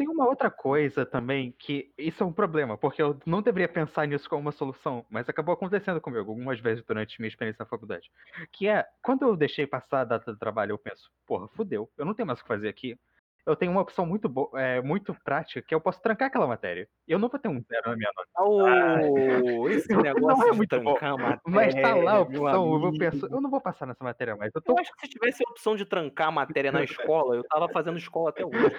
Tem 0.00 0.08
uma 0.08 0.26
outra 0.26 0.50
coisa 0.50 1.04
também 1.04 1.54
que 1.58 1.92
isso 1.98 2.22
é 2.22 2.26
um 2.26 2.32
problema, 2.32 2.78
porque 2.78 3.02
eu 3.02 3.20
não 3.26 3.42
deveria 3.42 3.68
pensar 3.68 4.08
nisso 4.08 4.30
como 4.30 4.40
uma 4.40 4.50
solução, 4.50 5.04
mas 5.10 5.28
acabou 5.28 5.52
acontecendo 5.52 6.00
comigo 6.00 6.30
algumas 6.30 6.58
vezes 6.58 6.82
durante 6.86 7.20
minha 7.20 7.28
experiência 7.28 7.62
na 7.62 7.68
faculdade. 7.68 8.10
Que 8.50 8.66
é, 8.66 8.86
quando 9.02 9.26
eu 9.26 9.36
deixei 9.36 9.66
passar 9.66 10.00
a 10.00 10.04
data 10.04 10.32
do 10.32 10.38
trabalho, 10.38 10.72
eu 10.72 10.78
penso, 10.78 11.12
porra, 11.26 11.48
fudeu, 11.48 11.90
eu 11.98 12.06
não 12.06 12.14
tenho 12.14 12.26
mais 12.26 12.38
o 12.38 12.42
que 12.42 12.48
fazer 12.48 12.70
aqui 12.70 12.98
eu 13.46 13.56
tenho 13.56 13.72
uma 13.72 13.80
opção 13.80 14.06
muito, 14.06 14.30
é, 14.54 14.80
muito 14.82 15.14
prática, 15.24 15.62
que 15.62 15.74
eu 15.74 15.80
posso 15.80 16.00
trancar 16.00 16.28
aquela 16.28 16.46
matéria. 16.46 16.88
Eu 17.06 17.18
não 17.18 17.28
vou 17.28 17.38
ter 17.38 17.48
um 17.48 17.60
zero 17.60 17.90
na 17.90 17.96
minha 17.96 18.10
nota. 18.16 18.28
Oh, 18.38 19.68
esse 19.68 19.94
negócio 19.94 20.38
não 20.38 20.48
é 20.48 20.52
muito 20.52 20.80
bom, 20.80 20.92
matéria, 20.92 21.40
Mas 21.46 21.74
tá 21.74 21.94
lá 21.94 22.12
a 22.12 22.20
opção, 22.20 22.74
eu 22.74 23.30
eu 23.30 23.40
não 23.40 23.50
vou 23.50 23.60
passar 23.60 23.86
nessa 23.86 24.04
matéria 24.04 24.36
mais. 24.36 24.50
Eu, 24.54 24.60
tô... 24.60 24.72
eu 24.72 24.78
acho 24.78 24.92
que 24.94 25.06
se 25.06 25.12
tivesse 25.12 25.42
a 25.46 25.50
opção 25.50 25.76
de 25.76 25.84
trancar 25.84 26.28
a 26.28 26.32
matéria 26.32 26.72
na 26.72 26.82
escola, 26.84 27.36
eu 27.36 27.44
tava 27.44 27.68
fazendo 27.68 27.98
escola 27.98 28.30
até 28.30 28.44
hoje. 28.44 28.76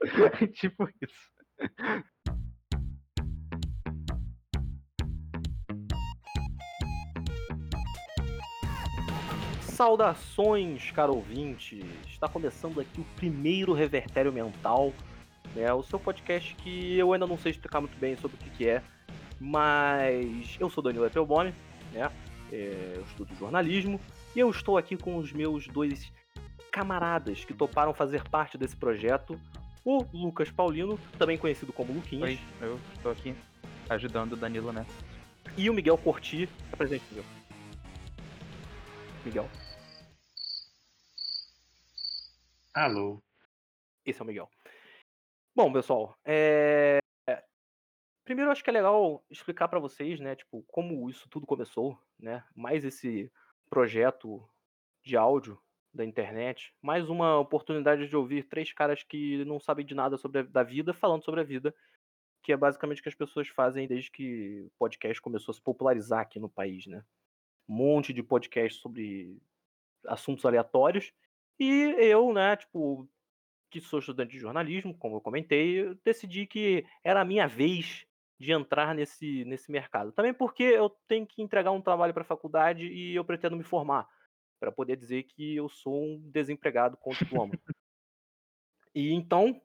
tipo 0.54 0.88
isso. 1.00 1.34
Saudações, 9.74 10.92
caro 10.92 11.16
ouvinte! 11.16 11.84
Está 12.06 12.28
começando 12.28 12.80
aqui 12.80 13.00
o 13.00 13.04
primeiro 13.16 13.72
Revertério 13.72 14.32
Mental, 14.32 14.92
né? 15.52 15.72
O 15.72 15.82
seu 15.82 15.98
podcast 15.98 16.54
que 16.54 16.96
eu 16.96 17.12
ainda 17.12 17.26
não 17.26 17.36
sei 17.36 17.50
explicar 17.50 17.80
muito 17.80 17.98
bem 17.98 18.16
sobre 18.16 18.36
o 18.36 18.38
que, 18.38 18.50
que 18.50 18.68
é, 18.68 18.80
mas 19.40 20.56
eu 20.60 20.70
sou 20.70 20.80
Danilo 20.80 21.04
Appelbaum, 21.04 21.52
né? 21.92 22.08
É, 22.52 22.92
eu 22.94 23.02
estudo 23.02 23.34
jornalismo 23.34 24.00
e 24.36 24.38
eu 24.38 24.48
estou 24.48 24.78
aqui 24.78 24.96
com 24.96 25.16
os 25.16 25.32
meus 25.32 25.66
dois 25.66 26.12
camaradas 26.70 27.44
que 27.44 27.52
toparam 27.52 27.92
fazer 27.92 28.22
parte 28.28 28.56
desse 28.56 28.76
projeto, 28.76 29.36
o 29.84 30.04
Lucas 30.12 30.52
Paulino, 30.52 31.00
também 31.18 31.36
conhecido 31.36 31.72
como 31.72 31.92
Luquinhas. 31.92 32.30
Oi, 32.30 32.38
eu 32.60 32.78
estou 32.94 33.10
aqui 33.10 33.34
ajudando 33.90 34.34
o 34.34 34.36
Danilo 34.36 34.72
nessa. 34.72 34.92
E 35.56 35.68
o 35.68 35.74
Miguel 35.74 35.98
Corti, 35.98 36.48
apresente, 36.72 37.04
Miguel. 37.10 37.24
Miguel. 39.24 39.63
Alô. 42.74 43.22
Esse 44.04 44.20
é 44.20 44.24
o 44.24 44.26
Miguel. 44.26 44.50
Bom, 45.54 45.72
pessoal, 45.72 46.18
é... 46.24 46.98
primeiro 48.24 48.50
acho 48.50 48.64
que 48.64 48.70
é 48.70 48.72
legal 48.72 49.24
explicar 49.30 49.68
para 49.68 49.78
vocês, 49.78 50.18
né, 50.18 50.34
tipo, 50.34 50.64
como 50.64 51.08
isso 51.08 51.28
tudo 51.28 51.46
começou, 51.46 51.96
né? 52.18 52.44
Mais 52.52 52.84
esse 52.84 53.30
projeto 53.70 54.44
de 55.04 55.16
áudio 55.16 55.56
da 55.92 56.04
internet, 56.04 56.74
mais 56.82 57.08
uma 57.08 57.38
oportunidade 57.38 58.08
de 58.08 58.16
ouvir 58.16 58.48
três 58.48 58.72
caras 58.72 59.04
que 59.04 59.44
não 59.44 59.60
sabem 59.60 59.86
de 59.86 59.94
nada 59.94 60.16
sobre 60.16 60.40
a 60.40 60.42
da 60.42 60.64
vida 60.64 60.92
falando 60.92 61.24
sobre 61.24 61.42
a 61.42 61.44
vida, 61.44 61.72
que 62.42 62.52
é 62.52 62.56
basicamente 62.56 62.98
o 62.98 63.02
que 63.04 63.08
as 63.08 63.14
pessoas 63.14 63.46
fazem 63.46 63.86
desde 63.86 64.10
que 64.10 64.62
o 64.66 64.70
podcast 64.80 65.22
começou 65.22 65.52
a 65.52 65.54
se 65.54 65.62
popularizar 65.62 66.22
aqui 66.22 66.40
no 66.40 66.48
país, 66.48 66.88
né? 66.88 67.04
Um 67.68 67.74
monte 67.74 68.12
de 68.12 68.20
podcast 68.20 68.80
sobre 68.80 69.40
assuntos 70.08 70.44
aleatórios 70.44 71.12
e 71.58 71.94
eu, 71.98 72.32
né, 72.32 72.56
tipo, 72.56 73.08
que 73.70 73.80
sou 73.80 73.98
estudante 73.98 74.32
de 74.32 74.38
jornalismo, 74.38 74.96
como 74.96 75.16
eu 75.16 75.20
comentei, 75.20 75.94
decidi 76.04 76.46
que 76.46 76.86
era 77.02 77.20
a 77.20 77.24
minha 77.24 77.46
vez 77.46 78.06
de 78.38 78.52
entrar 78.52 78.94
nesse, 78.94 79.44
nesse 79.44 79.70
mercado. 79.70 80.12
Também 80.12 80.34
porque 80.34 80.62
eu 80.62 80.90
tenho 81.08 81.26
que 81.26 81.42
entregar 81.42 81.70
um 81.70 81.82
trabalho 81.82 82.12
para 82.12 82.22
a 82.22 82.26
faculdade 82.26 82.86
e 82.86 83.14
eu 83.14 83.24
pretendo 83.24 83.56
me 83.56 83.64
formar, 83.64 84.08
para 84.60 84.70
poder 84.70 84.96
dizer 84.96 85.24
que 85.24 85.56
eu 85.56 85.68
sou 85.68 86.04
um 86.04 86.30
desempregado 86.30 86.96
com 86.96 87.10
diploma. 87.10 87.54
e 88.94 89.12
então, 89.12 89.60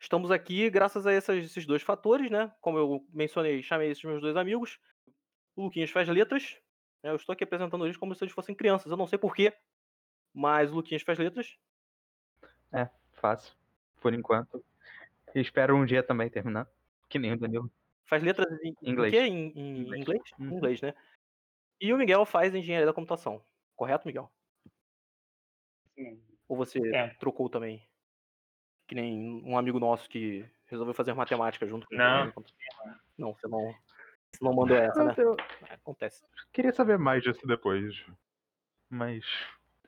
estamos 0.00 0.30
aqui 0.30 0.68
graças 0.70 1.06
a 1.06 1.12
esses, 1.12 1.46
esses 1.46 1.66
dois 1.66 1.82
fatores, 1.82 2.30
né? 2.30 2.52
Como 2.60 2.78
eu 2.78 3.06
mencionei, 3.12 3.62
chamei 3.62 3.90
esses 3.90 4.04
meus 4.04 4.20
dois 4.20 4.36
amigos. 4.36 4.78
O 5.54 5.64
Luquinhas 5.64 5.90
faz 5.90 6.08
letras. 6.08 6.58
Né? 7.02 7.10
Eu 7.10 7.16
estou 7.16 7.32
aqui 7.32 7.44
apresentando 7.44 7.84
eles 7.84 7.96
como 7.96 8.14
se 8.14 8.24
eles 8.24 8.34
fossem 8.34 8.54
crianças. 8.54 8.90
Eu 8.90 8.96
não 8.96 9.06
sei 9.06 9.18
porquê, 9.18 9.52
mas 10.34 10.70
o 10.70 10.76
Luquinhas 10.76 11.02
faz 11.02 11.18
letras? 11.18 11.58
É, 12.72 12.88
fácil. 13.12 13.54
Por 14.00 14.14
enquanto. 14.14 14.64
Espero 15.34 15.76
um 15.76 15.84
dia 15.84 16.02
também 16.02 16.28
terminar. 16.28 16.68
Que 17.08 17.18
nem 17.18 17.32
o 17.32 17.38
Danilo. 17.38 17.70
Faz 18.06 18.22
letras 18.22 18.46
em 18.62 18.76
inglês. 18.82 19.14
Em, 19.14 19.26
em, 19.26 19.52
em 19.54 19.80
inglês? 19.80 20.00
Inglês? 20.00 20.22
Uhum. 20.38 20.56
inglês, 20.56 20.82
né? 20.82 20.94
E 21.80 21.92
o 21.92 21.98
Miguel 21.98 22.24
faz 22.24 22.54
engenharia 22.54 22.86
da 22.86 22.92
computação. 22.92 23.42
Correto, 23.74 24.06
Miguel? 24.06 24.30
Sim. 25.94 26.22
Ou 26.48 26.56
você 26.56 26.78
é. 26.94 27.08
trocou 27.14 27.48
também? 27.48 27.86
Que 28.86 28.94
nem 28.94 29.42
um 29.44 29.56
amigo 29.56 29.78
nosso 29.80 30.08
que 30.08 30.44
resolveu 30.66 30.94
fazer 30.94 31.14
matemática 31.14 31.66
junto 31.66 31.86
com 31.86 31.94
Não. 31.94 32.32
Não, 33.16 33.34
você 33.34 33.48
não. 33.48 33.74
Você 34.32 34.44
não 34.44 34.54
mandou 34.54 34.76
essa, 34.76 35.04
né? 35.04 35.14
Eu... 35.16 35.36
Acontece. 35.70 36.24
Queria 36.52 36.72
saber 36.72 36.98
mais 36.98 37.22
disso 37.22 37.46
depois. 37.46 38.04
Mas 38.88 39.24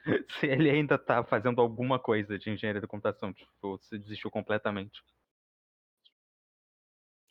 se 0.40 0.46
ele 0.46 0.70
ainda 0.70 0.98
tá 0.98 1.24
fazendo 1.24 1.60
alguma 1.60 1.98
coisa 1.98 2.38
de 2.38 2.50
engenharia 2.50 2.80
da 2.80 2.86
computação, 2.86 3.32
tipo, 3.32 3.78
se 3.78 3.98
desistiu 3.98 4.30
completamente. 4.30 5.02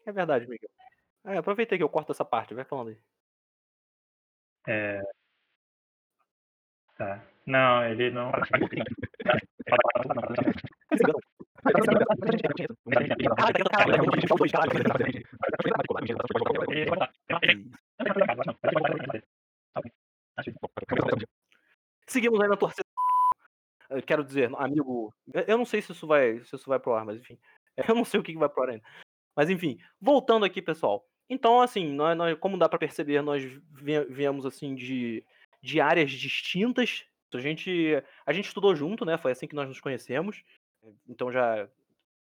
É 0.06 0.12
verdade, 0.12 0.48
Miguel. 0.48 0.70
É, 1.26 1.38
aproveitei 1.38 1.78
que 1.78 1.84
eu 1.84 1.90
corto 1.90 2.12
essa 2.12 2.26
parte, 2.26 2.54
vai 2.54 2.66
falando 2.66 2.90
aí. 2.90 2.98
É. 4.68 5.04
Tá. 6.98 7.24
Não, 7.46 7.84
ele 7.86 8.12
não. 8.12 8.32
Seguimos 22.14 22.40
aí 22.40 22.48
na 22.48 22.56
torcida. 22.56 22.86
Quero 24.06 24.24
dizer, 24.24 24.52
amigo. 24.56 25.12
Eu 25.48 25.58
não 25.58 25.66
sei 25.66 25.82
se 25.82 25.92
isso 25.92 26.06
vai, 26.06 26.44
se 26.44 26.56
isso 26.56 26.70
vai 26.70 26.80
pro 26.80 26.94
ar, 26.94 27.04
mas 27.04 27.20
enfim. 27.20 27.40
Eu 27.90 27.96
não 27.96 28.06
sei 28.06 28.20
o 28.20 28.24
que 28.24 28.38
vai 28.38 28.48
pro 28.48 28.62
ar 28.62 28.70
ainda. 28.70 28.84
Mas 29.36 29.50
enfim, 29.50 29.80
voltando 30.00 30.46
aqui, 30.46 30.62
pessoal. 30.62 31.04
Então, 31.28 31.60
assim, 31.60 31.92
nós, 31.92 32.16
nós 32.16 32.38
como 32.38 32.56
dá 32.56 32.70
para 32.70 32.78
perceber, 32.78 33.24
nós 33.24 33.44
viemos 34.10 34.46
assim 34.46 34.76
de, 34.76 35.26
de 35.60 35.82
áreas 35.82 36.12
distintas. 36.12 37.04
A 37.34 37.40
gente, 37.40 38.04
a 38.28 38.32
gente 38.32 38.46
estudou 38.46 38.76
junto, 38.76 39.04
né? 39.04 39.18
Foi 39.18 39.32
assim 39.32 39.48
que 39.48 39.56
nós 39.56 39.68
nos 39.68 39.82
conhecemos. 39.82 40.44
Então 41.10 41.32
já 41.32 41.68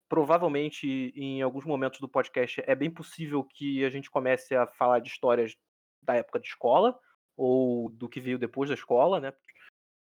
provavelmente 0.10 1.14
em 1.16 1.42
alguns 1.42 1.64
momentos 1.64 2.02
do 2.02 2.10
podcast 2.10 2.62
é 2.66 2.76
bem 2.76 2.92
possível 2.92 3.46
que 3.46 3.86
a 3.86 3.90
gente 3.90 4.10
comece 4.12 4.56
a 4.56 4.68
falar 4.68 5.00
de 5.00 5.08
histórias 5.08 5.56
da 6.02 6.16
época 6.16 6.40
de 6.40 6.48
escola 6.48 7.00
ou 7.38 7.90
do 7.92 8.10
que 8.10 8.20
veio 8.20 8.38
depois 8.38 8.70
da 8.70 8.76
escola, 8.76 9.22
né? 9.22 9.32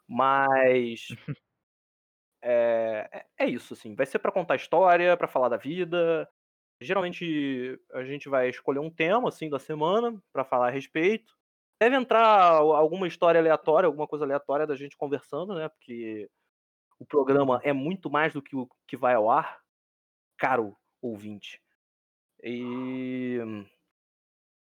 Mas 0.08 1.06
é, 2.42 3.24
é 3.38 3.46
isso, 3.46 3.74
assim. 3.74 3.94
Vai 3.94 4.06
ser 4.06 4.18
para 4.18 4.32
contar 4.32 4.56
história, 4.56 5.16
para 5.16 5.28
falar 5.28 5.48
da 5.48 5.56
vida. 5.56 6.28
Geralmente 6.80 7.78
a 7.92 8.04
gente 8.04 8.28
vai 8.28 8.48
escolher 8.50 8.80
um 8.80 8.90
tema 8.90 9.28
assim 9.28 9.48
da 9.50 9.58
semana 9.58 10.20
para 10.32 10.44
falar 10.44 10.68
a 10.68 10.70
respeito. 10.70 11.34
Deve 11.80 11.96
entrar 11.96 12.26
alguma 12.58 13.08
história 13.08 13.40
aleatória, 13.40 13.86
alguma 13.86 14.06
coisa 14.08 14.24
aleatória 14.24 14.66
da 14.66 14.76
gente 14.76 14.96
conversando, 14.96 15.54
né? 15.54 15.68
Porque 15.68 16.28
o 16.98 17.06
programa 17.06 17.60
é 17.64 17.72
muito 17.72 18.10
mais 18.10 18.34
do 18.34 18.42
que 18.42 18.56
o 18.56 18.69
que 18.88 18.96
vai 18.96 19.14
ao 19.14 19.30
ar, 19.30 19.60
caro 20.38 20.76
ouvinte. 21.02 21.60
E 22.42 23.38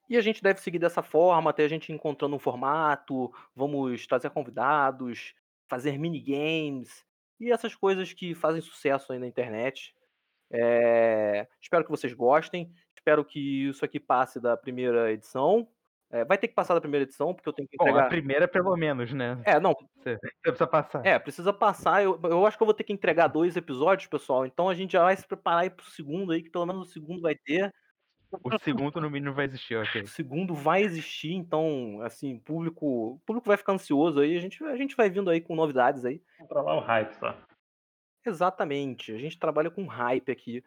e 0.08 0.16
a 0.16 0.20
gente 0.20 0.42
deve 0.42 0.60
seguir 0.60 0.78
dessa 0.78 1.02
forma, 1.02 1.50
até 1.50 1.64
a 1.64 1.68
gente 1.68 1.92
encontrando 1.92 2.36
um 2.36 2.38
formato, 2.38 3.32
vamos 3.54 4.06
trazer 4.06 4.30
convidados, 4.30 5.34
fazer 5.68 5.98
minigames 5.98 7.04
e 7.40 7.50
essas 7.50 7.74
coisas 7.74 8.12
que 8.12 8.34
fazem 8.34 8.60
sucesso 8.60 9.12
aí 9.12 9.18
na 9.18 9.26
internet. 9.26 9.94
É... 10.50 11.46
Espero 11.60 11.84
que 11.84 11.90
vocês 11.90 12.12
gostem, 12.12 12.72
espero 12.94 13.24
que 13.24 13.68
isso 13.68 13.84
aqui 13.84 13.98
passe 13.98 14.40
da 14.40 14.56
primeira 14.56 15.12
edição. 15.12 15.68
É, 16.10 16.24
vai 16.24 16.38
ter 16.38 16.46
que 16.46 16.54
passar 16.54 16.74
da 16.74 16.80
primeira 16.80 17.02
edição, 17.02 17.34
porque 17.34 17.48
eu 17.48 17.52
tenho 17.52 17.66
que 17.66 17.74
entregar... 17.74 18.02
Bom, 18.02 18.06
a 18.06 18.08
primeira 18.08 18.46
pelo 18.46 18.76
menos, 18.76 19.12
né? 19.12 19.36
É, 19.44 19.58
não. 19.58 19.74
Você 19.96 20.16
precisa 20.40 20.66
passar. 20.66 21.04
É, 21.04 21.18
precisa 21.18 21.52
passar. 21.52 22.04
Eu, 22.04 22.20
eu 22.22 22.46
acho 22.46 22.56
que 22.56 22.62
eu 22.62 22.66
vou 22.66 22.74
ter 22.74 22.84
que 22.84 22.92
entregar 22.92 23.26
dois 23.26 23.56
episódios, 23.56 24.06
pessoal. 24.06 24.46
Então 24.46 24.68
a 24.68 24.74
gente 24.74 24.92
já 24.92 25.02
vai 25.02 25.16
se 25.16 25.26
preparar 25.26 25.62
aí 25.62 25.70
pro 25.70 25.84
segundo 25.90 26.30
aí, 26.30 26.40
que 26.40 26.50
pelo 26.50 26.66
menos 26.66 26.88
o 26.88 26.92
segundo 26.92 27.20
vai 27.20 27.34
ter. 27.34 27.74
O 28.42 28.58
segundo, 28.58 29.00
no 29.00 29.10
mínimo, 29.10 29.34
vai 29.34 29.46
existir, 29.46 29.76
ok. 29.76 30.02
O 30.02 30.08
segundo 30.08 30.54
vai 30.54 30.82
existir, 30.82 31.32
então, 31.32 32.00
assim, 32.02 32.38
público, 32.38 33.14
o 33.14 33.18
público 33.26 33.46
vai 33.46 33.56
ficar 33.56 33.72
ansioso 33.72 34.20
aí. 34.20 34.36
A 34.36 34.40
gente, 34.40 34.62
a 34.64 34.76
gente 34.76 34.96
vai 34.96 35.10
vindo 35.10 35.30
aí 35.30 35.40
com 35.40 35.54
novidades 35.54 36.04
aí. 36.04 36.22
Controlar 36.38 36.76
o 36.76 36.80
hype 36.80 37.12
só. 37.14 37.36
Exatamente. 38.24 39.12
A 39.12 39.18
gente 39.18 39.38
trabalha 39.38 39.70
com 39.70 39.86
hype 39.86 40.32
aqui 40.32 40.64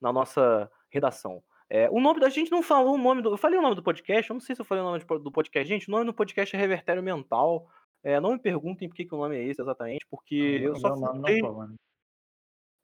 na 0.00 0.12
nossa 0.12 0.70
redação. 0.90 1.42
É, 1.68 1.90
o 1.90 2.00
nome 2.00 2.20
da 2.20 2.28
gente 2.28 2.50
não 2.50 2.62
falou 2.62 2.94
o 2.94 2.98
nome 2.98 3.22
do. 3.22 3.30
Eu 3.30 3.36
falei 3.36 3.58
o 3.58 3.62
nome 3.62 3.74
do 3.74 3.82
podcast, 3.82 4.30
eu 4.30 4.34
não 4.34 4.40
sei 4.40 4.54
se 4.54 4.60
eu 4.60 4.66
falei 4.66 4.82
o 4.82 4.86
nome 4.86 5.04
do 5.20 5.32
podcast. 5.32 5.68
Gente, 5.68 5.88
o 5.88 5.90
nome 5.90 6.04
do 6.04 6.14
podcast 6.14 6.54
é 6.54 6.58
Revertério 6.58 7.02
Mental. 7.02 7.68
É, 8.04 8.20
não 8.20 8.32
me 8.32 8.38
perguntem 8.38 8.88
por 8.88 8.94
que, 8.94 9.04
que 9.04 9.14
o 9.14 9.18
nome 9.18 9.36
é 9.36 9.44
esse 9.44 9.60
exatamente, 9.60 10.06
porque 10.08 10.60
não, 10.60 10.66
eu 10.66 10.76
só. 10.76 10.90
Não, 10.90 11.14
não, 11.14 11.66
não, 11.66 11.76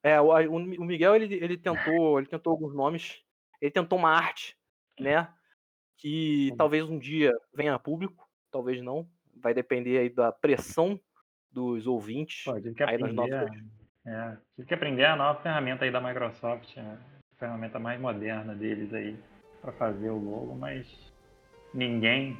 É, 0.03 0.19
o, 0.19 0.27
o 0.27 0.55
o 0.57 0.83
Miguel, 0.83 1.15
ele, 1.15 1.33
ele 1.35 1.57
tentou, 1.57 2.19
ele 2.19 2.27
tentou 2.27 2.51
alguns 2.51 2.75
nomes. 2.75 3.23
Ele 3.63 3.71
tentou 3.71 3.97
uma 3.97 4.09
arte, 4.09 4.57
né? 4.99 5.33
Que 5.97 6.49
Hum. 6.51 6.57
talvez 6.57 6.83
um 6.83 6.99
dia 6.99 7.31
venha 7.53 7.73
a 7.73 7.79
público, 7.79 8.27
talvez 8.51 8.81
não. 8.83 9.07
Vai 9.37 9.53
depender 9.53 9.99
aí 9.99 10.09
da 10.09 10.33
pressão 10.33 10.99
dos 11.49 11.87
ouvintes. 11.87 12.43
Pô, 12.43 12.59
tive 12.59 12.75
que 12.75 12.83
aí 12.83 12.95
aprender. 12.95 13.13
nossas. 13.15 13.49
a- 13.49 13.73
É, 14.05 14.37
tive 14.57 14.67
que 14.67 14.73
aprender 14.73 15.05
a 15.05 15.15
nova 15.15 15.41
ferramenta 15.41 15.85
aí 15.85 15.91
da 15.91 16.01
Microsoft, 16.01 16.75
né? 16.75 16.99
a 17.31 17.39
ferramenta 17.39 17.79
mais 17.79 17.99
moderna 18.01 18.53
deles 18.53 18.93
aí 18.93 19.17
pra 19.61 19.71
fazer 19.71 20.09
o 20.09 20.17
logo, 20.17 20.53
mas 20.55 20.85
ninguém 21.73 22.37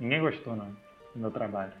ninguém 0.00 0.20
gostou 0.20 0.56
não 0.56 0.72
do 1.14 1.20
meu 1.20 1.30
trabalho. 1.30 1.72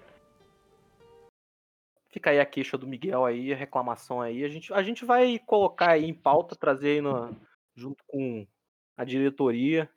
Fica 2.10 2.30
aí 2.30 2.38
a 2.38 2.46
queixa 2.46 2.78
do 2.78 2.86
Miguel 2.86 3.24
aí, 3.24 3.52
a 3.52 3.56
reclamação 3.56 4.20
aí. 4.20 4.44
A 4.44 4.48
gente, 4.48 4.72
a 4.72 4.82
gente 4.84 5.04
vai 5.04 5.36
colocar 5.40 5.90
aí 5.92 6.04
em 6.04 6.14
pauta, 6.14 6.54
trazer 6.54 6.90
aí 6.90 7.00
no- 7.00 7.36
junto 7.74 8.02
com 8.06 8.46
a 8.96 9.04
diretoria 9.04 9.90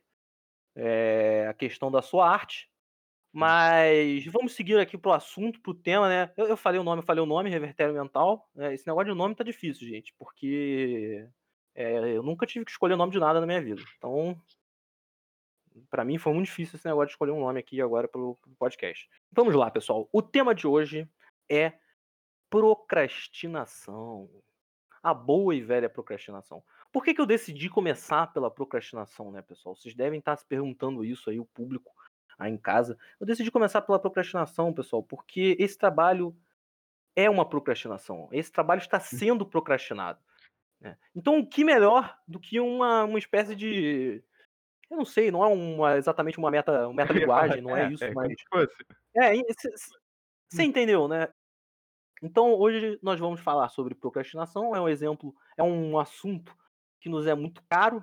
é, 0.76 1.48
a 1.50 1.54
questão 1.54 1.92
da 1.92 2.02
sua 2.02 2.30
arte. 2.30 2.70
Mas 3.32 4.26
vamos 4.28 4.54
seguir 4.54 4.78
aqui 4.78 4.96
pro 4.96 5.12
assunto, 5.12 5.60
pro 5.60 5.74
tema, 5.74 6.08
né? 6.08 6.32
Eu, 6.38 6.48
eu 6.48 6.58
falei 6.58 6.80
o 6.80 6.84
nome, 6.84 7.02
eu 7.02 7.06
falei 7.06 7.24
o 7.24 7.26
nome, 7.26 7.50
Revertério 7.50 7.94
Mental. 7.94 8.48
né? 8.54 8.74
Esse 8.74 8.86
negócio 8.86 9.12
de 9.12 9.18
nome 9.18 9.34
tá 9.34 9.44
difícil, 9.44 9.88
gente, 9.88 10.14
porque 10.20 11.28
é, 11.74 12.16
eu 12.16 12.22
nunca 12.22 12.46
tive 12.46 12.64
que 12.64 12.72
escolher 12.72 12.96
nome 12.96 13.12
de 13.12 13.20
nada 13.20 13.40
na 13.40 13.48
minha 13.48 13.62
vida. 13.62 13.82
Então, 13.98 14.40
pra 15.90 16.06
mim 16.06 16.20
foi 16.20 16.32
muito 16.32 16.46
difícil 16.46 16.76
esse 16.76 16.88
negócio 16.88 17.08
de 17.08 17.14
escolher 17.14 17.32
um 17.32 17.40
nome 17.40 17.60
aqui 17.60 17.82
agora 17.82 18.08
pro, 18.08 18.36
pro 18.36 18.52
podcast. 18.52 19.10
Vamos 19.32 19.56
lá, 19.56 19.72
pessoal. 19.72 20.08
O 20.12 20.22
tema 20.22 20.54
de 20.54 20.68
hoje 20.68 21.10
é 21.50 21.74
procrastinação. 22.52 24.30
A 25.02 25.12
boa 25.12 25.56
e 25.56 25.62
velha 25.62 25.90
procrastinação. 25.90 26.64
Por 26.94 27.04
que, 27.04 27.12
que 27.16 27.20
eu 27.20 27.26
decidi 27.26 27.72
começar 27.72 28.32
pela 28.32 28.52
procrastinação, 28.52 29.32
né, 29.32 29.42
pessoal? 29.42 29.76
Vocês 29.76 29.96
devem 29.96 30.20
estar 30.20 30.38
se 30.38 30.46
perguntando 30.46 31.04
isso 31.04 31.28
aí, 31.28 31.40
o 31.40 31.46
público 31.46 31.92
aí 32.38 32.52
em 32.52 32.58
casa. 32.58 32.96
Eu 33.20 33.26
decidi 33.26 33.50
começar 33.50 33.82
pela 33.82 33.98
procrastinação, 33.98 34.72
pessoal, 34.72 35.02
porque 35.02 35.58
esse 35.60 35.76
trabalho 35.76 36.38
é 37.16 37.28
uma 37.28 37.50
procrastinação. 37.50 38.30
Esse 38.32 38.52
trabalho 38.52 38.80
está 38.80 39.00
sendo 39.00 39.44
procrastinado. 39.44 40.20
né? 40.80 40.96
Então, 41.16 41.40
o 41.40 41.48
que 41.48 41.64
melhor 41.64 42.16
do 42.28 42.40
que 42.40 42.60
uma, 42.60 43.06
uma 43.06 43.18
espécie 43.18 43.56
de. 43.56 44.24
Eu 44.88 44.98
não 44.98 45.06
sei, 45.06 45.32
não 45.32 45.44
é 45.44 45.48
uma, 45.48 45.98
exatamente 45.98 46.38
uma 46.38 46.52
meta, 46.52 46.88
uma 46.88 46.94
metalinguagem, 47.28 47.60
não 47.60 47.76
é, 47.76 47.92
isso, 47.92 48.04
é 48.04 48.14
mas. 48.14 48.36
É, 49.18 49.32
você 50.48 50.62
entendeu, 50.62 51.08
né? 51.08 51.28
Então, 52.22 52.54
hoje 52.54 53.00
nós 53.02 53.20
vamos 53.20 53.42
falar 53.42 53.70
sobre 53.70 53.96
procrastinação. 53.96 54.76
É 54.76 54.80
um 54.80 54.88
exemplo, 54.88 55.34
é 55.58 55.64
um 55.64 55.98
assunto 55.98 56.56
que 57.04 57.10
nos 57.10 57.28
é 57.28 57.36
muito 57.36 57.62
caro. 57.70 58.02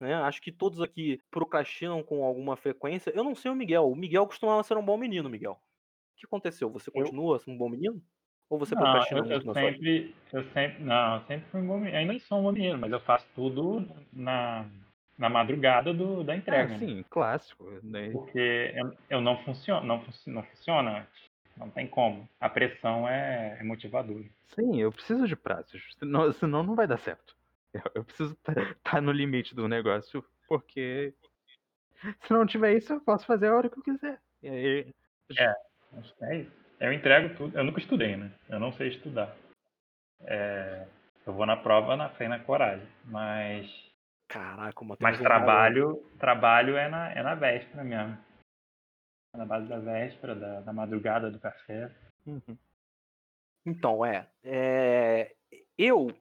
Né? 0.00 0.14
Acho 0.16 0.42
que 0.42 0.50
todos 0.50 0.80
aqui 0.82 1.22
procrastinam 1.30 2.02
com 2.02 2.24
alguma 2.24 2.56
frequência. 2.56 3.12
Eu 3.14 3.22
não 3.22 3.36
sei 3.36 3.52
o 3.52 3.54
Miguel. 3.54 3.88
O 3.88 3.94
Miguel 3.94 4.26
costumava 4.26 4.64
ser 4.64 4.76
um 4.76 4.84
bom 4.84 4.98
menino, 4.98 5.30
Miguel. 5.30 5.52
O 5.52 6.16
que 6.16 6.26
aconteceu? 6.26 6.68
Você 6.70 6.90
Eu- 6.90 6.94
continua 7.04 7.38
sendo 7.38 7.54
um 7.54 7.58
bom 7.58 7.68
menino? 7.68 8.02
Ou 8.50 8.58
você 8.58 8.74
Não, 8.74 8.82
procrastina 8.82 9.20
eu, 9.20 9.24
eu 9.26 9.30
muito 9.30 9.54
vida? 9.54 9.54
sempre, 9.54 10.14
eu 10.32 10.44
sempre, 10.50 10.82
não, 10.82 11.14
eu 11.14 11.20
sempre 11.22 11.50
fui 11.50 11.60
um 11.60 11.66
bom 11.68 11.78
menino. 11.78 11.96
Ainda 11.96 12.18
sou 12.18 12.40
um 12.40 12.42
bom 12.42 12.52
menino, 12.52 12.78
mas 12.78 12.90
eu 12.92 13.00
faço 13.00 13.26
tudo 13.34 13.88
na, 14.12 14.66
na 15.16 15.28
madrugada 15.30 15.94
do, 15.94 16.24
da 16.24 16.32
Ah, 16.32 16.36
entrega. 16.36 16.68
né? 16.68 16.78
sim, 16.78 17.04
clássico. 17.08 17.64
Né? 17.82 18.10
Porque 18.10 18.74
eu, 18.74 18.92
eu 19.08 19.20
não 19.20 19.38
funciona, 19.44 19.86
não, 19.86 20.04
não 20.26 20.42
funciona 20.42 20.98
antes. 20.98 21.30
Não 21.56 21.70
tem 21.70 21.86
como. 21.86 22.28
A 22.40 22.48
pressão 22.48 23.08
é, 23.08 23.56
é 23.60 23.62
motivadora. 23.62 24.24
Sim, 24.48 24.80
eu 24.80 24.90
preciso 24.90 25.28
de 25.28 25.36
prazos. 25.36 25.80
Senão, 25.98 26.32
senão 26.32 26.62
não 26.64 26.74
vai 26.74 26.88
dar 26.88 26.98
certo. 26.98 27.36
Eu, 27.72 27.82
eu 27.94 28.04
preciso 28.04 28.32
estar 28.32 29.00
no 29.02 29.12
limite 29.12 29.54
do 29.54 29.66
negócio, 29.66 30.24
porque 30.46 31.14
se 32.22 32.32
não 32.32 32.46
tiver 32.46 32.76
isso, 32.76 32.92
eu 32.92 33.00
posso 33.00 33.24
fazer 33.24 33.48
a 33.48 33.56
hora 33.56 33.70
que 33.70 33.78
eu 33.78 33.82
quiser. 33.82 34.20
E 34.42 34.48
aí, 34.48 34.94
Acho 35.98 36.14
que 36.16 36.24
é 36.24 36.36
isso. 36.40 36.52
Eu 36.80 36.92
entrego 36.92 37.34
tudo. 37.36 37.56
Eu 37.56 37.64
nunca 37.64 37.78
estudei, 37.78 38.16
né? 38.16 38.32
Eu 38.48 38.58
não 38.58 38.72
sei 38.72 38.88
estudar. 38.88 39.34
É, 40.22 40.86
eu 41.26 41.32
vou 41.32 41.46
na 41.46 41.56
prova 41.56 41.96
na 41.96 42.08
fé 42.10 42.24
e 42.24 42.28
na 42.28 42.40
coragem. 42.40 42.86
Mas, 43.04 43.70
Caraca, 44.28 44.82
uma 44.82 44.96
mas 44.98 45.18
trabalho, 45.18 46.02
trabalho 46.18 46.76
é 46.76 46.88
na, 46.88 47.12
é 47.12 47.22
na 47.22 47.34
véspera 47.34 47.84
mesmo. 47.84 48.18
É 49.34 49.38
na 49.38 49.46
base 49.46 49.68
da 49.68 49.78
véspera, 49.78 50.34
da, 50.34 50.60
da 50.60 50.72
madrugada 50.72 51.30
do 51.30 51.38
café. 51.38 51.90
uhum. 52.26 52.56
Então, 53.64 54.04
é, 54.04 54.26
é, 54.42 55.36
Eu 55.78 56.12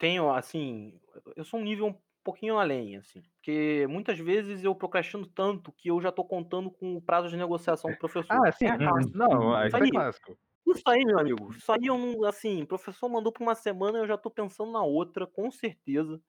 tenho, 0.00 0.30
assim. 0.32 0.98
Eu 1.36 1.44
sou 1.44 1.60
um 1.60 1.62
nível 1.64 1.86
um 1.88 1.94
pouquinho 2.24 2.58
além, 2.58 2.96
assim. 2.96 3.22
Porque 3.36 3.86
muitas 3.88 4.18
vezes 4.18 4.64
eu 4.64 4.74
procrastino 4.74 5.26
tanto 5.26 5.72
que 5.72 5.90
eu 5.90 6.00
já 6.00 6.10
tô 6.10 6.24
contando 6.24 6.70
com 6.70 6.96
o 6.96 7.02
prazo 7.02 7.28
de 7.28 7.36
negociação 7.36 7.90
do 7.90 7.98
professor. 7.98 8.26
Ah, 8.44 8.50
sim. 8.52 8.66
É 8.66 8.76
clássico. 8.78 9.16
Não, 9.18 9.66
isso 9.66 9.76
é 9.76 9.82
Aí- 9.82 9.90
clássico. 9.90 10.38
Isso 10.68 10.82
aí, 10.88 11.04
meu 11.04 11.18
amigo. 11.18 11.50
Isso 11.52 11.72
aí 11.72 11.86
eu 11.86 11.98
não. 11.98 12.24
Assim, 12.24 12.62
o 12.62 12.66
professor 12.66 13.08
mandou 13.08 13.32
pra 13.32 13.42
uma 13.42 13.54
semana, 13.54 13.98
eu 13.98 14.06
já 14.06 14.16
tô 14.16 14.30
pensando 14.30 14.70
na 14.72 14.82
outra, 14.82 15.26
com 15.26 15.50
certeza. 15.50 16.20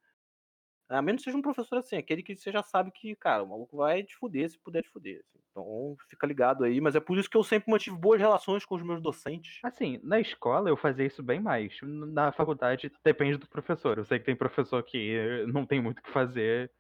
A 0.92 1.02
menos 1.02 1.22
que 1.22 1.26
seja 1.26 1.38
um 1.38 1.42
professor 1.42 1.78
assim, 1.78 1.96
aquele 1.96 2.22
que 2.22 2.36
você 2.36 2.52
já 2.52 2.62
sabe 2.62 2.92
que, 2.92 3.16
cara, 3.16 3.44
o 3.44 3.48
maluco 3.48 3.78
vai 3.78 4.04
te 4.04 4.16
fuder 4.16 4.50
se 4.50 4.60
puder 4.60 4.84
te 4.84 4.90
fuder. 4.90 5.20
assim. 5.22 5.40
Então, 5.52 5.96
fica 6.10 6.28
ligado 6.28 6.64
aí. 6.64 6.82
Mas 6.82 6.96
é 6.96 7.00
por 7.00 7.18
isso 7.18 7.30
que 7.30 7.38
eu 7.38 7.44
sempre 7.44 7.72
mantive 7.72 7.96
boas 7.96 8.20
relações 8.20 8.66
com 8.66 8.76
os 8.76 8.84
meus 8.84 9.02
docentes. 9.02 9.60
Assim, 9.64 10.00
na 10.04 10.20
escola 10.20 10.70
eu 10.70 10.78
fazia 10.78 11.06
isso 11.06 11.24
bem 11.24 11.40
mais. 11.40 11.78
Na 11.82 12.32
faculdade 12.32 12.92
depende 13.04 13.38
do 13.38 13.48
professor. 13.48 13.98
Eu 13.98 14.06
sei 14.06 14.20
que 14.20 14.26
tem 14.26 14.36
professor 14.36 14.84
que 14.84 15.46
não 15.48 15.66
tem 15.66 15.82
muito 15.82 16.00
o 16.00 16.04
que 16.04 16.12
fazer. 16.12 16.72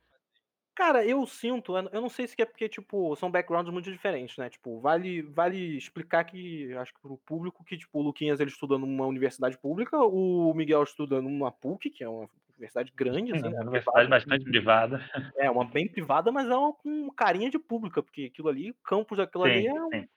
Cara, 0.73 1.05
eu 1.05 1.25
sinto, 1.27 1.77
eu 1.77 1.89
eu 1.91 2.01
não 2.01 2.09
sei 2.09 2.27
se 2.27 2.41
é 2.41 2.45
porque, 2.45 2.67
tipo, 2.69 3.13
são 3.17 3.29
backgrounds 3.29 3.71
muito 3.71 3.91
diferentes, 3.91 4.37
né? 4.37 4.49
Tipo, 4.49 4.79
vale, 4.79 5.21
vale 5.21 5.77
explicar 5.77 6.23
que, 6.23 6.73
acho 6.73 6.93
que 6.93 7.01
pro 7.01 7.17
público, 7.17 7.63
que, 7.63 7.77
tipo, 7.77 7.99
o 7.99 8.01
Luquinhas 8.01 8.39
ele 8.39 8.49
estuda 8.49 8.77
numa 8.77 9.05
universidade 9.05 9.57
pública, 9.59 9.97
o 9.97 10.53
Miguel 10.53 10.81
estuda 10.83 11.21
numa 11.21 11.51
PUC, 11.51 11.89
que 11.89 12.03
é 12.03 12.09
uma 12.09 12.29
universidade 12.61 12.91
grande, 12.95 13.33
assim, 13.33 13.47
É 13.47 13.49
né? 13.49 13.61
uma 13.61 13.61
universidade 13.61 14.09
bastante 14.09 14.45
privada. 14.45 14.99
É, 15.35 15.49
uma 15.49 15.65
bem 15.65 15.87
privada, 15.91 16.31
mas 16.31 16.47
é 16.49 16.55
uma 16.55 16.73
com 16.73 17.09
carinha 17.11 17.49
de 17.49 17.59
pública, 17.59 18.01
porque 18.03 18.25
aquilo 18.25 18.49
ali, 18.49 18.71
o 18.71 18.75
campus 18.83 19.17
daquilo 19.17 19.43
ali 19.43 19.65
Sim, 19.65 19.67
é 19.67 19.73
um 19.83 19.93
sim. 19.93 20.07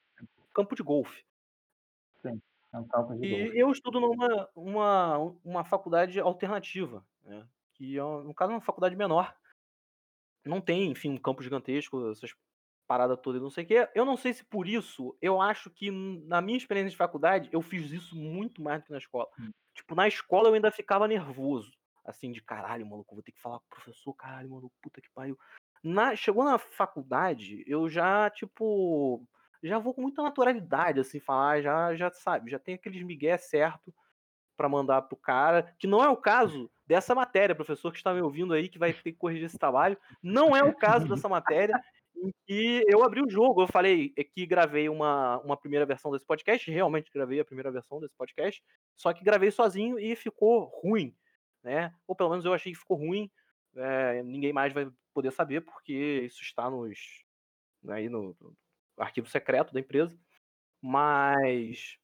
campo 0.55 0.75
de 0.77 0.83
golfe. 0.83 1.25
É 2.73 2.79
um 2.79 2.87
campo 2.87 3.15
de 3.17 3.25
E 3.25 3.27
golfe. 3.27 3.59
eu 3.59 3.71
estudo 3.71 4.01
numa 4.01 4.49
uma, 4.55 5.19
uma 5.45 5.65
faculdade 5.65 6.19
alternativa, 6.21 7.07
né? 7.23 7.47
Que, 7.75 7.99
é, 7.99 8.03
no 8.03 8.35
caso, 8.35 8.53
é 8.53 8.55
uma 8.55 8.61
faculdade 8.61 8.97
menor. 8.97 9.35
Não 10.45 10.61
tem, 10.61 10.91
enfim, 10.91 11.11
um 11.11 11.17
campo 11.19 11.43
gigantesco, 11.43 12.11
essas 12.11 12.31
paradas 12.87 13.19
todas, 13.23 13.41
não 13.41 13.51
sei 13.51 13.65
o 13.65 13.67
quê. 13.67 13.89
Eu 13.95 14.05
não 14.05 14.17
sei 14.17 14.35
se 14.35 14.45
por 14.45 14.69
isso, 14.69 15.17
eu 15.23 15.41
acho 15.41 15.71
que 15.71 15.91
na 15.91 16.41
minha 16.43 16.59
experiência 16.59 16.91
de 16.91 16.97
faculdade, 16.97 17.49
eu 17.53 17.63
fiz 17.63 17.91
isso 17.91 18.15
muito 18.17 18.63
mais 18.63 18.83
do 18.83 18.87
que 18.87 18.93
na 18.93 18.99
escola. 18.99 19.29
Hum. 19.39 19.53
Tipo, 19.75 19.95
na 19.95 20.07
escola 20.07 20.49
eu 20.49 20.55
ainda 20.55 20.71
ficava 20.71 21.09
nervoso. 21.09 21.73
Assim, 22.05 22.33
de 22.33 22.43
caralho, 22.43 22.87
maluco, 22.87 23.15
vou 23.15 23.23
ter 23.23 23.33
que 23.33 23.41
falar 23.41 23.59
com 23.59 23.67
o 23.67 23.77
professor, 23.77 24.15
caralho, 24.15 24.51
maluco, 24.51 24.75
puta 24.83 25.01
que 25.01 25.11
pariu. 25.15 25.39
Na, 25.83 26.15
chegou 26.17 26.45
na 26.45 26.59
faculdade, 26.59 27.65
eu 27.67 27.89
já, 27.89 28.29
tipo, 28.31 29.23
já 29.63 29.79
vou 29.79 29.95
com 29.95 30.03
muita 30.03 30.23
naturalidade, 30.23 31.01
assim, 31.01 31.21
falar, 31.21 31.63
já, 31.63 31.95
já 31.95 32.11
sabe, 32.11 32.51
já 32.51 32.59
tem 32.59 32.75
aqueles 32.75 33.03
migué 33.03 33.37
certo 33.37 33.95
pra 34.57 34.69
mandar 34.69 35.03
pro 35.03 35.17
cara, 35.17 35.75
que 35.79 35.87
não 35.87 36.03
é 36.03 36.09
o 36.09 36.17
caso 36.17 36.71
dessa 36.87 37.15
matéria, 37.15 37.55
professor 37.55 37.91
que 37.91 37.99
está 37.99 38.13
me 38.15 38.21
ouvindo 38.21 38.55
aí, 38.55 38.69
que 38.69 38.79
vai 38.79 38.93
ter 38.93 39.13
que 39.13 39.19
corrigir 39.19 39.47
esse 39.47 39.59
trabalho, 39.59 39.97
não 40.23 40.55
é 40.55 40.63
o 40.63 40.75
caso 40.75 41.09
dessa 41.09 41.29
matéria, 41.29 41.75
em 42.17 42.31
que 42.47 42.85
eu 42.89 43.03
abri 43.03 43.21
o 43.23 43.29
jogo, 43.31 43.63
eu 43.63 43.67
falei 43.67 44.11
que 44.11 44.47
gravei 44.47 44.89
uma, 44.89 45.39
uma 45.39 45.57
primeira 45.57 45.85
versão 45.85 46.13
desse 46.13 46.25
podcast, 46.25 46.71
realmente 46.71 47.11
gravei 47.13 47.41
a 47.41 47.45
primeira 47.45 47.71
versão 47.71 48.01
desse 48.01 48.15
podcast, 48.17 48.63
só 48.97 49.13
que 49.13 49.25
gravei 49.25 49.51
sozinho 49.51 49.99
e 49.99 50.15
ficou 50.15 50.65
ruim, 50.83 51.15
né? 51.65 51.95
Ou 52.07 52.15
pelo 52.17 52.31
menos 52.31 52.45
eu 52.45 52.53
achei 52.55 52.73
que 52.73 52.79
ficou 52.79 52.99
ruim, 52.99 53.31
é, 53.77 54.23
ninguém 54.23 54.53
mais 54.53 54.73
vai 54.73 54.91
poder 55.15 55.33
saber, 55.33 55.63
porque 55.63 55.93
isso 56.27 56.43
está 56.43 56.71
nos 56.71 57.25
aí 57.89 58.09
no, 58.09 58.37
no 58.41 58.57
arquivo 58.99 59.29
secreto 59.29 59.73
da 59.75 59.81
empresa. 59.81 60.19
Mas, 60.83 61.99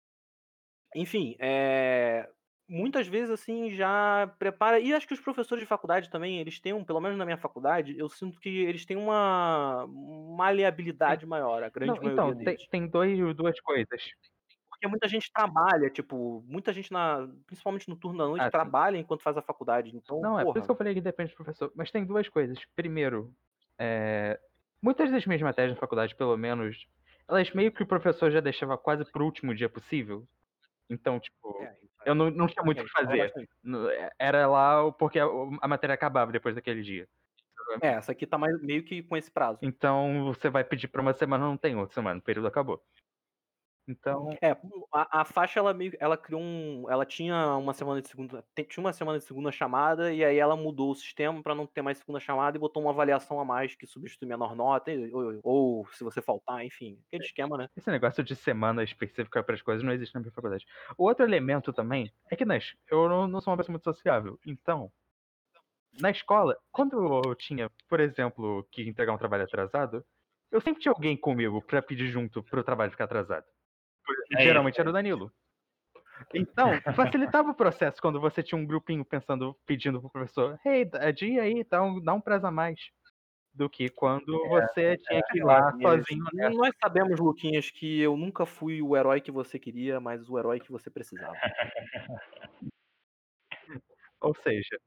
enfim, 0.94 1.36
é, 1.40 2.28
muitas 2.68 3.06
vezes 3.06 3.30
assim 3.30 3.70
já 3.70 4.32
prepara. 4.38 4.80
E 4.80 4.92
acho 4.94 5.06
que 5.06 5.14
os 5.14 5.20
professores 5.20 5.62
de 5.62 5.68
faculdade 5.68 6.10
também, 6.10 6.38
eles 6.40 6.60
têm, 6.60 6.72
um, 6.72 6.84
pelo 6.84 7.00
menos 7.00 7.18
na 7.18 7.24
minha 7.24 7.38
faculdade, 7.38 7.96
eu 7.98 8.08
sinto 8.08 8.40
que 8.40 8.48
eles 8.48 8.84
têm 8.86 8.96
uma 8.96 9.86
maleabilidade 10.36 11.26
maior, 11.26 11.62
a 11.62 11.68
grande 11.68 12.00
Não, 12.00 12.02
maioria 12.02 12.34
então, 12.34 12.36
tem, 12.42 12.56
deles. 12.56 12.68
tem 12.70 12.88
dois, 12.88 13.18
duas 13.36 13.58
coisas. 13.60 14.02
Porque 14.80 14.88
muita 14.88 15.06
gente 15.08 15.30
trabalha, 15.30 15.90
tipo, 15.90 16.42
muita 16.48 16.72
gente 16.72 16.90
na. 16.90 17.28
Principalmente 17.46 17.86
no 17.86 17.96
turno 17.96 18.16
da 18.16 18.26
noite, 18.26 18.40
Ah, 18.40 18.46
sim. 18.46 18.50
trabalha 18.50 18.96
enquanto 18.96 19.22
faz 19.22 19.36
a 19.36 19.42
faculdade. 19.42 19.94
Então, 19.94 20.22
Não, 20.22 20.38
é 20.38 20.42
por 20.42 20.54
porra, 20.54 20.58
isso 20.60 20.66
que 20.68 20.72
eu 20.72 20.76
falei 20.76 20.94
que 20.94 21.02
depende 21.02 21.32
do 21.32 21.36
professor. 21.36 21.70
Mas 21.76 21.90
tem 21.90 22.02
duas 22.02 22.30
coisas. 22.30 22.58
Primeiro, 22.74 23.30
é, 23.78 24.40
muitas 24.80 25.10
das 25.10 25.26
minhas 25.26 25.42
matérias 25.42 25.74
na 25.74 25.80
faculdade, 25.80 26.16
pelo 26.16 26.34
menos, 26.34 26.86
elas 27.28 27.50
meio 27.52 27.70
que 27.70 27.82
o 27.82 27.86
professor 27.86 28.30
já 28.30 28.40
deixava 28.40 28.78
quase 28.78 29.04
pro 29.04 29.22
último 29.22 29.54
dia 29.54 29.68
possível. 29.68 30.26
Então, 30.88 31.20
tipo, 31.20 31.62
É, 31.62 31.76
eu 32.06 32.14
não, 32.14 32.30
não 32.30 32.46
tinha 32.46 32.64
muito 32.64 32.78
o 32.78 32.80
é, 32.80 32.84
que 32.84 32.90
fazer. 32.90 33.32
Era 34.18 34.46
lá 34.46 34.90
porque 34.92 35.18
a, 35.18 35.26
a 35.60 35.68
matéria 35.68 35.92
acabava 35.92 36.32
depois 36.32 36.54
daquele 36.54 36.80
dia. 36.80 37.06
É, 37.82 37.88
essa 37.88 38.12
aqui 38.12 38.26
tá 38.26 38.38
mais, 38.38 38.58
meio 38.62 38.82
que 38.82 39.02
com 39.02 39.14
esse 39.14 39.30
prazo. 39.30 39.58
Então 39.60 40.24
você 40.24 40.48
vai 40.48 40.64
pedir 40.64 40.88
pra 40.88 41.02
uma 41.02 41.12
semana, 41.12 41.44
não 41.44 41.58
tem 41.58 41.76
outra 41.76 41.94
semana, 41.94 42.18
o 42.18 42.22
período 42.22 42.48
acabou. 42.48 42.82
Então, 43.90 44.28
É, 44.42 44.50
a, 44.92 45.20
a 45.20 45.24
faixa 45.24 45.58
ela 45.58 45.74
meio, 45.74 45.92
ela 45.98 46.16
criou 46.16 46.40
um, 46.40 46.88
ela 46.88 47.04
tinha 47.06 47.56
uma 47.56 47.72
semana 47.74 48.00
de 48.00 48.08
segunda, 48.08 48.44
tinha 48.68 48.84
uma 48.84 48.92
semana 48.92 49.18
de 49.18 49.24
segunda 49.24 49.50
chamada 49.52 50.12
e 50.12 50.24
aí 50.24 50.38
ela 50.38 50.56
mudou 50.56 50.90
o 50.90 50.94
sistema 50.94 51.42
pra 51.42 51.54
não 51.54 51.66
ter 51.66 51.82
mais 51.82 51.98
segunda 51.98 52.20
chamada 52.20 52.56
e 52.56 52.60
botou 52.60 52.82
uma 52.82 52.90
avaliação 52.92 53.40
a 53.40 53.44
mais 53.44 53.74
que 53.74 53.86
substitui 53.86 54.28
menor 54.28 54.54
nota 54.54 54.90
ou, 55.12 55.40
ou 55.42 55.86
se 55.92 56.04
você 56.04 56.22
faltar, 56.22 56.64
enfim, 56.64 57.02
aquele 57.06 57.24
esquema, 57.24 57.56
né? 57.58 57.68
esse 57.76 57.90
negócio 57.90 58.22
de 58.22 58.36
semana 58.36 58.82
específica 58.84 59.42
para 59.42 59.54
as 59.54 59.62
coisas 59.62 59.82
não 59.82 59.92
existe 59.92 60.14
na 60.14 60.20
minha 60.20 60.32
faculdade. 60.32 60.64
O 60.96 61.04
outro 61.04 61.24
elemento 61.24 61.72
também 61.72 62.12
é 62.30 62.36
que 62.36 62.44
nas, 62.44 62.74
eu 62.90 63.08
não, 63.08 63.26
não 63.26 63.40
sou 63.40 63.50
uma 63.52 63.56
pessoa 63.56 63.72
muito 63.72 63.84
sociável. 63.84 64.38
Então, 64.46 64.92
na 66.00 66.10
escola, 66.10 66.56
quando 66.70 67.22
eu 67.24 67.34
tinha, 67.34 67.70
por 67.88 68.00
exemplo, 68.00 68.66
que 68.70 68.82
entregar 68.88 69.12
um 69.12 69.18
trabalho 69.18 69.44
atrasado, 69.44 70.04
eu 70.50 70.60
sempre 70.60 70.82
tinha 70.82 70.92
alguém 70.92 71.16
comigo 71.16 71.62
pra 71.62 71.82
pedir 71.82 72.08
junto 72.08 72.42
pro 72.42 72.64
trabalho 72.64 72.90
ficar 72.90 73.04
atrasado. 73.04 73.46
É 74.32 74.42
Geralmente 74.42 74.74
isso, 74.74 74.80
era 74.80 74.90
o 74.90 74.92
Danilo. 74.92 75.32
Então, 76.34 76.70
facilitava 76.94 77.50
o 77.50 77.54
processo 77.54 78.00
quando 78.00 78.20
você 78.20 78.42
tinha 78.42 78.58
um 78.60 78.66
grupinho 78.66 79.04
pensando, 79.04 79.56
pedindo 79.66 80.00
pro 80.00 80.10
professor, 80.10 80.58
hey, 80.64 80.88
adia 80.94 81.42
aí, 81.42 81.64
dá 81.64 81.82
um, 81.82 82.00
dá 82.00 82.12
um 82.14 82.20
prazo 82.20 82.46
a 82.46 82.50
mais. 82.50 82.78
Do 83.52 83.68
que 83.68 83.88
quando 83.88 84.48
você 84.48 84.96
tinha 84.98 85.20
que 85.28 85.38
ir 85.38 85.42
lá 85.44 85.72
sozinho. 85.72 86.24
n- 86.32 86.54
Nós 86.54 86.72
sabemos, 86.80 87.18
Luquinhas, 87.18 87.68
que 87.68 88.00
eu 88.00 88.16
nunca 88.16 88.46
fui 88.46 88.80
o 88.80 88.96
herói 88.96 89.20
que 89.20 89.32
você 89.32 89.58
queria, 89.58 89.98
mas 89.98 90.28
o 90.28 90.38
herói 90.38 90.60
que 90.60 90.70
você 90.70 90.88
precisava. 90.88 91.34
Ou 94.20 94.34
seja, 94.36 94.78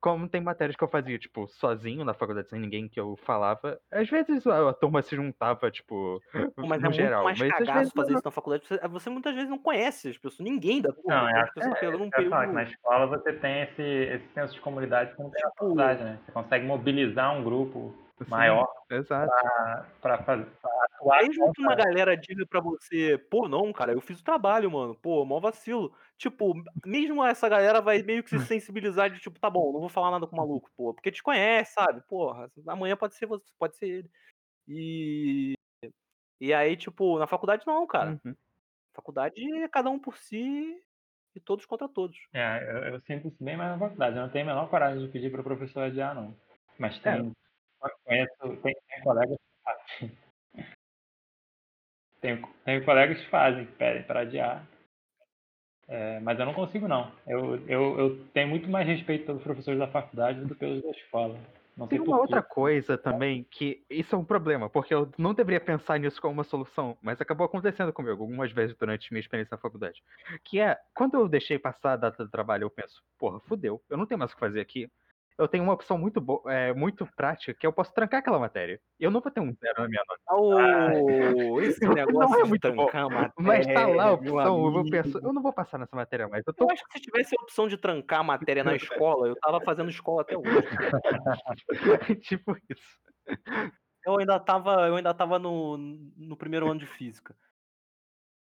como 0.00 0.28
tem 0.28 0.40
matérias 0.40 0.76
que 0.76 0.84
eu 0.84 0.88
fazia, 0.88 1.18
tipo, 1.18 1.46
sozinho 1.48 2.04
na 2.04 2.14
faculdade, 2.14 2.48
sem 2.48 2.60
ninguém 2.60 2.88
que 2.88 2.98
eu 3.00 3.16
falava, 3.16 3.80
às 3.90 4.08
vezes 4.08 4.46
a, 4.46 4.70
a 4.70 4.74
turma 4.74 5.02
se 5.02 5.14
juntava, 5.16 5.70
tipo, 5.70 6.20
Mas 6.56 6.82
no 6.82 6.90
é 6.90 6.92
geral. 6.92 7.24
muito 7.24 7.38
mais 7.38 7.38
mas 7.38 7.68
às 7.68 7.70
vezes 7.70 7.92
fazer 7.92 8.10
não. 8.12 8.18
isso 8.18 8.24
na 8.24 8.30
faculdade. 8.30 8.66
Você, 8.66 8.78
você 8.88 9.10
muitas 9.10 9.34
vezes 9.34 9.50
não 9.50 9.58
conhece 9.58 10.08
as 10.10 10.18
pessoas, 10.18 10.40
ninguém 10.40 10.80
da 10.82 10.92
turma. 10.92 11.22
Não, 11.22 11.28
é, 11.28 11.40
as 11.42 11.52
pessoas 11.52 11.76
é, 11.82 11.88
um 11.96 12.10
eu 12.16 12.22
ia 12.22 12.28
falar 12.28 12.48
que 12.48 12.52
período. 12.52 12.52
na 12.54 12.62
escola 12.64 13.06
você 13.06 13.32
tem 13.34 13.62
esse, 13.62 13.82
esse 13.82 14.28
senso 14.34 14.54
de 14.54 14.60
comunidade 14.60 15.14
que 15.14 15.22
não 15.22 15.30
tem 15.30 15.42
na 15.42 15.50
Tipo, 15.50 15.58
faculdade, 15.58 16.02
né? 16.04 16.18
Você 16.24 16.32
consegue 16.32 16.66
mobilizar 16.66 17.34
um 17.36 17.42
grupo 17.44 17.94
Maior 18.28 18.68
Exato. 18.90 19.32
pra, 20.00 20.22
fazer, 20.22 20.46
pra 20.60 20.70
atuar 20.84 21.22
Mesmo 21.22 21.52
que 21.52 21.62
uma 21.62 21.74
galera 21.74 22.16
diga 22.16 22.46
pra 22.46 22.60
você, 22.60 23.18
pô, 23.30 23.48
não, 23.48 23.72
cara, 23.72 23.92
eu 23.92 24.00
fiz 24.00 24.20
o 24.20 24.24
trabalho, 24.24 24.70
mano, 24.70 24.94
pô, 24.94 25.24
mó 25.24 25.40
vacilo. 25.40 25.94
Tipo, 26.16 26.54
mesmo 26.84 27.24
essa 27.24 27.48
galera 27.48 27.80
vai 27.80 28.02
meio 28.02 28.22
que 28.22 28.30
se 28.30 28.38
sensibilizar 28.46 29.10
de 29.10 29.18
tipo, 29.20 29.38
tá 29.40 29.50
bom, 29.50 29.72
não 29.72 29.80
vou 29.80 29.88
falar 29.88 30.10
nada 30.10 30.26
com 30.26 30.36
o 30.36 30.38
maluco, 30.38 30.70
pô, 30.76 30.94
porque 30.94 31.10
te 31.10 31.22
conhece, 31.22 31.74
sabe? 31.74 32.02
Porra, 32.08 32.50
amanhã 32.66 32.96
pode 32.96 33.14
ser 33.14 33.26
você, 33.26 33.46
pode 33.58 33.76
ser 33.76 33.86
ele. 33.86 34.10
E. 34.68 35.54
E 36.40 36.52
aí, 36.52 36.76
tipo, 36.76 37.18
na 37.18 37.26
faculdade 37.26 37.64
não, 37.66 37.86
cara. 37.86 38.18
Uhum. 38.24 38.34
Faculdade 38.94 39.34
é 39.62 39.68
cada 39.68 39.90
um 39.90 39.98
por 39.98 40.16
si 40.18 40.76
e 41.34 41.40
todos 41.40 41.64
contra 41.64 41.88
todos. 41.88 42.18
É, 42.32 42.62
eu, 42.68 42.94
eu 42.94 43.00
sinto 43.00 43.28
isso 43.28 43.42
bem 43.42 43.56
mais 43.56 43.72
na 43.72 43.78
faculdade. 43.78 44.16
Eu 44.16 44.22
não 44.22 44.28
tenho 44.28 44.44
a 44.44 44.48
menor 44.48 44.68
coragem 44.68 45.04
de 45.04 45.12
pedir 45.12 45.30
pro 45.30 45.42
professor 45.42 45.84
adiar, 45.84 46.14
não. 46.14 46.36
Mas 46.78 47.00
É. 47.06 47.22
tem, 47.82 47.92
conheço, 48.04 48.62
tem, 48.62 48.74
tem 48.88 49.02
colegas 49.02 49.38
que 49.38 49.64
fazem. 49.64 50.18
Tem, 52.20 52.40
tem 52.64 52.84
colegas 52.84 53.20
que 53.20 53.28
fazem, 53.30 53.66
que 53.66 53.72
pedem 53.72 54.04
para 54.04 54.20
adiar. 54.20 54.64
É, 55.88 56.20
mas 56.20 56.38
eu 56.38 56.46
não 56.46 56.54
consigo, 56.54 56.86
não. 56.86 57.10
Eu, 57.26 57.56
eu, 57.66 57.98
eu 57.98 58.24
tenho 58.28 58.46
muito 58.46 58.70
mais 58.70 58.86
respeito 58.86 59.26
pelos 59.26 59.42
professores 59.42 59.80
da 59.80 59.88
faculdade 59.88 60.40
do 60.40 60.54
que 60.54 60.60
pelos 60.60 60.82
da 60.82 60.90
escola. 60.90 61.36
Não 61.76 61.86
Tem 61.86 61.98
uma 62.00 62.20
outra 62.20 62.42
coisa 62.42 62.98
também 62.98 63.44
que 63.50 63.82
isso 63.88 64.14
é 64.14 64.18
um 64.18 64.24
problema, 64.24 64.68
porque 64.68 64.92
eu 64.92 65.10
não 65.16 65.32
deveria 65.32 65.60
pensar 65.60 65.98
nisso 65.98 66.20
como 66.20 66.34
uma 66.34 66.44
solução, 66.44 66.98
mas 67.00 67.18
acabou 67.18 67.46
acontecendo 67.46 67.92
comigo 67.92 68.22
algumas 68.22 68.52
vezes 68.52 68.76
durante 68.76 69.10
minha 69.10 69.20
experiência 69.20 69.54
na 69.54 69.60
faculdade. 69.60 70.02
Que 70.44 70.60
é, 70.60 70.78
quando 70.94 71.14
eu 71.14 71.26
deixei 71.26 71.58
passar 71.58 71.94
a 71.94 71.96
data 71.96 72.24
do 72.24 72.30
trabalho, 72.30 72.64
eu 72.64 72.70
penso, 72.70 73.02
porra, 73.18 73.40
fudeu, 73.40 73.82
eu 73.88 73.96
não 73.96 74.04
tenho 74.04 74.18
mais 74.18 74.30
o 74.30 74.34
que 74.34 74.40
fazer 74.40 74.60
aqui. 74.60 74.90
Eu 75.38 75.48
tenho 75.48 75.64
uma 75.64 75.72
opção 75.72 75.96
muito 75.96 76.20
boa, 76.20 76.42
é, 76.52 76.72
muito 76.74 77.06
prática, 77.16 77.54
que 77.54 77.66
eu 77.66 77.72
posso 77.72 77.92
trancar 77.94 78.20
aquela 78.20 78.38
matéria. 78.38 78.80
Eu 78.98 79.10
não 79.10 79.20
vou 79.20 79.32
ter 79.32 79.40
um 79.40 79.52
zero 79.52 79.82
na 79.82 79.88
minha 79.88 80.02
nota. 80.06 80.20
Oh, 80.30 81.60
esse 81.62 81.84
Não 81.84 81.94
negócio 81.94 82.38
é 82.38 82.42
de 82.42 82.48
muito 82.48 82.72
bom, 82.72 82.84
matéria. 82.84 83.32
Mas 83.38 83.66
tá 83.66 83.86
lá 83.86 84.04
a 84.04 84.12
opção, 84.12 84.64
eu 84.66 85.20
eu 85.22 85.32
não 85.32 85.42
vou 85.42 85.52
passar 85.52 85.78
nessa 85.78 85.96
matéria 85.96 86.28
mais. 86.28 86.44
Eu 86.46 86.52
tô 86.52 86.64
Eu 86.64 86.70
acho 86.70 86.84
que 86.86 86.98
se 86.98 87.04
tivesse 87.04 87.34
a 87.38 87.42
opção 87.42 87.66
de 87.66 87.76
trancar 87.76 88.20
a 88.20 88.24
matéria 88.24 88.62
na 88.62 88.74
escola, 88.76 89.28
eu 89.28 89.36
tava 89.36 89.60
fazendo 89.60 89.90
escola 89.90 90.22
até 90.22 90.36
hoje. 90.36 90.48
tipo 92.22 92.56
isso. 92.68 93.00
Eu 94.04 94.18
ainda 94.18 94.38
tava, 94.38 94.86
eu 94.88 94.96
ainda 94.96 95.14
tava 95.14 95.38
no, 95.38 95.76
no 95.78 96.36
primeiro 96.36 96.68
ano 96.70 96.80
de 96.80 96.86
física. 96.86 97.36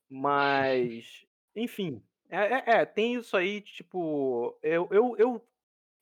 Mas, 0.10 1.26
enfim, 1.56 2.02
é, 2.30 2.38
é- 2.38 2.64
é, 2.82 2.86
tem 2.86 3.16
isso 3.16 3.36
aí, 3.36 3.62
tipo, 3.62 4.58
eu, 4.62 4.88
eu, 4.92 5.16
eu, 5.18 5.48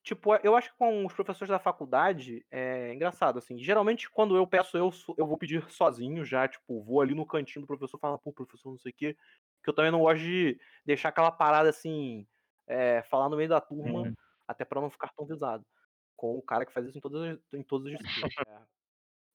tipo, 0.06 0.36
eu 0.44 0.56
acho 0.56 0.72
que 0.72 0.78
com 0.78 1.04
os 1.06 1.14
professores 1.14 1.50
da 1.50 1.60
faculdade 1.60 2.46
é 2.52 2.94
engraçado, 2.94 3.40
assim, 3.40 3.58
geralmente 3.58 4.10
quando 4.10 4.38
eu 4.38 4.46
peço, 4.48 4.78
eu, 4.78 4.92
eu 5.18 5.26
vou 5.28 5.38
pedir 5.38 5.62
sozinho 5.74 6.24
já, 6.24 6.48
tipo, 6.48 6.84
vou 6.84 7.02
ali 7.02 7.16
no 7.16 7.26
cantinho 7.26 7.62
do 7.64 7.68
professor 7.68 7.98
falar, 8.00 8.20
pô, 8.20 8.32
professor, 8.32 8.70
não 8.70 8.78
sei 8.78 8.92
o 8.92 8.96
quê, 8.96 9.18
que 9.64 9.70
eu 9.70 9.74
também 9.74 9.92
não 9.92 10.02
gosto 10.02 10.22
de 10.24 10.60
deixar 10.86 11.10
aquela 11.10 11.32
parada 11.32 11.70
assim, 11.70 12.28
é, 12.68 13.02
falar 13.04 13.30
no 13.30 13.36
meio 13.36 13.50
da 13.50 13.60
turma, 13.60 14.02
Uhum. 14.04 14.14
até 14.48 14.64
pra 14.64 14.80
não 14.80 14.92
ficar 14.92 15.12
tão 15.16 15.26
visado, 15.26 15.66
com 16.16 16.38
o 16.38 16.42
cara 16.42 16.66
que 16.68 16.72
faz 16.72 16.86
isso 16.88 16.98
em 16.98 17.02
todas 17.02 17.22
as, 17.24 17.54
em 17.54 17.64
todas 17.64 17.88
as 17.94 18.00
disciplinas. 18.00 18.36
É. 18.48 18.76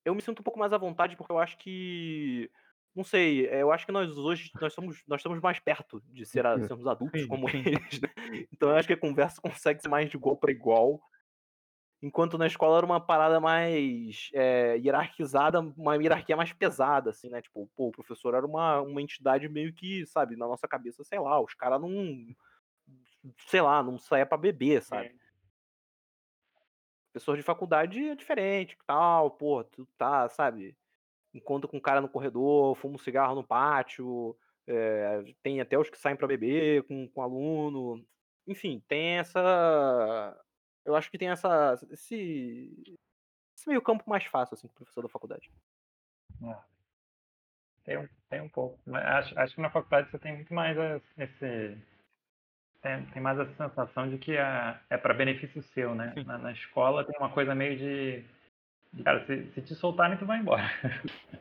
Eu 0.04 0.14
me 0.14 0.22
sinto 0.22 0.40
um 0.40 0.44
pouco 0.44 0.58
mais 0.58 0.72
à 0.72 0.78
vontade 0.78 1.16
porque 1.16 1.32
eu 1.32 1.38
acho 1.38 1.58
que 1.58 2.50
não 2.94 3.04
sei, 3.04 3.46
é, 3.46 3.62
eu 3.62 3.70
acho 3.72 3.86
que 3.86 3.92
nós 3.92 4.16
hoje 4.18 4.50
nós 4.60 4.72
somos 4.72 5.02
nós 5.06 5.20
estamos 5.20 5.40
mais 5.40 5.58
perto 5.60 6.00
de 6.06 6.26
ser 6.26 6.44
a- 6.46 6.58
sermos 6.66 6.86
adultos 6.86 7.24
como 7.26 7.46
eles, 7.50 8.00
né? 8.00 8.08
Então 8.52 8.70
eu 8.70 8.76
acho 8.76 8.88
que 8.88 8.94
a 8.94 9.00
conversa 9.00 9.40
consegue 9.40 9.80
ser 9.80 9.88
mais 9.88 10.10
de 10.10 10.16
igual 10.16 10.36
para 10.36 10.50
igual. 10.50 11.00
Enquanto 12.02 12.38
na 12.38 12.46
escola 12.46 12.78
era 12.78 12.86
uma 12.86 12.98
parada 12.98 13.38
mais 13.40 14.30
é, 14.32 14.78
hierarquizada, 14.78 15.60
uma 15.60 15.96
hierarquia 15.96 16.34
mais 16.34 16.50
pesada, 16.52 17.10
assim, 17.10 17.28
né? 17.28 17.42
Tipo, 17.42 17.70
pô, 17.76 17.88
o 17.88 17.92
professor 17.92 18.34
era 18.34 18.46
uma, 18.46 18.80
uma 18.80 19.02
entidade 19.02 19.46
meio 19.50 19.72
que, 19.74 20.06
sabe, 20.06 20.34
na 20.34 20.46
nossa 20.46 20.66
cabeça, 20.66 21.04
sei 21.04 21.18
lá, 21.18 21.38
os 21.40 21.52
caras 21.54 21.78
não. 21.80 21.90
Sei 23.46 23.60
lá, 23.60 23.82
não 23.82 23.98
saia 23.98 24.24
pra 24.24 24.38
beber, 24.38 24.82
sabe? 24.82 25.14
Professor 27.12 27.36
de 27.36 27.42
faculdade 27.42 28.08
é 28.08 28.14
diferente, 28.14 28.78
tal, 28.86 29.32
pô, 29.32 29.64
tu 29.64 29.84
tá, 29.98 30.28
sabe? 30.28 30.76
Encontra 31.32 31.68
com 31.68 31.76
um 31.76 31.80
cara 31.80 32.00
no 32.00 32.08
corredor, 32.08 32.74
fuma 32.76 32.94
um 32.96 32.98
cigarro 32.98 33.34
no 33.34 33.44
pátio, 33.44 34.36
é, 34.66 35.22
tem 35.42 35.60
até 35.60 35.78
os 35.78 35.88
que 35.88 35.98
saem 35.98 36.16
pra 36.16 36.26
beber 36.26 36.82
com, 36.84 37.08
com 37.08 37.22
aluno. 37.22 38.04
Enfim, 38.46 38.82
tem 38.88 39.18
essa. 39.18 40.36
Eu 40.84 40.94
acho 40.96 41.10
que 41.10 41.18
tem 41.18 41.28
essa. 41.28 41.78
Esse, 41.90 42.72
esse 43.56 43.68
meio 43.68 43.82
campo 43.82 44.08
mais 44.08 44.24
fácil, 44.24 44.54
assim, 44.54 44.66
com 44.66 44.72
o 44.72 44.76
professor 44.76 45.02
da 45.02 45.08
faculdade. 45.08 45.50
É. 46.42 46.56
Tem, 47.84 47.98
um- 47.98 48.08
tem 48.28 48.40
um 48.40 48.48
pouco. 48.48 48.78
Mas 48.86 49.04
acho, 49.04 49.38
acho 49.38 49.54
que 49.54 49.60
na 49.60 49.70
faculdade 49.70 50.10
você 50.10 50.18
tem 50.18 50.34
muito 50.34 50.52
mais 50.52 50.76
esse. 51.16 51.76
Tem, 52.82 53.04
tem 53.06 53.22
mais 53.22 53.38
essa 53.38 53.68
sensação 53.68 54.08
de 54.08 54.18
que 54.18 54.36
é, 54.36 54.80
é 54.88 54.96
para 54.96 55.12
benefício 55.14 55.62
seu, 55.62 55.94
né? 55.94 56.14
Na, 56.26 56.38
na 56.38 56.52
escola 56.52 57.04
tem 57.04 57.18
uma 57.18 57.30
coisa 57.30 57.54
meio 57.54 57.76
de. 57.76 58.24
Cara, 59.04 59.24
se, 59.26 59.46
se 59.52 59.62
te 59.62 59.74
soltarem, 59.74 60.18
tu 60.18 60.26
vai 60.26 60.38
embora. 60.38 60.62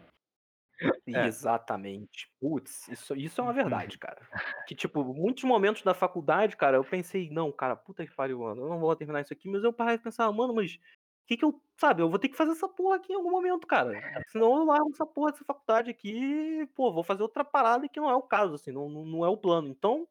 É. 1.07 1.25
Exatamente. 1.27 2.31
Putz, 2.39 2.87
isso, 2.87 3.13
isso 3.13 3.41
é 3.41 3.43
uma 3.43 3.51
verdade, 3.51 3.97
cara. 3.97 4.21
Que, 4.65 4.73
tipo, 4.73 5.03
muitos 5.03 5.43
momentos 5.43 5.81
da 5.81 5.93
faculdade, 5.93 6.55
cara, 6.55 6.77
eu 6.77 6.83
pensei, 6.85 7.29
não, 7.29 7.51
cara, 7.51 7.75
puta 7.75 8.05
que 8.07 8.15
pariu, 8.15 8.39
mano, 8.39 8.61
eu 8.61 8.69
não 8.69 8.79
vou 8.79 8.95
terminar 8.95 9.19
isso 9.19 9.33
aqui, 9.33 9.49
mas 9.49 9.61
eu 9.61 9.73
parei 9.73 9.97
de 9.97 10.03
pensar, 10.03 10.31
mano, 10.31 10.53
mas 10.53 10.75
o 10.75 10.79
que 11.27 11.35
que 11.35 11.43
eu, 11.43 11.61
sabe, 11.77 12.01
eu 12.01 12.09
vou 12.09 12.17
ter 12.17 12.29
que 12.29 12.37
fazer 12.37 12.51
essa 12.53 12.69
porra 12.69 12.95
aqui 12.95 13.11
em 13.11 13.15
algum 13.17 13.29
momento, 13.31 13.67
cara. 13.67 13.91
Senão 14.29 14.55
eu 14.55 14.63
largo 14.63 14.89
essa 14.91 15.05
porra 15.05 15.31
dessa 15.33 15.43
faculdade 15.43 15.89
aqui 15.91 16.13
e, 16.61 16.67
pô, 16.67 16.93
vou 16.93 17.03
fazer 17.03 17.23
outra 17.23 17.43
parada 17.43 17.89
que 17.89 17.99
não 17.99 18.09
é 18.09 18.15
o 18.15 18.21
caso, 18.21 18.53
assim, 18.53 18.71
não, 18.71 18.87
não 18.87 19.03
não 19.03 19.25
é 19.25 19.27
o 19.27 19.35
plano. 19.35 19.67
Então, 19.67 20.07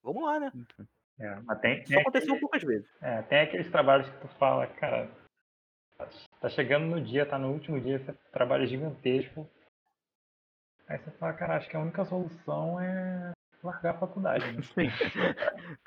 vamos 0.00 0.22
lá, 0.22 0.38
né? 0.38 0.52
É, 1.18 1.40
mas 1.40 1.58
tem, 1.60 1.78
Isso 1.80 1.88
tem, 1.88 2.00
aconteceu 2.02 2.28
aquele- 2.34 2.40
poucas 2.40 2.62
vezes. 2.62 2.88
é, 3.02 3.22
tem 3.22 3.40
aqueles 3.40 3.68
trabalhos 3.68 4.08
que 4.08 4.20
tu 4.20 4.28
fala, 4.38 4.68
cara, 4.68 5.10
tá- 6.40 6.48
chegando 6.48 6.86
no 6.86 7.00
dia, 7.00 7.26
tá 7.26 7.38
no 7.38 7.52
último 7.52 7.80
dia, 7.80 7.98
você 7.98 8.12
trabalha 8.32 8.66
gigantesco. 8.66 9.48
Aí 10.88 10.98
você 10.98 11.10
fala, 11.12 11.32
cara, 11.32 11.56
acho 11.56 11.68
que 11.68 11.76
a 11.76 11.80
única 11.80 12.04
solução 12.04 12.80
é 12.80 13.32
largar 13.62 13.94
a 13.94 13.98
faculdade. 13.98 14.44
Né? 14.52 14.62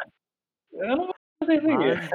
Eu 0.71 0.97
não 0.97 1.05
vou 1.07 1.15
fazer 1.43 1.61
isso. 1.63 2.09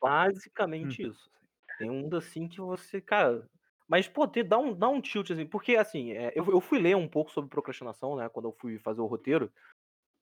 Basicamente 0.00 1.02
isso. 1.02 1.30
Tem 1.78 1.90
um 1.90 2.14
assim 2.16 2.48
que 2.48 2.60
você, 2.60 3.00
cara. 3.00 3.44
Mas, 3.86 4.06
pô, 4.06 4.28
te- 4.28 4.42
dá 4.42 4.58
um, 4.58 4.74
dá 4.74 4.88
um 4.88 5.00
tilt, 5.00 5.30
assim, 5.30 5.46
porque, 5.46 5.76
assim, 5.76 6.12
é, 6.12 6.32
eu, 6.34 6.44
eu 6.50 6.60
fui 6.60 6.78
ler 6.78 6.94
um 6.96 7.08
pouco 7.08 7.30
sobre 7.30 7.48
procrastinação, 7.48 8.16
né, 8.16 8.28
quando 8.28 8.48
eu 8.48 8.52
fui 8.52 8.78
fazer 8.78 9.00
o 9.00 9.06
roteiro 9.06 9.50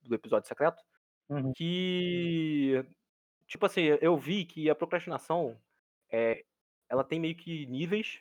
do 0.03 0.15
episódio 0.15 0.47
secreto, 0.47 0.81
Uhum. 1.29 1.51
que, 1.53 2.85
tipo 3.45 3.65
assim, 3.65 3.81
eu 3.99 4.15
vi 4.17 4.45
que 4.45 4.69
a 4.69 4.75
procrastinação, 4.75 5.59
é, 6.09 6.45
ela 6.89 7.03
tem 7.03 7.19
meio 7.19 7.35
que 7.35 7.65
níveis, 7.67 8.19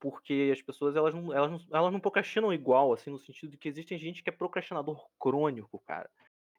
porque 0.00 0.50
as 0.52 0.62
pessoas, 0.62 0.94
elas 0.94 1.14
não, 1.14 1.32
elas, 1.32 1.50
não, 1.50 1.60
elas 1.72 1.92
não 1.92 2.00
procrastinam 2.00 2.52
igual, 2.52 2.92
assim, 2.92 3.10
no 3.10 3.18
sentido 3.18 3.50
de 3.50 3.56
que 3.56 3.68
existe 3.68 3.96
gente 3.98 4.22
que 4.22 4.30
é 4.30 4.32
procrastinador 4.32 5.06
crônico, 5.18 5.82
cara. 5.86 6.10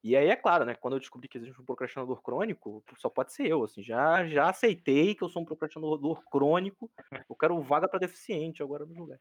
E 0.04 0.16
aí, 0.16 0.28
é 0.28 0.36
claro, 0.36 0.64
né, 0.64 0.76
quando 0.76 0.94
eu 0.94 1.00
descobri 1.00 1.28
que 1.28 1.38
existe 1.38 1.60
um 1.60 1.66
procrastinador 1.66 2.22
crônico, 2.22 2.84
só 2.98 3.10
pode 3.10 3.34
ser 3.34 3.48
eu, 3.48 3.64
assim, 3.64 3.84
já, 3.84 4.26
já 4.28 4.50
aceitei 4.50 5.16
que 5.16 5.24
eu 5.24 5.30
sou 5.30 5.42
um 5.42 5.46
procrastinador 5.46 6.24
crônico, 6.30 6.90
eu 7.30 7.36
quero 7.36 7.62
vaga 7.62 7.88
pra 7.88 8.00
deficiente 8.00 8.64
agora 8.64 8.86
no 8.86 8.94
lugar. 8.94 9.20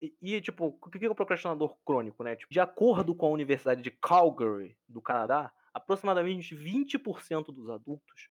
E, 0.00 0.12
e, 0.20 0.40
tipo, 0.40 0.66
o 0.66 0.90
que 0.90 1.04
é 1.04 1.08
o 1.08 1.14
procrastinador 1.14 1.76
crônico, 1.84 2.24
né? 2.24 2.34
Tipo, 2.34 2.52
de 2.52 2.58
acordo 2.58 3.14
com 3.14 3.26
a 3.26 3.30
Universidade 3.30 3.82
de 3.82 3.90
Calgary, 3.92 4.76
do 4.88 5.00
Canadá, 5.00 5.52
aproximadamente 5.72 6.56
20% 6.56 7.46
dos 7.46 7.70
adultos 7.70 8.28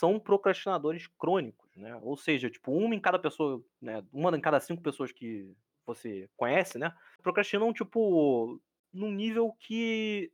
são 0.00 0.18
procrastinadores 0.18 1.06
crônicos, 1.06 1.76
né? 1.76 1.94
Ou 2.02 2.16
seja, 2.16 2.48
tipo, 2.48 2.72
uma 2.72 2.94
em 2.94 3.00
cada 3.00 3.18
pessoa, 3.18 3.62
né? 3.80 4.02
Uma 4.10 4.34
em 4.34 4.40
cada 4.40 4.58
cinco 4.58 4.82
pessoas 4.82 5.12
que 5.12 5.54
você 5.86 6.26
conhece, 6.38 6.78
né? 6.78 6.94
Procrastinam, 7.22 7.70
tipo, 7.70 8.58
num 8.90 9.12
nível 9.12 9.54
que, 9.60 10.32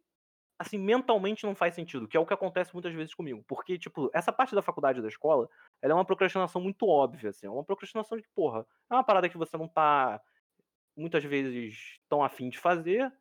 assim, 0.57 0.79
mentalmente 0.79 1.45
não 1.45 1.55
faz 1.57 1.75
sentido, 1.75 2.07
que 2.07 2.17
é 2.17 2.21
o 2.21 2.25
que 2.27 2.33
acontece 2.33 2.73
muitas 2.73 2.95
vezes 2.95 3.13
comigo. 3.13 3.45
Porque, 3.49 3.77
tipo, 3.77 4.09
essa 4.15 4.33
parte 4.33 4.55
da 4.55 4.63
faculdade 4.63 5.03
da 5.03 5.09
escola, 5.09 5.49
ela 5.83 5.93
é 5.93 5.95
uma 5.97 6.05
procrastinação 6.05 6.63
muito 6.63 6.87
óbvia, 6.87 7.31
assim. 7.31 7.47
É 7.47 7.51
uma 7.51 7.65
procrastinação 7.65 8.17
de, 8.17 8.25
porra, 8.35 8.65
é 8.89 8.95
uma 8.95 9.05
parada 9.05 9.29
que 9.29 9.37
você 9.37 9.57
não 9.57 9.67
tá 9.67 10.21
muitas 10.97 11.25
vezes 11.25 11.99
tão 12.09 12.23
afim 12.23 12.49
de 12.49 12.59
fazer, 12.59 13.13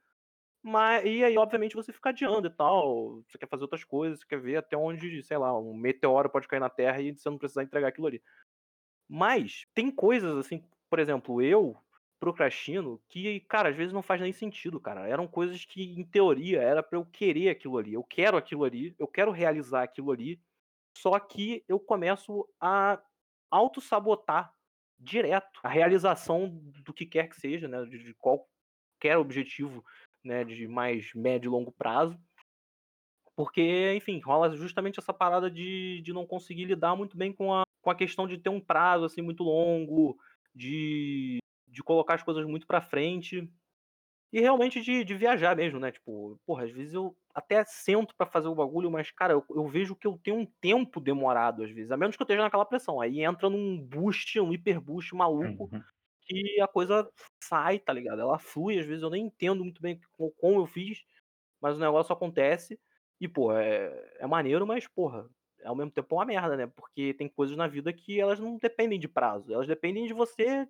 mas 0.67 1.05
e 1.05 1.23
aí, 1.23 1.37
obviamente, 1.37 1.75
você 1.75 1.93
fica 1.93 2.09
adiando 2.09 2.47
e 2.47 2.49
tal. 2.49 3.21
Você 3.29 3.37
quer 3.37 3.47
fazer 3.47 3.61
outras 3.61 3.83
coisas, 3.83 4.19
você 4.19 4.25
quer 4.25 4.41
ver 4.41 4.55
até 4.57 4.75
onde, 4.75 5.21
sei 5.21 5.37
lá, 5.37 5.55
um 5.55 5.75
meteoro 5.75 6.27
pode 6.27 6.47
cair 6.47 6.59
na 6.59 6.71
Terra 6.71 6.99
e 6.99 7.15
você 7.15 7.29
não 7.29 7.37
precisar 7.37 7.61
entregar 7.61 7.89
aquilo 7.89 8.07
ali. 8.07 8.19
Mas 9.07 9.67
tem 9.75 9.91
coisas 9.91 10.35
assim, 10.37 10.67
por 10.89 10.97
exemplo, 10.97 11.39
eu 11.39 11.77
procrastino 12.19 12.99
que, 13.07 13.41
cara, 13.41 13.69
às 13.69 13.75
vezes 13.75 13.93
não 13.93 14.01
faz 14.01 14.19
nem 14.19 14.33
sentido, 14.33 14.79
cara. 14.79 15.07
Eram 15.07 15.27
coisas 15.27 15.63
que, 15.65 15.83
em 15.83 16.03
teoria, 16.03 16.63
era 16.63 16.81
para 16.81 16.97
eu 16.97 17.05
querer 17.05 17.49
aquilo 17.49 17.77
ali. 17.77 17.93
Eu 17.93 18.03
quero 18.03 18.35
aquilo 18.35 18.63
ali, 18.63 18.95
eu 18.97 19.07
quero 19.07 19.29
realizar 19.29 19.83
aquilo 19.83 20.11
ali, 20.11 20.41
só 20.97 21.19
que 21.19 21.63
eu 21.67 21.79
começo 21.79 22.49
a 22.59 22.99
auto-sabotar 23.51 24.51
direto 24.97 25.59
a 25.61 25.69
realização 25.69 26.49
do 26.83 26.91
que 26.91 27.05
quer 27.05 27.29
que 27.29 27.39
seja, 27.39 27.67
né, 27.67 27.85
de, 27.85 27.99
de 27.99 28.15
qualquer 28.15 29.15
objetivo, 29.19 29.85
né, 30.25 30.43
de 30.43 30.67
mais 30.67 31.13
médio 31.13 31.49
e 31.49 31.51
longo 31.51 31.71
prazo, 31.71 32.19
porque, 33.35 33.93
enfim, 33.95 34.19
rola 34.23 34.55
justamente 34.55 34.99
essa 34.99 35.13
parada 35.13 35.51
de, 35.51 36.01
de 36.01 36.13
não 36.13 36.25
conseguir 36.25 36.65
lidar 36.65 36.95
muito 36.95 37.17
bem 37.17 37.33
com 37.33 37.53
a, 37.53 37.63
com 37.81 37.89
a 37.89 37.95
questão 37.95 38.27
de 38.27 38.37
ter 38.37 38.49
um 38.49 38.61
prazo 38.61 39.05
assim 39.05 39.21
muito 39.21 39.43
longo, 39.43 40.17
de, 40.53 41.39
de 41.67 41.83
colocar 41.83 42.15
as 42.15 42.23
coisas 42.23 42.45
muito 42.45 42.65
para 42.65 42.81
frente 42.81 43.49
e 44.31 44.39
realmente 44.39 44.81
de, 44.81 45.03
de 45.03 45.15
viajar 45.15 45.55
mesmo, 45.55 45.79
né? 45.79 45.91
Tipo, 45.91 46.39
porra, 46.45 46.63
às 46.63 46.71
vezes 46.71 46.93
eu 46.93 47.15
até 47.33 47.63
sento 47.65 48.15
para 48.15 48.25
fazer 48.25 48.47
o 48.47 48.55
bagulho, 48.55 48.89
mas, 48.89 49.11
cara, 49.11 49.33
eu, 49.33 49.45
eu, 49.49 49.67
vejo 49.67 49.95
que 49.95 50.07
eu 50.07 50.17
tenho 50.23 50.37
um 50.37 50.45
tempo 50.45 50.99
demorado, 50.99 51.63
às 51.63 51.71
vezes, 51.71 51.91
a 51.91 51.97
menos 51.97 52.15
que 52.15 52.21
eu 52.21 52.25
esteja 52.25 52.41
naquela 52.41 52.65
pressão. 52.65 52.99
Aí 53.01 53.21
entra 53.21 53.49
num 53.49 53.81
boost, 53.81 54.39
um 54.39 54.51
hiper 54.51 54.79
boost 54.79 55.13
maluco, 55.13 55.69
Uhum. 55.71 55.83
Que 56.25 56.59
a 56.61 56.67
coisa 56.67 57.09
sai, 57.43 57.79
tá 57.79 57.93
ligado? 57.93 58.21
Ela 58.21 58.39
flui, 58.39 58.79
às 58.79 58.85
vezes 58.85 59.03
eu 59.03 59.09
nem 59.09 59.25
entendo 59.25 59.63
muito 59.63 59.81
bem 59.81 59.99
como 60.37 60.59
eu 60.61 60.65
fiz, 60.65 61.03
mas 61.61 61.77
o 61.77 61.79
negócio 61.79 62.13
acontece. 62.13 62.79
E, 63.19 63.27
pô, 63.27 63.53
é, 63.53 64.15
é 64.19 64.27
maneiro, 64.27 64.67
mas, 64.67 64.87
porra, 64.87 65.29
ao 65.63 65.75
mesmo 65.75 65.91
tempo 65.91 66.13
é 66.15 66.17
uma 66.19 66.25
merda, 66.25 66.57
né? 66.57 66.67
Porque 66.67 67.13
tem 67.13 67.29
coisas 67.29 67.55
na 67.57 67.67
vida 67.67 67.93
que 67.93 68.19
elas 68.19 68.39
não 68.39 68.57
dependem 68.57 68.99
de 68.99 69.07
prazo, 69.07 69.53
elas 69.53 69.67
dependem 69.67 70.05
de 70.07 70.13
você, 70.13 70.67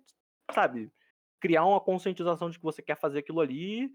sabe, 0.52 0.92
criar 1.40 1.64
uma 1.64 1.80
conscientização 1.80 2.50
de 2.50 2.58
que 2.58 2.64
você 2.64 2.82
quer 2.82 2.98
fazer 2.98 3.18
aquilo 3.20 3.40
ali 3.40 3.90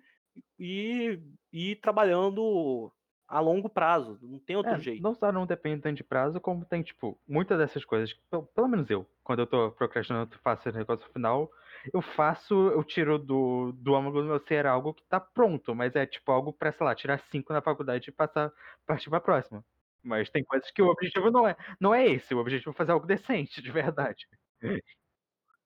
e 0.60 1.20
ir 1.52 1.78
trabalhando 1.82 2.92
a 3.28 3.40
longo 3.40 3.70
prazo. 3.70 4.20
Não 4.22 4.40
tem 4.40 4.56
outro 4.58 4.78
É, 4.78 4.80
jeito. 4.80 5.06
não 5.06 5.16
só 5.16 5.32
não 5.32 5.46
depende 5.48 5.82
tanto 5.82 5.98
de 5.98 6.04
prazo, 6.04 6.40
como 6.40 6.64
tem, 6.66 6.84
tipo, 6.84 7.20
muitas 7.28 7.58
dessas 7.58 7.84
coisas, 7.84 8.14
pelo, 8.30 8.46
pelo 8.48 8.68
menos 8.68 8.90
eu, 8.92 9.08
quando 9.24 9.40
eu 9.40 9.48
tô 9.48 9.72
procrastinando, 9.72 10.38
faço 10.40 10.70
esse 10.70 10.78
negócio 10.78 11.10
final, 11.12 11.52
eu 11.94 12.02
faço, 12.02 12.54
eu 12.72 12.84
tiro 12.84 13.18
do, 13.20 13.72
do 13.74 13.96
âmago 13.96 14.22
do 14.22 14.28
meu 14.28 14.40
ser 14.40 14.66
algo 14.66 14.94
que 14.94 15.04
tá 15.08 15.20
pronto, 15.20 15.74
mas 15.76 15.96
é 15.96 16.06
tipo 16.06 16.32
algo 16.32 16.54
pra, 16.54 16.72
sei 16.72 16.86
lá, 16.86 16.96
tirar 16.96 17.20
cinco 17.20 17.54
na 17.54 17.62
faculdade 17.62 18.10
e 18.10 18.14
passar, 18.14 18.52
partir 18.86 19.10
pra 19.10 19.20
próxima. 19.22 19.66
Mas 20.04 20.30
tem 20.30 20.44
coisas 20.44 20.72
que 20.72 20.82
o 20.82 20.88
objetivo 20.88 21.30
não 21.32 21.48
é, 21.48 21.56
não 21.80 21.94
é 21.94 22.08
esse, 22.08 22.34
o 22.34 22.40
objetivo 22.40 22.72
é 22.72 22.74
fazer 22.74 22.92
algo 22.92 23.06
decente, 23.08 23.62
de 23.62 23.72
verdade. 23.72 24.28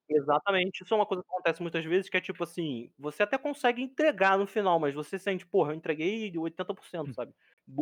Exatamente, 0.07 0.83
isso 0.83 0.93
é 0.93 0.97
uma 0.97 1.05
coisa 1.05 1.23
que 1.23 1.29
acontece 1.29 1.61
muitas 1.63 1.83
vezes, 1.83 2.09
que 2.09 2.17
é 2.17 2.21
tipo 2.21 2.43
assim, 2.43 2.91
você 2.97 3.23
até 3.23 3.39
consegue 3.39 3.81
entregar 3.81 4.37
no 4.37 4.45
final, 4.45 4.79
mas 4.79 4.93
você 4.93 5.17
sente, 5.17 5.45
porra, 5.47 5.71
eu 5.71 5.75
entreguei 5.75 6.31
80%, 6.37 7.15
sabe? 7.15 7.33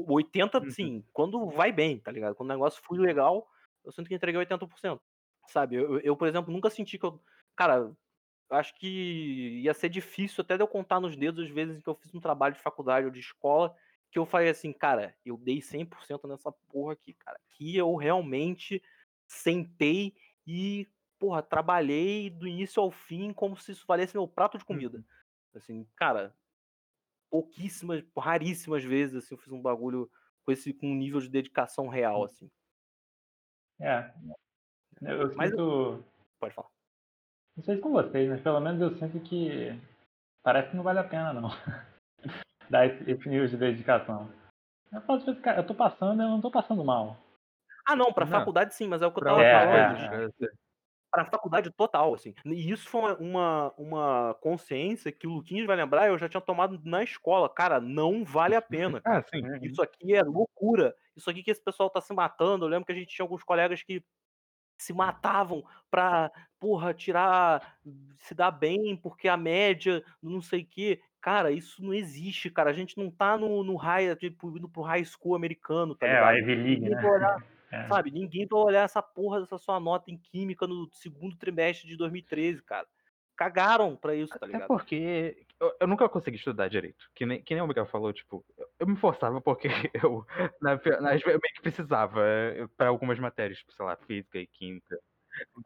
80, 0.07 0.59
Uhum. 0.59 0.71
sim, 0.71 1.05
quando 1.11 1.49
vai 1.49 1.71
bem, 1.73 1.99
tá 1.99 2.11
ligado? 2.11 2.33
Quando 2.35 2.49
o 2.49 2.53
negócio 2.53 2.81
foi 2.81 2.97
legal, 2.97 3.45
eu 3.83 3.91
sinto 3.91 4.07
que 4.07 4.15
entreguei 4.15 4.39
80%, 4.39 5.01
sabe? 5.49 5.75
Eu, 5.75 5.99
eu, 5.99 6.15
por 6.15 6.27
exemplo, 6.29 6.53
nunca 6.53 6.69
senti 6.69 6.97
que 6.97 7.05
eu. 7.05 7.21
Cara, 7.57 7.91
acho 8.49 8.73
que 8.75 9.61
ia 9.63 9.73
ser 9.73 9.89
difícil 9.89 10.41
até 10.41 10.55
de 10.57 10.63
eu 10.63 10.67
contar 10.67 10.99
nos 10.99 11.15
dedos 11.15 11.45
as 11.45 11.51
vezes 11.51 11.81
que 11.81 11.87
eu 11.89 11.95
fiz 11.95 12.13
um 12.13 12.19
trabalho 12.19 12.53
de 12.55 12.61
faculdade 12.61 13.05
ou 13.05 13.11
de 13.11 13.19
escola, 13.19 13.75
que 14.11 14.19
eu 14.19 14.25
falei 14.25 14.49
assim, 14.49 14.71
cara, 14.71 15.15
eu 15.25 15.35
dei 15.37 15.59
100% 15.61 16.27
nessa 16.27 16.51
porra 16.51 16.93
aqui, 16.93 17.13
cara. 17.13 17.39
Que 17.49 17.75
eu 17.75 17.95
realmente 17.95 18.81
sentei 19.27 20.15
e 20.45 20.87
porra, 21.17 21.41
trabalhei 21.41 22.29
do 22.29 22.45
início 22.47 22.81
ao 22.81 22.91
fim 22.91 23.31
como 23.33 23.55
se 23.57 23.71
isso 23.71 23.85
valesse 23.87 24.15
meu 24.15 24.27
prato 24.27 24.57
de 24.57 24.65
comida. 24.65 24.97
Uhum. 24.97 25.03
Assim, 25.55 25.87
cara, 25.95 26.35
pouquíssimas, 27.29 28.03
raríssimas 28.17 28.83
vezes 28.83 29.15
assim, 29.15 29.33
eu 29.33 29.39
fiz 29.39 29.51
um 29.51 29.61
bagulho 29.61 30.11
com 30.45 30.51
esse 30.51 30.73
com 30.73 30.91
um 30.91 30.95
nível 30.95 31.19
de 31.21 31.29
dedicação 31.29 31.87
real, 31.87 32.19
Uhum. 32.19 32.25
assim. 32.25 32.51
É. 33.79 34.13
Eu 35.01 35.33
Mas- 35.35 35.49
sinto. 35.49 36.03
Pode 36.39 36.53
falar. 36.53 36.69
Não 37.55 37.63
sei 37.63 37.75
se 37.75 37.81
com 37.81 37.91
vocês, 37.91 38.29
mas 38.29 38.41
pelo 38.41 38.59
menos 38.59 38.81
eu 38.81 38.95
sinto 38.97 39.19
que 39.19 39.79
parece 40.43 40.69
que 40.71 40.75
não 40.75 40.83
vale 40.83 40.99
a 40.99 41.03
pena 41.03 41.33
não. 41.33 41.49
Dar 42.69 42.87
esse, 42.87 43.09
esse 43.09 43.29
nível 43.29 43.47
de 43.47 43.57
dedicação. 43.57 44.31
Eu 44.91 45.01
falo, 45.01 45.19
tipo, 45.19 45.41
cara, 45.41 45.59
eu 45.61 45.67
tô 45.67 45.75
passando, 45.75 46.21
eu 46.21 46.29
não 46.29 46.41
tô 46.41 46.49
passando 46.49 46.83
mal. 46.83 47.17
Ah, 47.85 47.95
não, 47.95 48.13
pra 48.13 48.25
Não. 48.25 48.31
faculdade 48.31 48.73
sim, 48.73 48.87
mas 48.87 49.01
é 49.01 49.07
o 49.07 49.11
que 49.11 49.19
eu 49.19 49.23
tava 49.23 49.43
É, 49.43 49.51
falando. 49.51 49.97
é, 49.97 50.25
é, 50.45 50.49
Pra 51.11 51.25
faculdade 51.25 51.69
total, 51.69 52.13
assim. 52.15 52.33
E 52.45 52.71
isso 52.71 52.89
foi 52.89 53.13
uma, 53.17 53.71
uma 53.77 54.33
consciência 54.41 55.11
que 55.11 55.27
o 55.27 55.31
Luquinhas 55.33 55.67
vai 55.67 55.75
lembrar, 55.75 56.07
eu 56.07 56.17
já 56.17 56.27
tinha 56.27 56.41
tomado 56.41 56.79
na 56.83 57.03
escola. 57.03 57.47
Cara, 57.49 57.79
não 57.79 58.23
vale 58.23 58.55
a 58.55 58.61
pena. 58.61 58.99
Ah, 59.05 59.21
sim. 59.21 59.45
Uhum. 59.45 59.59
Isso 59.61 59.81
aqui 59.81 60.15
é 60.15 60.23
loucura. 60.23 60.95
Isso 61.15 61.29
aqui 61.29 61.43
que 61.43 61.51
esse 61.51 61.63
pessoal 61.63 61.89
tá 61.89 62.01
se 62.01 62.11
matando. 62.13 62.65
Eu 62.65 62.69
lembro 62.69 62.85
que 62.85 62.91
a 62.91 62.95
gente 62.95 63.13
tinha 63.13 63.23
alguns 63.23 63.43
colegas 63.43 63.83
que 63.83 64.03
se 64.83 64.93
matavam 64.93 65.63
pra, 65.89 66.31
porra, 66.59 66.93
tirar, 66.93 67.77
se 68.17 68.33
dar 68.35 68.51
bem, 68.51 68.95
porque 68.97 69.27
a 69.27 69.37
média, 69.37 70.03
não 70.21 70.41
sei 70.41 70.61
o 70.61 70.65
quê. 70.65 71.01
Cara, 71.21 71.51
isso 71.51 71.81
não 71.83 71.93
existe, 71.93 72.49
cara. 72.51 72.69
A 72.69 72.73
gente 72.73 72.97
não 72.97 73.09
tá 73.09 73.37
no, 73.37 73.63
no 73.63 73.75
high, 73.77 74.15
tipo, 74.15 74.57
indo 74.57 74.67
pro 74.69 74.81
high 74.83 75.05
school 75.05 75.35
americano, 75.35 75.95
tá 75.95 76.05
É, 76.05 76.19
a 76.19 76.31
ligado? 76.31 76.37
Ivy 76.37 76.55
League, 76.55 76.89
Ninguém 76.89 76.89
né? 76.89 77.01
vai 77.01 77.11
olhar, 77.11 77.43
É. 77.71 77.87
sabe? 77.87 78.11
Ninguém 78.11 78.45
vai 78.47 78.59
olhar 78.59 78.83
essa 78.83 79.01
porra 79.01 79.39
dessa 79.41 79.57
sua 79.57 79.79
nota 79.79 80.11
em 80.11 80.17
química 80.17 80.67
no 80.67 80.89
segundo 80.91 81.35
trimestre 81.37 81.87
de 81.87 81.95
2013, 81.97 82.61
cara. 82.61 82.87
Cagaram 83.35 83.95
pra 83.95 84.13
isso, 84.15 84.37
tá 84.37 84.45
Até 84.45 84.47
ligado? 84.47 84.67
porque 84.67 85.45
eu, 85.63 85.75
eu 85.81 85.87
nunca 85.87 86.09
consegui 86.09 86.37
estudar 86.37 86.67
direito. 86.67 87.09
Que 87.15 87.25
nem, 87.25 87.41
que 87.41 87.53
nem 87.53 87.63
o 87.63 87.67
Miguel 87.67 87.85
falou, 87.85 88.11
tipo, 88.11 88.45
eu, 88.57 88.67
eu 88.79 88.87
me 88.87 88.95
forçava 88.95 89.41
porque 89.41 89.67
eu, 90.03 90.25
na, 90.61 90.75
na, 91.01 91.15
eu 91.15 91.25
meio 91.25 91.39
que 91.55 91.61
precisava 91.61 92.21
eh, 92.21 92.67
pra 92.75 92.87
algumas 92.87 93.19
matérias, 93.19 93.59
tipo, 93.59 93.71
sei 93.71 93.85
lá, 93.85 93.95
física 93.95 94.37
e 94.37 94.47
química. 94.47 94.97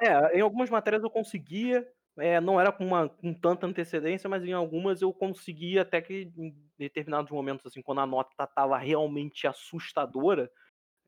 É, 0.01 0.38
em 0.38 0.41
algumas 0.41 0.69
matérias 0.69 1.03
eu 1.03 1.10
conseguia, 1.10 1.88
é, 2.17 2.39
não 2.39 2.60
era 2.60 2.71
com, 2.71 2.86
uma, 2.86 3.10
com 3.10 3.33
tanta 3.33 3.67
antecedência, 3.67 4.29
mas 4.29 4.43
em 4.45 4.53
algumas 4.53 5.01
eu 5.01 5.13
conseguia 5.13 5.81
até 5.81 6.01
que 6.01 6.31
em 6.38 6.55
determinados 6.77 7.31
momentos, 7.31 7.65
assim, 7.65 7.81
quando 7.81 8.01
a 8.01 8.05
nota 8.05 8.47
tava 8.47 8.77
realmente 8.77 9.47
assustadora, 9.47 10.49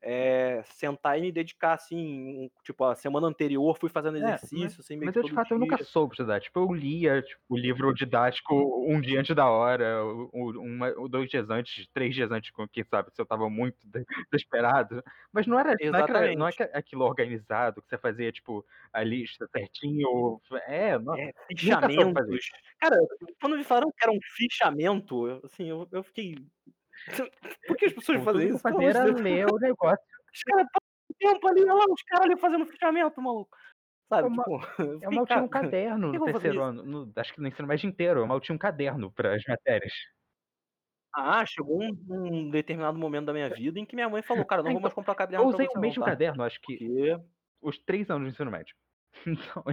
é, 0.02 0.62
sentar 0.64 1.18
e 1.18 1.22
me 1.22 1.32
dedicar, 1.32 1.74
assim, 1.74 1.96
um- 2.46 2.50
tipo, 2.62 2.84
a 2.84 2.94
semana 2.94 3.26
anterior 3.26 3.76
fui 3.78 3.88
fazendo 3.90 4.16
É, 4.18 4.20
mas- 4.22 4.42
exercício, 4.44 4.80
assim, 4.80 4.96
Mas 4.96 5.14
eu, 5.14 5.22
de 5.22 5.32
fato, 5.32 5.52
eu 5.54 5.58
nunca 5.58 5.76
dia. 5.76 5.84
soube 5.84 6.14
estudar. 6.14 6.40
Tipo, 6.40 6.60
eu 6.60 6.72
lia 6.72 7.22
tipo, 7.22 7.40
o 7.48 7.56
livro 7.56 7.92
didático 7.94 8.54
um 8.88 9.00
dia 9.00 9.20
antes 9.20 9.34
da 9.36 9.48
hora, 9.50 10.02
uma, 10.32 10.90
dois 11.08 11.28
dias 11.30 11.50
antes, 11.50 11.86
três 11.92 12.14
dias 12.14 12.30
antes, 12.30 12.50
quem 12.72 12.84
sabe, 12.84 13.10
se 13.14 13.20
eu 13.20 13.26
tava 13.26 13.48
muito 13.50 13.76
de- 13.86 14.04
desesperado. 14.32 15.02
Mas 15.32 15.46
não 15.46 15.58
era, 15.58 15.70
não 15.80 15.98
é, 15.98 16.02
era- 16.02 16.34
não 16.34 16.48
é 16.48 16.52
que 16.52 16.62
aquilo 16.62 17.04
organizado, 17.04 17.82
que 17.82 17.88
você 17.88 17.98
fazia, 17.98 18.32
tipo, 18.32 18.64
a 18.92 19.02
lista 19.02 19.46
certinho. 19.54 20.40
É, 20.66 20.98
não, 20.98 21.14
É, 21.16 21.32
fichamentos. 21.56 22.50
Cara, 22.80 22.96
quando 23.40 23.56
me 23.56 23.64
falaram 23.64 23.90
que 23.90 24.02
era 24.02 24.12
um 24.12 24.18
fichamento, 24.36 25.40
assim, 25.44 25.68
eu, 25.68 25.86
eu 25.92 26.02
fiquei. 26.02 26.36
Por 27.66 27.76
que 27.76 27.86
as 27.86 27.92
pessoas 27.92 28.22
fazem 28.24 28.48
eu 28.48 28.56
isso? 28.56 28.68
Era 28.68 29.04
Deus. 29.04 29.20
ler 29.20 29.46
o 29.46 29.58
negócio. 29.58 30.04
Os 30.34 30.42
caras 30.42 30.66
passam 30.72 30.90
tempo 31.18 31.48
ali, 31.48 31.62
olha 31.62 31.74
lá, 31.74 31.84
os 31.92 32.02
caras 32.02 32.26
ali 32.26 32.40
fazendo 32.40 32.66
fechamento, 32.66 33.20
maluco. 33.20 33.56
Sabe, 34.08 34.22
Eu 34.26 34.30
ma- 34.30 34.44
tipo, 34.44 34.82
eu 34.82 34.86
Eu 34.86 35.00
fiquei, 35.00 35.16
mal 35.16 35.26
tinha 35.26 35.42
um 35.42 35.48
caderno 35.48 36.08
no 36.08 36.14
eu 36.14 36.20
fazer 36.20 36.32
terceiro 36.32 36.62
ano, 36.62 36.82
no- 36.84 37.12
acho 37.16 37.34
que 37.34 37.40
no 37.40 37.48
ensino 37.48 37.68
médio 37.68 37.88
inteiro, 37.88 38.20
eu 38.20 38.26
mal 38.26 38.40
tinha 38.40 38.54
um 38.54 38.58
caderno 38.58 39.12
para 39.12 39.34
as 39.34 39.42
matérias. 39.46 39.92
Ah, 41.12 41.44
chegou 41.44 41.82
um, 41.82 41.90
um 42.08 42.50
determinado 42.50 42.96
momento 42.98 43.26
da 43.26 43.32
minha 43.32 43.48
vida 43.50 43.78
em 43.80 43.84
que 43.84 43.96
minha 43.96 44.08
mãe 44.08 44.22
falou, 44.22 44.44
cara, 44.46 44.62
não 44.62 44.70
vou 44.70 44.80
Então, 44.80 44.82
mais 44.82 44.94
comprar 44.94 45.12
Eu 45.14 45.16
caderno 45.18 45.48
pra 45.48 45.56
usei 45.56 45.66
o 45.66 45.80
mesmo 45.80 46.04
tá? 46.04 46.10
caderno, 46.10 46.42
acho 46.44 46.60
que 46.60 46.78
Porque 46.78 47.16
os 47.60 47.78
três 47.78 48.08
anos 48.10 48.28
do 48.28 48.32
ensino 48.32 48.50
médio. 48.50 48.74
Então, 49.26 49.64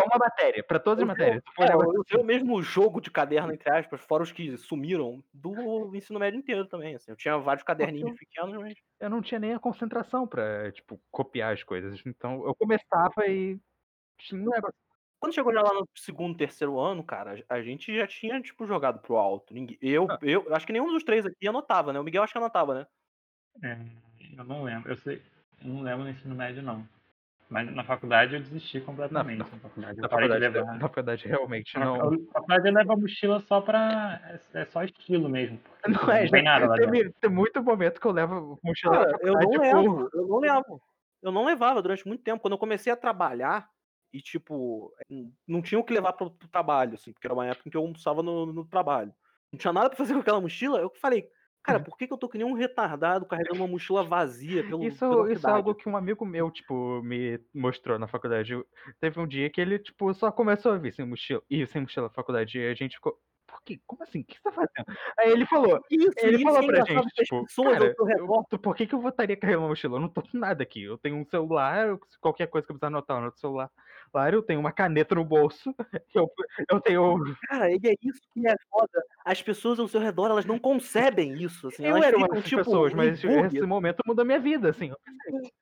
para 0.00 0.04
uma 0.04 0.18
matéria, 0.18 0.64
para 0.64 0.78
todas 0.78 1.02
as 1.02 1.08
matérias. 1.08 1.42
É, 1.58 1.66
negócio 1.66 1.94
eu 1.94 2.00
usei 2.00 2.16
assim, 2.16 2.22
o 2.22 2.24
mesmo 2.24 2.62
jogo 2.62 3.00
de 3.00 3.10
caderno, 3.10 3.52
entre 3.52 3.70
aspas, 3.70 4.00
fora 4.00 4.22
os 4.22 4.32
que 4.32 4.56
sumiram, 4.56 5.22
do 5.32 5.94
ensino 5.94 6.18
médio 6.18 6.38
inteiro 6.38 6.66
também. 6.66 6.94
Assim. 6.94 7.10
Eu 7.10 7.16
tinha 7.16 7.38
vários 7.38 7.64
caderninhos 7.64 8.10
eu, 8.10 8.16
pequenos, 8.16 8.56
mas. 8.56 8.74
eu 9.00 9.10
não 9.10 9.22
tinha 9.22 9.38
nem 9.38 9.54
a 9.54 9.58
concentração 9.58 10.26
para, 10.26 10.70
tipo, 10.72 11.00
copiar 11.10 11.52
as 11.52 11.62
coisas. 11.62 12.02
Então, 12.04 12.46
eu 12.46 12.54
começava 12.54 13.26
e 13.26 13.58
tinha 14.18 14.40
um 14.40 14.50
negócio. 14.50 14.76
Quando 15.20 15.34
chegou 15.34 15.54
já 15.54 15.62
lá 15.62 15.72
no 15.72 15.88
segundo, 15.96 16.36
terceiro 16.36 16.78
ano, 16.78 17.02
cara, 17.02 17.42
a 17.48 17.62
gente 17.62 17.96
já 17.96 18.06
tinha, 18.06 18.42
tipo, 18.42 18.66
jogado 18.66 19.00
pro 19.00 19.16
alto. 19.16 19.54
Ninguém, 19.54 19.78
eu, 19.80 20.06
Ah, 20.10 20.18
eu, 20.20 20.54
acho 20.54 20.66
que 20.66 20.72
nenhum 20.72 20.92
dos 20.92 21.02
três 21.02 21.24
aqui 21.24 21.48
anotava, 21.48 21.92
né? 21.92 21.98
O 21.98 22.04
Miguel 22.04 22.22
acho 22.22 22.32
que 22.32 22.38
anotava, 22.38 22.74
né? 22.74 22.86
É, 23.62 23.78
eu 24.36 24.44
não 24.44 24.62
lembro. 24.64 24.90
Eu 24.90 24.96
sei. 24.98 25.22
Eu 25.62 25.68
não 25.68 25.82
lembro 25.82 26.04
no 26.04 26.10
ensino 26.10 26.34
médio 26.34 26.62
não. 26.62 26.86
Mas 27.48 27.72
na 27.74 27.84
faculdade 27.84 28.34
eu 28.34 28.40
desisti 28.40 28.80
completamente. 28.80 29.38
na, 29.38 29.44
Na 29.44 29.50
faculdade 29.60 30.00
na 30.00 30.08
faculdade, 30.08 30.40
levar. 30.40 30.72
na 30.72 30.80
faculdade, 30.80 31.28
realmente 31.28 31.78
Na 31.78 31.84
não. 31.84 32.10
na 32.10 32.18
faculdade 32.32 32.68
eu 32.68 32.74
levo 32.74 32.92
a 32.92 32.96
mochila 32.96 33.40
só 33.40 33.60
pra. 33.60 34.20
É 34.54 34.60
é 34.62 34.64
só 34.66 34.82
estilo 34.82 35.28
mesmo. 35.28 35.60
Não 35.86 36.10
é, 36.10 36.24
não 36.24 36.30
tem 36.30 36.42
nada 36.42 36.66
lá 36.66 36.76
teve, 36.76 37.12
tem 37.20 37.30
muito 37.30 37.62
momento 37.62 38.00
que 38.00 38.06
eu 38.06 38.12
levo 38.12 38.58
mochila 38.62 39.04
Cara, 39.04 39.18
eu 39.20 39.34
não 39.34 39.50
levo, 39.50 40.10
eu 40.14 40.26
não 40.28 40.38
levo. 40.38 40.82
Eu 41.22 41.32
não 41.32 41.44
levava 41.46 41.80
durante 41.80 42.06
muito 42.06 42.22
tempo. 42.22 42.40
Quando 42.40 42.52
eu 42.52 42.58
comecei 42.58 42.92
a 42.92 42.96
trabalhar 42.96 43.68
e, 44.12 44.20
tipo, 44.20 44.92
não 45.48 45.60
tinha 45.62 45.78
o 45.78 45.84
que 45.84 45.92
levar 45.92 46.12
pro, 46.12 46.30
pro 46.30 46.48
trabalho, 46.48 46.94
assim, 46.94 47.12
porque 47.12 47.26
era 47.26 47.34
uma 47.34 47.46
época 47.46 47.68
em 47.68 47.70
que 47.70 47.76
eu 47.76 47.80
almoçava 47.82 48.22
no, 48.22 48.46
no 48.46 48.64
trabalho. 48.64 49.12
Não 49.50 49.58
tinha 49.58 49.72
nada 49.72 49.88
pra 49.88 49.96
fazer 49.96 50.14
com 50.14 50.20
aquela 50.20 50.40
mochila. 50.40 50.78
Eu 50.80 50.92
falei, 51.00 51.26
cara, 51.64 51.80
por 51.80 51.96
que, 51.96 52.06
que 52.06 52.12
eu 52.12 52.18
tô 52.18 52.28
que 52.28 52.38
nem 52.38 52.46
um 52.46 52.52
retardado 52.52 53.26
carregando 53.26 53.60
uma 53.60 53.68
mochila 53.68 54.04
vazia 54.04 54.62
pelo, 54.62 54.80
pela 54.80 54.86
Isso, 54.86 55.28
isso 55.28 55.48
é 55.48 55.50
algo 55.50 55.74
que 55.74 55.88
um 55.88 55.96
amigo 55.96 56.24
meu, 56.24 56.50
tipo, 56.50 57.02
me 57.02 57.40
mostrou 57.54 57.98
na 57.98 58.06
faculdade. 58.06 58.54
Teve 59.00 59.18
um 59.18 59.26
dia 59.26 59.50
que 59.50 59.60
ele, 59.60 59.78
tipo, 59.78 60.12
só 60.14 60.30
começou 60.30 60.72
a 60.72 60.78
vir 60.78 60.92
sem 60.92 61.06
mochila, 61.06 61.42
ir 61.50 61.66
sem 61.66 61.82
mochila 61.82 62.06
na 62.06 62.12
faculdade. 62.12 62.58
E 62.58 62.68
a 62.68 62.74
gente 62.74 62.96
ficou, 62.96 63.18
por 63.54 63.62
quê? 63.62 63.80
Como 63.86 64.02
assim? 64.02 64.20
O 64.20 64.24
que 64.24 64.34
você 64.34 64.42
tá 64.42 64.50
fazendo? 64.52 64.98
Aí 65.16 65.30
ele 65.30 65.46
falou, 65.46 65.80
Isso, 65.88 66.12
ele 66.18 66.36
isso 66.36 66.42
falou 66.44 66.62
é 66.62 66.66
pra 66.66 66.84
gente, 66.84 67.08
tipo, 67.14 67.46
cara, 67.62 67.94
eu- 68.18 68.44
tu- 68.50 68.58
por 68.58 68.74
que, 68.74 68.84
que 68.86 68.94
eu 68.94 69.08
estaria 69.08 69.36
carregando 69.36 69.62
uma 69.62 69.68
mochila? 69.68 69.96
Eu 69.96 70.00
não 70.00 70.08
tô 70.08 70.22
com 70.22 70.36
nada 70.36 70.62
aqui. 70.64 70.82
Eu 70.82 70.98
tenho 70.98 71.16
um 71.16 71.24
celular, 71.24 71.86
eu- 71.88 72.00
qualquer 72.20 72.48
coisa 72.48 72.66
que 72.66 72.72
eu 72.72 72.74
precisar 72.78 72.88
anotar 72.88 73.20
no 73.22 73.32
celular. 73.38 73.70
Claro, 74.10 74.36
eu 74.36 74.42
tenho 74.42 74.58
uma 74.60 74.72
caneta 74.72 75.14
no 75.14 75.24
bolso, 75.24 75.74
eu, 76.14 76.30
eu 76.68 76.80
tenho. 76.80 77.36
Cara, 77.48 77.70
e 77.70 77.80
é 77.84 77.94
isso 78.02 78.20
que 78.32 78.46
é 78.46 78.54
foda. 78.70 79.02
As 79.24 79.40
pessoas 79.42 79.78
ao 79.78 79.88
seu 79.88 80.00
redor, 80.00 80.30
elas 80.30 80.44
não 80.44 80.58
concebem 80.58 81.34
isso, 81.42 81.68
assim. 81.68 81.84
Eu 81.84 81.90
Elas 81.96 82.06
era 82.06 82.16
uma 82.16 82.28
tipo, 82.42 82.56
pessoas, 82.64 82.92
mas 82.92 83.22
esse 83.22 83.62
momento 83.62 84.02
mudou 84.06 84.24
minha 84.24 84.40
vida, 84.40 84.70
assim. 84.70 84.90
eu 84.90 84.96
pensei, 85.04 85.52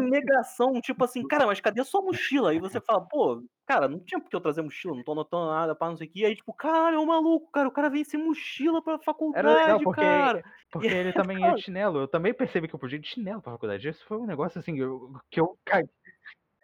negação, 0.00 0.80
tipo 0.80 1.04
assim, 1.04 1.26
cara, 1.26 1.46
mas 1.46 1.60
cadê 1.60 1.80
a 1.80 1.84
sua 1.84 2.00
mochila? 2.02 2.50
Aí 2.50 2.58
você 2.58 2.80
fala, 2.80 3.06
pô, 3.06 3.42
cara, 3.66 3.88
não 3.88 4.00
tinha 4.00 4.20
por 4.20 4.28
que 4.30 4.36
eu 4.36 4.40
trazer 4.40 4.62
mochila, 4.62 4.94
não 4.96 5.02
tô 5.04 5.12
anotando 5.12 5.50
nada, 5.50 5.74
pá, 5.74 5.88
não 5.88 5.96
sei 5.96 6.06
o 6.06 6.10
que. 6.10 6.24
Aí, 6.24 6.34
tipo, 6.36 6.52
cara, 6.54 6.96
é 6.96 6.98
um 6.98 7.06
maluco, 7.06 7.50
cara, 7.52 7.68
o 7.68 7.72
cara 7.72 7.90
vem 7.90 8.04
sem 8.04 8.22
mochila 8.22 8.82
pra 8.82 8.98
Era 9.34 9.54
legal 9.54 9.78
faculdade, 9.78 9.84
porque, 9.84 10.00
cara. 10.00 10.42
porque 10.70 10.92
E 10.92 10.96
ele 10.96 11.12
também 11.12 11.44
ia 11.44 11.54
de 11.54 11.62
chinelo. 11.62 12.00
Eu 12.00 12.08
também 12.08 12.34
percebi 12.34 12.68
que 12.68 12.74
eu 12.74 12.78
podia 12.78 12.96
ir 12.96 13.00
de 13.00 13.08
chinelo 13.08 13.42
pra 13.42 13.52
faculdade. 13.52 13.88
Isso 13.88 14.04
foi 14.06 14.18
um 14.18 14.26
negócio 14.26 14.58
assim 14.58 14.78
eu- 14.78 15.12
que 15.30 15.40
eu 15.40 15.58
caí. 15.64 15.88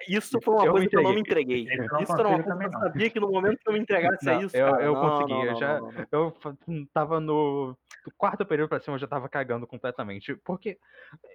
Isso 0.09 0.41
foi 0.41 0.55
uma 0.55 0.67
Eu 0.67 0.73
coisa 0.73 0.89
que 0.89 0.97
eu 0.97 1.03
não 1.03 1.13
me 1.15 1.21
entreguei. 1.21 1.67
Eu 1.67 1.89
não 1.93 2.01
Isso 2.01 2.13
era 2.13 2.29
uma 2.29 2.39
coisa 2.39 2.43
que 2.43 2.49
eu 2.51 2.55
também, 2.55 2.71
não. 2.71 2.81
sabia 2.81 3.11
que 3.11 3.21
no 3.21 3.29
momento 3.31 3.59
que 3.59 3.69
eu 3.69 3.73
me 3.75 3.81
entregasse 3.81 4.25
Não, 4.25 4.43
isso, 4.45 4.57
eu, 4.57 4.67
cara, 4.67 4.83
eu 4.85 4.95
não, 4.95 5.01
consegui. 5.11 5.43
eu 5.43 5.55
já, 5.57 5.79
eu 6.13 6.37
hum, 6.69 6.87
tava 6.93 7.21
no 7.21 7.77
quarto 8.17 8.47
período 8.47 8.69
pra 8.69 8.81
cima, 8.81 8.95
eu 8.95 9.01
já 9.01 9.07
tava 9.09 9.29
cagando 9.29 9.67
completamente. 9.67 10.37
Porque 10.37 10.79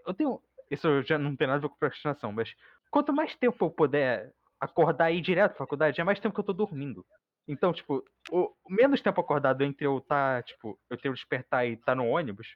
eu 0.06 0.14
tenho. 0.14 0.42
Isso 0.74 1.04
já 1.04 1.18
não 1.20 1.36
tem 1.36 1.46
nada 1.48 1.60
a 1.60 1.62
ver 1.62 1.70
com 1.70 1.78
procrastinação, 1.78 2.32
mas 2.32 2.54
quanto 2.90 3.14
mais 3.14 3.36
tempo 3.36 3.64
eu 3.64 3.70
puder 3.70 4.34
acordar 4.60 5.12
e 5.12 5.18
ir 5.18 5.22
direto 5.22 5.52
pra 5.52 5.60
faculdade, 5.60 6.02
é 6.02 6.04
mais 6.04 6.20
tempo 6.20 6.34
que 6.34 6.40
eu 6.40 6.46
tô 6.46 6.54
dormindo. 6.54 7.06
Então, 7.48 7.72
tipo, 7.72 8.04
o 8.32 8.54
menos 8.70 9.02
tempo 9.02 9.20
acordado 9.22 9.64
entre 9.64 9.86
eu 9.86 10.02
tá, 10.02 10.42
tipo, 10.42 10.80
eu 10.90 10.98
ter 10.98 11.10
o 11.10 11.14
despertar 11.14 11.68
e 11.68 11.78
tá 11.78 11.94
no 11.94 12.08
ônibus, 12.08 12.48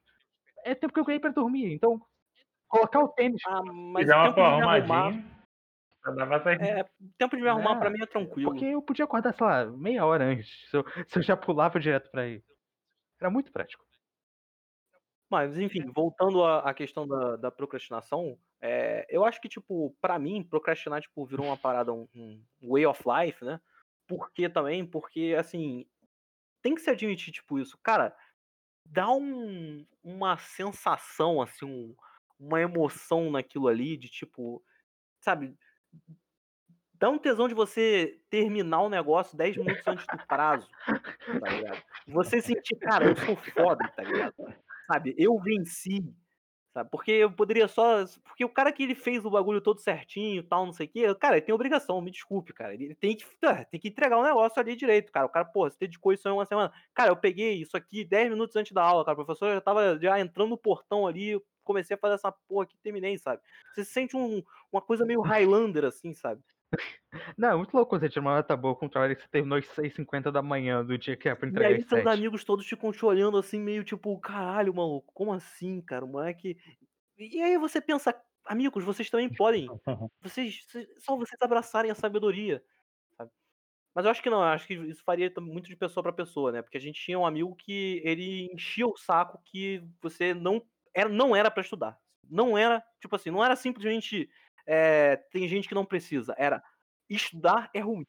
é 0.65 0.73
tempo 0.73 0.93
que 0.93 0.99
eu 0.99 1.05
ganhei 1.05 1.19
pra 1.19 1.29
dormir. 1.29 1.71
Então, 1.73 2.01
colocar 2.67 3.01
o 3.01 3.09
tênis. 3.09 3.41
Ah, 3.45 3.61
mas 3.61 4.03
fizer 4.03 4.15
o 4.15 4.17
uma 4.17 4.23
tempo 4.23 4.35
de 4.35 4.41
me 4.41 4.63
arrumar, 4.63 5.11
pra 6.01 6.53
é, 6.53 6.85
tempo 7.17 7.35
de 7.35 7.41
me 7.41 7.49
arrumar 7.49 7.75
pra 7.75 7.89
Né? 7.89 7.97
mim 7.97 8.03
é 8.03 8.05
tranquilo. 8.07 8.51
Porque 8.51 8.65
eu 8.65 8.81
podia 8.81 9.05
acordar, 9.05 9.33
sei 9.33 9.45
lá, 9.45 9.65
meia 9.65 10.05
hora 10.05 10.23
antes. 10.23 10.49
Se 10.69 10.77
eu, 10.77 10.85
se 11.07 11.19
eu 11.19 11.21
já 11.21 11.35
pulava 11.35 11.79
direto 11.79 12.09
pra 12.09 12.25
ir. 12.27 12.43
Era 13.19 13.29
muito 13.29 13.51
prático. 13.51 13.85
Mas, 15.29 15.57
enfim, 15.57 15.85
voltando 15.93 16.43
à 16.45 16.73
questão 16.73 17.05
da, 17.07 17.35
da 17.35 17.51
procrastinação, 17.51 18.39
é, 18.61 19.05
eu 19.09 19.25
acho 19.25 19.41
que, 19.41 19.49
tipo, 19.49 19.93
pra 19.99 20.17
mim, 20.17 20.41
procrastinar, 20.43 21.01
tipo, 21.01 21.25
virou 21.25 21.47
uma 21.47 21.57
parada, 21.57 21.91
um, 21.93 22.07
um 22.15 22.41
way 22.61 22.85
of 22.85 23.03
life, 23.05 23.43
né? 23.43 23.59
Por 24.07 24.31
que 24.31 24.47
também? 24.47 24.85
Porque, 24.85 25.35
assim, 25.37 25.85
tem 26.61 26.75
que 26.75 26.81
se 26.81 26.89
admitir, 26.89 27.33
tipo, 27.33 27.59
isso. 27.59 27.77
Cara, 27.83 28.15
dá 28.85 29.11
um, 29.11 29.85
uma 30.03 30.37
sensação, 30.37 31.41
assim, 31.41 31.65
um- 31.65 31.95
uma 32.39 32.61
emoção 32.61 33.31
naquilo 33.31 33.67
ali, 33.67 33.97
de, 33.97 34.09
tipo, 34.09 34.63
sabe? 35.21 35.57
Dá 36.93 37.09
um 37.09 37.19
tesão 37.19 37.47
de 37.47 37.53
você 37.53 38.19
terminar 38.29 38.81
o 38.81 38.89
negócio 38.89 39.37
10 39.37 39.55
minutos 39.55 39.85
antes 39.87 40.07
do 40.07 40.17
prazo, 40.27 40.67
tá 41.39 41.49
ligado? 41.49 41.83
Você 42.07 42.41
sentir, 42.41 42.77
cara, 42.79 43.05
eu 43.05 43.15
sou 43.15 43.35
foda, 43.37 43.91
tá 43.95 44.03
ligado? 44.03 44.33
Sabe, 44.87 45.13
eu 45.17 45.37
venci, 45.39 46.01
sabe? 46.73 46.89
Porque 46.91 47.11
eu 47.11 47.31
poderia 47.31 47.67
só. 47.67 48.05
Porque 48.23 48.45
o 48.45 48.49
cara 48.49 48.71
que 48.71 48.83
ele 48.83 48.95
fez 48.95 49.25
o 49.25 49.29
bagulho 49.31 49.61
todo 49.61 49.81
certinho 49.81 50.43
tal, 50.43 50.65
não 50.65 50.73
sei 50.73 50.87
o 50.87 50.89
quê, 50.89 51.15
cara, 51.15 51.37
ele 51.37 51.45
tem 51.45 51.55
obrigação, 51.55 52.01
me 52.01 52.11
desculpe, 52.11 52.53
cara. 52.53 52.73
Ele 52.73 52.95
tem 52.95 53.15
que, 53.17 53.25
tem 53.71 53.79
que 53.79 53.89
entregar 53.89 54.17
o 54.17 54.23
negócio 54.23 54.59
ali 54.61 54.75
direito, 54.75 55.11
cara. 55.11 55.25
O 55.25 55.29
cara, 55.29 55.45
pô, 55.45 55.69
você 55.69 55.77
dedicou 55.79 56.13
isso 56.13 56.27
aí 56.27 56.33
uma 56.33 56.45
semana. 56.45 56.71
Cara, 56.93 57.11
eu 57.11 57.17
peguei 57.17 57.55
isso 57.61 57.75
aqui 57.77 58.05
10 58.05 58.29
minutos 58.29 58.55
antes 58.55 58.71
da 58.73 58.83
aula, 58.83 59.03
cara. 59.05 59.19
O 59.21 59.25
professor 59.25 59.53
já 59.53 59.61
tava 59.61 59.99
já 59.99 60.19
entrando 60.19 60.49
no 60.51 60.57
portão 60.57 61.07
ali, 61.07 61.41
comecei 61.63 61.95
a 61.95 61.99
fazer 61.99 62.15
essa 62.15 62.31
porra 62.31 62.63
aqui 62.63 62.77
terminei, 62.79 63.17
sabe? 63.17 63.41
Você 63.73 63.83
sente 63.85 64.15
um- 64.15 64.41
uma 64.71 64.81
coisa 64.81 65.05
meio 65.05 65.21
Highlander, 65.21 65.85
assim, 65.85 66.13
sabe? 66.13 66.41
Não, 67.37 67.49
é 67.51 67.55
muito 67.55 67.73
louco 67.73 67.97
você 67.97 68.09
tirar 68.09 68.21
uma 68.21 68.35
nota 68.35 68.55
boa 68.57 68.75
com 68.75 68.85
um 68.85 68.89
trabalho 68.89 69.15
que 69.15 69.21
você 69.23 69.29
terminou 69.29 69.57
às 69.57 69.65
6h50 69.67 70.31
da 70.31 70.41
manhã 70.41 70.83
do 70.83 70.97
dia 70.97 71.15
que 71.17 71.29
é 71.29 71.35
pra 71.35 71.47
E 71.49 71.49
entregar 71.49 71.63
aí 71.63 71.75
às 71.75 71.85
seus 71.87 72.05
7. 72.05 72.05
amigos 72.05 72.43
todos 72.43 72.65
ficam 72.67 72.91
te 72.91 73.05
olhando 73.05 73.37
assim, 73.37 73.59
meio 73.59 73.83
tipo, 73.83 74.19
caralho, 74.19 74.73
maluco, 74.73 75.13
como 75.13 75.31
assim, 75.33 75.81
cara? 75.81 76.03
O 76.05 76.07
moleque. 76.07 76.57
E 77.17 77.41
aí 77.41 77.57
você 77.57 77.81
pensa, 77.81 78.13
amigos, 78.45 78.83
vocês 78.83 79.09
também 79.09 79.29
podem. 79.33 79.75
Vocês, 80.21 80.65
só 80.99 81.15
vocês 81.15 81.37
abraçarem 81.41 81.91
a 81.91 81.95
sabedoria. 81.95 82.63
sabe? 83.17 83.31
Mas 83.95 84.05
eu 84.05 84.11
acho 84.11 84.23
que 84.23 84.29
não, 84.29 84.39
eu 84.39 84.45
acho 84.49 84.67
que 84.67 84.75
isso 84.75 85.03
faria 85.03 85.31
muito 85.39 85.67
de 85.69 85.75
pessoa 85.75 86.03
pra 86.03 86.13
pessoa, 86.13 86.51
né? 86.51 86.61
Porque 86.63 86.77
a 86.77 86.81
gente 86.81 87.01
tinha 87.01 87.19
um 87.19 87.25
amigo 87.25 87.55
que 87.55 88.01
ele 88.05 88.51
enchia 88.53 88.87
o 88.87 88.97
saco 88.97 89.41
que 89.45 89.83
você 90.01 90.33
não 90.33 90.61
era, 90.95 91.09
não 91.09 91.35
era 91.35 91.51
para 91.51 91.61
estudar. 91.63 91.99
Não 92.29 92.57
era, 92.57 92.83
tipo 93.01 93.15
assim, 93.15 93.31
não 93.31 93.43
era 93.43 93.55
simplesmente 93.55 94.29
é, 94.67 95.15
tem 95.31 95.47
gente 95.47 95.67
que 95.67 95.75
não 95.75 95.85
precisa. 95.85 96.35
Era 96.37 96.61
estudar 97.09 97.69
é 97.73 97.79
ruim. 97.79 98.05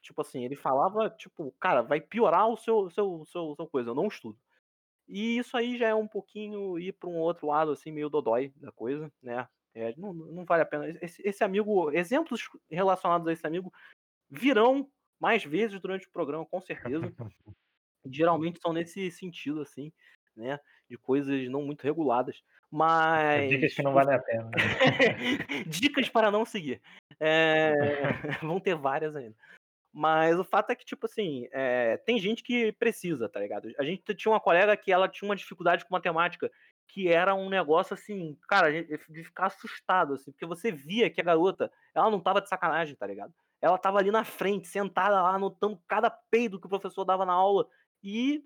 Tipo 0.00 0.20
assim, 0.20 0.44
ele 0.44 0.54
falava, 0.54 1.10
tipo, 1.10 1.52
cara, 1.60 1.82
vai 1.82 2.00
piorar 2.00 2.48
o 2.48 2.56
seu, 2.56 2.88
seu, 2.90 3.24
seu, 3.26 3.54
seu 3.56 3.66
coisa, 3.66 3.90
eu 3.90 3.94
não 3.94 4.06
estudo. 4.06 4.38
E 5.08 5.38
isso 5.38 5.56
aí 5.56 5.76
já 5.76 5.88
é 5.88 5.94
um 5.94 6.06
pouquinho 6.06 6.78
ir 6.78 6.92
para 6.92 7.08
um 7.08 7.16
outro 7.18 7.46
lado, 7.48 7.72
assim, 7.72 7.92
meio 7.92 8.08
dodói 8.08 8.52
da 8.56 8.72
coisa, 8.72 9.12
né? 9.22 9.48
É, 9.74 9.94
não, 9.96 10.12
não 10.12 10.44
vale 10.44 10.62
a 10.62 10.66
pena. 10.66 10.88
Esse, 11.02 11.22
esse 11.26 11.44
amigo, 11.44 11.90
exemplos 11.92 12.48
relacionados 12.70 13.26
a 13.28 13.32
esse 13.32 13.46
amigo 13.46 13.72
virão 14.30 14.90
mais 15.20 15.44
vezes 15.44 15.80
durante 15.80 16.06
o 16.06 16.10
programa, 16.10 16.46
com 16.46 16.60
certeza. 16.60 17.00
Geralmente 18.06 18.60
são 18.60 18.72
nesse 18.72 19.10
sentido, 19.10 19.60
assim, 19.60 19.92
né? 20.36 20.58
De 20.88 20.96
coisas 20.96 21.48
não 21.48 21.62
muito 21.62 21.82
reguladas. 21.82 22.42
Mas. 22.76 23.48
Dicas 23.48 23.72
que 23.72 23.82
não 23.82 23.94
valem 23.94 24.14
a 24.14 24.18
pena. 24.18 24.50
Dicas 25.66 26.10
para 26.10 26.30
não 26.30 26.44
seguir. 26.44 26.82
É, 27.18 27.72
Vão 28.42 28.60
ter 28.60 28.74
várias 28.74 29.16
ainda. 29.16 29.34
Mas 29.90 30.38
o 30.38 30.44
fato 30.44 30.68
é 30.70 30.74
que, 30.74 30.84
tipo 30.84 31.06
assim, 31.06 31.48
é, 31.52 31.96
tem 31.96 32.18
gente 32.18 32.42
que 32.42 32.70
precisa, 32.72 33.30
tá 33.30 33.40
ligado? 33.40 33.72
A 33.78 33.82
gente 33.82 34.14
tinha 34.14 34.30
uma 34.30 34.40
colega 34.40 34.76
que 34.76 34.92
ela 34.92 35.08
tinha 35.08 35.26
uma 35.26 35.34
dificuldade 35.34 35.86
com 35.86 35.94
matemática, 35.94 36.50
que 36.86 37.08
era 37.08 37.34
um 37.34 37.48
negócio 37.48 37.94
assim, 37.94 38.36
cara, 38.46 38.70
de 38.70 39.24
ficar 39.24 39.46
assustado, 39.46 40.12
assim, 40.12 40.30
porque 40.30 40.44
você 40.44 40.70
via 40.70 41.08
que 41.08 41.18
a 41.18 41.24
garota, 41.24 41.72
ela 41.94 42.10
não 42.10 42.20
tava 42.20 42.42
de 42.42 42.48
sacanagem, 42.50 42.94
tá 42.94 43.06
ligado? 43.06 43.32
Ela 43.58 43.78
tava 43.78 43.98
ali 43.98 44.10
na 44.10 44.22
frente, 44.22 44.68
sentada 44.68 45.22
lá, 45.22 45.34
anotando 45.34 45.80
cada 45.88 46.10
peido 46.10 46.60
que 46.60 46.66
o 46.66 46.70
professor 46.70 47.06
dava 47.06 47.24
na 47.24 47.32
aula. 47.32 47.66
E, 48.04 48.44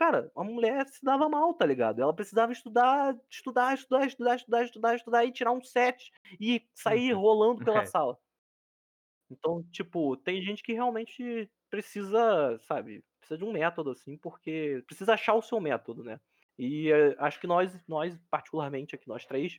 cara, 0.00 0.32
a 0.36 0.42
mulher 0.44 0.86
se 0.88 1.04
dava 1.04 1.28
mal, 1.28 1.54
tá 1.54 1.66
ligado? 1.66 2.00
Ela 2.02 2.14
precisava 2.14 2.52
estudar, 2.52 3.16
estudar, 3.30 3.74
estudar, 3.74 4.06
estudar, 4.06 4.36
estudar, 4.36 4.64
estudar, 4.64 4.94
estudar 4.96 5.24
e 5.26 5.32
tirar 5.32 5.52
um 5.52 5.62
set 5.62 6.10
e 6.40 6.66
sair 6.74 7.12
Uhum. 7.12 7.20
rolando 7.20 7.60
pela 7.62 7.84
É. 7.84 7.84
sala. 7.84 8.18
Então, 9.30 9.62
tipo, 9.70 10.16
tem 10.16 10.42
gente 10.42 10.62
que 10.62 10.72
realmente 10.72 11.50
precisa, 11.70 12.58
sabe, 12.62 13.04
precisa 13.20 13.38
de 13.38 13.44
um 13.44 13.52
método, 13.52 13.90
assim, 13.90 14.16
porque 14.18 14.82
precisa 14.86 15.14
achar 15.14 15.34
o 15.34 15.42
seu 15.42 15.60
método, 15.60 16.02
né? 16.02 16.20
E 16.58 16.90
eh, 16.90 17.14
acho 17.18 17.40
que 17.40 17.46
nós, 17.46 17.72
nós, 17.86 18.18
particularmente 18.30 18.94
aqui, 18.94 19.06
nós 19.08 19.24
três, 19.24 19.58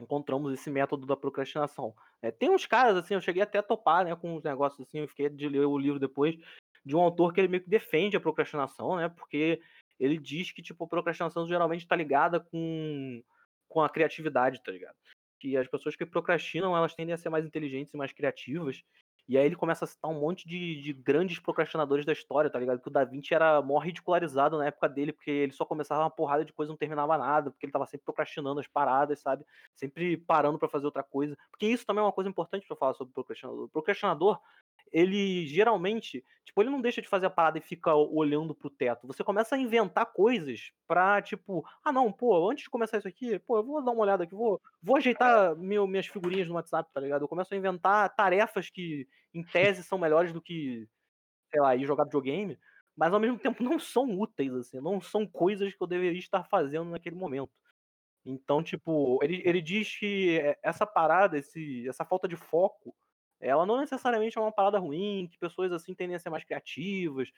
encontramos 0.00 0.52
esse 0.52 0.70
método 0.70 1.06
da 1.06 1.16
procrastinação. 1.16 1.94
É, 2.22 2.30
tem 2.30 2.50
uns 2.50 2.66
caras, 2.66 2.96
assim, 2.96 3.14
eu 3.14 3.20
cheguei 3.20 3.42
até 3.42 3.58
a 3.58 3.62
topar, 3.62 4.04
né, 4.04 4.16
com 4.16 4.36
uns 4.36 4.42
negócios 4.44 4.86
assim, 4.86 5.00
eu 5.00 5.08
fiquei 5.08 5.28
de 5.28 5.48
ler 5.48 5.66
o 5.66 5.78
livro 5.78 6.00
depois, 6.00 6.36
de 6.84 6.94
um 6.94 7.00
autor 7.00 7.32
que 7.32 7.40
ele 7.40 7.48
meio 7.48 7.62
que 7.62 7.70
defende 7.70 8.16
a 8.16 8.20
procrastinação, 8.20 8.96
né, 8.96 9.08
porque 9.08 9.60
ele 9.98 10.18
diz 10.18 10.50
que, 10.50 10.62
tipo, 10.62 10.84
a 10.84 10.88
procrastinação 10.88 11.46
geralmente 11.46 11.86
tá 11.86 11.96
ligada 11.96 12.40
com, 12.40 13.22
com 13.68 13.82
a 13.82 13.88
criatividade, 13.88 14.62
tá 14.62 14.72
ligado? 14.72 14.96
Que 15.38 15.56
as 15.56 15.68
pessoas 15.68 15.96
que 15.96 16.04
procrastinam, 16.04 16.76
elas 16.76 16.94
tendem 16.94 17.14
a 17.14 17.18
ser 17.18 17.28
mais 17.28 17.46
inteligentes 17.46 17.94
e 17.94 17.96
mais 17.96 18.12
criativas, 18.12 18.82
e 19.26 19.38
aí 19.38 19.46
ele 19.46 19.56
começa 19.56 19.86
a 19.86 19.88
citar 19.88 20.10
um 20.10 20.20
monte 20.20 20.46
de, 20.46 20.82
de 20.82 20.92
grandes 20.92 21.38
procrastinadores 21.38 22.04
da 22.04 22.12
história, 22.12 22.50
tá 22.50 22.58
ligado? 22.58 22.80
Que 22.80 22.88
o 22.88 22.90
Da 22.90 23.04
Vinci 23.04 23.32
era 23.32 23.62
mó 23.62 23.78
ridicularizado 23.78 24.58
na 24.58 24.66
época 24.66 24.86
dele, 24.86 25.14
porque 25.14 25.30
ele 25.30 25.52
só 25.52 25.64
começava 25.64 26.02
uma 26.02 26.10
porrada 26.10 26.44
de 26.44 26.52
coisa 26.52 26.70
e 26.70 26.72
não 26.72 26.76
terminava 26.76 27.16
nada, 27.16 27.50
porque 27.50 27.64
ele 27.64 27.72
tava 27.72 27.86
sempre 27.86 28.04
procrastinando 28.04 28.60
as 28.60 28.66
paradas, 28.66 29.20
sabe? 29.20 29.42
Sempre 29.74 30.18
parando 30.18 30.58
pra 30.58 30.68
fazer 30.68 30.84
outra 30.84 31.02
coisa. 31.02 31.38
Porque 31.50 31.66
isso 31.66 31.86
também 31.86 32.02
é 32.02 32.04
uma 32.04 32.12
coisa 32.12 32.28
importante 32.28 32.66
pra 32.66 32.76
falar 32.76 32.92
sobre 32.92 33.14
procrastinador. 33.14 33.64
O 33.64 33.68
procrastinador, 33.68 34.38
ele 34.92 35.46
geralmente, 35.46 36.24
tipo, 36.44 36.62
ele 36.62 36.70
não 36.70 36.80
deixa 36.80 37.02
de 37.02 37.08
fazer 37.08 37.26
a 37.26 37.30
parada 37.30 37.58
e 37.58 37.60
fica 37.60 37.94
olhando 37.94 38.54
pro 38.54 38.70
teto. 38.70 39.06
Você 39.06 39.24
começa 39.24 39.54
a 39.54 39.58
inventar 39.58 40.06
coisas 40.06 40.72
pra, 40.86 41.20
tipo, 41.20 41.64
ah 41.84 41.92
não, 41.92 42.12
pô, 42.12 42.50
antes 42.50 42.64
de 42.64 42.70
começar 42.70 42.98
isso 42.98 43.08
aqui, 43.08 43.38
pô, 43.40 43.58
eu 43.58 43.64
vou 43.64 43.84
dar 43.84 43.92
uma 43.92 44.02
olhada 44.02 44.24
aqui, 44.24 44.34
vou, 44.34 44.60
vou 44.82 44.96
ajeitar 44.96 45.56
meu, 45.56 45.86
minhas 45.86 46.06
figurinhas 46.06 46.48
no 46.48 46.54
WhatsApp, 46.54 46.90
tá 46.92 47.00
ligado? 47.00 47.22
Eu 47.22 47.28
começo 47.28 47.52
a 47.52 47.56
inventar 47.56 48.14
tarefas 48.14 48.70
que, 48.70 49.08
em 49.32 49.42
tese, 49.42 49.82
são 49.82 49.98
melhores 49.98 50.32
do 50.32 50.40
que, 50.40 50.86
sei 51.50 51.60
lá, 51.60 51.74
ir 51.76 51.84
jogar 51.86 52.04
videogame, 52.04 52.58
mas 52.96 53.12
ao 53.12 53.20
mesmo 53.20 53.38
tempo 53.38 53.62
não 53.62 53.78
são 53.78 54.18
úteis, 54.18 54.54
assim, 54.54 54.80
não 54.80 55.00
são 55.00 55.26
coisas 55.26 55.74
que 55.74 55.82
eu 55.82 55.86
deveria 55.86 56.18
estar 56.18 56.44
fazendo 56.44 56.90
naquele 56.90 57.16
momento. 57.16 57.50
Então, 58.24 58.62
tipo, 58.62 59.22
ele, 59.22 59.42
ele 59.44 59.60
diz 59.60 59.98
que 59.98 60.38
é, 60.38 60.58
essa 60.62 60.86
parada, 60.86 61.38
esse, 61.38 61.86
essa 61.88 62.04
falta 62.04 62.26
de 62.26 62.36
foco, 62.36 62.94
ela 63.48 63.66
não 63.66 63.78
necessariamente 63.78 64.38
é 64.38 64.40
uma 64.40 64.52
parada 64.52 64.78
ruim, 64.78 65.28
que 65.30 65.38
pessoas 65.38 65.72
assim 65.72 65.94
tendem 65.94 66.16
a 66.16 66.18
ser 66.18 66.30
mais 66.30 66.44
criativas 66.44 67.30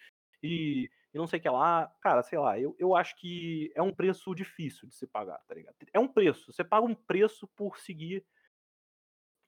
e, 0.42 0.90
e 1.14 1.19
não 1.19 1.27
sei 1.27 1.38
o 1.38 1.42
que 1.42 1.49
lá. 1.49 1.92
Cara, 2.01 2.23
sei 2.23 2.38
lá, 2.38 2.59
eu, 2.59 2.75
eu 2.79 2.95
acho 2.97 3.16
que 3.16 3.73
é 3.75 3.83
um 3.83 3.92
preço 3.95 4.35
difícil 4.35 4.88
de 4.88 4.95
se 4.95 5.07
pagar, 5.07 5.38
tá 5.47 5.55
ligado? 5.55 5.77
É 5.92 5.99
um 6.01 6.09
preço, 6.09 6.53
você 6.53 6.64
paga 6.64 6.87
um 6.87 6.95
preço 6.95 7.49
por 7.57 7.79
seguir 7.79 8.25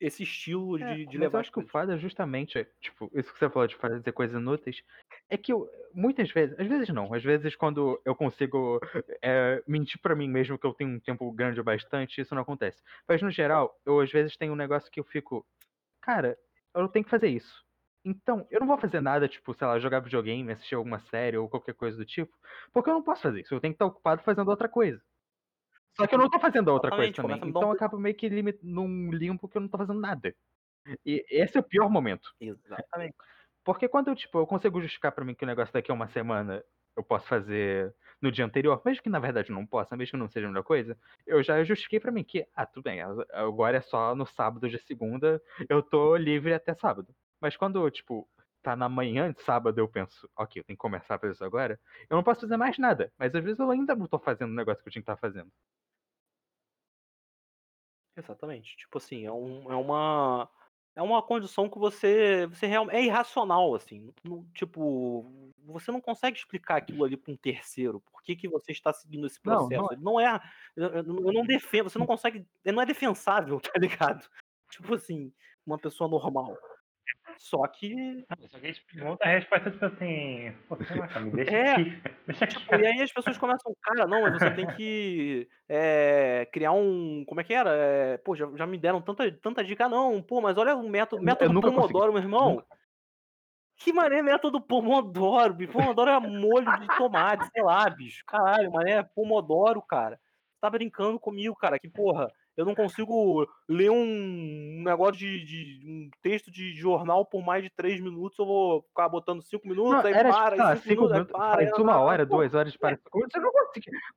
esse 0.01 0.23
estilo 0.25 0.79
É, 0.81 0.85
de, 0.85 1.07
de 1.07 1.17
mas 1.17 1.33
eu 1.35 1.41
levar 1.41 1.41
acho 1.41 1.51
que 1.51 1.59
o 1.59 1.63
foda 1.63 1.95
é 1.95 1.99
justamente, 1.99 2.65
tipo, 2.81 3.11
isso 3.13 3.33
que 3.33 3.39
você 3.39 3.51
falou 3.51 3.67
de 3.67 3.75
fazer 3.75 4.13
coisas 4.13 4.41
inúteis, 4.41 4.81
é 5.29 5.37
que 5.37 5.53
eu, 5.53 5.69
muitas 5.93 6.31
vezes, 6.31 6.57
às 6.59 6.69
vezes 6.69 6.89
não, 6.91 7.13
às 7.13 7.25
vezes 7.25 7.57
quando 7.57 8.01
eu 8.05 8.15
consigo 8.15 8.79
é, 9.21 9.61
mentir 9.67 10.01
pra 10.01 10.15
mim 10.15 10.29
mesmo 10.29 10.57
que 10.57 10.65
eu 10.67 10.73
tenho 10.73 10.91
um 10.91 11.01
tempo 11.01 11.31
grande 11.33 11.61
bastante, 11.63 12.21
isso 12.21 12.33
não 12.33 12.43
acontece. 12.43 12.81
Mas 13.09 13.21
no 13.23 13.31
geral, 13.31 13.77
eu 13.85 13.99
às 14.01 14.11
vezes 14.13 14.37
tenho 14.37 14.53
um 14.53 14.57
negócio 14.57 14.89
que 14.91 15.01
eu 15.01 15.05
fico, 15.05 15.45
cara, 16.03 16.39
eu 16.75 16.89
tenho 16.89 17.05
que 17.05 17.11
fazer 17.11 17.29
isso. 17.29 17.65
Então, 18.05 18.47
eu 18.51 18.61
não 18.61 18.67
vou 18.67 18.79
fazer 18.79 19.01
nada, 19.01 19.29
tipo, 19.29 19.53
sei 19.53 19.67
lá, 19.67 19.79
jogar 19.79 20.01
videogame, 20.01 20.53
assistir 20.53 20.75
alguma 20.75 20.99
série 20.99 21.37
ou 21.37 21.49
qualquer 21.49 21.75
coisa 21.75 21.97
do 21.97 22.05
tipo, 22.05 22.33
porque 22.73 22.89
eu 22.89 22.95
não 22.95 23.03
posso 23.03 23.23
fazer 23.23 23.41
isso, 23.41 23.55
eu 23.55 23.61
tenho 23.61 23.75
que 23.75 23.77
estar 23.77 23.87
ocupado 23.87 24.23
fazendo 24.23 24.49
outra 24.49 24.69
coisa. 24.69 25.03
Só 25.97 26.07
que 26.07 26.15
eu 26.15 26.19
não 26.19 26.31
tô 26.31 26.39
fazendo 26.39 26.69
outra 26.69 26.91
coisa 26.91 27.13
também. 27.13 27.43
um 27.43 27.49
Então 27.49 27.63
eu 27.63 27.73
acabo 27.73 27.99
meio 27.99 28.15
que 28.15 28.31
num 28.63 29.11
limbo 29.11 29.49
que 29.49 29.57
eu 29.57 29.61
não 29.61 29.69
tô 29.69 29.77
fazendo 29.79 30.01
nada. 30.01 30.35
E 31.05 31.25
esse 31.29 31.57
é 31.57 31.61
o 31.61 31.65
pior 31.65 31.91
momento. 31.91 32.31
Exatamente. 32.41 33.17
Porque 33.65 33.89
quando 33.89 34.09
eu, 34.09 34.15
tipo, 34.15 34.39
eu 34.39 34.47
consigo 34.47 34.81
justificar 34.81 35.13
pra 35.13 35.25
mim 35.25 35.35
que 35.35 35.45
o 35.45 35.47
negócio 35.47 35.75
daqui 35.75 35.91
a 35.91 35.95
uma 35.95 36.09
semana 36.09 36.65
eu 36.99 37.05
posso 37.05 37.27
fazer 37.29 37.95
no 38.21 38.33
dia 38.33 38.45
anterior, 38.45 38.83
mesmo 38.85 39.03
que 39.03 39.09
na 39.09 39.21
verdade 39.21 39.53
não 39.53 39.65
possa, 39.67 39.97
mesmo 39.97 40.13
que 40.13 40.17
não 40.19 40.29
seja 40.29 40.47
a 40.47 40.51
melhor 40.51 40.65
coisa, 40.65 40.99
eu 41.27 41.43
já 41.43 41.63
justifiquei 41.65 42.01
pra 42.01 42.11
mim 42.13 42.25
que, 42.25 42.47
ah, 42.55 42.67
tudo 42.67 42.83
bem, 42.85 43.01
agora 43.33 43.77
é 43.79 43.81
só 43.81 44.15
no 44.15 44.27
sábado 44.27 44.69
de 44.69 44.79
segunda, 44.79 45.41
eu 45.69 45.83
tô 45.83 46.17
livre 46.17 46.53
até 46.53 46.75
sábado. 46.75 47.15
Mas 47.41 47.57
quando, 47.57 47.89
tipo, 47.91 48.29
tá 48.63 48.75
na 48.75 48.89
manhã 48.89 49.33
de 49.33 49.41
sábado, 49.43 49.79
eu 49.79 49.89
penso, 49.89 50.29
ok, 50.37 50.61
eu 50.61 50.65
tenho 50.65 50.77
que 50.77 50.81
começar 50.81 51.15
a 51.15 51.19
fazer 51.19 51.33
isso 51.35 51.45
agora, 51.45 51.81
eu 52.11 52.17
não 52.17 52.25
posso 52.25 52.41
fazer 52.43 52.57
mais 52.57 52.77
nada. 52.79 53.13
Mas 53.17 53.35
às 53.35 53.45
vezes 53.45 53.59
eu 53.61 53.71
ainda 53.71 53.95
não 53.95 54.07
tô 54.09 54.19
fazendo 54.19 54.51
o 54.51 54.55
negócio 54.55 54.83
que 54.83 54.89
eu 54.89 54.93
tinha 54.93 55.03
que 55.03 55.11
estar 55.11 55.17
fazendo. 55.17 55.51
Exatamente. 58.17 58.77
Tipo 58.77 58.99
assim, 58.99 59.25
é, 59.27 59.33
um, 59.33 59.71
é 59.71 59.77
uma. 59.77 60.51
É 60.97 61.03
uma 61.03 61.23
condição 61.23 61.69
que 61.71 61.79
você. 61.79 62.47
você 62.47 62.67
real, 62.67 62.91
é 62.91 63.03
irracional, 63.05 63.75
assim. 63.75 64.13
Não- 64.25 64.45
tipo, 64.53 65.48
você 65.73 65.91
não 65.93 66.01
consegue 66.01 66.37
explicar 66.39 66.77
aquilo 66.77 67.05
ali 67.05 67.17
pra 67.17 67.33
um 67.33 67.37
terceiro. 67.37 68.01
Por 68.11 68.23
que, 68.23 68.35
que 68.37 68.49
você 68.49 68.73
está 68.73 68.93
seguindo 68.93 69.27
esse 69.27 69.39
Não, 69.45 69.69
processo? 69.69 69.83
não 70.01 70.21
é. 70.21 70.25
Ele 70.77 70.85
não 70.85 70.93
é. 70.95 70.99
Eu, 70.99 71.03
não 71.03 71.33
não 71.33 71.45
defendo, 71.45 71.91
você 71.91 71.99
não 71.99 72.07
consegue. 72.07 72.47
Ele 72.65 72.75
não 72.77 72.83
é 72.83 72.87
defensável, 72.87 73.61
tá 73.75 73.79
ligado? 73.79 74.29
Tipo 74.71 74.95
assim, 74.95 75.33
uma 75.67 75.79
pessoa 75.79 76.09
normal. 76.09 76.57
Só 77.39 77.67
que. 77.69 78.25
Só 78.29 78.59
que 78.59 78.67
a 78.67 78.69
gente 78.69 78.85
pergunta 78.93 79.25
a 79.25 79.29
resposta 79.29 79.71
tipo 79.71 79.85
assim, 79.85 80.53
me 81.23 81.31
deixa 81.31 81.51
É. 81.57 81.73
aqui. 81.73 82.03
Deixa 82.27 82.45
aqui. 82.45 82.59
Tipo, 82.59 82.75
e 82.75 82.87
aí 82.87 83.01
as 83.01 83.13
pessoas 83.13 83.39
começam, 83.39 83.75
cara, 83.81 84.07
não, 84.07 84.23
mas 84.23 84.35
você 84.35 84.51
tem 84.51 84.67
que 84.75 85.49
é, 85.69 86.47
criar 86.53 86.73
um. 86.73 87.25
Como 87.27 87.41
é 87.41 87.45
que 87.45 87.55
era? 87.55 87.71
É, 87.75 88.17
pô, 88.19 88.35
já, 88.37 88.47
já 88.55 88.67
me 88.67 88.77
deram 88.77 89.01
tanta, 89.01 89.31
tanta 89.33 89.65
dica, 89.65 89.89
não, 89.89 90.21
pô, 90.21 90.41
mas 90.41 90.59
olha 90.59 90.77
o 90.77 90.87
método, 90.89 91.23
método 91.23 91.53
nunca 91.53 91.69
consegui. 91.71 91.93
Pomodoro, 91.93 92.13
meu 92.13 92.23
irmão. 92.23 92.51
Nunca. 92.57 92.78
Que 93.79 93.93
mané 93.93 94.23
método 94.23 94.61
Pomodoro, 94.61 95.55
bicho? 95.55 95.73
Pomodoro 95.73 96.11
é 96.11 96.19
molho 96.21 96.79
de 96.81 96.87
tomate, 96.97 97.49
sei 97.53 97.63
lá, 97.63 97.89
bicho. 97.89 98.25
Caralho, 98.27 98.73
mané 98.73 99.03
Pomodoro, 99.15 99.81
cara. 99.81 100.17
Você 100.17 100.61
tá 100.61 100.69
brincando 100.69 101.19
comigo, 101.21 101.55
cara. 101.55 101.79
Que 101.79 101.89
porra, 101.89 102.29
eu 102.57 102.65
não 102.67 102.75
consigo 102.75 103.47
ler 103.69 103.91
um 103.91 104.83
negócio 104.85 105.15
de, 105.17 105.45
de- 105.45 105.81
um 105.87 106.11
texto 106.21 106.51
de 106.51 106.73
jornal 106.75 107.25
por 107.25 107.41
mais 107.45 107.63
de 107.63 107.71
três 107.71 108.01
minutos. 108.01 108.37
Eu 108.37 108.47
vou 108.47 108.83
ficar 108.83 109.09
botando 109.09 109.43
cinco 109.43 109.69
minutos, 109.69 109.93
Não, 109.93 110.01
aí 110.07 110.13
era 110.13 110.29
para, 110.29 110.51
tipo, 110.57 110.63
ah, 110.63 110.77
cinco, 110.77 110.89
cinco 110.89 111.03
minutos, 111.03 111.13
aí 111.13 111.19
minutos, 111.21 111.33
para. 111.33 111.61
aí 111.61 111.67
faz 111.69 111.79
uma 111.79 111.93
não, 111.93 112.03
hora, 112.03 112.27
pô, 112.27 112.37
duas 112.37 112.55
horas, 112.55 112.77
para 112.77 112.97
segundos, 112.97 113.35
eu 113.35 113.43
não. 113.43 113.51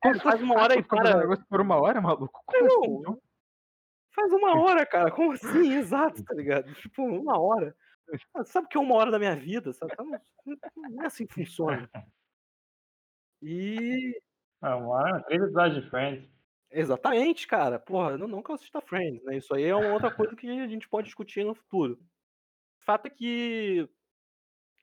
Como 0.02 0.16
se 0.16 0.22
faz 0.22 0.42
uma 0.42 0.60
hora 0.60 0.76
e 0.76 0.84
para. 0.84 1.18
negócio 1.20 1.46
por 1.48 1.62
uma 1.62 1.80
hora, 1.80 2.02
maluco. 2.02 2.42
Como 2.48 2.66
assim? 2.66 2.92
Não, 2.94 3.02
Não? 3.12 3.22
faz 4.16 4.32
uma 4.34 4.60
hora, 4.60 4.86
cara. 4.88 5.12
Como 5.12 5.34
assim? 5.34 5.44
Exato, 5.78 6.24
tá 6.24 6.34
ligado? 6.34 6.74
Tipo, 6.74 7.04
uma 7.04 7.40
hora. 7.40 7.76
Ah, 8.34 8.44
Sabe 8.44 8.66
o 8.66 8.70
que 8.70 8.78
é 8.78 8.82
uma 8.82 8.96
hora 8.96 9.12
da 9.12 9.20
minha 9.20 9.36
vida? 9.36 9.72
Sabe? 9.74 9.94
Não, 9.98 10.06
não 10.90 11.04
é 11.04 11.06
assim 11.08 11.26
que 11.26 11.34
funciona. 11.34 11.90
E. 13.42 14.22
Ah, 14.62 14.76
uma, 14.78 15.22
três 15.24 15.42
episódios 15.42 15.84
de 15.84 15.90
Friends. 15.90 16.30
Exatamente, 16.72 17.48
cara. 17.48 17.80
Porra, 17.80 18.18
não, 18.18 18.28
não 18.28 18.42
que 18.42 18.52
eu 18.52 18.56
assista 18.56 18.82
Friends, 18.82 19.24
né? 19.24 19.38
Isso 19.38 19.54
aí 19.54 19.64
é 19.64 19.76
uma 19.76 19.94
outra 19.94 20.12
coisa 20.14 20.36
que 20.36 20.48
a 20.50 20.68
gente 20.68 20.88
pode 20.88 21.08
discutir 21.08 21.44
no 21.44 21.54
futuro. 21.56 22.00
O 22.82 22.86
fato 22.86 23.08
é 23.08 23.10
que 23.10 23.90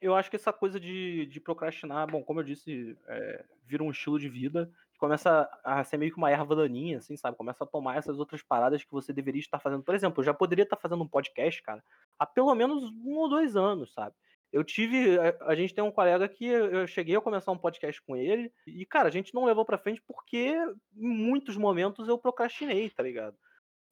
eu 0.01 0.15
acho 0.15 0.31
que 0.31 0.37
essa 0.37 0.53
coisa 0.53 0.79
de, 0.79 1.27
de 1.27 1.41
procrastinar, 1.41 2.07
bom, 2.11 2.23
como 2.23 2.41
eu 2.41 2.45
disse, 2.45 2.97
é, 3.09 3.45
vira 3.65 3.83
um 3.83 3.91
estilo 3.91 4.19
de 4.19 4.29
vida 4.29 4.71
que 4.93 4.99
começa 4.99 5.49
a 5.65 5.83
ser 5.85 5.97
meio 5.97 6.13
que 6.13 6.19
uma 6.19 6.31
erva 6.31 6.55
daninha, 6.55 6.99
assim, 6.99 7.17
sabe? 7.17 7.37
Começa 7.37 7.65
a 7.65 7.67
tomar 7.67 7.97
essas 7.97 8.19
outras 8.19 8.43
paradas 8.43 8.85
que 8.85 8.93
você 8.93 9.13
deveria 9.13 9.41
estar 9.41 9.59
fazendo. 9.59 9.83
Por 9.83 9.95
exemplo, 9.95 10.21
eu 10.21 10.25
já 10.25 10.35
poderia 10.35 10.63
estar 10.65 10.77
fazendo 10.77 11.03
um 11.03 11.09
podcast, 11.09 11.63
cara, 11.63 11.83
há 12.19 12.27
pelo 12.27 12.55
menos 12.55 12.85
um 13.05 13.17
ou 13.17 13.29
dois 13.29 13.57
anos, 13.57 13.93
sabe? 13.93 14.15
Eu 14.53 14.65
tive. 14.65 15.19
A, 15.19 15.51
a 15.51 15.55
gente 15.55 15.75
tem 15.75 15.85
um 15.85 15.91
colega 15.91 16.29
que 16.29 16.47
eu 16.47 16.87
cheguei 16.87 17.17
a 17.17 17.21
começar 17.21 17.53
um 17.53 17.59
podcast 17.59 18.01
com 18.03 18.17
ele, 18.17 18.53
e, 18.67 18.87
cara, 18.87 19.09
a 19.09 19.11
gente 19.11 19.35
não 19.35 19.45
levou 19.45 19.65
pra 19.65 19.79
frente 19.79 20.03
porque 20.07 20.55
em 20.97 21.09
muitos 21.09 21.57
momentos 21.57 22.09
eu 22.09 22.19
procrastinei, 22.19 22.91
tá 22.91 23.03
ligado? 23.03 23.37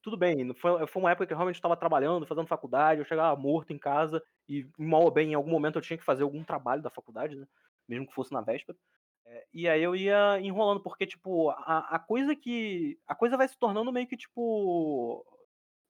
Tudo 0.03 0.17
bem, 0.17 0.55
foi, 0.55 0.87
foi 0.87 1.03
uma 1.03 1.11
época 1.11 1.27
que 1.27 1.33
eu 1.33 1.37
realmente 1.37 1.57
estava 1.57 1.77
trabalhando, 1.77 2.27
fazendo 2.27 2.47
faculdade, 2.47 3.01
eu 3.01 3.05
chegava 3.05 3.39
morto 3.41 3.73
em 3.73 3.79
casa, 3.79 4.23
e 4.49 4.65
mal 4.79 5.03
ou 5.03 5.11
bem, 5.11 5.33
em 5.33 5.35
algum 5.35 5.51
momento 5.51 5.79
eu 5.79 5.83
tinha 5.83 5.99
que 5.99 6.05
fazer 6.05 6.23
algum 6.23 6.45
trabalho 6.45 6.81
da 6.81 6.91
faculdade, 6.91 7.35
né? 7.35 7.47
Mesmo 7.89 8.07
que 8.07 8.15
fosse 8.15 8.33
na 8.33 8.41
véspera. 8.41 8.79
É, 9.27 9.45
e 9.53 9.69
aí 9.69 9.83
eu 9.83 9.97
ia 9.97 10.39
enrolando, 10.41 10.81
porque, 10.81 11.07
tipo, 11.07 11.51
a, 11.51 11.97
a 11.97 11.99
coisa 11.99 12.37
que. 12.37 12.99
A 13.07 13.15
coisa 13.15 13.37
vai 13.37 13.49
se 13.49 13.59
tornando 13.59 13.93
meio 13.93 14.07
que, 14.07 14.17
tipo. 14.17 15.27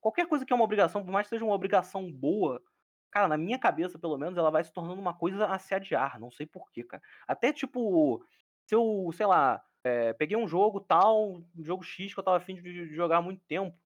Qualquer 0.01 0.27
coisa 0.27 0.45
que 0.45 0.53
é 0.53 0.57
uma 0.57 0.65
obrigação, 0.65 1.05
por 1.05 1.11
mais 1.11 1.27
que 1.27 1.31
seja 1.31 1.45
uma 1.45 1.55
obrigação 1.55 2.11
boa, 2.13 2.63
cara, 3.11 3.29
na 3.29 3.37
minha 3.37 3.59
cabeça, 3.59 3.99
pelo 3.99 4.19
menos, 4.19 4.37
ela 4.37 4.51
vai 4.51 4.63
se 4.63 4.73
tornando 4.73 5.01
uma 5.01 5.15
coisa 5.15 5.47
a 5.47 5.59
se 5.59 5.75
adiar. 5.75 6.21
Não 6.21 6.31
sei 6.31 6.47
porquê, 6.47 6.85
cara. 6.85 7.03
Até, 7.27 7.53
tipo, 7.53 8.25
se 8.67 8.75
eu, 8.75 9.11
sei 9.15 9.27
lá, 9.27 9.65
é, 9.85 10.13
peguei 10.13 10.37
um 10.37 10.49
jogo 10.49 10.81
tal, 10.81 11.35
um 11.57 11.65
jogo 11.65 11.83
X 11.83 12.13
que 12.13 12.21
eu 12.21 12.25
tava 12.25 12.37
afim 12.39 12.57
de 12.57 12.95
jogar 12.95 13.19
há 13.19 13.23
muito 13.23 13.43
tempo. 13.47 13.77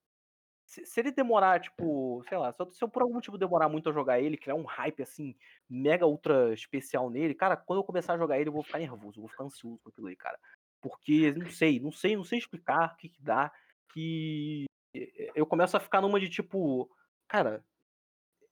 se, 0.67 1.01
ele 1.01 1.13
demorar, 1.13 1.61
tipo, 1.61 2.25
sei 2.29 2.39
lá, 2.39 2.53
se 2.53 2.63
eu, 2.63 2.71
se 2.71 2.85
eu 2.85 2.89
por 2.89 3.03
algum 3.03 3.15
motivo 3.15 3.39
demorar 3.39 3.69
muito 3.69 3.89
a 3.91 3.93
jogar 3.93 4.21
ele, 4.21 4.37
criar 4.37 4.55
um 4.55 4.65
hype 4.65 5.03
assim, 5.03 5.37
mega 5.69 6.07
ultra 6.07 6.53
especial 6.55 7.11
nele, 7.11 7.35
cara, 7.35 7.57
quando 7.57 7.81
eu 7.81 7.85
começar 7.85 8.15
a 8.15 8.19
jogar 8.19 8.39
ele, 8.41 8.49
eu 8.49 8.55
vou 8.55 8.63
ficar 8.63 8.79
nervoso, 8.79 9.19
eu 9.19 9.23
vou 9.23 9.31
ficar 9.31 9.45
ansioso 9.45 9.79
com 9.83 9.91
aquilo 9.91 10.07
aí, 10.09 10.17
cara. 10.17 10.39
Porque, 10.81 11.33
não 11.33 11.51
sei, 11.51 11.81
não 11.81 11.93
sei, 11.93 12.17
não 12.17 12.25
sei 12.25 12.39
explicar 12.39 12.95
o 12.95 12.97
que, 12.97 13.09
que 13.11 13.23
dá, 13.23 13.53
que 13.93 14.65
eu 14.93 15.47
começo 15.47 15.77
a 15.77 15.81
ficar 15.81 16.01
numa 16.01 16.19
de 16.19 16.29
tipo, 16.29 16.91
cara, 17.29 17.65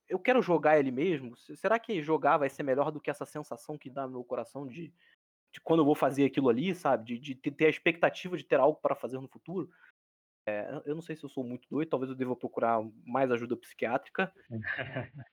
eu 0.09 0.19
quero 0.19 0.41
jogar 0.41 0.79
ele 0.79 0.91
mesmo? 0.91 1.37
Será 1.37 1.79
que 1.79 2.03
jogar 2.03 2.39
vai 2.39 2.49
ser 2.49 2.63
melhor 2.63 2.91
do 2.91 3.01
que 3.01 3.11
essa 3.11 3.27
sensação 3.27 3.77
que 3.77 3.91
dá 3.91 4.07
no 4.07 4.13
meu 4.13 4.25
coração 4.25 4.67
de, 4.67 4.93
de 5.53 5.61
quando 5.63 5.81
eu 5.81 5.85
vou 5.85 5.95
fazer 5.95 6.25
aquilo 6.25 6.49
ali, 6.49 6.75
sabe? 6.75 7.19
De, 7.19 7.35
de 7.35 7.51
ter 7.51 7.67
a 7.67 7.71
expectativa 7.71 8.37
de 8.37 8.45
ter 8.45 8.59
algo 8.59 8.79
para 8.81 8.95
fazer 8.95 9.21
no 9.21 9.29
futuro? 9.29 9.71
É, 10.49 10.83
eu 10.87 10.95
não 10.95 11.03
sei 11.03 11.15
se 11.15 11.23
eu 11.23 11.29
sou 11.29 11.45
muito 11.45 11.69
doido, 11.69 11.91
talvez 11.91 12.09
eu 12.09 12.17
deva 12.17 12.35
procurar 12.35 12.81
mais 13.05 13.31
ajuda 13.31 13.57
psiquiátrica. 13.57 14.33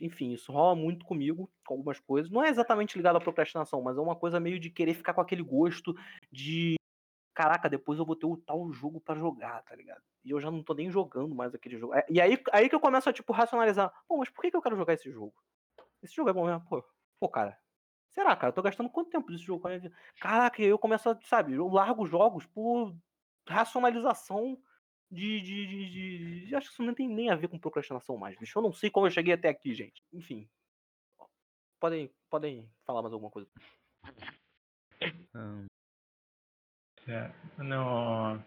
Enfim, 0.00 0.32
isso 0.32 0.50
rola 0.50 0.74
muito 0.74 1.04
comigo, 1.04 1.48
com 1.64 1.74
algumas 1.74 2.00
coisas. 2.00 2.30
Não 2.30 2.42
é 2.42 2.48
exatamente 2.48 2.96
ligado 2.96 3.16
à 3.16 3.20
procrastinação, 3.20 3.82
mas 3.82 3.96
é 3.96 4.00
uma 4.00 4.16
coisa 4.16 4.40
meio 4.40 4.58
de 4.58 4.70
querer 4.70 4.94
ficar 4.94 5.12
com 5.14 5.20
aquele 5.20 5.42
gosto 5.42 5.94
de. 6.32 6.74
Caraca, 7.40 7.70
depois 7.70 7.98
eu 7.98 8.04
vou 8.04 8.14
ter 8.14 8.26
o 8.26 8.36
tal 8.36 8.70
jogo 8.70 9.00
para 9.00 9.18
jogar, 9.18 9.62
tá 9.62 9.74
ligado? 9.74 10.02
E 10.22 10.30
eu 10.30 10.38
já 10.38 10.50
não 10.50 10.62
tô 10.62 10.74
nem 10.74 10.90
jogando 10.90 11.34
mais 11.34 11.54
aquele 11.54 11.78
jogo. 11.78 11.94
É, 11.94 12.04
e 12.10 12.20
aí, 12.20 12.38
aí 12.52 12.68
que 12.68 12.74
eu 12.74 12.80
começo 12.80 13.08
a, 13.08 13.14
tipo, 13.14 13.32
racionalizar. 13.32 13.90
Pô, 14.06 14.18
mas 14.18 14.28
por 14.28 14.42
que, 14.42 14.50
que 14.50 14.56
eu 14.58 14.60
quero 14.60 14.76
jogar 14.76 14.92
esse 14.92 15.10
jogo? 15.10 15.32
Esse 16.02 16.14
jogo 16.14 16.28
é 16.28 16.34
bom 16.34 16.44
mesmo? 16.44 16.60
Pô, 16.68 16.84
pô 17.18 17.30
cara. 17.30 17.58
Será, 18.10 18.36
cara? 18.36 18.50
Eu 18.50 18.54
tô 18.54 18.60
gastando 18.60 18.90
quanto 18.90 19.08
tempo 19.08 19.32
nesse 19.32 19.42
jogo? 19.42 19.66
Caraca, 20.20 20.60
eu 20.60 20.78
começo 20.78 21.08
a, 21.08 21.18
sabe, 21.22 21.54
eu 21.54 21.66
largo 21.68 22.04
jogos 22.04 22.44
por 22.44 22.94
racionalização 23.48 24.62
de, 25.10 25.40
de, 25.40 25.66
de, 25.66 26.44
de, 26.46 26.54
Acho 26.54 26.68
que 26.68 26.74
isso 26.74 26.82
não 26.82 26.92
tem 26.92 27.08
nem 27.08 27.30
a 27.30 27.36
ver 27.36 27.48
com 27.48 27.58
procrastinação 27.58 28.18
mais, 28.18 28.36
bicho. 28.36 28.58
Eu 28.58 28.62
não 28.62 28.72
sei 28.74 28.90
como 28.90 29.06
eu 29.06 29.10
cheguei 29.10 29.32
até 29.32 29.48
aqui, 29.48 29.72
gente. 29.72 30.04
Enfim. 30.12 30.46
Podem, 31.80 32.12
podem 32.28 32.70
falar 32.84 33.00
mais 33.00 33.14
alguma 33.14 33.30
coisa. 33.30 33.48
Hum. 35.34 35.69
É, 37.10 37.30
no... 37.58 38.38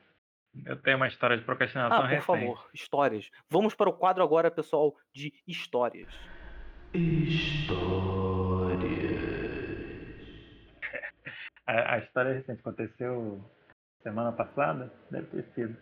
Eu 0.65 0.77
tenho 0.77 0.97
uma 0.97 1.07
história 1.07 1.37
de 1.37 1.43
procrastinação 1.43 1.97
ah, 1.97 2.01
por 2.01 2.09
recente. 2.09 2.25
favor, 2.25 2.69
histórias. 2.73 3.29
Vamos 3.49 3.75
para 3.75 3.89
o 3.89 3.93
quadro 3.93 4.23
agora, 4.23 4.49
pessoal, 4.49 4.95
de 5.11 5.33
histórias. 5.47 6.07
Histórias. 6.93 7.73
A, 11.65 11.95
a 11.95 11.97
história 11.99 12.33
recente 12.33 12.59
aconteceu 12.59 13.41
semana 14.03 14.33
passada, 14.33 14.91
deve 15.09 15.27
ter 15.27 15.43
sido. 15.55 15.77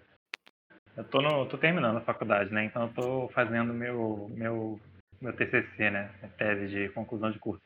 Eu 0.95 1.03
tô, 1.05 1.21
no, 1.21 1.47
tô 1.47 1.57
terminando 1.57 1.97
a 1.97 2.01
faculdade, 2.01 2.53
né? 2.53 2.65
Então 2.65 2.83
eu 2.83 2.93
tô 2.93 3.29
fazendo 3.29 3.73
meu, 3.73 4.29
meu, 4.29 4.79
meu 5.19 5.33
TCC, 5.33 5.89
né? 5.89 6.13
Tese 6.37 6.67
de 6.67 6.89
conclusão 6.89 7.31
de 7.31 7.39
curso. 7.39 7.63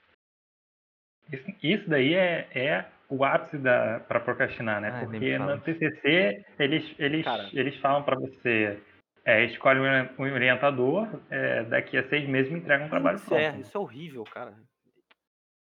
Isso, 1.62 1.90
daí 1.90 2.14
é, 2.14 2.48
é 2.54 2.86
o 3.10 3.24
ápice 3.24 3.58
da 3.58 4.00
para 4.08 4.20
procrastinar, 4.20 4.82
né? 4.82 4.92
Ah, 4.94 5.06
Porque 5.06 5.38
no 5.38 5.60
TCC 5.60 6.46
eles 6.60 6.96
eles 7.00 7.24
Cara. 7.24 7.50
eles 7.54 7.76
falam 7.80 8.04
para 8.04 8.16
você 8.16 8.80
é, 9.24 9.44
escolhe 9.46 9.80
um 10.20 10.24
orientador, 10.24 11.08
é, 11.32 11.64
daqui 11.64 11.98
a 11.98 12.08
seis 12.10 12.28
meses 12.30 12.52
me 12.52 12.60
entrega 12.60 12.86
um 12.86 12.90
trabalho 12.90 13.18
isso 13.18 13.34
É, 13.34 13.58
isso 13.58 13.76
é 13.76 13.80
horrível, 13.80 14.24
cara. 14.24 14.54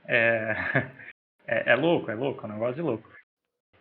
É, 0.07 0.55
é, 1.47 1.73
é 1.73 1.75
louco, 1.75 2.11
é 2.11 2.15
louco, 2.15 2.47
é 2.47 2.49
um 2.49 2.53
negócio 2.53 2.77
de 2.77 2.83
louco. 2.83 3.11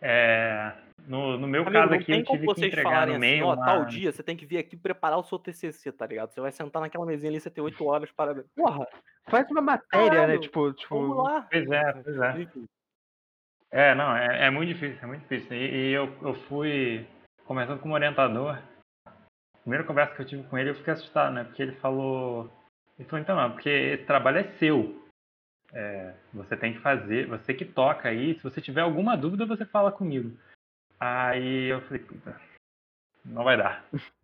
É, 0.01 0.73
no, 1.05 1.37
no 1.37 1.47
meu 1.47 1.61
Amigo, 1.61 1.73
caso 1.73 1.93
aqui, 1.93 2.11
eu 2.11 2.23
tive 2.23 2.53
que 2.53 2.65
entregar 2.65 3.07
no 3.07 3.19
meio. 3.19 3.49
Assim, 3.49 3.51
ó, 3.51 3.53
uma... 3.53 3.65
tal 3.65 3.85
dia 3.85 4.11
você 4.11 4.23
tem 4.23 4.35
que 4.35 4.45
vir 4.45 4.57
aqui 4.57 4.75
preparar 4.75 5.17
o 5.19 5.23
seu 5.23 5.37
TCC, 5.37 5.91
tá 5.91 6.05
ligado? 6.05 6.31
Você 6.31 6.41
vai 6.41 6.51
sentar 6.51 6.81
naquela 6.81 7.05
mesinha 7.05 7.31
ali, 7.31 7.39
você 7.39 7.49
tem 7.49 7.63
oito 7.63 7.85
horas 7.85 8.11
para. 8.11 8.43
Porra, 8.55 8.87
faz 9.29 9.49
uma 9.49 9.61
matéria, 9.61 10.05
né, 10.05 10.09
Caralho, 10.09 10.33
né? 10.33 10.39
Tipo, 10.39 10.73
tipo. 10.73 10.99
Vamos 10.99 11.23
lá. 11.23 11.47
Pois 11.49 11.69
é, 11.69 11.93
pois 11.93 12.17
é. 12.17 12.47
É, 13.69 13.95
não, 13.95 14.15
é, 14.15 14.47
é 14.47 14.49
muito 14.49 14.73
difícil, 14.73 14.99
é 15.01 15.05
muito 15.05 15.21
difícil. 15.21 15.55
E, 15.55 15.89
e, 15.89 15.91
eu, 15.91 16.13
eu 16.21 16.33
fui 16.47 17.05
começando 17.45 17.79
como 17.79 17.93
orientador. 17.93 18.57
A 19.05 19.59
primeira 19.61 19.85
conversa 19.85 20.15
que 20.15 20.21
eu 20.21 20.25
tive 20.25 20.43
com 20.43 20.57
ele, 20.57 20.69
eu 20.71 20.75
fiquei 20.75 20.93
assustado, 20.93 21.33
né? 21.33 21.43
Porque 21.43 21.61
ele 21.61 21.73
falou. 21.73 22.51
Ele 22.97 23.07
falou, 23.07 23.21
então, 23.21 23.35
não, 23.35 23.51
porque 23.51 23.69
esse 23.69 24.03
trabalho 24.05 24.39
é 24.39 24.43
seu. 24.57 25.05
É, 25.73 26.13
você 26.33 26.55
tem 26.55 26.73
que 26.73 26.79
fazer, 26.79 27.27
você 27.27 27.53
que 27.53 27.65
toca 27.65 28.09
aí. 28.09 28.35
Se 28.35 28.43
você 28.43 28.59
tiver 28.61 28.81
alguma 28.81 29.15
dúvida, 29.15 29.45
você 29.45 29.65
fala 29.65 29.91
comigo. 29.91 30.37
Aí 30.99 31.65
eu 31.65 31.81
falei, 31.81 32.03
puta, 32.03 32.39
não 33.25 33.43
vai 33.43 33.57
dar. 33.57 33.85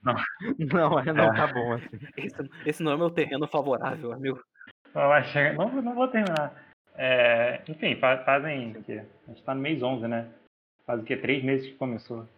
Não, 0.00 0.14
não, 0.72 1.00
é, 1.00 1.12
não 1.12 1.24
é. 1.24 1.36
tá 1.36 1.52
bom 1.52 1.72
assim. 1.72 1.98
Esse, 2.16 2.50
esse, 2.64 2.82
não 2.84 2.92
é 2.92 2.96
meu 2.96 3.10
terreno 3.10 3.48
favorável, 3.48 4.12
amigo. 4.12 4.40
Não, 4.94 5.08
vai 5.08 5.24
chegar, 5.24 5.54
não, 5.54 5.82
não 5.82 5.92
vou 5.92 6.06
terminar. 6.06 6.54
É, 6.94 7.60
enfim, 7.68 7.96
fazem. 7.96 8.76
A 8.76 9.30
gente 9.30 9.42
tá 9.44 9.56
no 9.56 9.60
mês 9.60 9.82
11, 9.82 10.06
né? 10.06 10.30
Faz 10.86 11.00
o 11.00 11.04
que? 11.04 11.16
Três 11.16 11.42
meses 11.42 11.66
que 11.66 11.76
começou. 11.76 12.28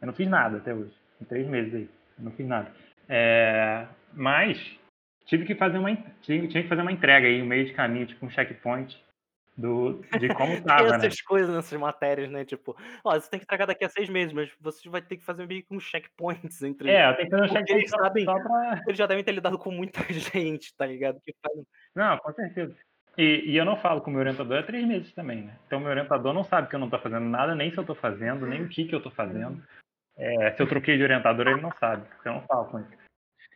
Eu 0.00 0.06
não 0.06 0.14
fiz 0.14 0.28
nada 0.28 0.56
até 0.56 0.72
hoje. 0.72 0.96
Em 1.20 1.26
três 1.26 1.46
meses 1.46 1.74
aí. 1.74 1.90
Eu 2.18 2.24
não 2.24 2.32
fiz 2.32 2.46
nada. 2.46 2.72
É, 3.06 3.86
mas 4.14 4.78
tive 5.26 5.44
que 5.44 5.54
fazer 5.54 5.76
uma 5.76 5.94
tive, 6.22 6.48
tinha 6.48 6.62
que 6.62 6.70
fazer 6.70 6.80
uma 6.80 6.92
entrega 6.92 7.26
aí, 7.26 7.42
um 7.42 7.46
meio 7.46 7.66
de 7.66 7.74
caminho, 7.74 8.06
tipo 8.06 8.24
um 8.24 8.30
checkpoint 8.30 8.98
do, 9.60 10.00
de 10.18 10.28
como 10.34 10.60
tava, 10.64 10.82
tem 10.82 10.98
né? 10.98 11.06
essas 11.06 11.20
coisas 11.20 11.54
nessas 11.54 11.78
matérias, 11.78 12.30
né? 12.30 12.44
Tipo, 12.44 12.76
ó, 13.04 13.14
você 13.14 13.28
tem 13.30 13.38
que 13.38 13.44
entregar 13.44 13.66
daqui 13.66 13.84
a 13.84 13.88
seis 13.88 14.08
meses, 14.08 14.32
mas 14.32 14.50
você 14.60 14.88
vai 14.88 15.02
ter 15.02 15.16
que 15.16 15.24
fazer 15.24 15.46
meio 15.46 15.62
que 15.62 15.74
uns 15.74 15.84
checkpoints 15.84 16.62
entre. 16.64 16.90
É, 16.90 17.12
tem 17.12 17.26
que 17.26 17.30
fazer 17.30 17.44
um 17.44 17.48
checkpoint 17.48 17.72
eles 17.72 17.90
sabem, 17.90 18.24
só 18.24 18.34
pra... 18.40 18.82
Eles 18.88 18.98
já 18.98 19.06
devem 19.06 19.22
ter 19.22 19.32
lidado 19.32 19.58
com 19.58 19.70
muita 19.70 20.00
gente, 20.12 20.74
tá 20.76 20.86
ligado? 20.86 21.20
Que 21.20 21.34
faz... 21.42 21.64
Não, 21.94 22.18
com 22.18 22.32
certeza. 22.32 22.74
E, 23.18 23.52
e, 23.52 23.56
eu 23.56 23.64
não 23.64 23.76
falo 23.76 24.00
com 24.00 24.08
o 24.08 24.12
meu 24.12 24.20
orientador 24.20 24.58
há 24.58 24.62
três 24.62 24.86
meses 24.86 25.12
também, 25.12 25.42
né? 25.42 25.56
Então, 25.66 25.80
meu 25.80 25.90
orientador 25.90 26.32
não 26.32 26.44
sabe 26.44 26.68
que 26.68 26.74
eu 26.74 26.80
não 26.80 26.88
tô 26.88 26.98
fazendo 26.98 27.26
nada, 27.26 27.54
nem 27.54 27.70
se 27.70 27.76
eu 27.76 27.84
tô 27.84 27.94
fazendo, 27.94 28.46
nem 28.46 28.62
o 28.62 28.68
que 28.68 28.84
que 28.84 28.94
eu 28.94 29.02
tô 29.02 29.10
fazendo. 29.10 29.62
É, 30.16 30.52
se 30.52 30.62
eu 30.62 30.68
troquei 30.68 30.96
de 30.96 31.02
orientador, 31.02 31.48
ele 31.48 31.60
não 31.60 31.72
sabe, 31.72 32.06
porque 32.08 32.28
eu 32.28 32.34
não 32.34 32.42
falo 32.42 32.66
com 32.66 32.78
ele. 32.78 32.88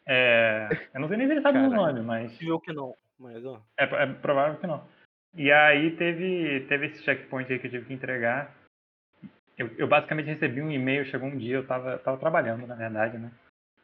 É, 0.07 0.69
eu 0.93 1.01
não 1.01 1.09
sei 1.09 1.17
nem 1.17 1.27
se 1.27 1.33
ele 1.35 1.40
sabe 1.40 1.59
o 1.59 1.62
meu 1.62 1.71
nome, 1.71 2.03
mas. 2.03 2.37
Viu 2.37 2.61
que 2.61 2.73
não, 2.73 2.95
mas 3.19 3.45
ó. 3.45 3.62
É, 3.79 3.85
é 3.85 4.07
provável 4.07 4.59
que 4.59 4.67
não. 4.67 4.85
E 5.37 5.51
aí 5.51 5.97
teve, 5.97 6.61
teve 6.68 6.87
esse 6.87 7.03
checkpoint 7.03 7.53
aí 7.53 7.59
que 7.59 7.66
eu 7.66 7.70
tive 7.70 7.87
que 7.87 7.94
entregar. 7.94 8.55
Eu, 9.59 9.68
eu 9.77 9.88
basicamente 9.88 10.27
recebi 10.27 10.62
um 10.62 10.70
e-mail, 10.70 11.05
chegou 11.07 11.29
um 11.29 11.37
dia, 11.37 11.57
eu 11.57 11.66
tava, 11.66 11.99
tava 11.99 12.18
trabalhando, 12.18 12.66
na 12.66 12.75
verdade, 12.75 13.18
né? 13.18 13.31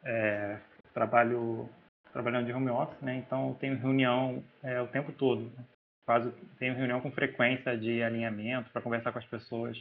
É, 0.03 0.57
trabalho 0.93 1.69
trabalhando 2.11 2.45
de 2.45 2.53
home 2.53 2.69
office, 2.69 3.01
né? 3.01 3.15
Então 3.15 3.55
tenho 3.59 3.77
reunião 3.77 4.43
é, 4.63 4.81
o 4.81 4.87
tempo 4.87 5.11
todo. 5.11 5.43
Né? 5.43 5.63
Quase 6.05 6.31
tenho 6.59 6.75
reunião 6.75 7.01
com 7.01 7.11
frequência 7.11 7.77
de 7.77 8.01
alinhamento 8.01 8.69
para 8.71 8.81
conversar 8.81 9.11
com 9.11 9.19
as 9.19 9.25
pessoas 9.25 9.77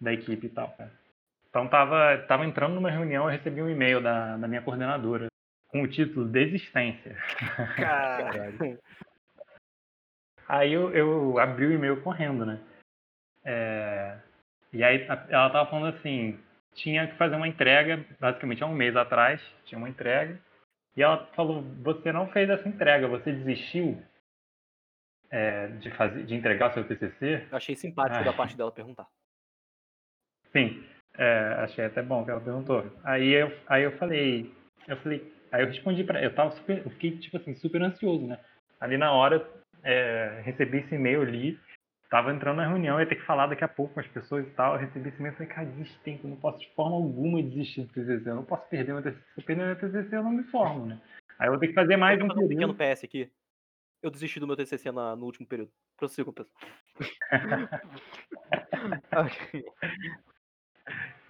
da 0.00 0.12
equipe 0.12 0.46
e 0.46 0.50
tal. 0.50 0.74
Né? 0.78 0.90
Então 1.48 1.68
tava, 1.68 2.18
tava 2.28 2.44
entrando 2.44 2.74
numa 2.74 2.90
reunião, 2.90 3.24
eu 3.24 3.30
recebi 3.30 3.62
um 3.62 3.70
e-mail 3.70 4.00
da, 4.02 4.36
da 4.36 4.48
minha 4.48 4.62
coordenadora 4.62 5.26
com 5.68 5.82
o 5.82 5.88
título 5.88 6.26
Desistência. 6.26 7.16
Caralho. 7.76 8.78
Aí 10.50 10.72
eu, 10.72 10.92
eu 10.92 11.38
abri 11.38 11.64
o 11.66 11.72
e-mail 11.72 12.02
correndo, 12.02 12.44
né? 12.44 12.60
É... 13.44 14.18
E 14.72 14.82
aí 14.82 15.06
ela 15.28 15.48
tava 15.48 15.70
falando 15.70 15.94
assim, 15.94 16.40
tinha 16.74 17.06
que 17.06 17.16
fazer 17.16 17.36
uma 17.36 17.46
entrega, 17.46 18.04
basicamente 18.18 18.62
há 18.62 18.66
um 18.66 18.74
mês 18.74 18.96
atrás, 18.96 19.40
tinha 19.64 19.78
uma 19.78 19.88
entrega. 19.88 20.40
E 20.96 21.02
ela 21.02 21.24
falou, 21.36 21.62
você 21.62 22.10
não 22.10 22.26
fez 22.32 22.50
essa 22.50 22.68
entrega, 22.68 23.06
você 23.06 23.32
desistiu 23.32 24.02
é, 25.30 25.68
de, 25.68 25.88
fazer, 25.92 26.24
de 26.24 26.34
entregar 26.34 26.70
o 26.70 26.74
seu 26.74 26.84
TCC? 26.84 27.46
Eu 27.48 27.56
achei 27.56 27.76
simpático 27.76 28.18
ah. 28.18 28.24
da 28.24 28.32
parte 28.32 28.56
dela 28.56 28.72
perguntar. 28.72 29.06
Sim, 30.50 30.84
é, 31.14 31.54
achei 31.58 31.84
até 31.84 32.02
bom 32.02 32.24
que 32.24 32.30
ela 32.32 32.40
perguntou. 32.40 32.84
Aí 33.04 33.28
eu, 33.28 33.56
aí 33.68 33.84
eu 33.84 33.96
falei, 33.98 34.52
eu 34.88 34.96
falei, 34.96 35.32
aí 35.52 35.62
eu 35.62 35.68
respondi 35.68 36.02
para, 36.02 36.20
eu 36.20 36.34
tava 36.34 36.50
super, 36.50 36.78
eu 36.78 36.90
fiquei 36.90 37.16
tipo 37.18 37.36
assim 37.36 37.54
super 37.54 37.80
ansioso, 37.82 38.26
né? 38.26 38.40
Ali 38.80 38.96
na 38.98 39.12
hora 39.12 39.59
é, 39.82 40.42
recebi 40.44 40.78
esse 40.78 40.94
e-mail 40.94 41.22
ali, 41.22 41.58
tava 42.10 42.32
entrando 42.32 42.56
na 42.56 42.68
reunião, 42.68 43.00
ia 43.00 43.06
ter 43.06 43.16
que 43.16 43.26
falar 43.26 43.46
daqui 43.46 43.64
a 43.64 43.68
pouco 43.68 43.94
com 43.94 44.00
as 44.00 44.08
pessoas 44.08 44.46
e 44.46 44.50
tal. 44.50 44.74
Eu 44.74 44.80
recebi 44.80 45.08
esse 45.08 45.18
e-mail 45.18 45.32
e 45.32 45.36
falei, 45.36 45.52
cara, 45.52 45.66
desiste 45.66 45.98
tempo, 46.00 46.26
eu 46.26 46.30
não 46.30 46.36
posso 46.36 46.58
de 46.60 46.68
forma 46.74 46.96
alguma 46.96 47.42
desistir 47.42 47.82
do 47.82 47.92
TCC, 47.92 48.28
eu 48.28 48.34
não 48.36 48.44
posso 48.44 48.68
perder 48.68 48.92
meu 48.92 49.02
TCC. 49.02 49.22
Se 49.34 49.40
eu 49.40 49.44
perder 49.44 49.66
meu 49.66 49.76
TCC, 49.76 50.16
eu 50.16 50.22
não 50.22 50.32
me 50.32 50.44
formo, 50.44 50.86
né? 50.86 51.00
Aí 51.38 51.48
eu 51.48 51.52
vou 51.52 51.60
ter 51.60 51.68
que 51.68 51.74
fazer 51.74 51.96
mais 51.96 52.20
um 52.20 52.28
período. 52.28 52.44
um 52.44 52.48
pequeno 52.48 52.74
PS 52.74 53.04
aqui. 53.04 53.30
Eu 54.02 54.10
desisti 54.10 54.40
do 54.40 54.46
meu 54.46 54.56
TCC 54.56 54.90
na, 54.90 55.14
no 55.14 55.26
último 55.26 55.46
período. 55.46 55.70
Prossigo, 55.96 56.32
pessoal. 56.32 56.58
okay. 59.26 59.64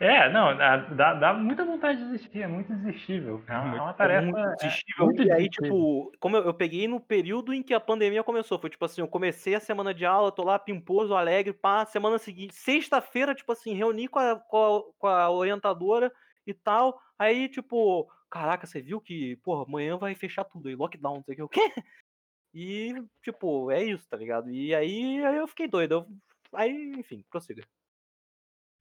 É, 0.01 0.32
não, 0.32 0.57
dá, 0.96 1.12
dá 1.12 1.34
muita 1.34 1.62
vontade 1.62 1.98
de 1.98 2.11
desistir, 2.11 2.40
é 2.40 2.46
muito 2.46 2.74
desistível. 2.74 3.44
É 3.46 3.59
uma, 3.59 3.76
é 3.76 3.80
uma 3.82 3.92
tarefa. 3.92 4.22
É 4.22 4.32
muito 4.32 4.57
desistível. 4.57 5.03
É 5.03 5.05
muito 5.05 5.22
e 5.22 5.30
aí, 5.30 5.51
tipo, 5.51 6.11
como 6.18 6.38
eu, 6.38 6.44
eu, 6.46 6.55
peguei 6.55 6.88
no 6.88 6.98
período 6.98 7.53
em 7.53 7.62
que 7.62 7.74
a 7.74 7.78
pandemia 7.78 8.24
começou, 8.24 8.59
foi 8.59 8.70
tipo 8.70 8.82
assim, 8.82 9.03
eu 9.03 9.09
comecei 9.09 9.55
a 9.55 9.61
semana 9.61 9.92
de 9.92 10.07
aula, 10.07 10.32
tô 10.32 10.42
lá, 10.42 10.59
pimposo, 10.59 11.14
alegre, 11.14 11.53
pá, 11.53 11.84
semana 11.84 12.18
seguinte, 12.18 12.55
sexta-feira, 12.55 13.34
tipo 13.34 13.53
assim, 13.53 13.74
reuni 13.74 14.09
com 14.09 14.18
a, 14.18 14.36
com 14.36 14.57
a, 14.57 14.82
com 14.98 15.07
a 15.07 15.30
orientadora 15.30 16.11
e 16.46 16.55
tal. 16.55 16.98
Aí, 17.18 17.46
tipo, 17.51 18.11
caraca, 18.30 18.66
você 18.66 18.80
viu 18.80 19.03
que, 19.03 19.36
porra, 19.44 19.66
amanhã 19.68 19.98
vai 19.98 20.14
fechar 20.14 20.44
tudo 20.44 20.70
aí, 20.70 20.74
lockdown, 20.74 21.16
não 21.16 21.24
sei 21.24 21.34
o 21.34 21.36
que, 21.36 21.42
o 21.42 21.48
quê? 21.48 21.61
E, 22.53 22.92
tipo, 23.22 23.70
é 23.70 23.84
isso, 23.84 24.09
tá 24.09 24.16
ligado? 24.16 24.51
E 24.51 24.74
aí, 24.74 25.24
aí 25.24 25.36
eu 25.36 25.46
fiquei 25.46 25.68
doido. 25.68 25.94
Eu, 25.94 26.07
aí, 26.53 26.92
enfim, 26.98 27.24
prossiga. 27.30 27.62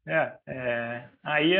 É, 0.09 0.33
é, 0.47 1.09
aí 1.23 1.53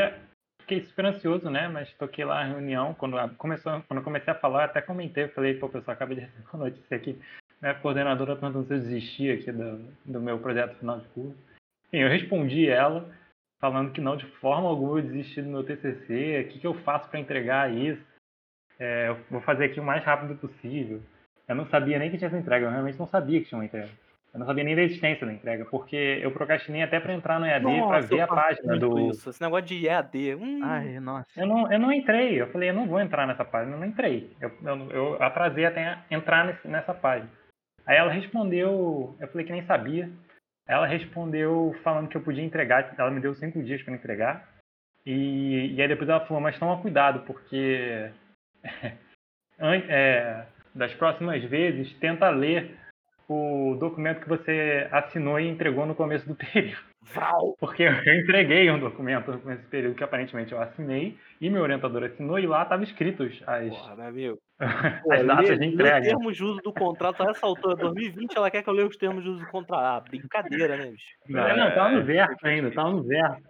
fiquei 0.62 0.82
super 0.82 1.04
ansioso, 1.04 1.48
né? 1.48 1.68
Mas 1.68 1.92
toquei 1.94 2.24
lá 2.24 2.40
a 2.40 2.44
reunião. 2.44 2.94
Quando, 2.94 3.16
começou, 3.36 3.80
quando 3.86 4.02
comecei 4.02 4.32
a 4.32 4.38
falar, 4.38 4.64
até 4.64 4.82
comentei, 4.82 5.28
falei, 5.28 5.54
pô, 5.54 5.68
pessoal, 5.68 5.94
acabei 5.94 6.16
de 6.16 6.22
receber 6.22 6.44
uma 6.52 6.64
notícia 6.64 6.96
aqui. 6.96 7.16
Minha 7.62 7.74
coordenadora 7.74 8.34
perguntando 8.34 8.66
se 8.66 8.74
eu 8.74 8.78
desisti 8.78 9.30
aqui 9.30 9.52
do, 9.52 9.78
do 10.04 10.20
meu 10.20 10.38
projeto 10.38 10.76
final 10.78 10.98
de 10.98 11.06
curso. 11.08 11.38
Enfim, 11.88 11.98
eu 11.98 12.08
respondi 12.08 12.68
ela, 12.68 13.08
falando 13.60 13.92
que 13.92 14.00
não, 14.00 14.16
de 14.16 14.26
forma 14.38 14.68
alguma 14.68 14.98
eu 14.98 15.02
desisti 15.02 15.42
do 15.42 15.50
meu 15.50 15.62
TCC, 15.62 16.40
o 16.40 16.48
que, 16.48 16.58
que 16.58 16.66
eu 16.66 16.74
faço 16.82 17.08
para 17.08 17.20
entregar 17.20 17.72
isso? 17.72 18.02
É, 18.78 19.08
eu 19.08 19.16
vou 19.30 19.42
fazer 19.42 19.66
aqui 19.66 19.78
o 19.78 19.84
mais 19.84 20.02
rápido 20.02 20.34
possível. 20.36 21.02
Eu 21.46 21.54
não 21.54 21.66
sabia 21.66 21.98
nem 21.98 22.10
que 22.10 22.16
tinha 22.16 22.28
essa 22.28 22.38
entrega, 22.38 22.66
eu 22.66 22.70
realmente 22.70 22.98
não 22.98 23.06
sabia 23.06 23.40
que 23.40 23.46
tinha 23.46 23.58
uma 23.58 23.64
entrega. 23.64 23.90
Eu 24.32 24.38
não 24.38 24.46
sabia 24.46 24.62
nem 24.62 24.76
da 24.76 24.82
existência 24.82 25.26
da 25.26 25.32
entrega, 25.32 25.64
porque 25.64 25.96
eu 25.96 26.30
procrastinei 26.30 26.82
até 26.82 27.00
para 27.00 27.12
entrar 27.12 27.40
no 27.40 27.46
EAD 27.46 27.64
para 27.64 28.00
ver 28.00 28.20
a 28.20 28.26
página 28.28 28.78
do. 28.78 29.10
Isso, 29.10 29.28
esse 29.28 29.42
negócio 29.42 29.66
de 29.66 29.86
EAD. 29.86 30.36
Hum. 30.36 30.60
Ai, 30.62 31.00
nossa. 31.00 31.26
Eu 31.36 31.46
não, 31.46 31.70
eu 31.72 31.78
não 31.80 31.92
entrei, 31.92 32.40
eu 32.40 32.46
falei, 32.52 32.70
eu 32.70 32.74
não 32.74 32.86
vou 32.86 33.00
entrar 33.00 33.26
nessa 33.26 33.44
página, 33.44 33.74
eu 33.74 33.80
não 33.80 33.86
entrei. 33.86 34.30
Eu, 34.40 34.52
eu, 34.62 34.90
eu 34.90 35.22
atrasei 35.22 35.64
até 35.64 35.98
entrar 36.10 36.44
nesse, 36.44 36.68
nessa 36.68 36.94
página. 36.94 37.30
Aí 37.84 37.96
ela 37.96 38.12
respondeu, 38.12 39.16
eu 39.18 39.28
falei 39.28 39.44
que 39.44 39.52
nem 39.52 39.66
sabia. 39.66 40.08
Ela 40.68 40.86
respondeu 40.86 41.74
falando 41.82 42.08
que 42.08 42.16
eu 42.16 42.22
podia 42.22 42.44
entregar, 42.44 42.94
ela 42.96 43.10
me 43.10 43.20
deu 43.20 43.34
cinco 43.34 43.60
dias 43.60 43.82
para 43.82 43.94
entregar. 43.94 44.48
E, 45.04 45.74
e 45.74 45.82
aí 45.82 45.88
depois 45.88 46.08
ela 46.08 46.24
falou, 46.26 46.40
mas 46.40 46.56
toma 46.56 46.80
cuidado, 46.80 47.24
porque 47.26 48.12
é, 49.58 50.44
das 50.72 50.94
próximas 50.94 51.42
vezes 51.42 51.92
tenta 51.94 52.30
ler 52.30 52.78
o 53.32 53.76
documento 53.76 54.20
que 54.20 54.28
você 54.28 54.88
assinou 54.90 55.38
e 55.38 55.48
entregou 55.48 55.86
no 55.86 55.94
começo 55.94 56.26
do 56.28 56.34
período. 56.52 56.90
Vral. 57.02 57.56
Porque 57.58 57.82
eu 57.84 58.14
entreguei 58.20 58.70
um 58.70 58.78
documento 58.78 59.32
no 59.32 59.40
começo 59.40 59.62
do 59.62 59.68
período 59.68 59.94
que 59.94 60.04
aparentemente 60.04 60.52
eu 60.52 60.60
assinei 60.60 61.16
e 61.40 61.48
meu 61.48 61.62
orientador 61.62 62.04
assinou 62.04 62.38
e 62.38 62.46
lá 62.46 62.62
estavam 62.62 62.84
escritos 62.84 63.42
as, 63.46 63.68
Porra, 63.68 63.96
meu 63.96 64.06
amigo. 64.06 64.38
as 65.10 65.26
datas 65.26 65.58
de 65.58 65.66
entrega. 65.66 66.06
termos 66.06 66.36
de 66.36 66.44
uso 66.44 66.60
do 66.60 66.72
contrato 66.72 67.22
a 67.22 67.30
essa 67.30 67.46
altura, 67.46 67.76
2020, 67.76 68.36
ela 68.36 68.50
quer 68.50 68.62
que 68.62 68.68
eu 68.68 68.74
leia 68.74 68.86
os 68.86 68.96
termos 68.96 69.24
de 69.24 69.30
uso 69.30 69.40
do 69.40 69.50
contrato. 69.50 69.82
Ah, 69.82 70.00
brincadeira, 70.00 70.76
né, 70.76 70.86
bicho? 70.90 71.06
Não, 71.28 71.56
não, 71.56 71.74
tava 71.74 71.90
no 71.92 72.04
verso 72.04 72.46
ainda, 72.46 72.70
tava 72.70 72.90
no 72.90 73.02
verso. 73.02 73.42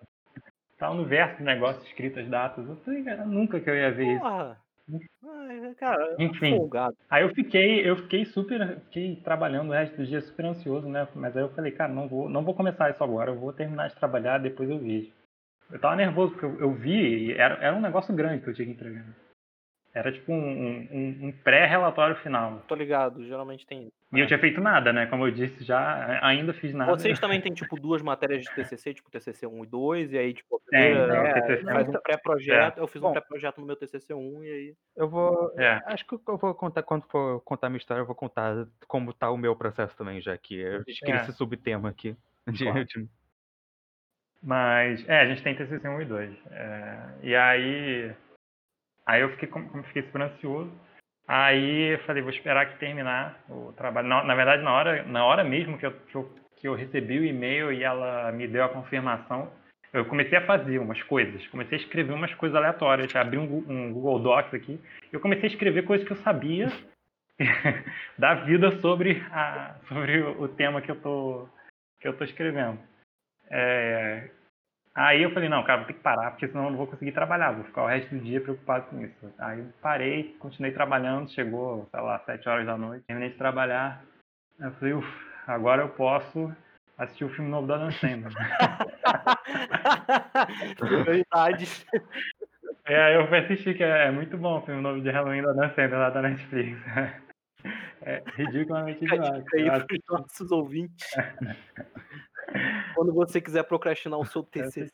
Tava 0.78 0.94
no 0.94 1.04
verso 1.04 1.38
do 1.38 1.44
negócio 1.44 1.82
escrito 1.86 2.20
as 2.20 2.28
datas. 2.28 2.66
Eu 2.66 2.76
falei, 2.76 3.02
cara, 3.02 3.26
nunca 3.26 3.60
que 3.60 3.68
eu 3.68 3.74
ia 3.76 3.90
ver 3.92 4.14
isso. 4.14 4.24
Ai, 5.22 5.74
cara, 5.74 6.16
Enfim. 6.18 6.56
folgado. 6.56 6.96
Aí 7.08 7.22
eu 7.22 7.34
fiquei, 7.34 7.88
eu 7.88 7.96
fiquei 7.96 8.24
super, 8.24 8.80
fiquei 8.84 9.16
trabalhando 9.16 9.70
o 9.70 9.72
resto 9.72 9.96
do 9.96 10.06
dia 10.06 10.20
super 10.20 10.46
ansioso, 10.46 10.88
né? 10.88 11.06
Mas 11.14 11.36
aí 11.36 11.42
eu 11.42 11.50
falei, 11.50 11.72
cara, 11.72 11.92
não 11.92 12.08
vou, 12.08 12.28
não 12.28 12.44
vou 12.44 12.54
começar 12.54 12.90
isso 12.90 13.02
agora, 13.02 13.30
eu 13.30 13.38
vou 13.38 13.52
terminar 13.52 13.88
de 13.88 13.96
trabalhar, 13.96 14.38
depois 14.38 14.68
eu 14.68 14.78
vejo. 14.78 15.12
Eu 15.70 15.80
tava 15.80 15.96
nervoso, 15.96 16.32
porque 16.32 16.46
eu, 16.46 16.60
eu 16.60 16.72
vi, 16.72 17.32
era, 17.32 17.54
era 17.62 17.76
um 17.76 17.80
negócio 17.80 18.14
grande 18.14 18.42
que 18.42 18.50
eu 18.50 18.54
tinha 18.54 18.66
que 18.66 18.72
entregar. 18.72 19.04
Era 19.92 20.12
tipo 20.12 20.32
um, 20.32 20.36
um, 20.38 21.18
um 21.26 21.32
pré-relatório 21.32 22.14
final. 22.16 22.62
Tô 22.68 22.76
ligado, 22.76 23.24
geralmente 23.26 23.66
tem 23.66 23.88
isso. 23.88 23.92
E 24.12 24.20
eu 24.20 24.26
tinha 24.26 24.38
feito 24.38 24.60
nada, 24.60 24.92
né? 24.92 25.06
Como 25.06 25.26
eu 25.26 25.32
disse, 25.32 25.64
já 25.64 26.20
ainda 26.24 26.52
fiz 26.52 26.72
nada. 26.72 26.92
Vocês 26.92 27.18
também 27.18 27.40
têm, 27.40 27.52
tipo, 27.52 27.74
duas 27.74 28.00
matérias 28.00 28.42
de 28.44 28.54
TCC, 28.54 28.94
tipo 28.94 29.10
TCC 29.10 29.46
1 29.48 29.64
e 29.64 29.66
2, 29.66 30.12
e 30.12 30.18
aí, 30.18 30.32
tipo, 30.34 30.60
Tem, 30.70 30.92
é, 30.96 31.32
TCC 31.34 31.64
faz 31.64 31.88
1. 31.88 31.90
um 31.90 32.00
pré-projeto, 32.00 32.78
eu 32.78 32.86
fiz 32.86 33.02
um 33.02 33.06
Bom. 33.06 33.12
pré-projeto 33.12 33.60
no 33.60 33.66
meu 33.66 33.74
TCC 33.76 34.14
1, 34.14 34.44
e 34.44 34.48
aí... 34.52 34.74
Eu 34.96 35.08
vou. 35.08 35.52
É. 35.58 35.80
Acho 35.86 36.06
que 36.06 36.14
eu 36.14 36.36
vou 36.36 36.54
contar, 36.54 36.82
quando 36.84 37.02
for 37.08 37.40
contar 37.40 37.68
minha 37.68 37.78
história, 37.78 38.02
eu 38.02 38.06
vou 38.06 38.14
contar 38.14 38.66
como 38.86 39.12
tá 39.12 39.28
o 39.30 39.36
meu 39.36 39.56
processo 39.56 39.96
também, 39.96 40.20
já 40.20 40.38
que 40.38 40.54
eu 40.56 40.84
escolhi 40.86 41.12
É. 41.12 41.16
esse 41.22 41.32
subtema 41.32 41.88
aqui. 41.88 42.16
De, 42.48 42.64
Claro. 42.64 42.84
de- 42.84 43.08
Mas, 44.42 45.06
é, 45.08 45.20
a 45.20 45.26
gente 45.26 45.42
tem 45.42 45.54
TCC 45.54 45.86
1 45.88 46.00
e 46.00 46.04
2. 46.04 46.32
É, 46.50 46.98
e 47.22 47.34
aí, 47.36 48.12
aí 49.06 49.22
eu 49.22 49.30
fiquei, 49.30 49.48
com- 49.48 49.82
fiquei 49.84 50.02
super 50.04 50.22
ansioso. 50.22 50.70
Aí 51.26 51.94
eu 51.94 51.98
falei, 52.00 52.22
vou 52.22 52.32
esperar 52.32 52.66
que 52.66 52.78
terminar 52.78 53.38
o 53.48 53.72
trabalho. 53.72 54.08
Na, 54.08 54.24
na 54.24 54.34
verdade, 54.34 54.62
na 54.62 54.72
hora, 54.72 55.02
na 55.04 55.24
hora 55.24 55.44
mesmo 55.44 55.78
que 55.78 55.86
eu, 55.86 55.92
que, 55.92 56.14
eu, 56.16 56.30
que 56.56 56.68
eu 56.68 56.74
recebi 56.74 57.18
o 57.18 57.24
e-mail 57.24 57.72
e 57.72 57.84
ela 57.84 58.32
me 58.32 58.48
deu 58.48 58.64
a 58.64 58.68
confirmação, 58.68 59.50
eu 59.92 60.04
comecei 60.04 60.38
a 60.38 60.46
fazer 60.46 60.78
umas 60.78 61.02
coisas. 61.04 61.46
Comecei 61.48 61.78
a 61.78 61.80
escrever 61.80 62.12
umas 62.12 62.34
coisas 62.34 62.56
aleatórias. 62.56 63.14
Abri 63.14 63.38
um, 63.38 63.64
um 63.68 63.92
Google 63.92 64.20
Docs 64.20 64.54
aqui. 64.54 64.80
Eu 65.12 65.20
comecei 65.20 65.48
a 65.48 65.52
escrever 65.52 65.84
coisas 65.84 66.06
que 66.06 66.12
eu 66.12 66.16
sabia 66.18 66.68
da 68.18 68.34
vida 68.34 68.80
sobre, 68.80 69.22
a, 69.30 69.74
sobre 69.88 70.20
o 70.22 70.48
tema 70.48 70.80
que 70.80 70.90
eu 70.90 71.00
tô, 71.00 71.48
que 72.00 72.08
eu 72.08 72.16
tô 72.16 72.24
escrevendo. 72.24 72.78
É, 73.50 74.30
aí 74.94 75.22
eu 75.22 75.32
falei, 75.32 75.48
não, 75.48 75.62
cara, 75.62 75.78
vou 75.78 75.86
ter 75.86 75.94
que 75.94 76.00
parar, 76.00 76.30
porque 76.30 76.48
senão 76.48 76.64
eu 76.64 76.70
não 76.70 76.78
vou 76.78 76.86
conseguir 76.86 77.12
trabalhar, 77.12 77.52
vou 77.52 77.64
ficar 77.64 77.84
o 77.84 77.86
resto 77.86 78.14
do 78.14 78.20
dia 78.20 78.40
preocupado 78.40 78.86
com 78.86 79.04
isso. 79.04 79.34
Aí 79.38 79.64
parei, 79.80 80.36
continuei 80.38 80.72
trabalhando, 80.72 81.30
chegou, 81.30 81.88
sei 81.90 82.00
lá, 82.00 82.18
sete 82.20 82.48
horas 82.48 82.66
da 82.66 82.76
noite, 82.76 83.04
terminei 83.06 83.30
de 83.30 83.38
trabalhar. 83.38 84.02
Aí 84.58 84.66
eu 84.66 84.72
falei, 84.72 84.94
uff, 84.94 85.26
agora 85.46 85.82
eu 85.82 85.88
posso 85.90 86.52
assistir 86.98 87.24
o 87.24 87.30
filme 87.30 87.50
novo 87.50 87.66
da 87.66 87.78
Dan 87.78 87.90
Sandler. 87.92 88.32
Prioridades. 90.76 91.86
É, 92.86 93.00
aí 93.00 93.14
eu 93.14 93.28
fui 93.28 93.38
assistir, 93.38 93.76
que 93.76 93.84
é, 93.84 94.06
é 94.06 94.10
muito 94.10 94.36
bom 94.36 94.58
o 94.58 94.62
filme 94.62 94.80
novo 94.80 95.00
de 95.00 95.10
Halloween 95.10 95.42
da 95.42 95.52
Dan 95.52 95.68
Sandler 95.68 95.98
lá 95.98 96.10
da 96.10 96.22
Netflix. 96.22 96.76
É 98.02 98.22
ridiculamente 98.34 99.04
demais. 99.04 99.44
dica 99.44 99.56
aí 99.58 99.66
Eu 99.66 99.86
pros 99.86 100.00
nossos 100.08 100.50
ouvintes. 100.50 101.06
Quando 102.94 103.12
você 103.12 103.40
quiser 103.40 103.64
procrastinar 103.64 104.18
o 104.18 104.26
seu 104.26 104.42
TCC. 104.42 104.92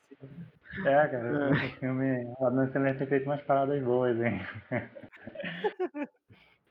É, 0.85 1.09
cara, 1.09 1.51
esse 1.53 1.77
filme, 1.77 2.35
a 2.41 2.51
Dan 2.51 2.71
Sandler 2.71 2.99
tem 2.99 3.07
feito 3.07 3.27
umas 3.27 3.41
paradas 3.43 3.83
boas, 3.83 4.21
hein? 4.21 4.41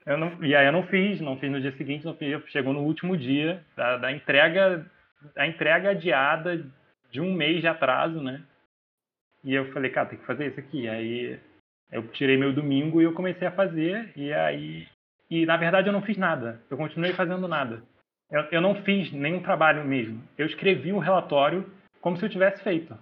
Eu 0.05 0.17
não, 0.17 0.43
e 0.43 0.55
aí 0.55 0.67
eu 0.67 0.71
não 0.71 0.83
fiz, 0.83 1.19
não 1.19 1.37
fiz 1.39 1.51
no 1.51 1.59
dia 1.59 1.75
seguinte, 1.75 2.05
não 2.05 2.13
fiz, 2.13 2.39
chegou 2.49 2.71
no 2.71 2.81
último 2.81 3.17
dia 3.17 3.65
da, 3.75 3.97
da 3.97 4.11
entrega, 4.11 4.85
a 5.35 5.47
entrega 5.47 5.89
adiada 5.89 6.63
de 7.09 7.19
um 7.19 7.33
mês 7.33 7.61
de 7.61 7.67
atraso, 7.67 8.21
né? 8.21 8.43
E 9.43 9.53
eu 9.53 9.71
falei, 9.73 9.89
cara, 9.89 10.09
tem 10.09 10.19
que 10.19 10.25
fazer 10.25 10.47
isso 10.47 10.59
aqui. 10.59 10.87
Aí 10.87 11.39
eu 11.91 12.07
tirei 12.09 12.37
meu 12.37 12.53
domingo 12.53 13.01
e 13.01 13.05
eu 13.05 13.13
comecei 13.13 13.47
a 13.47 13.51
fazer, 13.51 14.11
e 14.15 14.31
aí. 14.31 14.87
E 15.27 15.43
na 15.43 15.57
verdade 15.57 15.89
eu 15.89 15.93
não 15.93 16.03
fiz 16.03 16.17
nada, 16.17 16.61
eu 16.69 16.77
continuei 16.77 17.13
fazendo 17.13 17.47
nada. 17.47 17.81
Eu, 18.31 18.41
eu 18.51 18.61
não 18.61 18.75
fiz 18.83 19.11
nenhum 19.11 19.41
trabalho 19.41 19.85
mesmo. 19.85 20.21
Eu 20.37 20.45
escrevi 20.45 20.91
o 20.91 20.99
relatório 20.99 21.69
como 22.01 22.17
se 22.17 22.25
eu 22.25 22.29
tivesse 22.29 22.63
feito. 22.63 22.97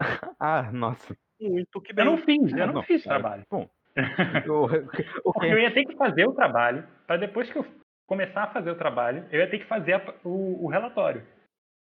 Ah, 0.40 0.70
nossa. 0.72 1.16
Muito 1.40 1.80
que 1.80 1.90
Eu 1.92 1.96
bem. 1.96 2.04
não 2.04 2.18
fiz, 2.18 2.52
eu 2.52 2.62
Ah, 2.62 2.66
não, 2.68 2.74
não, 2.74 2.82
fiz 2.82 3.02
cara. 3.04 3.18
trabalho. 3.20 3.44
Bom. 3.50 3.68
Porque 5.24 5.46
eu 5.46 5.58
ia 5.58 5.72
ter 5.72 5.84
que 5.84 5.96
fazer 5.96 6.26
o 6.26 6.32
trabalho, 6.32 6.86
para 7.06 7.16
depois 7.16 7.50
que 7.50 7.58
eu 7.58 7.66
começar 8.06 8.44
a 8.44 8.52
fazer 8.52 8.70
o 8.70 8.76
trabalho, 8.76 9.26
eu 9.32 9.40
ia 9.40 9.50
ter 9.50 9.58
que 9.58 9.64
fazer 9.66 9.94
a- 9.94 10.14
o, 10.24 10.64
o 10.64 10.68
relatório. 10.68 11.26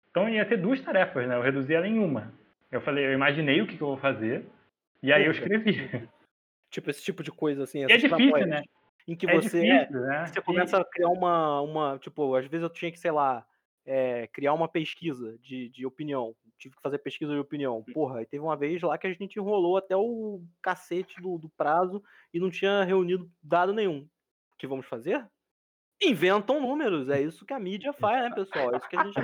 Então 0.09 0.27
ia 0.27 0.45
ter 0.47 0.57
duas 0.57 0.81
tarefas, 0.81 1.27
né? 1.27 1.35
Eu 1.35 1.41
reduzi 1.43 1.73
ela 1.73 1.87
em 1.87 1.99
uma. 1.99 2.33
Eu 2.71 2.81
falei, 2.81 3.05
eu 3.05 3.13
imaginei 3.13 3.61
o 3.61 3.67
que, 3.67 3.77
que 3.77 3.83
eu 3.83 3.87
vou 3.89 3.97
fazer, 3.97 4.45
e 5.03 5.13
aí 5.13 5.25
eu 5.25 5.31
escrevi. 5.31 6.07
Tipo, 6.71 6.89
esse 6.89 7.03
tipo 7.03 7.21
de 7.23 7.31
coisa, 7.31 7.63
assim. 7.63 7.79
E 7.79 7.83
é 7.83 7.97
difícil, 7.97 8.47
né? 8.47 8.63
Em 9.11 9.15
que 9.15 9.27
É 9.27 9.33
você, 9.33 9.65
é, 9.67 9.85
difícil, 9.85 10.01
né? 10.01 10.27
você 10.27 10.41
começa 10.41 10.77
a 10.79 10.85
criar 10.85 11.09
uma, 11.09 11.61
uma. 11.61 11.99
Tipo, 11.99 12.35
às 12.35 12.45
vezes 12.47 12.63
eu 12.63 12.69
tinha 12.69 12.91
que, 12.91 12.99
sei 12.99 13.11
lá, 13.11 13.45
é, 13.85 14.27
criar 14.27 14.53
uma 14.53 14.67
pesquisa 14.67 15.37
de, 15.39 15.69
de 15.69 15.85
opinião. 15.85 16.35
Tive 16.57 16.75
que 16.75 16.81
fazer 16.81 16.99
pesquisa 16.99 17.33
de 17.33 17.39
opinião. 17.39 17.83
Porra, 17.93 18.21
e 18.21 18.25
teve 18.25 18.43
uma 18.43 18.55
vez 18.57 18.81
lá 18.81 18.97
que 18.97 19.07
a 19.07 19.13
gente 19.13 19.37
enrolou 19.39 19.77
até 19.77 19.95
o 19.95 20.43
cacete 20.61 21.19
do, 21.21 21.37
do 21.37 21.49
prazo 21.49 22.03
e 22.33 22.39
não 22.39 22.51
tinha 22.51 22.83
reunido 22.83 23.31
dado 23.41 23.73
nenhum. 23.73 24.07
O 24.53 24.57
que 24.57 24.67
vamos 24.67 24.85
fazer? 24.85 25.27
Inventam 26.01 26.61
números. 26.61 27.09
É 27.09 27.21
isso 27.21 27.45
que 27.45 27.53
a 27.53 27.59
mídia 27.59 27.93
faz, 27.93 28.23
né, 28.23 28.31
pessoal? 28.35 28.73
É 28.73 28.77
isso 28.77 28.87
que 28.89 28.95
a 28.97 28.99
gente 28.99 29.17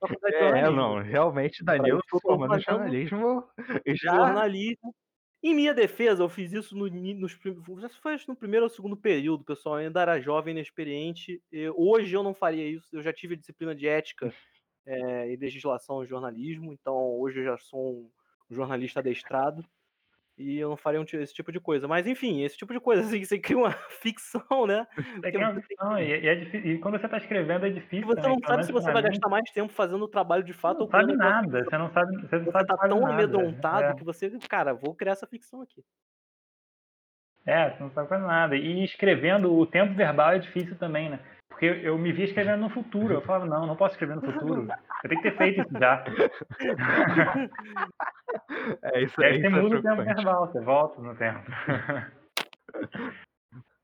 na 0.00 0.08
faculdade 0.08 0.36
de 0.36 0.38
É, 0.38 0.40
jornalismo. 0.44 0.76
não, 0.76 0.98
realmente 1.02 1.64
Danilo 1.64 2.00
formando 2.22 2.48
fazendo 2.48 2.62
jornalismo 2.62 3.50
já. 3.86 4.12
jornalismo. 4.16 4.94
Em 5.42 5.54
minha 5.54 5.72
defesa, 5.72 6.22
eu 6.22 6.28
fiz 6.28 6.52
isso 6.52 6.76
no, 6.76 6.86
nos, 6.88 7.32
foi 7.32 8.16
no 8.28 8.36
primeiro 8.36 8.64
ou 8.64 8.70
segundo 8.70 8.96
período, 8.96 9.42
pessoal. 9.44 9.76
Eu 9.80 9.86
ainda 9.86 10.02
era 10.02 10.20
jovem, 10.20 10.52
inexperiente. 10.52 11.42
Eu- 11.50 11.74
hoje 11.78 12.14
eu 12.14 12.22
não 12.22 12.34
faria 12.34 12.66
isso. 12.68 12.86
Eu 12.92 13.02
já 13.02 13.12
tive 13.12 13.36
disciplina 13.36 13.74
de 13.74 13.86
ética 13.88 14.34
eh, 14.86 15.32
e 15.32 15.36
legislação 15.36 16.02
em 16.04 16.06
jornalismo, 16.06 16.72
então 16.72 16.94
hoje 17.18 17.40
eu 17.40 17.44
já 17.44 17.58
sou 17.58 18.12
um 18.50 18.54
jornalista 18.54 19.00
adestrado. 19.00 19.64
E 20.40 20.58
eu 20.58 20.70
não 20.70 20.76
faria 20.76 21.00
um 21.00 21.04
esse 21.04 21.34
tipo 21.34 21.52
de 21.52 21.60
coisa. 21.60 21.86
Mas 21.88 22.06
enfim, 22.06 22.42
esse 22.42 22.56
tipo 22.56 22.72
de 22.72 22.80
coisa, 22.80 23.02
assim, 23.18 23.24
você 23.24 23.38
cria 23.38 23.58
uma 23.58 23.72
ficção, 24.02 24.66
né? 24.66 24.86
É 25.22 25.30
Porque 25.30 25.38
uma 25.38 25.52
você 25.54 25.60
ficção, 25.62 25.98
e, 25.98 26.20
e 26.22 26.28
é 26.28 26.34
e 26.74 26.78
quando 26.78 26.98
você 27.00 27.08
tá 27.08 27.18
escrevendo 27.18 27.66
é 27.66 27.70
E 28.00 28.04
difícil 28.04 28.06
você 28.06 28.20
também, 28.22 28.28
não 28.28 28.40
sabe 28.46 28.64
se 28.64 28.72
você 28.72 28.90
vai 28.90 29.02
gastar 29.02 29.28
mais 29.28 29.50
tempo 29.52 29.72
fazendo 29.72 30.02
o 30.04 30.08
trabalho 30.08 30.42
de 30.44 30.52
fato 30.52 30.80
Não 30.80 30.86
ou 30.86 30.88
sabe 30.88 31.12
nada, 31.16 31.64
você 31.64 31.78
não 31.78 31.92
sabe, 31.92 32.16
você 32.22 32.38
não 32.38 32.46
Você 32.46 32.50
sabe 32.50 32.66
tá 32.66 32.76
tão 32.78 33.06
nada. 33.06 33.06
amedrontado 33.06 33.92
É, 33.92 33.94
que 33.94 34.04
você, 34.04 34.30
cara, 34.48 34.74
vou 34.74 34.94
criar 34.94 35.12
essa 35.12 35.26
ficção 35.26 35.62
aqui. 35.62 35.84
é, 37.46 37.70
você 37.70 37.82
não 37.82 37.90
sabe 37.92 38.08
quase 38.08 38.24
nada. 38.26 38.56
E 38.56 38.84
escrevendo, 38.84 39.52
o 39.52 39.66
tempo 39.66 39.94
verbal 39.94 40.32
é 40.32 40.38
difícil 40.38 40.76
também, 40.78 41.10
né? 41.10 41.20
Porque 41.60 41.86
eu 41.86 41.98
me 41.98 42.10
via 42.10 42.24
escrevendo 42.24 42.62
no 42.62 42.70
futuro. 42.70 43.12
Eu 43.12 43.20
falava, 43.20 43.44
não, 43.44 43.66
não 43.66 43.76
posso 43.76 43.92
escrever 43.92 44.16
no 44.16 44.22
futuro. 44.22 44.66
Eu 45.04 45.08
tenho 45.10 45.20
que 45.20 45.30
ter 45.30 45.36
feito 45.36 45.60
isso 45.60 45.78
já. 45.78 46.02
É 48.82 49.02
isso 49.02 49.20
aí 49.20 49.32
aí. 49.32 49.40
você 49.40 49.46
Isso 49.48 49.56
é 49.56 49.60
muda 49.60 49.78
o 49.78 49.82
tempo 49.82 50.04
verbal, 50.04 50.46
você 50.46 50.60
volta 50.60 51.02
no 51.02 51.16
tempo. 51.16 51.50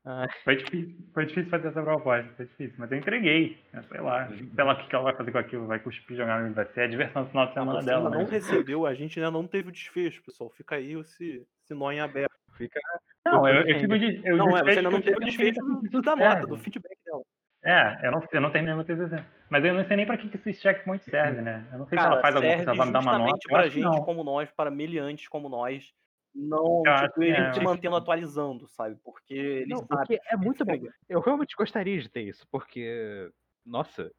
Ai. 0.05 0.27
Foi 0.45 0.55
difícil, 0.55 0.95
foi 1.13 1.25
difícil 1.25 1.49
fazer 1.49 1.67
essa 1.67 1.83
proposta, 1.83 2.31
foi 2.37 2.45
difícil, 2.45 2.75
mas 2.77 2.89
eu 2.91 2.97
entreguei. 2.97 3.61
né, 3.73 3.83
Sei 3.89 3.99
lá, 3.99 4.29
sei 4.29 4.63
lá 4.63 4.73
o 4.73 4.87
que 4.87 4.95
ela 4.95 5.03
vai 5.03 5.15
fazer 5.17 5.31
com 5.33 5.37
aquilo, 5.37 5.67
vai 5.67 5.79
cuspir, 5.79 6.15
jogar 6.15 6.41
no 6.41 6.53
vai 6.53 6.65
ser 6.67 6.81
a 6.81 6.87
diversão 6.87 7.25
do 7.25 7.29
final 7.29 7.47
de 7.47 7.53
semana 7.53 7.83
dela. 7.83 8.05
ainda 8.05 8.09
não 8.11 8.21
Mas... 8.23 8.31
recebeu, 8.31 8.85
a 8.85 8.93
gente 8.93 9.19
ainda 9.19 9.31
não 9.31 9.45
teve 9.45 9.67
o 9.67 9.71
desfecho, 9.71 10.23
pessoal. 10.23 10.49
Fica 10.49 10.75
aí 10.77 10.93
esse, 10.93 11.45
esse 11.61 11.73
nó 11.73 11.91
em 11.91 11.99
aberto. 11.99 12.31
Fica. 12.53 12.79
Não, 13.25 13.45
eu, 13.45 13.67
eu 13.67 13.97
de- 13.97 14.21
eu 14.23 14.37
Não, 14.37 14.57
é, 14.57 14.63
você 14.63 14.69
ainda 14.79 14.89
não 14.89 14.97
eu 14.99 15.03
teve 15.03 15.17
o 15.17 15.21
eu 15.21 15.25
desfecho 15.25 15.59
do, 15.59 16.01
da 16.01 16.15
nota, 16.15 16.47
do 16.47 16.57
feedback 16.57 16.97
dela. 17.05 17.21
É, 17.67 18.07
eu 18.07 18.11
não, 18.11 18.23
eu 18.31 18.41
não 18.41 18.49
terminei 18.49 18.75
meu 18.75 18.85
TCC. 18.85 19.21
Mas 19.49 19.65
eu 19.65 19.73
não 19.73 19.85
sei 19.85 19.97
nem 19.97 20.05
pra 20.05 20.17
que, 20.17 20.29
que 20.29 20.37
esse 20.37 20.61
checkpoint 20.61 21.03
serve, 21.03 21.41
né? 21.41 21.67
Eu 21.71 21.79
não 21.79 21.85
sei 21.85 21.97
se 21.97 22.03
Cara, 22.03 22.13
ela 22.13 22.21
faz 22.21 22.35
alguma 22.35 22.55
coisa, 22.55 22.69
ela 22.69 22.77
vai 22.77 22.87
me 22.87 22.93
dar 22.93 22.99
uma 23.01 23.19
nota. 23.19 23.39
que 23.39 23.69
gente 23.69 23.83
não. 23.83 24.01
como 24.03 24.23
nós, 24.23 24.49
para 24.51 24.71
meliantes 24.71 25.27
como 25.27 25.49
nós, 25.49 25.93
não, 26.33 26.83
acho 26.85 27.07
tipo, 27.07 27.23
ele 27.23 27.35
é. 27.35 27.53
se 27.53 27.59
mantendo 27.59 27.95
atualizando, 27.95 28.67
sabe? 28.67 28.95
Porque 29.03 29.33
ele 29.33 29.73
Não, 29.73 29.79
sabe. 29.79 29.87
porque 29.89 30.21
é 30.27 30.37
muito 30.37 30.63
bom. 30.63 30.73
Eu 31.09 31.19
realmente 31.19 31.55
gostaria 31.57 31.99
de 31.99 32.07
ter 32.07 32.21
isso, 32.21 32.47
porque. 32.51 33.31
Nossa. 33.65 34.11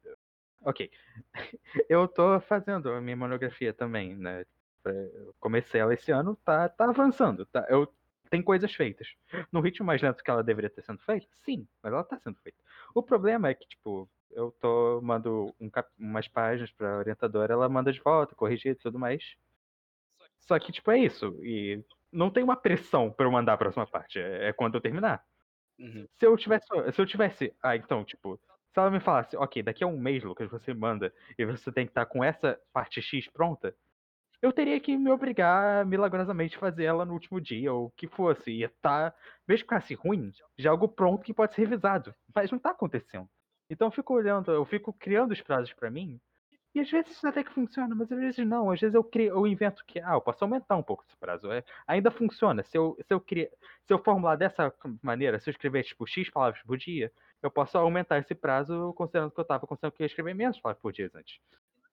Ok. 0.61 0.91
Eu 1.89 2.07
tô 2.07 2.39
fazendo 2.41 2.91
a 2.91 2.99
minha 2.99 3.15
monografia 3.15 3.73
também, 3.73 4.15
né? 4.15 4.45
Eu 4.85 5.33
comecei 5.39 5.79
ela 5.79 5.93
esse 5.93 6.11
ano, 6.11 6.35
tá, 6.43 6.67
tá 6.67 6.89
avançando. 6.89 7.45
Tá? 7.45 7.65
Eu, 7.69 7.91
tem 8.29 8.41
coisas 8.41 8.73
feitas. 8.73 9.07
No 9.51 9.61
ritmo 9.61 9.85
mais 9.85 10.01
lento 10.01 10.23
que 10.23 10.29
ela 10.29 10.43
deveria 10.43 10.69
ter 10.69 10.81
sendo 10.81 10.99
feita? 10.99 11.27
Sim, 11.43 11.67
mas 11.81 11.93
ela 11.93 12.03
tá 12.03 12.19
sendo 12.19 12.37
feita. 12.41 12.59
O 12.93 13.03
problema 13.03 13.49
é 13.49 13.53
que, 13.55 13.67
tipo, 13.67 14.09
eu 14.31 14.51
tô 14.59 15.01
mando 15.01 15.53
um 15.59 15.69
cap- 15.69 15.91
umas 15.97 16.27
páginas 16.27 16.71
pra 16.71 16.97
orientadora, 16.97 17.53
ela 17.53 17.69
manda 17.69 17.91
de 17.91 18.01
volta, 18.01 18.35
corrigir 18.35 18.71
e 18.71 18.75
tudo 18.75 18.99
mais. 18.99 19.35
Só 20.41 20.57
que, 20.59 20.71
tipo, 20.71 20.91
é 20.91 20.99
isso. 20.99 21.27
E 21.43 21.83
não 22.11 22.29
tem 22.29 22.43
uma 22.43 22.55
pressão 22.55 23.11
pra 23.11 23.25
eu 23.25 23.31
mandar 23.31 23.53
a 23.53 23.57
próxima 23.57 23.85
parte. 23.85 24.19
É, 24.19 24.49
é 24.49 24.53
quando 24.53 24.75
eu 24.75 24.81
terminar. 24.81 25.23
Uhum. 25.77 26.07
Se 26.19 26.25
eu 26.25 26.35
tivesse. 26.37 26.65
Se 26.93 27.01
eu 27.01 27.05
tivesse. 27.05 27.55
Ah, 27.61 27.75
então, 27.75 28.03
tipo. 28.03 28.39
Se 28.73 28.79
ela 28.79 28.91
me 28.91 28.99
falasse, 28.99 29.35
ok, 29.35 29.63
daqui 29.63 29.83
a 29.83 29.87
um 29.87 29.97
mês, 29.99 30.23
Lucas, 30.23 30.49
você 30.49 30.75
manda 30.75 31.11
e 31.37 31.43
você 31.43 31.71
tem 31.71 31.85
que 31.85 31.91
estar 31.91 32.05
com 32.05 32.23
essa 32.23 32.59
parte 32.71 33.01
X 33.01 33.27
pronta, 33.27 33.75
eu 34.41 34.53
teria 34.53 34.79
que 34.79 34.95
me 34.97 35.11
obrigar 35.11 35.81
a 35.81 35.85
milagrosamente 35.85 36.57
fazer 36.57 36.85
ela 36.85 37.05
no 37.05 37.13
último 37.13 37.41
dia, 37.41 37.73
ou 37.73 37.87
o 37.87 37.91
que 37.91 38.07
fosse. 38.07 38.51
Ia 38.51 38.71
tá, 38.81 39.13
mesmo 39.47 39.65
que 39.67 39.73
ficasse 39.75 39.93
ruim, 39.93 40.31
já 40.57 40.71
algo 40.71 40.87
pronto 40.87 41.23
que 41.23 41.33
pode 41.33 41.53
ser 41.55 41.61
revisado. 41.63 42.13
Mas 42.33 42.51
não 42.51 42.59
tá 42.59 42.71
acontecendo. 42.71 43.29
Então 43.69 43.87
eu 43.87 43.91
fico 43.91 44.13
olhando, 44.13 44.51
eu 44.51 44.65
fico 44.65 44.93
criando 44.93 45.31
os 45.31 45.41
prazos 45.41 45.73
pra 45.73 45.91
mim, 45.91 46.19
e 46.73 46.79
às 46.79 46.89
vezes 46.89 47.23
até 47.25 47.43
que 47.43 47.51
funciona, 47.51 47.95
mas 47.95 48.11
às 48.11 48.19
vezes 48.19 48.45
não. 48.47 48.69
Às 48.71 48.79
vezes 48.79 48.93
eu 48.93 49.03
crio, 49.03 49.33
eu 49.33 49.47
invento 49.47 49.83
que, 49.85 49.99
ah, 49.99 50.13
eu 50.13 50.21
posso 50.21 50.43
aumentar 50.43 50.75
um 50.77 50.83
pouco 50.83 51.03
esse 51.07 51.17
prazo. 51.17 51.51
É, 51.51 51.63
ainda 51.87 52.11
funciona. 52.11 52.63
Se 52.63 52.77
eu, 52.77 52.95
se 53.01 53.13
eu 53.13 53.19
cria, 53.19 53.49
se 53.87 53.93
eu 53.93 53.97
formular 54.03 54.35
dessa 54.35 54.71
maneira, 55.01 55.39
se 55.39 55.49
eu 55.49 55.51
escrever 55.51 55.83
tipo 55.83 56.05
X 56.07 56.29
palavras 56.29 56.61
por 56.63 56.77
dia, 56.77 57.11
eu 57.41 57.49
posso 57.49 57.77
aumentar 57.77 58.19
esse 58.19 58.35
prazo 58.35 58.93
considerando 58.93 59.31
que 59.31 59.39
eu 59.39 59.45
tava 59.45 59.65
considerando 59.65 59.93
que 59.95 60.03
eu 60.03 60.05
ia 60.05 60.07
escrever 60.07 60.33
menos 60.35 60.59
palavras 60.59 60.81
por 60.81 60.91
dia 60.93 61.09
antes. 61.15 61.39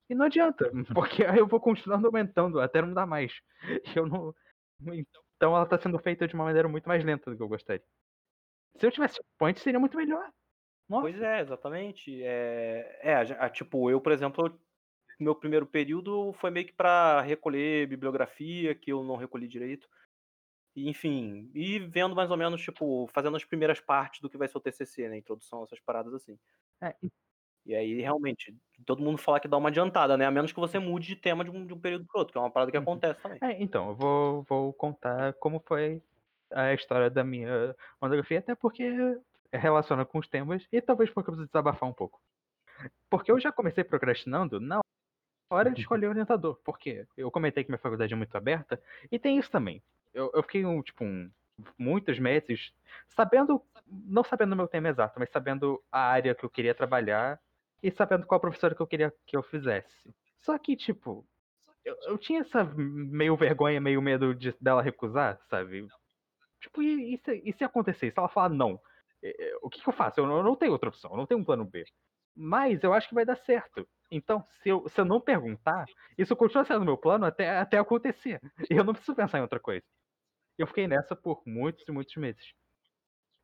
E 0.09 0.15
não 0.15 0.27
adianta, 0.27 0.71
porque 0.95 1.25
aí 1.25 1.39
eu 1.39 1.47
vou 1.47 1.61
continuando 1.61 2.07
aumentando 2.07 2.61
até 2.61 2.81
não 2.81 2.93
dar 2.93 3.07
mais. 3.07 3.33
E 3.63 3.83
Eu 3.99 4.07
não. 4.07 4.35
Então 5.37 5.55
ela 5.55 5.67
tá 5.67 5.79
sendo 5.79 5.99
feita 5.99 6.27
de 6.27 6.35
uma 6.35 6.45
maneira 6.45 6.69
muito 6.69 6.89
mais 6.89 7.05
lenta 7.05 7.31
do 7.31 7.37
que 7.37 7.43
eu 7.43 7.49
gostaria. 7.49 7.85
Se 8.79 8.87
eu 8.87 8.91
tivesse 8.91 9.21
point, 9.39 9.59
seria 9.61 9.81
muito 9.81 9.97
melhor. 9.97 10.31
Nossa. 10.89 11.03
Pois 11.03 11.21
é, 11.21 11.41
exatamente. 11.41 12.23
É, 12.23 13.01
é 13.03 13.15
a 13.15 13.47
a- 13.47 13.51
tipo, 13.51 13.91
eu, 13.91 14.01
por 14.01 14.13
exemplo, 14.13 14.47
eu- 14.47 14.61
meu 15.19 15.35
primeiro 15.35 15.67
período 15.67 16.33
foi 16.35 16.51
meio 16.51 16.67
que 16.67 16.73
para 16.75 17.23
recolher 17.23 17.87
bibliografia, 17.89 18.75
que 18.75 18.93
eu 18.93 19.03
não 19.03 19.17
recolhi 19.17 19.49
direito. 19.49 19.89
Enfim, 20.77 21.51
e 21.55 21.79
vendo 21.79 22.15
mais 22.15 22.31
ou 22.31 22.37
menos, 22.37 22.61
tipo, 22.61 23.09
fazendo 23.09 23.37
as 23.37 23.45
primeiras 23.45 23.81
partes 23.81 24.21
do 24.21 24.29
que 24.29 24.37
vai 24.37 24.47
ser 24.47 24.59
o 24.59 24.61
TCC, 24.61 25.09
né? 25.09 25.17
Introdução, 25.17 25.65
essas 25.65 25.81
paradas 25.81 26.13
assim. 26.13 26.39
É, 26.83 26.95
e- 27.67 27.75
aí, 27.75 28.01
realmente, 28.01 28.55
todo 28.85 29.03
mundo 29.03 29.19
fala 29.19 29.41
que 29.41 29.49
dá 29.49 29.57
uma 29.57 29.69
adiantada, 29.69 30.17
né? 30.17 30.25
A 30.27 30.31
menos 30.31 30.53
que 30.53 30.61
você 30.61 30.79
mude 30.79 31.09
de 31.09 31.17
tema 31.17 31.45
de 31.45 31.51
um, 31.51 31.67
de 31.67 31.75
um 31.75 31.81
período 31.81 32.07
pro 32.07 32.21
outro, 32.21 32.33
que 32.33 32.39
é 32.39 32.41
uma 32.41 32.51
parada 32.51 32.71
que 32.71 32.77
Uhum. 32.77 32.83
acontece 32.85 33.21
também. 33.21 33.41
É, 33.43 33.63
então, 33.63 33.91
eu 33.91 33.95
vou, 33.97 34.43
vou 34.45 34.73
contar 34.73 35.33
como 35.35 35.61
foi 35.67 36.03
a 36.53 36.73
história 36.73 37.11
da 37.11 37.25
minha 37.25 37.75
monografia, 38.01 38.39
até 38.39 38.55
porque 38.55 38.85
relaciona 39.53 40.05
com 40.05 40.19
os 40.19 40.29
temas 40.29 40.67
e 40.73 40.81
talvez 40.81 41.11
porque 41.11 41.31
eu 41.31 41.35
preciso 41.35 41.49
desabafar 41.49 41.89
um 41.89 41.93
pouco. 41.93 42.21
Porque 43.11 43.31
eu 43.31 43.41
já 43.41 43.53
comecei 43.53 43.85
procrastinando 43.85 44.61
na 44.61 44.81
hora 45.51 45.71
de 45.71 45.81
escolher 45.81 46.07
o 46.07 46.11
orientador, 46.11 46.61
porque 46.65 47.07
eu 47.17 47.31
comentei 47.31 47.65
que 47.65 47.71
minha 47.71 47.79
faculdade 47.79 48.13
é 48.13 48.17
muito 48.17 48.37
aberta 48.37 48.83
e 49.11 49.19
tem 49.19 49.39
isso 49.39 49.51
também. 49.51 49.83
Eu, 50.15 50.31
eu 50.35 50.43
fiquei, 50.43 50.65
um, 50.65 50.83
tipo, 50.83 51.05
um, 51.05 51.31
muitos 51.79 52.19
meses 52.19 52.73
sabendo, 53.09 53.63
não 53.87 54.25
sabendo 54.25 54.53
o 54.55 54.57
meu 54.57 54.69
tema 54.69 54.89
exato, 54.89 55.19
mas 55.19 55.31
sabendo 55.31 55.83
a 55.91 56.01
área 56.01 56.35
que 56.35 56.45
eu 56.45 56.51
queria 56.51 56.75
trabalhar 56.75 57.41
e 57.83 57.91
sabendo 57.91 58.27
qual 58.27 58.41
professora 58.41 58.75
que 58.75 58.83
eu 58.83 58.87
queria 58.87 59.13
que 59.27 59.37
eu 59.37 59.43
fizesse. 59.43 60.15
Só 60.41 60.59
que, 60.59 60.77
tipo, 60.77 61.27
eu, 61.85 61.97
eu 62.07 62.19
tinha 62.19 62.41
essa 62.41 62.65
meio 62.65 63.37
vergonha, 63.37 63.81
meio 63.81 64.03
medo 64.03 64.35
de, 64.35 64.55
dela 64.61 64.83
recusar, 64.83 65.41
sabe? 65.49 65.87
Tipo, 66.61 66.83
e, 66.83 67.15
e 67.15 67.19
se, 67.19 67.43
e 67.45 67.53
se 67.53 67.65
acontecer? 67.65 68.13
Se 68.13 68.19
ela 68.19 68.29
falar 68.29 68.49
não, 68.49 68.81
o 69.63 69.71
que, 69.71 69.81
que 69.81 69.89
eu 69.89 69.93
faço? 69.93 70.21
Eu 70.21 70.27
não, 70.27 70.39
eu 70.39 70.43
não 70.43 70.57
tenho 70.57 70.73
outra 70.73 70.89
opção, 70.89 71.11
eu 71.11 71.17
não 71.17 71.27
tenho 71.27 71.41
um 71.41 71.45
plano 71.45 71.65
B. 71.65 71.85
Mas 72.35 72.83
eu 72.83 72.93
acho 72.93 73.09
que 73.09 73.15
vai 73.15 73.25
dar 73.25 73.37
certo. 73.37 73.89
Então, 74.11 74.45
se 74.63 74.69
eu, 74.69 74.89
se 74.89 75.01
eu 75.01 75.05
não 75.05 75.21
perguntar, 75.21 75.87
isso 76.17 76.37
continua 76.37 76.65
sendo 76.65 76.85
meu 76.85 76.97
plano 76.97 77.25
até, 77.25 77.59
até 77.59 77.79
acontecer. 77.79 78.41
E 78.71 78.75
eu 78.75 78.85
não 78.85 78.93
preciso 78.93 79.17
pensar 79.17 79.39
em 79.39 79.43
outra 79.43 79.59
coisa. 79.59 79.85
Eu 80.59 80.67
fiquei 80.67 80.87
nessa 80.87 81.17
por 81.17 81.43
muitos 81.47 81.87
e 81.89 81.93
muitos 81.93 82.15
meses. 82.17 82.53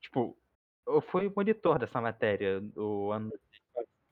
Tipo, 0.00 0.36
eu 0.86 1.00
fui 1.00 1.32
monitor 1.34 1.78
dessa 1.78 2.00
matéria 2.00 2.60
do 2.60 3.10
ano 3.12 3.30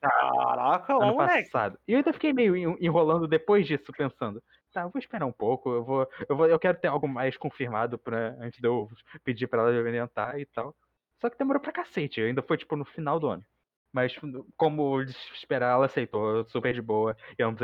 Caraca, 0.00 0.94
ano 0.94 1.14
moleque. 1.14 1.50
passado. 1.50 1.78
E 1.86 1.92
eu 1.92 1.98
ainda 1.98 2.12
fiquei 2.12 2.32
meio 2.32 2.56
en- 2.56 2.76
enrolando 2.80 3.28
depois 3.28 3.66
disso, 3.66 3.92
pensando, 3.96 4.42
tá, 4.72 4.82
eu 4.82 4.90
vou 4.90 4.98
esperar 4.98 5.26
um 5.26 5.32
pouco, 5.32 5.70
eu 5.72 5.84
vou, 5.84 6.08
eu 6.28 6.36
vou, 6.36 6.46
eu 6.46 6.58
quero 6.58 6.78
ter 6.80 6.88
algo 6.88 7.06
mais 7.08 7.36
confirmado 7.36 7.98
para 7.98 8.36
antes 8.40 8.60
de 8.60 8.66
eu 8.66 8.88
pedir 9.24 9.46
pra 9.46 9.60
ela 9.62 9.70
orientar 9.78 10.38
e 10.38 10.46
tal. 10.46 10.74
Só 11.20 11.28
que 11.28 11.36
demorou 11.36 11.60
pra 11.60 11.72
cacete, 11.72 12.20
ainda 12.20 12.42
foi 12.42 12.56
tipo 12.56 12.76
no 12.76 12.84
final 12.84 13.20
do 13.20 13.28
ano. 13.28 13.44
Mas 13.92 14.14
como 14.56 15.02
esperar, 15.02 15.72
ela 15.74 15.86
aceitou, 15.86 16.44
super 16.48 16.72
de 16.72 16.80
boa. 16.80 17.16
E 17.38 17.42
eu, 17.42 17.54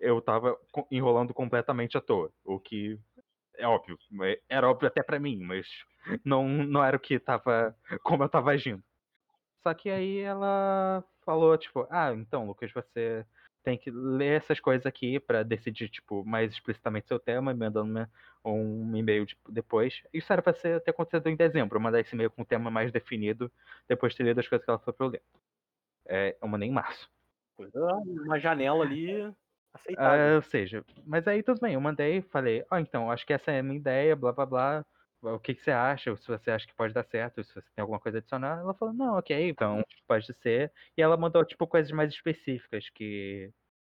eu 0.00 0.20
tava 0.22 0.56
enrolando 0.90 1.34
completamente 1.34 1.96
à 1.98 2.00
toa. 2.00 2.32
O 2.44 2.58
que 2.58 2.98
é 3.58 3.66
óbvio. 3.68 3.96
mas- 4.10 4.38
Era 4.48 4.68
óbvio 4.68 4.88
até 4.88 5.02
pra 5.02 5.20
mim, 5.20 5.38
mas 5.44 5.66
não, 6.24 6.48
não 6.48 6.82
era 6.82 6.96
o 6.96 7.00
que 7.00 7.18
tava. 7.20 7.76
como 8.02 8.24
eu 8.24 8.28
tava 8.28 8.50
agindo. 8.52 8.82
Só 9.66 9.74
que 9.74 9.90
aí 9.90 10.20
ela 10.20 11.02
falou, 11.24 11.58
tipo, 11.58 11.88
ah, 11.90 12.12
então, 12.12 12.46
Lucas, 12.46 12.70
você 12.70 13.26
tem 13.64 13.76
que 13.76 13.90
ler 13.90 14.36
essas 14.36 14.60
coisas 14.60 14.86
aqui 14.86 15.18
pra 15.18 15.42
decidir, 15.42 15.88
tipo, 15.88 16.24
mais 16.24 16.52
explicitamente 16.52 17.08
seu 17.08 17.18
tema, 17.18 17.52
me 17.52 17.58
mandando 17.58 18.08
um 18.44 18.96
e-mail 18.96 19.26
depois. 19.48 20.04
Isso 20.12 20.32
era 20.32 20.40
pra 20.40 20.52
ser, 20.52 20.80
ter 20.82 20.92
acontecido 20.92 21.28
em 21.28 21.34
dezembro, 21.34 21.80
mandar 21.80 21.98
esse 21.98 22.14
e-mail 22.14 22.30
com 22.30 22.42
um 22.42 22.44
tema 22.44 22.70
mais 22.70 22.92
definido, 22.92 23.50
depois 23.88 24.12
de 24.12 24.18
ter 24.18 24.22
lido 24.22 24.38
as 24.38 24.46
coisas 24.46 24.64
que 24.64 24.70
ela 24.70 24.78
falou 24.78 24.94
pra 24.94 25.06
eu 25.06 25.10
ler. 25.10 25.22
É, 26.06 26.36
eu 26.40 26.46
mandei 26.46 26.68
em 26.68 26.72
março. 26.72 27.10
Coisa, 27.56 27.76
uma 28.24 28.38
janela 28.38 28.84
ali 28.84 29.22
Ah, 29.24 29.32
aceitável. 29.74 30.36
ou 30.36 30.42
seja, 30.42 30.84
mas 31.04 31.26
aí 31.26 31.42
tudo 31.42 31.60
bem, 31.60 31.74
eu 31.74 31.80
mandei, 31.80 32.22
falei, 32.22 32.64
ó, 32.70 32.78
então, 32.78 33.10
acho 33.10 33.26
que 33.26 33.32
essa 33.32 33.50
é 33.50 33.58
a 33.58 33.62
minha 33.64 33.80
ideia, 33.80 34.14
blá 34.14 34.30
blá 34.30 34.46
blá. 34.46 34.84
O 35.34 35.40
que, 35.40 35.54
que 35.54 35.62
você 35.62 35.70
acha? 35.70 36.14
Se 36.16 36.28
você 36.28 36.50
acha 36.50 36.66
que 36.66 36.74
pode 36.74 36.94
dar 36.94 37.04
certo, 37.04 37.42
se 37.42 37.52
você 37.54 37.68
tem 37.74 37.82
alguma 37.82 38.00
coisa 38.00 38.18
a 38.18 38.20
adicionar. 38.20 38.58
Ela 38.60 38.74
falou, 38.74 38.94
não, 38.94 39.18
ok, 39.18 39.48
então 39.50 39.82
pode 40.06 40.32
ser. 40.34 40.72
E 40.96 41.02
ela 41.02 41.16
mandou, 41.16 41.44
tipo, 41.44 41.66
coisas 41.66 41.90
mais 41.92 42.12
específicas 42.12 42.88
que 42.90 43.52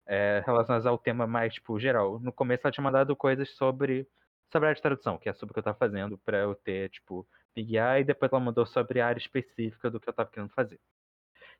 é, 0.06 0.42
relacionadas 0.46 0.86
ao 0.86 0.98
tema 0.98 1.26
mais, 1.26 1.54
tipo, 1.54 1.78
geral. 1.78 2.18
No 2.20 2.32
começo 2.32 2.66
ela 2.66 2.72
tinha 2.72 2.84
mandado 2.84 3.14
coisas 3.16 3.50
sobre, 3.56 4.08
sobre 4.52 4.66
a 4.66 4.70
área 4.70 4.76
de 4.76 4.82
tradução, 4.82 5.18
que 5.18 5.28
é 5.28 5.32
sobre 5.34 5.52
o 5.52 5.54
que 5.54 5.60
eu 5.60 5.64
tava 5.64 5.78
fazendo, 5.78 6.18
pra 6.18 6.38
eu 6.38 6.54
ter, 6.54 6.90
tipo, 6.90 7.28
me 7.56 7.64
guiar, 7.64 8.00
e 8.00 8.04
depois 8.04 8.32
ela 8.32 8.40
mandou 8.40 8.66
sobre 8.66 9.00
a 9.00 9.06
área 9.08 9.20
específica 9.20 9.90
do 9.90 10.00
que 10.00 10.08
eu 10.08 10.12
tava 10.12 10.30
querendo 10.30 10.50
fazer. 10.54 10.80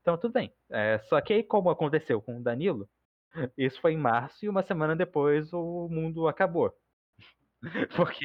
Então, 0.01 0.17
tudo 0.19 0.33
bem. 0.33 0.55
É, 0.71 0.99
só 1.01 1.21
que 1.21 1.33
aí, 1.33 1.45
como 1.45 1.71
aconteceu 1.71 2.21
com 2.23 2.39
o 2.39 2.43
Danilo, 2.43 2.89
isso 3.57 3.81
foi 3.81 3.93
em 3.93 3.99
março 3.99 4.45
e 4.45 4.49
uma 4.49 4.63
semana 4.63 4.97
depois 4.97 5.53
o 5.53 5.89
mundo 5.91 6.29
acabou. 6.29 6.75
Porque 7.97 8.25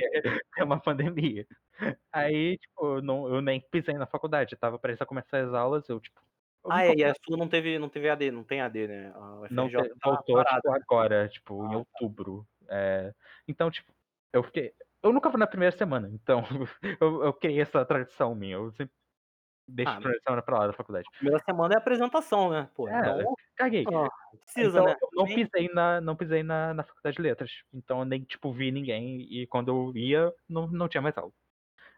é 0.57 0.63
uma 0.63 0.79
pandemia. 0.79 1.45
Aí, 2.11 2.57
tipo, 2.57 2.97
eu 2.97 3.01
não, 3.01 3.27
eu 3.33 3.41
nem 3.41 3.61
pisei 3.71 3.95
na 3.95 4.05
faculdade, 4.07 4.55
tava 4.55 4.79
prestes 4.79 5.01
a 5.01 5.05
começar 5.05 5.43
as 5.45 5.53
aulas, 5.53 5.87
eu, 5.89 5.99
tipo. 5.99 6.21
eu 6.63 6.71
Ah, 6.71 6.83
é, 6.85 6.95
e 6.95 7.03
a 7.03 7.13
sua 7.25 7.37
não 7.37 7.47
teve, 7.49 7.79
não 7.79 7.89
teve 7.89 8.09
AD, 8.09 8.31
não 8.31 8.43
tem 8.43 8.61
AD, 8.61 8.87
né? 8.87 9.11
A 9.15 9.39
Não 9.49 9.65
UFRJ 9.65 9.83
te- 9.83 9.89
tá 9.99 10.09
voltou, 10.09 10.43
tipo, 10.43 10.71
agora, 10.71 11.29
tipo, 11.29 11.63
em 11.65 11.73
Ah, 11.73 11.77
outubro. 11.79 12.47
É, 12.69 13.13
então, 13.47 13.69
tipo, 13.71 13.91
eu 14.31 14.43
fiquei. 14.43 14.73
Eu 15.01 15.11
nunca 15.11 15.29
fui 15.29 15.39
na 15.39 15.47
primeira 15.47 15.75
semana, 15.75 16.09
então 16.13 16.43
eu, 17.01 17.23
eu 17.23 17.33
criei 17.33 17.61
essa 17.61 17.83
tradição 17.85 18.33
minha. 18.35 18.55
Eu 18.55 18.71
sempre 18.71 18.93
deixo 19.67 19.91
Ah, 19.91 19.95
a 19.95 19.99
primeira 20.01 20.21
semana 20.23 20.41
pra 20.41 20.59
lá 20.59 20.67
da 20.67 20.73
faculdade. 20.73 21.07
Primeira 21.17 21.43
semana 21.43 21.73
é 21.73 21.77
apresentação, 21.77 22.49
né? 22.51 22.69
Pô, 22.75 22.87
É, 22.89 22.99
então 22.99 23.35
Caguei. 23.55 23.85
não 23.85 24.09
precisa, 24.45 24.79
então, 24.79 24.85
né? 24.85 24.95
não 25.13 25.25
pisei, 25.25 25.69
na, 25.73 26.01
não 26.01 26.15
pisei 26.15 26.43
na, 26.43 26.73
na 26.73 26.83
faculdade 26.83 27.15
de 27.17 27.21
letras. 27.21 27.51
Então 27.73 27.99
eu 27.99 28.05
nem, 28.05 28.23
tipo, 28.23 28.51
vi 28.51 28.71
ninguém. 28.71 29.21
E 29.21 29.47
quando 29.47 29.69
eu 29.69 29.97
ia, 29.97 30.33
não, 30.49 30.67
não 30.67 30.87
tinha 30.87 31.01
mais 31.01 31.17
aula. 31.17 31.31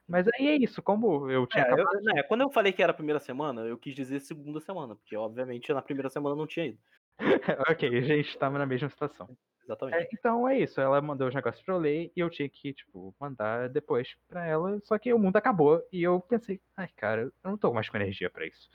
Mas 0.08 0.28
aí 0.28 0.48
é 0.50 0.56
isso, 0.58 0.84
como 0.84 1.30
eu 1.32 1.48
tinha 1.48 1.64
É, 1.64 1.72
eu- 1.72 1.78
acabado. 1.78 2.02
né, 2.04 2.24
quando 2.24 2.42
eu 2.42 2.52
falei 2.52 2.72
que 2.74 2.84
era 2.84 2.92
a 2.92 2.96
primeira 2.96 3.20
semana, 3.20 3.62
eu 3.62 3.78
quis 3.78 3.96
dizer 3.96 4.20
segunda 4.20 4.60
semana, 4.60 4.96
porque 4.96 5.16
obviamente 5.18 5.74
na 5.74 5.82
primeira 5.82 6.10
semana 6.10 6.36
não 6.36 6.46
tinha 6.48 6.68
ido. 6.68 6.80
ok, 7.70 7.98
a 7.98 8.02
gente 8.02 8.38
tava 8.38 8.58
na 8.60 8.66
mesma 8.66 8.90
situação. 8.90 9.36
Exatamente. 9.66 9.98
É, 9.98 10.10
então 10.14 10.48
é 10.48 10.60
isso, 10.60 10.80
ela 10.80 11.02
mandou 11.02 11.28
os 11.28 11.34
negócios 11.34 11.64
pra 11.64 11.74
eu 11.74 11.80
ler 11.80 12.12
e 12.16 12.20
eu 12.20 12.30
tinha 12.30 12.48
que, 12.48 12.74
tipo, 12.74 13.14
mandar 13.20 13.68
depois 13.70 14.16
pra 14.28 14.46
ela. 14.46 14.80
Só 14.84 14.98
que 14.98 15.12
o 15.12 15.20
mundo 15.20 15.36
acabou 15.36 15.84
e 15.92 16.04
eu 16.04 16.20
pensei, 16.22 16.62
ai, 16.78 16.90
cara, 16.96 17.24
eu 17.24 17.32
não 17.44 17.58
tô 17.58 17.74
mais 17.74 17.90
com 17.90 17.98
energia 17.98 18.30
pra 18.30 18.46
isso. 18.46 18.70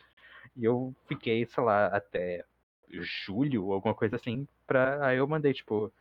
E 0.57 0.65
eu 0.65 0.95
fiquei, 1.07 1.47
sei 1.47 1.63
lá, 1.63 1.87
até 1.87 2.45
julho 2.91 3.73
alguma 3.73 3.95
coisa 3.95 4.17
assim. 4.17 4.47
Pra... 4.67 5.07
Aí 5.07 5.19
eu 5.19 5.27
mandei, 5.29 5.53
tipo, 5.55 5.93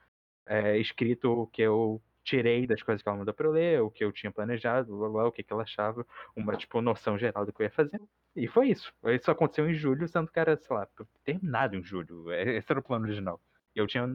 é, 0.45 0.77
escrito 0.77 1.31
o 1.31 1.47
que 1.47 1.61
eu 1.61 2.01
tirei 2.23 2.67
das 2.67 2.81
coisas 2.81 3.01
que 3.01 3.09
ela 3.09 3.17
mandou 3.17 3.33
pra 3.33 3.47
eu 3.47 3.51
ler, 3.51 3.81
o 3.81 3.89
que 3.89 4.03
eu 4.03 4.11
tinha 4.11 4.31
planejado, 4.31 4.97
blá, 4.97 5.09
blá, 5.09 5.27
o 5.27 5.31
que, 5.31 5.43
que 5.43 5.53
ela 5.53 5.63
achava, 5.63 6.05
uma, 6.35 6.55
tipo, 6.55 6.81
noção 6.81 7.17
geral 7.17 7.45
do 7.45 7.53
que 7.53 7.61
eu 7.61 7.65
ia 7.65 7.71
fazer. 7.71 8.01
E 8.35 8.47
foi 8.47 8.69
isso. 8.69 8.93
Isso 9.05 9.31
aconteceu 9.31 9.69
em 9.69 9.73
julho, 9.73 10.07
sendo 10.07 10.31
que 10.31 10.39
era, 10.39 10.57
sei 10.57 10.75
lá, 10.75 10.87
terminado 11.23 11.75
em 11.75 11.83
julho. 11.83 12.31
É, 12.31 12.57
Esse 12.57 12.71
era 12.71 12.79
o 12.79 12.83
plano 12.83 13.05
original. 13.05 13.39
Eu 13.75 13.87
tinha 13.87 14.07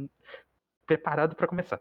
preparado 0.87 1.37
pra 1.37 1.47
começar. 1.49 1.81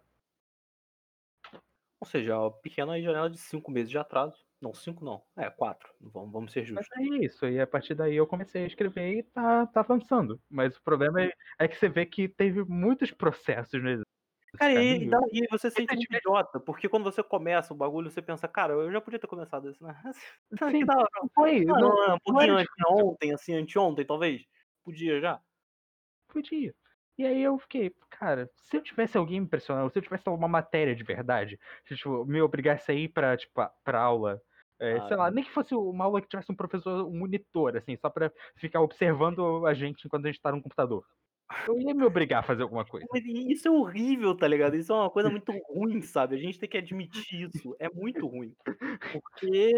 Ou 1.99 2.07
seja, 2.07 2.35
a 2.35 2.51
pequena 2.51 3.01
janela 3.01 3.29
de 3.29 3.37
cinco 3.37 3.71
meses 3.71 3.89
de 3.89 3.97
atraso. 3.97 4.35
Não, 4.61 4.73
cinco 4.73 5.03
não. 5.05 5.23
É, 5.37 5.49
quatro. 5.49 5.89
Vamos, 6.01 6.31
vamos 6.31 6.51
ser 6.51 6.61
Mas 6.61 6.85
justos. 6.85 6.97
é 6.97 7.03
isso, 7.25 7.45
e 7.47 7.59
a 7.59 7.67
partir 7.67 7.95
daí 7.95 8.15
eu 8.15 8.27
comecei 8.27 8.63
a 8.63 8.67
escrever 8.67 9.19
e 9.19 9.23
tá, 9.23 9.65
tá 9.67 9.79
avançando. 9.81 10.41
Mas 10.49 10.75
o 10.77 10.83
problema 10.83 11.21
é, 11.21 11.31
é 11.59 11.67
que 11.67 11.75
você 11.75 11.87
vê 11.89 12.05
que 12.05 12.27
teve 12.27 12.63
muitos 12.63 13.11
processos 13.11 13.81
nesse 13.81 14.03
Cara, 14.57 14.71
e, 14.83 15.09
e 15.31 15.47
você 15.49 15.69
se 15.71 15.77
sente 15.77 15.97
tivesse- 15.97 16.17
idiota, 16.27 16.59
porque 16.59 16.87
quando 16.87 17.03
você 17.05 17.23
começa 17.23 17.73
o 17.73 17.77
bagulho, 17.77 18.11
você 18.11 18.21
pensa, 18.21 18.47
cara, 18.47 18.73
eu 18.73 18.91
já 18.91 19.01
podia 19.01 19.17
ter 19.19 19.25
começado 19.25 19.67
isso, 19.71 19.83
né? 19.83 19.99
Sim, 20.77 20.79
que 20.79 20.85
da 20.85 20.95
hora. 20.95 21.09
não 21.21 21.29
foi, 21.33 21.65
Não, 21.65 21.75
não, 21.75 21.89
não, 22.07 22.15
um 22.15 22.19
pouquinho 22.19 22.57
antes, 22.57 22.73
ontem, 22.87 23.33
assim, 23.33 23.55
anteontem, 23.55 24.05
talvez. 24.05 24.43
Podia 24.83 25.19
já. 25.19 25.41
podia. 26.27 26.73
E 27.17 27.25
aí 27.25 27.41
eu 27.41 27.57
fiquei, 27.59 27.91
cara, 28.23 28.49
se 28.55 28.77
eu 28.77 28.81
tivesse 28.81 29.17
alguém 29.17 29.41
me 29.41 29.47
pressionando, 29.47 29.89
se 29.91 29.99
eu 29.99 30.03
tivesse 30.03 30.27
uma 30.29 30.47
matéria 30.47 30.95
de 30.95 31.03
verdade, 31.03 31.59
se 31.85 31.95
tipo, 31.95 32.25
me 32.25 32.41
obrigasse 32.41 32.91
a 32.91 32.95
ir 32.95 33.09
pra, 33.09 33.35
tipo, 33.35 33.51
pra 33.83 34.01
aula, 34.01 34.41
é, 34.79 34.97
Ah, 34.97 35.07
sei 35.07 35.17
lá, 35.17 35.29
nem 35.29 35.43
que 35.43 35.51
fosse 35.51 35.75
uma 35.75 36.05
aula 36.05 36.21
que 36.21 36.27
tivesse 36.27 36.51
um 36.51 36.55
professor, 36.55 37.05
um 37.05 37.17
monitor, 37.17 37.75
assim, 37.77 37.95
só 37.97 38.09
pra 38.09 38.31
ficar 38.55 38.81
observando 38.81 39.65
a 39.65 39.73
gente 39.73 40.05
enquanto 40.05 40.25
a 40.25 40.31
gente 40.31 40.41
tá 40.41 40.51
no 40.51 40.61
computador. 40.61 41.05
Eu 41.67 41.77
ia 41.79 41.93
me 41.93 42.03
obrigar 42.03 42.39
a 42.39 42.43
fazer 42.43 42.63
alguma 42.63 42.85
coisa. 42.85 43.05
Isso 43.13 43.67
é 43.67 43.71
horrível, 43.71 44.35
tá 44.35 44.47
ligado? 44.47 44.75
Isso 44.75 44.91
é 44.91 44.95
uma 44.95 45.09
coisa 45.09 45.29
muito 45.29 45.51
ruim, 45.69 46.01
sabe? 46.01 46.35
A 46.35 46.39
gente 46.39 46.57
tem 46.57 46.69
que 46.69 46.77
admitir 46.77 47.49
isso. 47.49 47.75
É 47.79 47.89
muito 47.89 48.25
ruim. 48.27 48.55
Porque, 49.11 49.71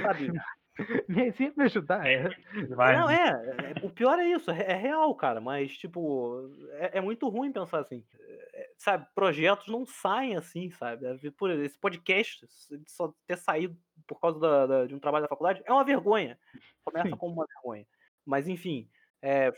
sabe? 0.00 0.32
Mas 1.08 1.38
ia 1.38 1.52
me 1.56 1.64
ajudar, 1.64 2.06
é. 2.06 2.28
Vai, 2.74 2.96
Não, 2.96 3.08
é, 3.10 3.74
é- 3.80 3.86
O 3.86 3.90
pior 3.90 4.18
é 4.18 4.28
isso, 4.28 4.50
é, 4.50 4.60
é 4.72 4.74
real, 4.74 5.14
cara. 5.14 5.40
Mas, 5.40 5.76
tipo, 5.76 6.50
é, 6.72 6.98
é 6.98 7.00
muito 7.00 7.28
ruim 7.28 7.52
pensar 7.52 7.80
assim. 7.80 8.04
É, 8.54 8.70
sabe, 8.76 9.06
projetos 9.14 9.68
não 9.68 9.86
saem 9.86 10.36
assim, 10.36 10.70
sabe? 10.70 11.06
É, 11.06 11.30
Por 11.30 11.50
esse 11.50 11.78
podcast 11.78 12.46
só 12.88 13.12
ter 13.26 13.36
saído 13.36 13.76
por 14.06 14.20
causa 14.20 14.38
da- 14.40 14.66
da- 14.66 14.86
de 14.86 14.94
um 14.94 14.98
trabalho 15.00 15.24
da 15.24 15.28
faculdade 15.28 15.62
é 15.64 15.72
uma 15.72 15.84
vergonha. 15.84 16.38
Começa 16.84 17.08
Sim. 17.08 17.16
como 17.16 17.34
uma 17.34 17.46
vergonha. 17.46 17.86
Mas, 18.26 18.48
enfim, 18.48 18.88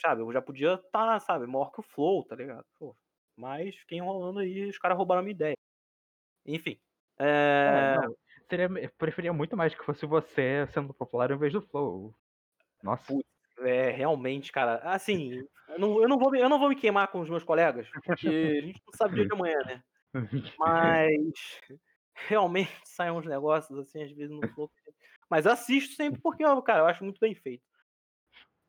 sabe, 0.01 0.23
eu 0.23 0.33
já 0.33 0.43
podia 0.43 0.75
estar, 0.75 1.19
sabe, 1.21 1.47
maior 1.47 1.71
que 1.73 1.81
o 1.81 1.83
Flow, 1.83 2.25
tá 2.25 2.37
ligado? 2.37 2.65
Pô, 2.79 2.97
mas 3.37 3.75
fiquei 3.77 3.99
enrolando 3.99 4.41
aí 4.41 4.69
os 4.69 4.79
caras 4.79 4.97
roubaram 4.99 5.21
a 5.21 5.23
minha 5.25 5.35
ideia. 5.35 5.57
Enfim. 6.47 6.79
É, 7.19 7.97
não, 8.03 8.17
preferia 8.99 9.33
muito 9.33 9.57
mais 9.57 9.75
que 9.75 9.85
fosse 9.85 10.07
você 10.07 10.67
sendo 10.73 10.95
popular 10.95 11.31
em 11.31 11.39
vez 11.39 11.53
do 11.53 11.63
Flow. 11.63 12.15
Nossa. 12.83 13.13
Putz, 13.13 13.27
é, 13.61 13.91
realmente, 13.91 14.53
cara. 14.53 14.77
Assim, 14.85 15.45
eu 15.69 15.79
não, 15.79 16.03
eu, 16.03 16.09
não 16.09 16.19
vou 16.19 16.35
eu 16.35 16.49
não 16.49 16.59
vou 16.59 16.69
me 16.69 16.77
queimar 16.77 17.09
com 17.09 17.21
os 17.21 17.29
meus 17.29 17.45
colegas, 17.45 17.89
porque 18.05 18.29
a 18.29 18.61
gente 18.67 18.83
não 18.87 18.95
sabe 18.95 19.15
dia 19.15 19.27
de 19.27 19.33
amanhã, 19.35 19.59
né? 19.65 19.83
Mas 20.59 21.61
realmente 22.15 22.71
saem 22.85 23.13
uns 23.13 23.27
negócios 23.27 23.79
assim, 23.79 24.03
às 24.03 24.13
vezes 24.13 24.31
no 24.31 24.49
flow. 24.49 24.71
Mas 25.29 25.47
assisto 25.47 25.95
sempre 25.95 26.21
porque, 26.21 26.45
cara, 26.65 26.81
eu 26.81 26.87
acho 26.87 27.03
muito 27.03 27.19
bem 27.19 27.35
feito. 27.35 27.63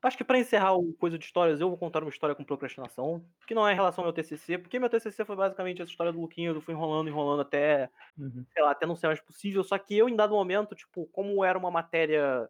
Acho 0.02 0.16
que 0.16 0.24
pra 0.24 0.38
encerrar 0.38 0.74
o 0.74 0.94
coisa 0.94 1.18
de 1.18 1.24
histórias, 1.24 1.60
eu 1.60 1.68
vou 1.68 1.76
contar 1.78 2.02
uma 2.02 2.08
história 2.10 2.34
com 2.34 2.44
procrastinação, 2.44 3.24
que 3.46 3.54
não 3.54 3.66
é 3.66 3.72
em 3.72 3.74
relação 3.74 4.02
ao 4.02 4.06
meu 4.06 4.12
TCC, 4.14 4.56
porque 4.58 4.78
meu 4.78 4.88
TCC 4.88 5.24
foi 5.24 5.34
basicamente 5.36 5.82
essa 5.82 5.90
história 5.90 6.12
do 6.12 6.20
Luquinho, 6.20 6.54
eu 6.54 6.60
fui 6.60 6.72
enrolando, 6.74 7.08
enrolando 7.08 7.40
até 7.42 7.90
Uhum. 8.18 8.46
sei 8.54 8.62
lá, 8.64 8.72
até 8.72 8.86
não 8.86 8.96
ser 8.96 9.08
mais 9.08 9.20
possível. 9.20 9.64
Só 9.64 9.78
que 9.78 9.96
eu, 9.98 10.08
em 10.08 10.16
dado 10.16 10.34
momento, 10.34 10.74
tipo, 10.76 11.06
como 11.08 11.44
era 11.44 11.58
uma 11.58 11.70
matéria. 11.70 12.48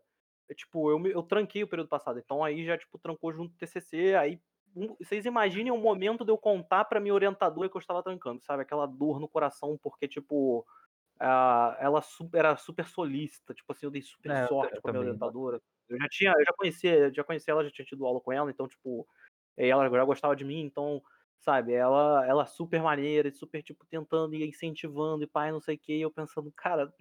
eu, 0.48 0.56
Tipo, 0.56 0.90
eu, 0.90 1.06
eu 1.08 1.22
tranquei 1.22 1.62
o 1.64 1.68
período 1.68 1.88
passado. 1.88 2.18
Então 2.18 2.44
aí 2.44 2.64
já, 2.66 2.78
tipo, 2.78 2.98
trancou 2.98 3.32
junto 3.32 3.54
o 3.54 3.58
TCC. 3.58 4.14
Aí 4.16 4.40
um- 4.76 4.96
vocês 5.00 5.26
imaginem 5.26 5.72
o 5.72 5.78
momento 5.78 6.24
de 6.24 6.32
eu 6.32 6.38
contar 6.38 6.84
pra 6.86 7.00
minha 7.00 7.14
orientadora 7.14 7.68
que 7.70 7.76
eu 7.76 7.80
estava 7.80 8.02
trancando, 8.02 8.42
sabe? 8.44 8.62
Aquela 8.62 8.86
dor 8.86 9.20
no 9.20 9.28
coração, 9.28 9.78
porque, 9.82 10.08
tipo. 10.08 10.66
A- 11.20 11.76
ela 11.80 12.00
su- 12.02 12.30
era 12.34 12.56
super 12.56 12.86
solícita. 12.86 13.54
Tipo 13.54 13.72
assim, 13.72 13.86
eu 13.86 13.90
dei 13.90 14.02
super 14.02 14.30
É, 14.32 14.44
eu 14.44 14.48
sorte 14.48 14.74
ta- 14.74 14.80
com 14.80 14.88
a 14.88 14.92
minha 14.92 15.00
também. 15.02 15.08
orientadora. 15.10 15.60
Eu 15.88 15.98
já 15.98 16.08
tinha, 16.10 16.32
eu 16.32 16.44
já 16.44 16.52
conhecia, 16.56 17.12
já 17.14 17.24
conhecia 17.24 17.52
ela, 17.52 17.64
já 17.64 17.70
tinha 17.70 17.84
tido 17.86 18.04
aula 18.06 18.20
com 18.20 18.32
ela, 18.32 18.50
então, 18.50 18.68
tipo, 18.68 19.06
e 19.56 19.66
ela 19.66 19.88
já 19.88 20.04
gostava 20.04 20.36
de 20.36 20.44
mim, 20.44 20.60
então 20.60 21.02
sabe? 21.40 21.72
Ela, 21.72 22.26
ela 22.26 22.44
super 22.46 22.82
maneira, 22.82 23.30
super, 23.32 23.62
tipo, 23.62 23.86
tentando 23.86 24.34
e 24.34 24.44
incentivando 24.46 25.24
e 25.24 25.26
pai, 25.26 25.50
não 25.52 25.60
sei 25.60 25.76
o 25.76 25.78
que, 25.78 25.96
e 25.96 26.02
eu 26.02 26.10
pensando, 26.10 26.52
cara, 26.54 26.92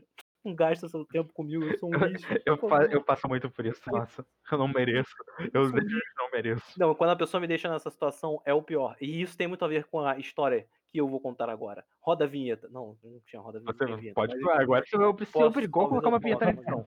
não 0.45 0.55
gasta 0.55 0.87
seu 0.87 1.03
tempo 1.05 1.33
comigo, 1.33 1.65
eu 1.65 1.77
sou 1.77 1.89
um 1.89 1.97
lixo. 2.05 2.25
Eu, 2.45 2.55
fa- 2.57 2.69
favor." 2.69 2.93
eu 2.93 3.03
passo 3.03 3.27
muito 3.27 3.49
por 3.49 3.65
isso, 3.65 3.81
nossa. 3.91 4.25
Eu 4.51 4.57
não 4.57 4.67
mereço. 4.73 5.09
Eu 5.53 5.63
não 5.71 6.31
mereço. 6.31 6.79
Não, 6.79 6.95
quando 6.95 7.09
a 7.09 7.15
pessoa 7.15 7.41
me 7.41 7.47
deixa 7.47 7.67
nessa 7.69 7.89
situação, 7.89 8.41
é 8.45 8.53
o 8.53 8.61
pior. 8.61 8.95
E 9.01 9.21
isso 9.21 9.35
tem 9.37 9.47
muito 9.47 9.65
a 9.65 9.67
ver 9.67 9.85
com 9.85 9.99
a 9.99 10.17
história 10.17 10.65
que 10.97 11.01
eu 11.01 11.07
vou 11.07 11.19
contar 11.21 11.47
agora. 11.47 11.85
Roda 12.01 12.25
a 12.25 12.27
vinheta. 12.27 12.67
Não, 12.69 12.97
não 13.03 13.19
tinha 13.21 13.39
roda 13.39 13.59
a 13.59 13.61
vinheta. 13.61 13.85
Você 13.85 13.95
vinheta, 13.95 14.15
pode. 14.15 14.39
mas- 14.39 14.59
Agora 14.59 14.83
você 14.89 15.43
obrigou 15.43 15.85
a 15.85 15.89
colocar 15.89 16.09
uma 16.09 16.19
vinheta 16.19 16.45
na 16.45 16.51
edição. 16.51 16.87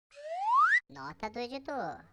Nota 0.88 1.28
do 1.28 1.38
editor. 1.40 2.04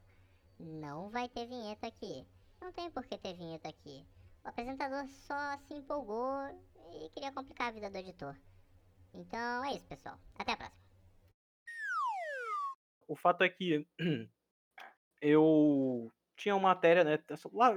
Não 0.60 1.10
vai 1.12 1.30
ter 1.30 1.46
vinheta 1.46 1.86
aqui. 1.88 2.26
Não 2.60 2.72
tem 2.72 2.90
por 2.90 3.06
que 3.06 3.18
ter 3.20 3.36
vinheta 3.36 3.70
aqui. 3.70 4.04
O 4.44 4.48
apresentador 4.50 5.08
só 5.08 5.58
se 5.68 5.76
empolgou 5.76 6.34
e 6.94 7.10
queria 7.10 7.32
complicar 7.32 7.68
a 7.68 7.72
vida 7.72 7.92
do 7.92 7.98
editor. 7.98 8.36
Então 9.14 9.64
é 9.66 9.74
isso, 9.76 9.86
pessoal. 9.88 10.18
Até 10.40 10.54
a 10.54 10.58
próxima. 10.58 10.82
O 13.08 13.16
fato 13.16 13.44
é 13.44 13.50
que 13.50 13.88
eu 15.22 16.12
tinha 16.36 16.56
uma 16.56 16.70
matéria, 16.70 17.04
né? 17.04 17.20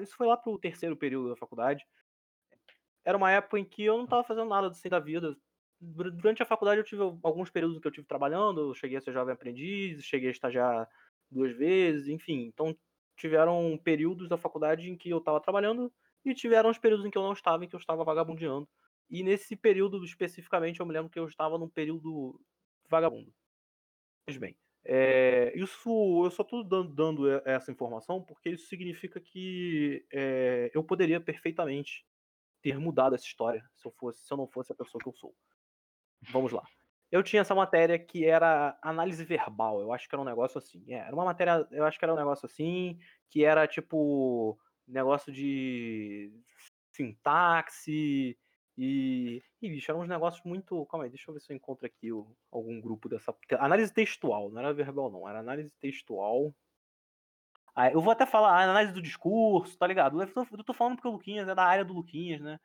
Isso 0.01 0.17
foi 0.17 0.27
lá 0.27 0.37
pro 0.39 0.59
terceiro 0.59 0.97
período 0.97 1.29
da 1.31 1.37
faculdade. 1.37 1.85
Era 3.07 3.19
uma 3.19 3.33
época 3.33 3.59
em 3.61 3.67
que 3.67 3.85
eu 3.85 3.99
não 3.99 4.09
tava 4.09 4.25
fazendo 4.25 4.49
nada 4.51 4.69
assim 4.69 4.91
da 4.91 5.01
vida. 5.01 5.39
Dur- 5.81 6.13
Durante 6.13 6.43
a 6.43 6.47
faculdade 6.47 6.81
eu 6.81 6.85
tive 6.85 7.03
alguns 7.23 7.51
períodos 7.51 7.79
que 7.81 7.89
eu 7.89 7.93
tive 7.93 8.07
trabalhando, 8.09 8.71
eu 8.71 8.75
cheguei 8.75 8.99
a 8.99 9.03
ser 9.03 9.13
jovem 9.15 9.35
aprendiz, 9.35 10.05
cheguei 10.05 10.29
a 10.31 10.33
estagiar 10.33 10.89
duas 11.31 11.53
vezes, 11.57 12.09
enfim. 12.09 12.47
Então 12.47 12.77
tiveram 13.17 13.79
períodos 13.83 14.29
da 14.29 14.39
faculdade 14.39 14.91
em 14.91 14.97
que 14.99 15.11
eu 15.11 15.21
tava 15.23 15.41
trabalhando 15.41 15.93
e 16.25 16.35
tiveram 16.35 16.71
os 16.71 16.79
períodos 16.79 17.07
em 17.07 17.11
que 17.11 17.19
eu 17.19 17.23
não 17.23 17.33
estava, 17.33 17.65
em 17.65 17.69
que 17.69 17.77
eu 17.77 17.81
estava 17.81 18.05
vagabundeando. 18.05 18.69
E 19.11 19.23
nesse 19.23 19.57
período 19.57 20.05
especificamente 20.05 20.81
eu 20.81 20.87
me 20.87 20.93
lembro 20.93 21.11
que 21.11 21.19
eu 21.19 21.27
estava 21.29 21.59
num 21.59 21.69
período 21.71 22.41
vagabundo. 22.91 23.35
Pois 24.27 24.39
bem, 24.39 24.57
é, 24.85 25.53
isso 25.57 25.89
eu 26.25 26.31
só 26.31 26.43
estou 26.43 26.65
dando, 26.65 26.95
dando 26.95 27.29
essa 27.49 27.71
informação 27.71 28.23
porque 28.25 28.51
isso 28.51 28.67
significa 28.69 29.21
que 29.21 30.05
é, 30.13 30.71
eu 30.75 30.83
poderia 30.85 31.21
perfeitamente 31.21 32.05
ter 32.67 32.81
mudado 32.81 33.15
essa 33.15 33.25
história 33.25 33.63
se 33.77 33.87
eu 33.87 33.93
fosse, 33.93 34.27
se 34.27 34.33
eu 34.33 34.37
não 34.37 34.49
fosse 34.49 34.73
a 34.73 34.75
pessoa 34.75 35.01
que 35.01 35.09
eu 35.09 35.13
sou. 35.13 35.33
Vamos 36.33 36.51
lá. 36.51 36.65
Eu 37.13 37.23
tinha 37.23 37.43
essa 37.43 37.55
matéria 37.55 37.97
que 37.97 38.25
era 38.25 38.77
análise 38.83 39.25
verbal. 39.25 39.81
Eu 39.81 39.93
acho 39.93 40.09
que 40.09 40.15
era 40.17 40.21
um 40.21 40.25
negócio 40.25 40.59
assim. 40.59 40.85
É, 40.89 40.97
era 40.97 41.15
uma 41.15 41.25
matéria, 41.25 41.65
eu 41.71 41.85
acho 41.85 41.97
que 41.97 42.05
era 42.05 42.13
um 42.13 42.17
negócio 42.17 42.45
assim, 42.45 42.99
que 43.31 43.45
era 43.45 43.69
tipo 43.69 44.59
negócio 44.85 45.33
de 45.33 46.33
sintaxe 46.91 48.37
E, 48.77 49.41
e 49.63 49.69
bicho, 49.69 49.89
eram 49.89 50.01
uns 50.01 50.09
negócios 50.09 50.43
muito. 50.45 50.85
Calma 50.87 51.05
aí, 51.05 51.11
deixa 51.11 51.31
eu 51.31 51.35
ver 51.35 51.41
se 51.41 51.53
eu 51.53 51.57
encontro 51.57 51.87
aqui 51.87 52.09
algum 52.51 52.81
grupo 52.81 53.09
dessa. 53.09 53.33
Análise 53.61 53.95
textual, 53.95 54.51
não 54.51 54.59
era 54.59 54.75
verbal, 54.75 55.09
não, 55.09 55.29
era 55.29 55.39
análise 55.39 55.71
textual. 55.79 56.53
Ah, 57.77 57.91
eu 57.93 58.01
vou 58.01 58.13
até 58.13 58.27
falar 58.27 58.53
a 58.59 58.65
análise 58.65 58.93
do 58.95 59.03
discurso, 59.03 59.79
tá 59.79 59.87
ligado? 59.87 60.21
Eu 60.23 60.33
tô, 60.33 60.47
eu 60.51 60.65
tô 60.65 60.73
falando 60.75 60.97
porque 60.97 61.09
o 61.09 61.13
Luquinhas 61.13 61.49
é 61.49 61.55
da 61.55 61.65
área 61.65 61.85
do 61.85 61.93
Luquinhas, 61.95 62.41
né? 62.41 62.59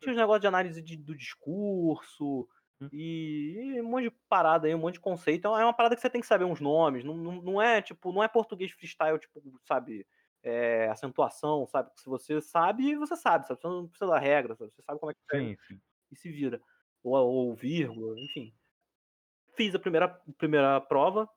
Tinha 0.00 0.12
os 0.12 0.18
negócios 0.18 0.42
de 0.42 0.46
análise 0.48 0.82
de- 0.82 0.96
do 0.98 1.16
discurso 1.16 2.48
Hum. 2.80 2.90
e, 2.92 3.74
e 3.76 3.82
um 3.82 3.88
monte 3.90 4.04
de 4.04 4.10
parada 4.28 4.66
aí, 4.68 4.74
um 4.74 4.78
monte 4.78 4.94
de 4.94 5.00
conceito. 5.00 5.38
Então 5.40 5.58
é 5.58 5.64
uma 5.64 5.74
parada 5.74 5.96
que 5.96 6.02
você 6.02 6.10
tem 6.10 6.20
que 6.20 6.26
saber 6.26 6.44
uns 6.44 6.60
nomes. 6.60 7.04
Não, 7.04 7.16
não, 7.16 7.42
não 7.42 7.62
é 7.62 7.82
tipo, 7.82 8.12
não 8.12 8.22
é 8.22 8.28
português 8.28 8.72
freestyle, 8.72 9.18
tipo, 9.20 9.42
sabe? 9.66 10.06
É, 10.42 10.88
acentuação, 10.90 11.66
sabe? 11.68 11.90
Se 11.96 12.06
você 12.08 12.40
sabe, 12.40 12.96
você 12.96 13.16
sabe, 13.16 13.46
sabe? 13.46 13.60
Você 13.60 13.68
não 13.68 13.88
precisa 13.88 14.10
da 14.10 14.18
regra, 14.18 14.56
sabe? 14.56 14.72
Você 14.74 14.82
sabe 14.82 15.00
como 15.00 15.12
é 15.12 15.14
que 15.14 15.20
Sim, 15.30 15.56
sim. 15.66 15.82
e 16.12 16.16
se 16.16 16.30
vira. 16.30 16.60
Ou, 17.02 17.14
ou 17.16 17.54
vírgula, 17.56 18.18
enfim. 18.20 18.54
Fiz 19.56 19.74
a 19.74 19.78
primeira, 19.78 20.08
primeira 20.38 20.80
prova. 20.80 21.28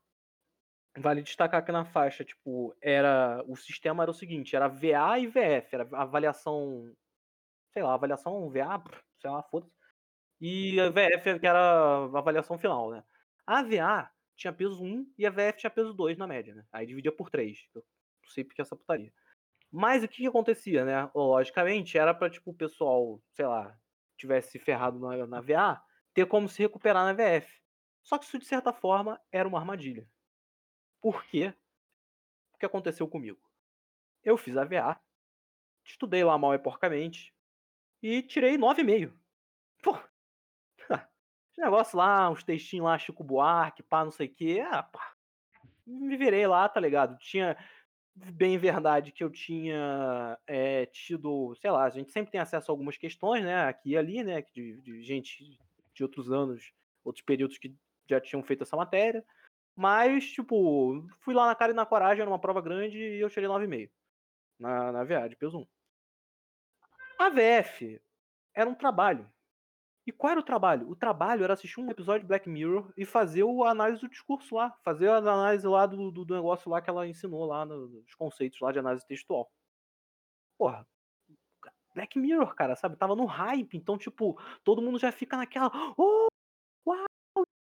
Vale 0.98 1.22
destacar 1.22 1.64
que 1.66 1.72
na 1.72 1.84
faixa, 1.86 2.24
tipo, 2.24 2.76
era. 2.82 3.44
O 3.48 3.56
sistema 3.56 4.04
era 4.04 4.12
o 4.12 4.14
seguinte, 4.14 4.56
era 4.56 4.68
VA 4.68 5.20
e 5.20 5.28
VF, 5.28 5.74
era 5.76 5.88
avaliação. 5.94 6.94
Sei 7.74 7.84
lá, 7.84 7.94
avaliação 7.94 8.50
VA, 8.50 8.82
sei 9.20 9.30
lá, 9.30 9.44
foda-se. 9.44 9.74
E 10.40 10.80
a 10.80 10.90
VF, 10.90 11.40
que 11.40 11.48
era 11.48 11.60
a 11.60 12.20
avaliação 12.20 12.58
final, 12.58 12.92
né? 12.92 13.04
A 13.46 13.62
VA 13.64 14.10
tinha 14.36 14.54
peso 14.54 14.84
1 14.84 15.14
e 15.18 15.26
a 15.26 15.30
VF 15.30 15.58
tinha 15.58 15.70
peso 15.70 15.94
2 15.94 16.18
na 16.18 16.28
média, 16.28 16.56
né? 16.56 16.66
Aí 16.72 16.86
dividia 16.86 17.12
por 17.12 17.30
3. 17.30 17.58
Eu 17.74 17.84
sei 18.28 18.44
porque 18.44 18.62
essa 18.62 18.76
putaria. 18.76 19.12
Mas 19.72 20.04
o 20.04 20.08
que, 20.08 20.18
que 20.18 20.28
acontecia, 20.28 20.86
né? 20.86 21.10
Logicamente, 21.14 21.98
era 21.98 22.14
pra, 22.14 22.30
tipo, 22.30 22.52
o 22.52 22.56
pessoal, 22.56 23.22
sei 23.34 23.46
lá, 23.46 23.78
tivesse 24.18 24.60
ferrado 24.60 25.00
na, 25.00 25.28
na 25.28 25.42
VA, 25.42 25.82
ter 26.14 26.26
como 26.28 26.48
se 26.48 26.62
recuperar 26.62 27.06
na 27.06 27.14
VF. 27.14 27.52
Só 28.04 28.18
que 28.18 28.26
isso, 28.26 28.40
de 28.40 28.46
certa 28.46 28.72
forma, 28.72 29.20
era 29.32 29.48
uma 29.48 29.60
armadilha. 29.60 30.08
Por 31.06 31.24
quê? 31.26 31.54
O 32.56 32.58
que 32.58 32.66
aconteceu 32.66 33.08
comigo? 33.08 33.40
Eu 34.24 34.40
fiz 34.40 34.58
a 34.58 34.66
VA, 34.66 35.00
estudei 35.84 36.24
lá 36.24 36.36
mal 36.36 36.56
e 36.56 36.58
porcamente, 36.58 37.32
e 38.02 38.24
tirei 38.24 38.58
9,5. 38.58 39.14
Pô, 39.84 40.00
negócio 41.56 41.96
lá, 41.96 42.28
uns 42.28 42.44
textinhos 42.44 42.86
lá, 42.86 42.98
Chico 42.98 43.24
Buarque, 43.24 43.84
pá, 43.84 44.04
não 44.04 44.10
sei 44.10 44.26
o 44.26 44.34
quê, 44.34 44.66
ah, 44.68 44.82
pá. 44.82 45.14
Me 45.86 46.18
virei 46.18 46.48
lá, 46.48 46.68
tá 46.68 46.80
ligado? 46.80 47.20
Tinha, 47.20 47.56
bem 48.16 48.58
verdade 48.58 49.12
que 49.12 49.24
eu 49.24 49.30
tinha 49.30 50.40
é, 50.48 50.88
tido, 50.88 51.54
sei 51.62 51.70
lá, 51.70 51.84
a 51.84 51.90
gente 51.92 52.12
sempre 52.12 52.32
tem 52.32 52.42
acesso 52.42 52.72
a 52.72 52.74
algumas 52.74 52.98
questões, 52.98 53.44
né, 53.44 53.66
aqui 53.66 53.92
e 53.92 53.98
ali, 53.98 54.24
né, 54.24 54.42
de, 54.56 54.82
de 54.82 55.04
gente 55.04 55.60
de 55.94 56.02
outros 56.02 56.32
anos, 56.32 56.74
outros 57.04 57.24
períodos 57.24 57.60
que 57.60 57.76
já 58.10 58.20
tinham 58.20 58.42
feito 58.42 58.64
essa 58.64 58.76
matéria, 58.76 59.24
mas, 59.76 60.32
tipo, 60.32 61.06
fui 61.20 61.34
lá 61.34 61.48
na 61.48 61.56
cara 61.56 61.72
e 61.72 61.76
na 61.76 61.86
coragem, 61.86 62.22
era 62.22 62.30
uma 62.30 62.40
prova 62.40 62.62
grande 62.62 62.98
e 62.98 63.20
eu 63.20 63.30
tirei 63.30 63.50
9,5 63.50 63.90
na, 64.60 64.92
na 64.92 65.04
VA 65.04 65.28
de 65.28 65.36
peso 65.36 65.60
1. 65.60 65.68
A 67.20 67.30
VF 67.30 68.02
era 68.54 68.70
um 68.70 68.76
trabalho. 68.76 69.30
E 70.08 70.12
qual 70.12 70.32
era 70.32 70.40
o 70.40 70.44
trabalho? 70.44 70.88
O 70.90 70.96
trabalho 70.96 71.44
era 71.44 71.54
assistir 71.54 71.80
um 71.80 71.90
episódio 71.90 72.22
de 72.22 72.28
Black 72.28 72.48
Mirror 72.48 72.94
e 72.96 73.06
fazer 73.06 73.44
a 73.44 73.70
análise 73.70 74.02
do 74.02 74.10
discurso 74.10 74.56
lá. 74.56 74.72
Fazer 74.84 75.10
a 75.10 75.18
análise 75.18 75.68
lá 75.68 75.86
do, 75.88 76.12
do, 76.12 76.24
do 76.24 76.36
negócio 76.36 76.70
lá 76.70 76.80
que 76.80 76.90
ela 76.90 77.08
ensinou 77.08 77.46
lá, 77.46 77.66
nos 77.66 78.14
conceitos 78.14 78.60
lá 78.62 78.72
de 78.72 78.80
análise 78.80 79.06
textual. 79.06 79.52
Porra. 80.58 80.88
Black 81.96 82.20
Mirror, 82.20 82.54
cara, 82.54 82.76
sabe? 82.76 82.98
Tava 82.98 83.16
no 83.16 83.26
hype. 83.26 83.76
Então, 83.76 83.98
tipo, 83.98 84.40
todo 84.64 84.82
mundo 84.82 85.00
já 85.00 85.12
fica 85.12 85.38
naquela. 85.38 85.72
Oh, 85.98 86.28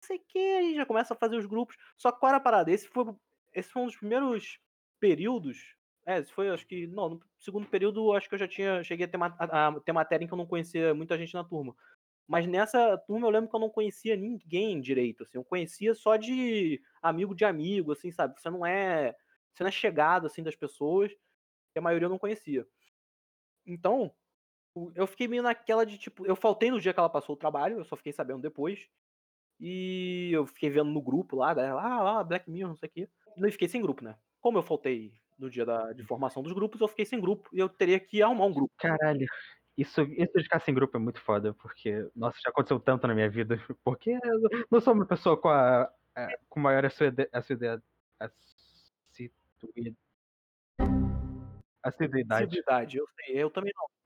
sei 0.01 0.17
o 0.17 0.21
que. 0.27 0.39
E 0.39 0.75
já 0.75 0.85
começa 0.85 1.13
a 1.13 1.17
fazer 1.17 1.37
os 1.37 1.45
grupos. 1.45 1.75
Só 1.97 2.11
que 2.11 2.19
qual 2.19 2.29
era 2.29 2.37
a 2.37 2.41
parada? 2.41 2.71
Esse 2.71 2.87
foi, 2.87 3.05
esse 3.53 3.69
foi 3.69 3.81
um 3.81 3.85
dos 3.85 3.97
primeiros 3.97 4.59
períodos. 4.99 5.75
É, 6.05 6.19
esse 6.19 6.31
foi, 6.31 6.49
acho 6.49 6.65
que. 6.67 6.87
Não, 6.87 7.09
no 7.09 7.21
segundo 7.39 7.67
período, 7.67 8.13
acho 8.13 8.29
que 8.29 8.35
eu 8.35 8.39
já 8.39 8.47
tinha. 8.47 8.83
Cheguei 8.83 9.05
a 9.05 9.09
ter, 9.09 9.17
a, 9.21 9.67
a 9.67 9.79
ter 9.81 9.91
matéria 9.91 10.23
em 10.25 10.27
que 10.27 10.33
eu 10.33 10.37
não 10.37 10.47
conhecia 10.47 10.93
muita 10.93 11.17
gente 11.17 11.33
na 11.33 11.43
turma. 11.43 11.75
Mas 12.27 12.45
nessa 12.45 12.97
turma 12.97 13.25
eu 13.27 13.31
lembro 13.31 13.49
que 13.49 13.55
eu 13.55 13.59
não 13.59 13.69
conhecia 13.69 14.15
ninguém 14.17 14.81
direito, 14.81 15.23
assim. 15.23 15.37
Eu 15.37 15.45
conhecia 15.45 15.95
só 15.95 16.17
de 16.17 16.81
amigo 17.01 17.33
de 17.33 17.45
amigo, 17.45 17.93
assim, 17.93 18.11
sabe? 18.11 18.39
Você 18.39 18.49
não 18.49 18.65
é, 18.65 19.15
você 19.53 19.63
não 19.63 19.69
é 19.69 19.71
chegado 19.71 20.27
assim 20.27 20.43
das 20.43 20.55
pessoas, 20.55 21.11
que 21.71 21.79
a 21.79 21.81
maioria 21.81 22.05
eu 22.05 22.09
não 22.09 22.19
conhecia. 22.19 22.67
Então, 23.65 24.13
eu 24.95 25.07
fiquei 25.07 25.27
meio 25.27 25.43
naquela 25.43 25.85
de 25.85 25.97
tipo, 25.97 26.25
eu 26.25 26.35
faltei 26.35 26.69
no 26.69 26.79
dia 26.79 26.93
que 26.93 26.99
ela 26.99 27.09
passou 27.09 27.35
o 27.35 27.39
trabalho, 27.39 27.79
eu 27.79 27.85
só 27.85 27.95
fiquei 27.95 28.13
sabendo 28.13 28.41
depois. 28.41 28.87
E 29.59 30.29
eu 30.31 30.45
fiquei 30.45 30.69
vendo 30.69 30.91
no 30.91 31.01
grupo 31.01 31.35
lá, 31.35 31.53
galera, 31.53 31.79
ah, 31.79 32.01
lá, 32.01 32.23
Black 32.23 32.49
Mirror, 32.49 32.69
não 32.69 32.77
sei 32.77 32.89
o 32.89 32.91
quê. 32.91 33.09
E 33.37 33.51
fiquei 33.51 33.67
sem 33.67 33.81
grupo, 33.81 34.03
né? 34.03 34.15
Como 34.39 34.57
eu 34.57 34.63
faltei 34.63 35.13
no 35.37 35.49
dia 35.49 35.65
da, 35.65 35.93
de 35.93 36.03
formação 36.03 36.41
dos 36.41 36.53
grupos, 36.53 36.81
eu 36.81 36.87
fiquei 36.87 37.05
sem 37.05 37.19
grupo 37.19 37.49
e 37.53 37.59
eu 37.59 37.69
teria 37.69 37.99
que 37.99 38.21
arrumar 38.21 38.45
um 38.45 38.53
grupo. 38.53 38.73
Caralho. 38.77 39.27
Isso, 39.77 40.01
isso 40.01 40.33
de 40.35 40.43
ficar 40.43 40.59
sem 40.59 40.73
grupo 40.73 40.97
é 40.97 40.99
muito 40.99 41.21
foda, 41.21 41.53
porque, 41.53 42.09
nossa, 42.15 42.39
já 42.43 42.49
aconteceu 42.49 42.79
tanto 42.79 43.05
na 43.05 43.13
minha 43.13 43.29
vida. 43.29 43.57
Porque 43.83 44.09
eu 44.11 44.65
não 44.71 44.81
sou 44.81 44.93
uma 44.93 45.05
pessoa 45.05 45.37
com 45.37 45.49
a, 45.49 45.83
a 46.15 46.37
com 46.49 46.59
maior 46.59 46.83
assiduidade. 46.83 47.29
Assiduidade. 47.31 47.83
Assiduidade, 51.83 52.97
eu 52.97 53.07
sei, 53.15 53.43
eu 53.43 53.51
também 53.51 53.71
não. 53.75 53.96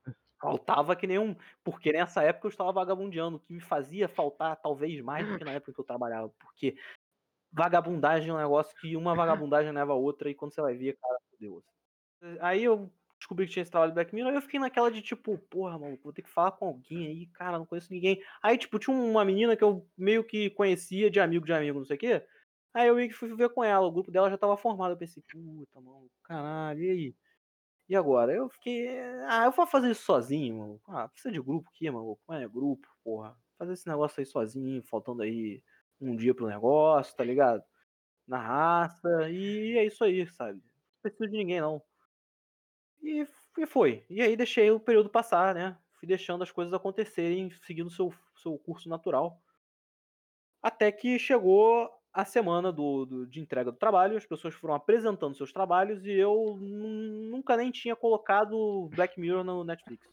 Faltava 0.42 0.96
que 0.96 1.06
nem 1.06 1.20
um. 1.20 1.36
Porque 1.62 1.92
nessa 1.92 2.20
época 2.24 2.48
eu 2.48 2.50
estava 2.50 2.72
vagabundeando, 2.72 3.36
o 3.36 3.40
que 3.40 3.52
me 3.52 3.60
fazia 3.60 4.08
faltar 4.08 4.56
talvez 4.56 5.00
mais 5.00 5.24
do 5.26 5.38
que 5.38 5.44
na 5.46 5.52
época 5.52 5.72
que 5.72 5.80
eu 5.80 5.84
trabalhava. 5.84 6.28
Porque 6.30 6.76
vagabundagem 7.52 8.30
é 8.30 8.34
um 8.34 8.38
negócio 8.38 8.74
que 8.80 8.96
uma 8.96 9.14
vagabundagem 9.14 9.70
leva 9.70 9.92
a 9.92 9.96
outra, 9.96 10.28
e 10.28 10.34
quando 10.34 10.52
você 10.52 10.60
vai 10.60 10.74
ver, 10.74 10.98
cara, 11.00 11.18
Deus. 11.38 11.62
Aí 12.40 12.64
eu 12.64 12.90
descobri 13.18 13.46
que 13.46 13.52
tinha 13.52 13.62
esse 13.62 13.70
trabalho 13.70 13.92
de 13.92 13.94
Black 13.94 14.12
Mirror, 14.12 14.30
aí 14.30 14.36
eu 14.36 14.42
fiquei 14.42 14.58
naquela 14.58 14.90
de 14.90 15.00
tipo, 15.00 15.38
porra, 15.38 15.78
mano, 15.78 15.96
vou 16.02 16.12
ter 16.12 16.22
que 16.22 16.28
falar 16.28 16.50
com 16.52 16.66
alguém 16.66 17.06
aí, 17.06 17.26
cara, 17.26 17.58
não 17.58 17.66
conheço 17.66 17.92
ninguém. 17.92 18.20
Aí, 18.42 18.58
tipo, 18.58 18.80
tinha 18.80 18.96
uma 18.96 19.24
menina 19.24 19.56
que 19.56 19.62
eu 19.62 19.86
meio 19.96 20.24
que 20.24 20.50
conhecia 20.50 21.08
de 21.08 21.20
amigo 21.20 21.46
de 21.46 21.52
amigo, 21.52 21.78
não 21.78 21.86
sei 21.86 21.96
o 21.96 22.00
quê. 22.00 22.26
Aí 22.74 22.88
eu 22.88 22.96
meio 22.96 23.08
que 23.08 23.14
fui 23.14 23.32
ver 23.36 23.50
com 23.50 23.62
ela, 23.62 23.86
o 23.86 23.92
grupo 23.92 24.10
dela 24.10 24.28
já 24.28 24.36
tava 24.36 24.56
formado. 24.56 24.92
Eu 24.92 24.96
pensei, 24.96 25.22
puta, 25.30 25.80
mano, 25.80 26.10
caralho, 26.24 26.82
e 26.82 26.90
aí? 26.90 27.16
E 27.92 27.94
agora? 27.94 28.32
Eu 28.32 28.48
fiquei, 28.48 28.88
ah, 29.28 29.44
eu 29.44 29.52
vou 29.52 29.66
fazer 29.66 29.90
isso 29.90 30.04
sozinho, 30.04 30.56
mano. 30.56 30.80
Ah, 30.88 31.06
precisa 31.10 31.30
de 31.30 31.38
grupo 31.38 31.68
aqui, 31.68 31.90
mano. 31.90 32.18
Como 32.24 32.38
é 32.38 32.48
grupo, 32.48 32.88
porra? 33.04 33.36
Fazer 33.58 33.74
esse 33.74 33.86
negócio 33.86 34.18
aí 34.18 34.24
sozinho, 34.24 34.82
faltando 34.82 35.20
aí 35.20 35.62
um 36.00 36.16
dia 36.16 36.34
pro 36.34 36.46
negócio, 36.46 37.14
tá 37.14 37.22
ligado? 37.22 37.62
Na 38.26 38.38
raça, 38.38 39.28
e 39.30 39.76
é 39.76 39.84
isso 39.84 40.02
aí, 40.04 40.26
sabe? 40.26 40.58
Não 40.58 41.02
preciso 41.02 41.30
de 41.30 41.36
ninguém, 41.36 41.60
não. 41.60 41.82
E, 43.02 43.26
e 43.58 43.66
foi. 43.66 44.06
E 44.08 44.22
aí 44.22 44.38
deixei 44.38 44.70
o 44.70 44.80
período 44.80 45.10
passar, 45.10 45.54
né? 45.54 45.76
Fui 46.00 46.08
deixando 46.08 46.42
as 46.42 46.50
coisas 46.50 46.72
acontecerem, 46.72 47.50
seguindo 47.66 47.90
seu, 47.90 48.10
seu 48.42 48.58
curso 48.58 48.88
natural. 48.88 49.38
Até 50.62 50.90
que 50.90 51.18
chegou 51.18 51.90
a 52.12 52.24
semana 52.24 52.70
do, 52.70 53.06
do, 53.06 53.26
de 53.26 53.40
entrega 53.40 53.72
do 53.72 53.78
trabalho, 53.78 54.16
as 54.16 54.26
pessoas 54.26 54.54
foram 54.54 54.74
apresentando 54.74 55.36
seus 55.36 55.52
trabalhos 55.52 56.04
e 56.04 56.12
eu 56.12 56.58
nunca 56.60 57.56
nem 57.56 57.70
tinha 57.70 57.96
colocado 57.96 58.88
Black 58.94 59.18
Mirror 59.18 59.44
no 59.44 59.64
Netflix. 59.64 60.06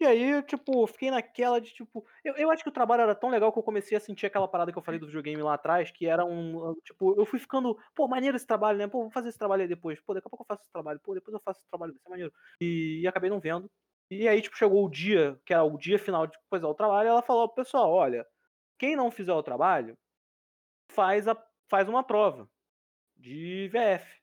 E 0.00 0.04
aí, 0.04 0.42
tipo, 0.42 0.84
fiquei 0.88 1.12
naquela 1.12 1.60
de 1.60 1.72
tipo. 1.72 2.04
Eu, 2.24 2.34
eu 2.34 2.50
acho 2.50 2.64
que 2.64 2.68
o 2.68 2.72
trabalho 2.72 3.02
era 3.02 3.14
tão 3.14 3.30
legal 3.30 3.52
que 3.52 3.58
eu 3.60 3.62
comecei 3.62 3.96
a 3.96 4.00
sentir 4.00 4.26
aquela 4.26 4.48
parada 4.48 4.72
que 4.72 4.78
eu 4.78 4.82
falei 4.82 4.98
do 4.98 5.06
videogame 5.06 5.40
lá 5.40 5.54
atrás, 5.54 5.92
que 5.92 6.06
era 6.06 6.24
um. 6.24 6.74
Tipo, 6.84 7.14
eu 7.16 7.24
fui 7.24 7.38
ficando, 7.38 7.78
pô, 7.94 8.08
maneiro 8.08 8.36
esse 8.36 8.46
trabalho, 8.46 8.78
né? 8.78 8.88
Pô, 8.88 9.02
vou 9.02 9.12
fazer 9.12 9.28
esse 9.28 9.38
trabalho 9.38 9.62
aí 9.62 9.68
depois. 9.68 10.00
Pô, 10.00 10.12
daqui 10.12 10.26
a 10.26 10.30
pouco 10.30 10.42
eu 10.42 10.46
faço 10.46 10.62
esse 10.62 10.72
trabalho. 10.72 10.98
Pô, 10.98 11.14
depois 11.14 11.32
eu 11.32 11.40
faço 11.44 11.60
esse 11.60 11.68
trabalho, 11.70 11.92
vai 11.92 12.00
ser 12.02 12.08
maneiro. 12.08 12.32
E, 12.60 13.00
e 13.02 13.06
acabei 13.06 13.30
não 13.30 13.38
vendo. 13.38 13.70
E 14.10 14.26
aí, 14.26 14.42
tipo, 14.42 14.56
chegou 14.56 14.84
o 14.84 14.90
dia, 14.90 15.38
que 15.46 15.54
era 15.54 15.62
o 15.62 15.78
dia 15.78 16.00
final 16.00 16.26
de 16.26 16.36
coisar 16.50 16.66
o 16.66 16.74
trabalho, 16.74 17.06
e 17.06 17.10
ela 17.10 17.22
falou, 17.22 17.48
pessoal, 17.48 17.90
olha, 17.92 18.26
quem 18.78 18.96
não 18.96 19.10
fizer 19.10 19.32
o 19.32 19.42
trabalho, 19.42 19.96
faz, 20.92 21.26
a, 21.26 21.36
faz 21.68 21.88
uma 21.88 22.04
prova 22.04 22.48
de 23.16 23.68
VF. 23.68 24.22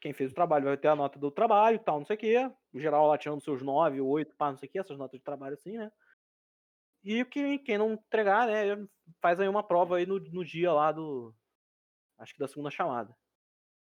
Quem 0.00 0.12
fez 0.12 0.30
o 0.30 0.34
trabalho 0.34 0.66
vai 0.66 0.76
ter 0.76 0.88
a 0.88 0.96
nota 0.96 1.18
do 1.18 1.30
trabalho 1.30 1.78
tal, 1.78 1.98
não 1.98 2.06
sei 2.06 2.16
o 2.16 2.18
quê. 2.18 2.50
O 2.72 2.78
geral 2.78 3.08
lá 3.08 3.16
tirando 3.16 3.40
seus 3.40 3.62
9, 3.62 4.00
8, 4.00 4.36
pá, 4.36 4.50
não 4.50 4.58
sei 4.58 4.68
o 4.68 4.72
quê, 4.72 4.78
essas 4.78 4.98
notas 4.98 5.18
de 5.18 5.24
trabalho 5.24 5.54
assim, 5.54 5.78
né? 5.78 5.90
E 7.02 7.24
quem, 7.24 7.58
quem 7.58 7.78
não 7.78 7.92
entregar, 7.92 8.46
né, 8.46 8.86
faz 9.20 9.40
aí 9.40 9.48
uma 9.48 9.62
prova 9.62 9.96
aí 9.96 10.06
no, 10.06 10.18
no 10.18 10.44
dia 10.44 10.72
lá 10.72 10.92
do. 10.92 11.34
Acho 12.18 12.34
que 12.34 12.40
da 12.40 12.48
segunda 12.48 12.70
chamada. 12.70 13.16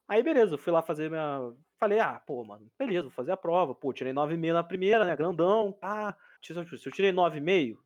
Aí 0.06 0.22
beleza, 0.22 0.54
eu 0.54 0.58
fui 0.58 0.72
lá 0.72 0.80
fazer 0.80 1.10
minha. 1.10 1.52
Falei, 1.78 2.00
ah, 2.00 2.18
pô, 2.18 2.42
mano, 2.44 2.70
beleza, 2.78 3.02
vou 3.02 3.10
fazer 3.10 3.32
a 3.32 3.36
prova. 3.36 3.74
Pô, 3.74 3.92
tirei 3.92 4.12
9,5 4.12 4.52
na 4.52 4.64
primeira, 4.64 5.04
né? 5.04 5.14
Grandão, 5.14 5.72
pá. 5.72 6.16
Se 6.42 6.52
eu 6.52 6.92
tirei 6.92 7.12
9,5, 7.12 7.78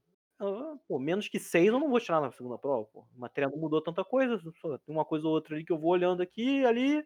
pô, 0.89 0.99
menos 0.99 1.29
que 1.29 1.39
6 1.39 1.69
eu 1.69 1.79
não 1.81 1.91
vou 1.91 2.01
tirar 2.01 2.21
na 2.21 2.31
segunda 2.33 2.59
prova, 2.59 2.87
pô. 2.87 3.07
A 3.17 3.19
matéria 3.19 3.51
não 3.51 3.59
mudou 3.59 3.83
tanta 3.83 4.05
coisa, 4.05 4.39
tem 4.39 4.81
uma 4.89 5.05
coisa 5.05 5.27
ou 5.27 5.33
outra 5.35 5.55
ali 5.55 5.65
que 5.65 5.73
eu 5.73 5.79
vou 5.79 5.91
olhando 5.91 6.23
aqui 6.23 6.65
ali. 6.65 7.05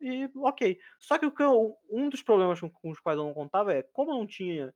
E 0.00 0.30
ok. 0.36 0.78
Só 1.00 1.18
que 1.18 1.26
o 1.26 1.32
que 1.34 1.42
eu, 1.42 1.76
um 1.90 2.08
dos 2.10 2.22
problemas 2.22 2.60
com, 2.60 2.70
com 2.70 2.90
os 2.90 3.00
quais 3.00 3.18
eu 3.18 3.24
não 3.26 3.34
contava 3.34 3.74
é, 3.74 3.82
como 3.82 4.12
eu 4.12 4.16
não 4.18 4.26
tinha 4.26 4.74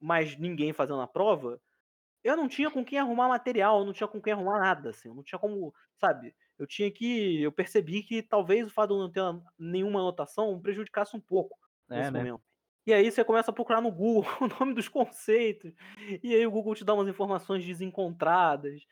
mais 0.00 0.36
ninguém 0.38 0.72
fazendo 0.72 1.00
a 1.00 1.06
prova, 1.08 1.60
eu 2.24 2.36
não 2.36 2.48
tinha 2.48 2.70
com 2.70 2.84
quem 2.84 2.98
arrumar 2.98 3.28
material, 3.28 3.80
eu 3.80 3.86
não 3.86 3.92
tinha 3.92 4.08
com 4.08 4.20
quem 4.22 4.32
arrumar 4.32 4.60
nada, 4.60 4.90
assim, 4.90 5.08
eu 5.08 5.14
não 5.14 5.22
tinha 5.24 5.38
como, 5.38 5.74
sabe? 6.00 6.34
Eu 6.58 6.66
tinha 6.66 6.90
que. 6.92 7.42
Eu 7.42 7.52
percebi 7.52 8.02
que 8.02 8.22
talvez 8.22 8.66
o 8.68 8.70
fato 8.70 8.90
de 8.90 8.94
eu 8.96 9.00
não 9.00 9.10
ter 9.12 9.22
nenhuma 9.58 10.00
anotação 10.00 10.60
prejudicasse 10.60 11.16
um 11.16 11.20
pouco 11.20 11.58
É, 11.90 12.10
nesse 12.10 12.10
né? 12.10 12.26
momento. 12.26 12.44
E 12.86 12.92
aí 12.92 13.10
você 13.10 13.24
começa 13.24 13.50
a 13.50 13.54
procurar 13.54 13.80
no 13.80 13.90
Google 13.90 14.24
o 14.40 14.46
nome 14.46 14.74
dos 14.74 14.88
conceitos, 14.88 15.72
e 16.22 16.34
aí 16.34 16.46
o 16.46 16.50
Google 16.50 16.74
te 16.74 16.84
dá 16.84 16.94
umas 16.94 17.08
informações 17.08 17.64
desencontradas, 17.64 18.82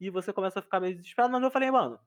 e 0.00 0.10
você 0.10 0.32
começa 0.32 0.60
a 0.60 0.62
ficar 0.62 0.80
meio 0.80 0.94
desesperado, 0.96 1.32
mas 1.32 1.42
eu 1.42 1.50
falei, 1.50 1.70
mano, 1.70 1.98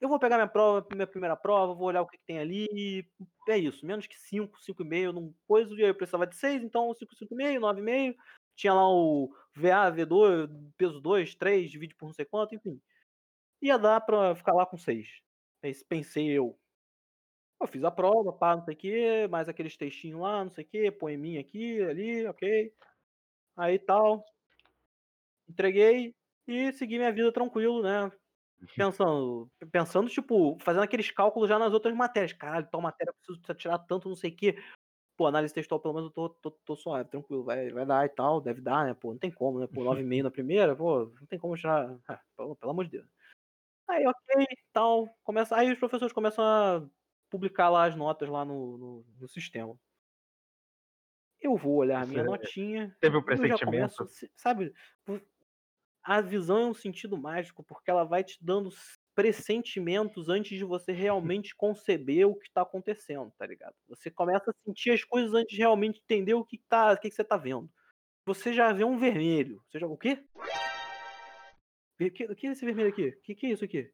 eu 0.00 0.08
vou 0.08 0.18
pegar 0.18 0.36
minha 0.36 0.48
prova, 0.48 0.86
minha 0.92 1.06
primeira 1.06 1.36
prova, 1.36 1.74
vou 1.74 1.88
olhar 1.88 2.02
o 2.02 2.06
que, 2.06 2.18
que 2.18 2.24
tem 2.24 2.38
ali, 2.38 2.66
e 2.72 3.04
é 3.48 3.58
isso, 3.58 3.84
menos 3.86 4.06
que 4.06 4.16
5, 4.18 4.58
5,5, 4.60 5.12
não 5.12 5.34
coisa, 5.46 5.74
e 5.74 5.82
aí 5.82 5.90
eu 5.90 5.94
precisava 5.94 6.26
de 6.26 6.36
6, 6.36 6.62
então 6.62 6.94
5, 6.94 7.14
5,5, 7.16 7.58
9,5, 7.60 8.16
tinha 8.54 8.74
lá 8.74 8.88
o 8.88 9.32
VA, 9.54 9.90
V2, 9.92 10.50
peso 10.76 11.00
2, 11.00 11.34
3, 11.36 11.70
divide 11.70 11.94
por 11.94 12.06
não 12.06 12.12
sei 12.12 12.24
quanto, 12.24 12.54
enfim. 12.54 12.80
Ia 13.62 13.78
dar 13.78 14.00
pra 14.00 14.34
ficar 14.34 14.52
lá 14.52 14.66
com 14.66 14.76
6. 14.76 15.06
Pensei 15.88 16.28
eu. 16.28 16.58
Eu 17.60 17.66
fiz 17.66 17.82
a 17.82 17.90
prova, 17.90 18.32
pá, 18.32 18.56
não 18.56 18.62
sei 18.64 18.74
o 18.74 18.76
que, 18.76 19.28
mais 19.28 19.48
aqueles 19.48 19.76
textinhos 19.76 20.20
lá, 20.20 20.44
não 20.44 20.50
sei 20.50 20.64
o 20.64 20.66
que, 20.68 20.90
poeminha 20.92 21.40
aqui, 21.40 21.82
ali, 21.82 22.26
ok. 22.26 22.72
Aí 23.56 23.78
tal. 23.78 24.24
Entreguei 25.48 26.14
e 26.46 26.72
segui 26.72 26.98
minha 26.98 27.12
vida 27.12 27.32
tranquilo, 27.32 27.82
né? 27.82 28.12
Pensando, 28.76 29.50
pensando, 29.72 30.08
tipo, 30.08 30.56
fazendo 30.60 30.82
aqueles 30.82 31.10
cálculos 31.10 31.48
já 31.48 31.58
nas 31.58 31.72
outras 31.72 31.94
matérias. 31.94 32.32
Caralho, 32.32 32.68
tal 32.70 32.80
matéria 32.80 33.12
preciso 33.12 33.54
tirar 33.54 33.78
tanto, 33.78 34.08
não 34.08 34.16
sei 34.16 34.30
o 34.30 34.36
que. 34.36 34.56
Pô, 35.16 35.26
análise 35.26 35.52
textual, 35.52 35.80
pelo 35.80 35.94
menos 35.94 36.08
eu 36.10 36.14
tô, 36.14 36.28
tô, 36.28 36.50
tô 36.64 36.76
suave, 36.76 37.10
tranquilo, 37.10 37.42
vai, 37.42 37.70
vai 37.70 37.84
dar 37.84 38.06
e 38.06 38.08
tal, 38.08 38.40
deve 38.40 38.60
dar, 38.60 38.86
né? 38.86 38.94
Pô, 38.94 39.10
não 39.10 39.18
tem 39.18 39.32
como, 39.32 39.58
né? 39.58 39.66
Pô, 39.66 39.82
9,5 39.82 40.22
na 40.22 40.30
primeira, 40.30 40.76
pô, 40.76 41.06
não 41.20 41.26
tem 41.26 41.38
como 41.38 41.56
tirar. 41.56 41.98
Ah, 42.06 42.20
pelo, 42.36 42.54
pelo 42.54 42.70
amor 42.70 42.84
de 42.84 42.92
Deus. 42.92 43.08
Aí, 43.88 44.06
ok, 44.06 44.46
tal. 44.72 45.08
Começa, 45.24 45.56
aí 45.56 45.72
os 45.72 45.78
professores 45.78 46.12
começam 46.12 46.44
a 46.44 46.86
publicar 47.30 47.68
lá 47.68 47.84
as 47.84 47.96
notas 47.96 48.28
lá 48.28 48.44
no, 48.44 48.78
no, 48.78 49.06
no 49.20 49.28
sistema. 49.28 49.78
Eu 51.40 51.56
vou 51.56 51.76
olhar 51.76 52.02
a 52.02 52.06
minha 52.06 52.24
Você 52.24 52.30
notinha. 52.30 52.96
Teve 53.00 53.16
um 53.16 53.22
pressentimento? 53.22 53.94
começo, 53.96 54.30
sabe? 54.36 54.72
A 56.02 56.20
visão 56.20 56.58
é 56.58 56.66
um 56.66 56.74
sentido 56.74 57.16
mágico, 57.16 57.62
porque 57.62 57.90
ela 57.90 58.04
vai 58.04 58.24
te 58.24 58.38
dando 58.42 58.70
pressentimentos 59.14 60.28
antes 60.28 60.56
de 60.56 60.64
você 60.64 60.92
realmente 60.92 61.54
conceber 61.54 62.26
o 62.26 62.34
que 62.34 62.50
tá 62.50 62.62
acontecendo, 62.62 63.32
tá 63.36 63.46
ligado? 63.46 63.74
Você 63.88 64.10
começa 64.10 64.50
a 64.50 64.54
sentir 64.64 64.90
as 64.90 65.04
coisas 65.04 65.34
antes 65.34 65.54
de 65.54 65.58
realmente 65.58 66.00
entender 66.00 66.34
o 66.34 66.44
que, 66.44 66.58
tá, 66.68 66.92
o 66.92 66.96
que, 66.96 67.08
que 67.08 67.14
você 67.14 67.24
tá 67.24 67.36
vendo. 67.36 67.70
Você 68.24 68.52
já 68.52 68.72
vê 68.72 68.84
um 68.84 68.98
vermelho. 68.98 69.62
Você 69.66 69.78
já. 69.78 69.86
O 69.86 69.96
quê? 69.96 70.24
O 72.00 72.10
que, 72.10 72.24
o 72.26 72.36
que 72.36 72.46
é 72.46 72.50
esse 72.52 72.64
vermelho 72.64 72.90
aqui? 72.90 73.08
O 73.08 73.20
que, 73.22 73.34
que 73.34 73.46
é 73.46 73.50
isso 73.50 73.64
aqui? 73.64 73.92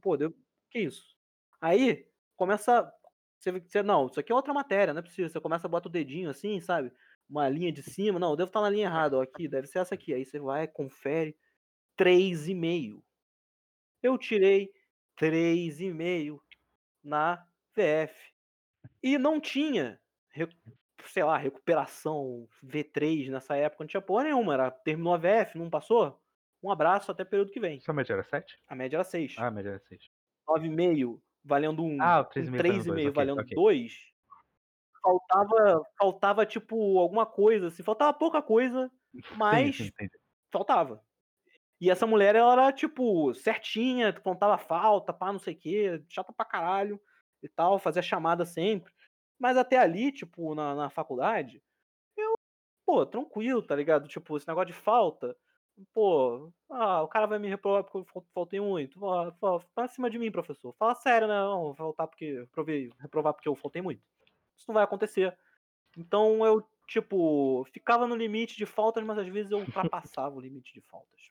Pô, 0.00 0.16
deu. 0.16 0.34
Que 0.70 0.80
isso? 0.80 1.14
Aí, 1.60 2.06
começa. 2.38 2.90
Você, 3.38 3.52
você, 3.52 3.82
não, 3.82 4.06
isso 4.06 4.18
aqui 4.18 4.32
é 4.32 4.34
outra 4.34 4.54
matéria, 4.54 4.94
não 4.94 5.00
é 5.00 5.02
possível. 5.02 5.28
Você 5.28 5.40
começa 5.40 5.66
a 5.66 5.70
botar 5.70 5.88
o 5.88 5.92
dedinho 5.92 6.30
assim, 6.30 6.58
sabe? 6.60 6.90
Uma 7.28 7.48
linha 7.48 7.70
de 7.70 7.82
cima. 7.82 8.18
Não, 8.18 8.30
eu 8.30 8.36
devo 8.36 8.48
estar 8.48 8.62
na 8.62 8.70
linha 8.70 8.86
errada, 8.86 9.18
ó, 9.18 9.22
aqui, 9.22 9.46
deve 9.46 9.66
ser 9.66 9.80
essa 9.80 9.94
aqui. 9.94 10.14
Aí 10.14 10.24
você 10.24 10.40
vai, 10.40 10.66
confere. 10.66 11.36
3,5. 11.98 13.02
Eu 14.02 14.16
tirei 14.16 14.70
3,5 15.20 16.40
na 17.02 17.44
VF. 17.74 18.14
E 19.02 19.18
não 19.18 19.40
tinha, 19.40 20.00
sei 21.06 21.24
lá, 21.24 21.36
recuperação 21.36 22.48
V3 22.64 23.30
nessa 23.30 23.56
época, 23.56 23.82
não 23.82 23.88
tinha 23.88 24.00
porra 24.00 24.24
nenhuma. 24.24 24.54
Era, 24.54 24.70
terminou 24.70 25.14
a 25.14 25.18
VF, 25.18 25.58
não 25.58 25.68
passou? 25.68 26.20
Um 26.62 26.70
abraço 26.70 27.10
até 27.10 27.24
período 27.24 27.50
que 27.50 27.60
vem. 27.60 27.80
Sua 27.80 27.94
média 27.94 28.12
era 28.12 28.24
7? 28.24 28.60
A 28.68 28.74
média 28.74 28.96
era 28.96 29.04
6. 29.04 29.34
Ah, 29.38 29.48
a 29.48 29.50
média 29.50 29.70
era 29.70 29.78
6. 29.80 30.10
9,5 30.48 31.20
valendo 31.48 31.84
1, 31.84 31.88
Ah, 32.00 32.20
o 32.20 32.24
um 32.36 32.48
3,5 32.50 32.64
valendo 32.66 32.84
3,5 32.84 33.12
dois, 33.12 33.16
ok, 33.16 33.28
valendo 33.28 33.42
ok. 33.42 33.54
2. 33.54 33.92
Faltava, 35.02 35.82
faltava, 35.98 36.46
tipo, 36.46 36.98
alguma 36.98 37.24
coisa, 37.26 37.68
assim. 37.68 37.82
Faltava 37.82 38.12
pouca 38.16 38.42
coisa, 38.42 38.90
mas 39.38 39.76
Sim, 39.76 39.84
sim, 39.84 39.84
entendi. 39.86 40.18
faltava. 40.52 41.02
E 41.80 41.90
essa 41.90 42.06
mulher, 42.06 42.36
ela 42.36 42.52
era, 42.54 42.72
tipo, 42.72 43.34
certinha, 43.34 44.12
contava 44.12 44.58
falta, 44.58 45.12
pá, 45.12 45.32
não 45.32 45.38
sei 45.40 45.54
o 45.54 45.58
quê, 45.58 46.04
chata 46.08 46.32
pra 46.32 46.44
caralho 46.46 47.00
e 47.42 47.48
tal, 47.48 47.78
fazia 47.78 48.02
chamada 48.02 48.44
sempre. 48.46 48.92
Mas 49.38 49.56
até 49.56 49.78
ali, 49.78 50.12
tipo, 50.12 50.54
na, 50.54 50.74
na 50.74 50.90
faculdade, 50.90 51.62
eu, 52.16 52.34
pô, 52.86 53.06
tranquilo, 53.06 53.62
tá 53.62 53.76
ligado? 53.76 54.08
Tipo, 54.08 54.36
esse 54.36 54.48
negócio 54.48 54.68
de 54.68 54.74
falta, 54.74 55.36
pô, 55.94 56.50
ah, 56.70 57.02
o 57.02 57.08
cara 57.08 57.26
vai 57.26 57.38
me 57.38 57.48
reprovar 57.48 57.82
porque 57.84 57.98
eu 57.98 58.04
fal- 58.04 58.26
faltei 58.34 58.60
muito. 58.60 59.04
Ah, 59.08 59.32
fa- 59.40 59.60
Pra 59.74 59.88
cima 59.88 60.08
de 60.10 60.18
mim, 60.18 60.30
professor. 60.30 60.74
Fala 60.78 60.94
sério, 60.94 61.28
né? 61.28 61.34
Não, 61.34 61.64
vou 61.66 61.74
faltar 61.74 62.06
porque 62.08 62.46
provei, 62.52 62.90
reprovar 63.00 63.32
porque 63.34 63.48
eu 63.48 63.54
faltei 63.56 63.80
muito. 63.82 64.00
Isso 64.56 64.66
não 64.68 64.74
vai 64.74 64.84
acontecer. 64.84 65.36
Então 65.96 66.44
eu, 66.44 66.62
tipo, 66.86 67.64
ficava 67.72 68.06
no 68.06 68.14
limite 68.16 68.56
de 68.56 68.66
faltas, 68.66 69.02
mas 69.04 69.18
às 69.18 69.28
vezes 69.28 69.50
eu 69.52 69.58
ultrapassava 70.04 70.36
o 70.36 70.40
limite 70.40 70.72
de 70.74 70.80
faltas. 70.82 71.30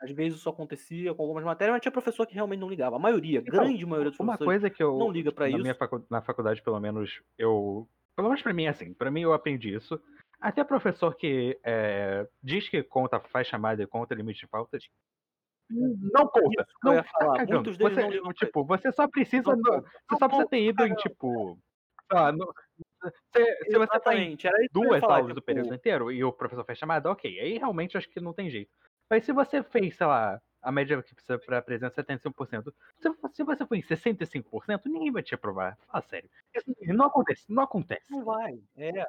Às 0.00 0.10
vezes 0.10 0.38
isso 0.38 0.48
acontecia 0.50 1.14
com 1.14 1.22
algumas 1.22 1.44
matérias, 1.44 1.74
mas 1.74 1.80
tinha 1.82 1.92
professor 1.92 2.26
que 2.26 2.34
realmente 2.34 2.60
não 2.60 2.68
ligava. 2.68 2.96
A 2.96 2.98
maioria, 2.98 3.38
Então, 3.38 3.52
grande 3.52 3.86
maioria 3.86 4.10
dos 4.10 4.20
Uma 4.20 4.36
coisa 4.36 4.68
que 4.68 4.82
eu. 4.82 4.98
não 4.98 5.10
liga 5.10 5.30
pra 5.32 5.48
na 5.48 5.56
isso. 5.58 5.74
Facu- 5.78 6.04
na 6.10 6.20
faculdade, 6.20 6.60
pelo 6.62 6.78
menos, 6.80 7.22
eu. 7.38 7.88
Pelo 8.16 8.28
menos 8.28 8.42
pra 8.42 8.52
mim, 8.52 8.66
assim. 8.66 8.92
Pra 8.92 9.10
mim, 9.10 9.22
eu 9.22 9.32
aprendi 9.32 9.74
isso. 9.74 10.00
Até 10.44 10.62
professor 10.62 11.14
que 11.16 11.58
é, 11.64 12.28
diz 12.42 12.68
que 12.68 12.82
conta, 12.82 13.18
faz 13.18 13.46
chamada 13.46 13.82
e 13.82 13.86
conta 13.86 14.14
limite 14.14 14.40
de 14.40 14.46
faltas. 14.46 14.86
Não 15.70 16.28
conta. 16.28 16.60
Eu 16.60 16.66
Não, 16.84 16.94
ia 16.94 17.02
tá 17.02 17.08
falar. 17.18 17.46
Muitos 17.46 17.78
deles 17.78 17.94
Você, 17.94 18.02
não 18.02 18.10
ligam 18.10 18.32
tipo, 18.34 18.62
você 18.64 18.92
só 18.92 19.08
precisa. 19.08 19.56
Não 19.56 19.62
conta. 19.62 19.80
você 19.80 19.88
Não 20.10 20.18
só 20.18 20.26
precisa 20.28 20.48
ter 20.50 20.60
ido 20.60 20.82
em, 20.84 20.88
caramba. 20.94 21.00
tipo. 21.00 21.58
sei 22.10 22.18
lá, 22.20 22.30
no- 22.32 22.54
se, 23.34 23.64
se 23.70 23.78
você 23.78 24.00
tá 24.00 24.14
em 24.14 24.36
eu 24.42 24.68
duas 24.70 25.00
falar, 25.00 25.14
aulas 25.16 25.28
do 25.34 25.40
tipo, 25.40 25.46
período 25.46 25.74
inteiro 25.74 26.12
e 26.12 26.22
o 26.22 26.30
professor 26.32 26.64
fez 26.64 26.78
chamada, 26.78 27.10
ok. 27.10 27.40
Aí 27.40 27.56
realmente 27.56 27.96
acho 27.96 28.08
que 28.10 28.20
não 28.20 28.34
tem 28.34 28.50
jeito. 28.50 28.70
Mas 29.08 29.24
se 29.24 29.32
você 29.32 29.62
fez, 29.62 29.96
sei 29.96 30.06
lá, 30.06 30.40
a 30.62 30.72
média 30.72 31.02
que 31.02 31.14
precisa 31.14 31.38
pra 31.38 31.60
presença 31.60 32.00
é 32.00 32.04
75%, 32.04 32.72
se, 32.98 33.10
se 33.32 33.44
você 33.44 33.66
for 33.66 33.74
em 33.74 33.82
65%, 33.82 34.86
ninguém 34.86 35.10
vai 35.12 35.22
te 35.22 35.34
aprovar. 35.34 35.76
Fala 35.86 36.02
sério. 36.02 36.28
Isso 36.54 36.64
não 36.94 37.06
acontece, 37.06 37.44
não 37.50 37.62
acontece. 37.62 38.10
Não 38.10 38.24
vai. 38.24 38.58
É. 38.76 39.06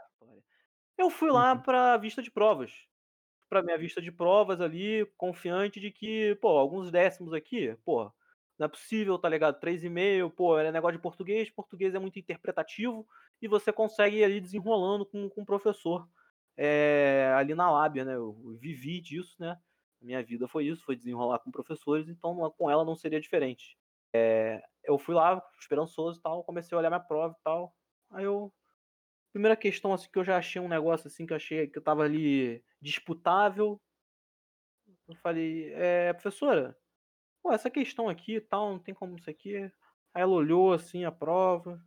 Eu 0.98 1.10
fui 1.10 1.30
lá 1.32 1.54
Uhum. 1.54 1.62
pra 1.62 1.98
vista 1.98 2.22
de 2.22 2.32
provas. 2.32 2.74
Pra 3.50 3.64
minha 3.64 3.78
vista 3.78 4.02
de 4.02 4.12
provas 4.12 4.62
ali, 4.62 5.06
confiante 5.18 5.80
de 5.80 5.92
que, 5.92 6.36
pô, 6.42 6.50
alguns 6.58 6.92
décimos 6.92 7.34
aqui, 7.34 7.76
pô, 7.86 8.12
não 8.60 8.66
é 8.68 8.70
possível, 8.70 9.20
tá 9.20 9.30
ligado? 9.30 9.60
3,5, 9.60 10.32
pô, 10.32 10.58
é 10.60 10.72
negócio 10.72 10.98
de 10.98 11.02
português, 11.04 11.50
português 11.52 11.96
é 11.96 12.00
muito 12.00 12.20
interpretativo 12.20 13.08
e 13.42 13.48
você 13.48 13.74
consegue 13.74 14.18
ir 14.18 14.24
ali 14.26 14.42
desenrolando 14.42 15.06
com, 15.06 15.30
com 15.30 15.42
o 15.44 15.46
professor 15.46 16.10
é, 16.58 17.34
ali 17.38 17.56
na 17.56 17.72
lábia, 17.72 18.06
né? 18.06 18.16
Eu 18.16 18.34
vivi 18.60 19.02
disso, 19.02 19.36
né? 19.40 19.60
Minha 20.02 20.24
vida 20.24 20.48
foi 20.48 20.66
isso, 20.68 20.84
foi 20.86 20.96
desenrolar 20.96 21.40
com 21.40 21.52
professores, 21.52 22.10
então 22.10 22.52
com 22.58 22.70
ela 22.70 22.86
não 22.86 22.96
seria 22.96 23.20
diferente. 23.22 23.78
É, 24.16 24.62
eu 24.84 24.98
fui 25.00 25.16
lá, 25.16 25.42
esperançoso 25.60 26.20
e 26.20 26.22
tal, 26.24 26.44
comecei 26.44 26.76
a 26.76 26.80
olhar 26.80 26.90
minha 26.90 27.00
prova 27.00 27.36
e 27.40 27.44
tal. 27.44 27.76
Aí 28.12 28.26
eu. 28.26 28.54
Primeira 29.36 29.58
questão 29.58 29.92
assim 29.92 30.10
que 30.10 30.18
eu 30.18 30.24
já 30.24 30.38
achei 30.38 30.62
um 30.62 30.70
negócio 30.70 31.08
assim 31.10 31.26
que 31.26 31.34
eu 31.34 31.36
achei 31.36 31.68
que 31.68 31.78
eu 31.78 31.84
tava 31.84 32.04
ali 32.04 32.64
disputável. 32.80 33.82
Eu 35.10 35.16
falei, 35.18 35.74
é, 35.74 36.14
professora, 36.14 36.74
pô, 37.44 37.52
essa 37.52 37.70
questão 37.70 38.08
aqui 38.08 38.38
e 38.38 38.40
tal, 38.40 38.72
não 38.72 38.80
tem 38.80 38.96
como 38.96 39.18
isso 39.18 39.30
aqui. 39.30 39.58
Aí 40.14 40.22
ela 40.22 40.32
olhou 40.32 40.72
assim 40.72 41.04
a 41.04 41.12
prova, 41.12 41.86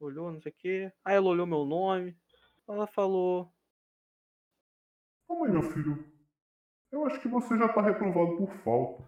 olhou, 0.00 0.32
não 0.32 0.40
sei 0.40 0.50
o 0.50 0.54
quê. 0.54 0.92
Aí 1.04 1.14
ela 1.14 1.28
olhou 1.28 1.46
meu 1.46 1.66
nome. 1.66 2.16
Ela 2.66 2.86
falou, 2.86 3.52
Calma 5.28 5.44
aí, 5.44 5.52
meu 5.52 5.62
filho. 5.74 6.10
Eu 6.90 7.04
acho 7.04 7.20
que 7.20 7.28
você 7.28 7.58
já 7.58 7.70
tá 7.70 7.82
reprovado 7.82 8.38
por 8.38 8.50
falta. 8.64 9.04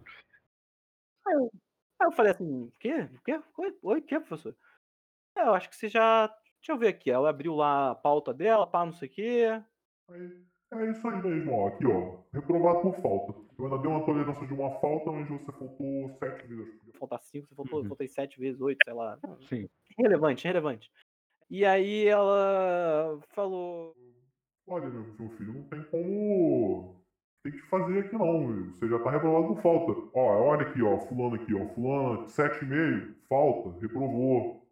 Aí 1.25 1.33
eu, 1.33 1.51
aí 1.99 2.07
eu 2.09 2.11
falei 2.11 2.31
assim, 2.31 2.65
o 2.65 2.71
quê? 2.79 3.09
O 3.11 3.21
quê? 3.23 3.41
Oi, 3.81 3.99
o 4.01 4.03
quê, 4.03 4.19
professor? 4.19 4.55
"É, 5.35 5.41
eu 5.41 5.55
acho 5.55 5.67
que 5.67 5.75
você 5.75 5.89
já. 5.89 6.31
Deixa 6.65 6.73
eu 6.73 6.79
ver 6.79 6.87
aqui. 6.87 7.11
Ela 7.11 7.29
abriu 7.29 7.53
lá 7.53 7.91
a 7.91 7.95
pauta 7.95 8.33
dela, 8.33 8.65
pá, 8.65 8.83
não 8.83 8.91
sei 8.91 9.07
o 9.07 9.11
quê. 9.11 9.61
É 10.09 10.89
isso 10.89 11.07
aí 11.07 11.21
mesmo, 11.21 11.51
ó. 11.53 11.67
Aqui, 11.67 11.85
ó. 11.85 12.17
Reprovado 12.33 12.81
por 12.81 12.95
falta. 13.03 13.35
Eu 13.59 13.65
ainda 13.65 13.77
dei 13.77 13.91
uma 13.91 14.03
tolerância 14.03 14.47
de 14.47 14.53
uma 14.55 14.71
falta, 14.79 15.11
mas 15.11 15.29
você 15.29 15.51
faltou 15.51 16.09
sete 16.17 16.47
vezes. 16.47 16.73
Faltar 16.97 17.19
cinco, 17.21 17.47
você 17.49 17.55
faltou, 17.55 17.81
Uhum. 17.81 17.87
faltei 17.87 18.07
sete 18.07 18.39
vezes, 18.39 18.59
oito, 18.61 18.79
sei 18.83 18.93
lá. 18.95 19.19
Sim. 19.41 19.69
Irrelevante, 19.99 20.47
irrelevante. 20.47 20.91
E 21.51 21.63
aí 21.63 22.07
ela 22.07 23.19
falou. 23.35 23.95
Olha, 24.67 24.89
meu, 24.89 25.05
meu 25.19 25.29
filho, 25.37 25.53
não 25.53 25.63
tem 25.65 25.83
como. 25.83 26.95
Tem 27.43 27.51
que 27.51 27.61
fazer 27.69 27.99
aqui 27.99 28.17
não. 28.17 28.39
meu. 28.39 28.73
Você 28.73 28.89
já 28.89 28.97
tá 29.03 29.11
reprovado 29.11 29.49
por 29.53 29.61
falta. 29.61 30.01
Ó, 30.15 30.47
olha 30.47 30.63
aqui, 30.63 30.81
ó. 30.81 30.97
Fulano 31.01 31.35
aqui, 31.35 31.53
ó. 31.53 31.67
Fulano, 31.75 32.27
sete 32.27 32.65
e 32.65 32.67
meio, 32.67 33.15
falta, 33.29 33.79
reprovou. 33.79 34.64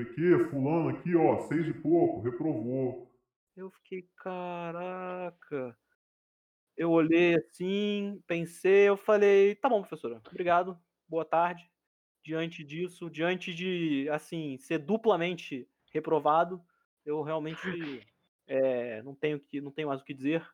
Sei 0.00 0.04
que, 0.14 0.44
fulano 0.44 0.88
aqui, 0.88 1.14
ó, 1.14 1.40
seis 1.40 1.66
e 1.66 1.74
pouco, 1.74 2.22
reprovou. 2.22 3.12
Eu 3.54 3.70
fiquei, 3.70 4.08
caraca. 4.16 5.76
Eu 6.74 6.90
olhei 6.90 7.34
assim, 7.34 8.22
pensei, 8.26 8.88
eu 8.88 8.96
falei, 8.96 9.54
tá 9.56 9.68
bom, 9.68 9.82
professora, 9.82 10.22
obrigado, 10.26 10.80
boa 11.06 11.24
tarde. 11.24 11.70
Diante 12.24 12.64
disso, 12.64 13.10
diante 13.10 13.52
de, 13.52 14.08
assim, 14.08 14.56
ser 14.56 14.78
duplamente 14.78 15.68
reprovado, 15.92 16.64
eu 17.04 17.20
realmente 17.20 18.06
é, 18.46 19.02
não 19.04 19.14
tenho 19.14 19.38
que, 19.38 19.60
não 19.60 19.70
tenho 19.70 19.88
mais 19.88 20.00
o 20.00 20.04
que 20.04 20.14
dizer. 20.14 20.48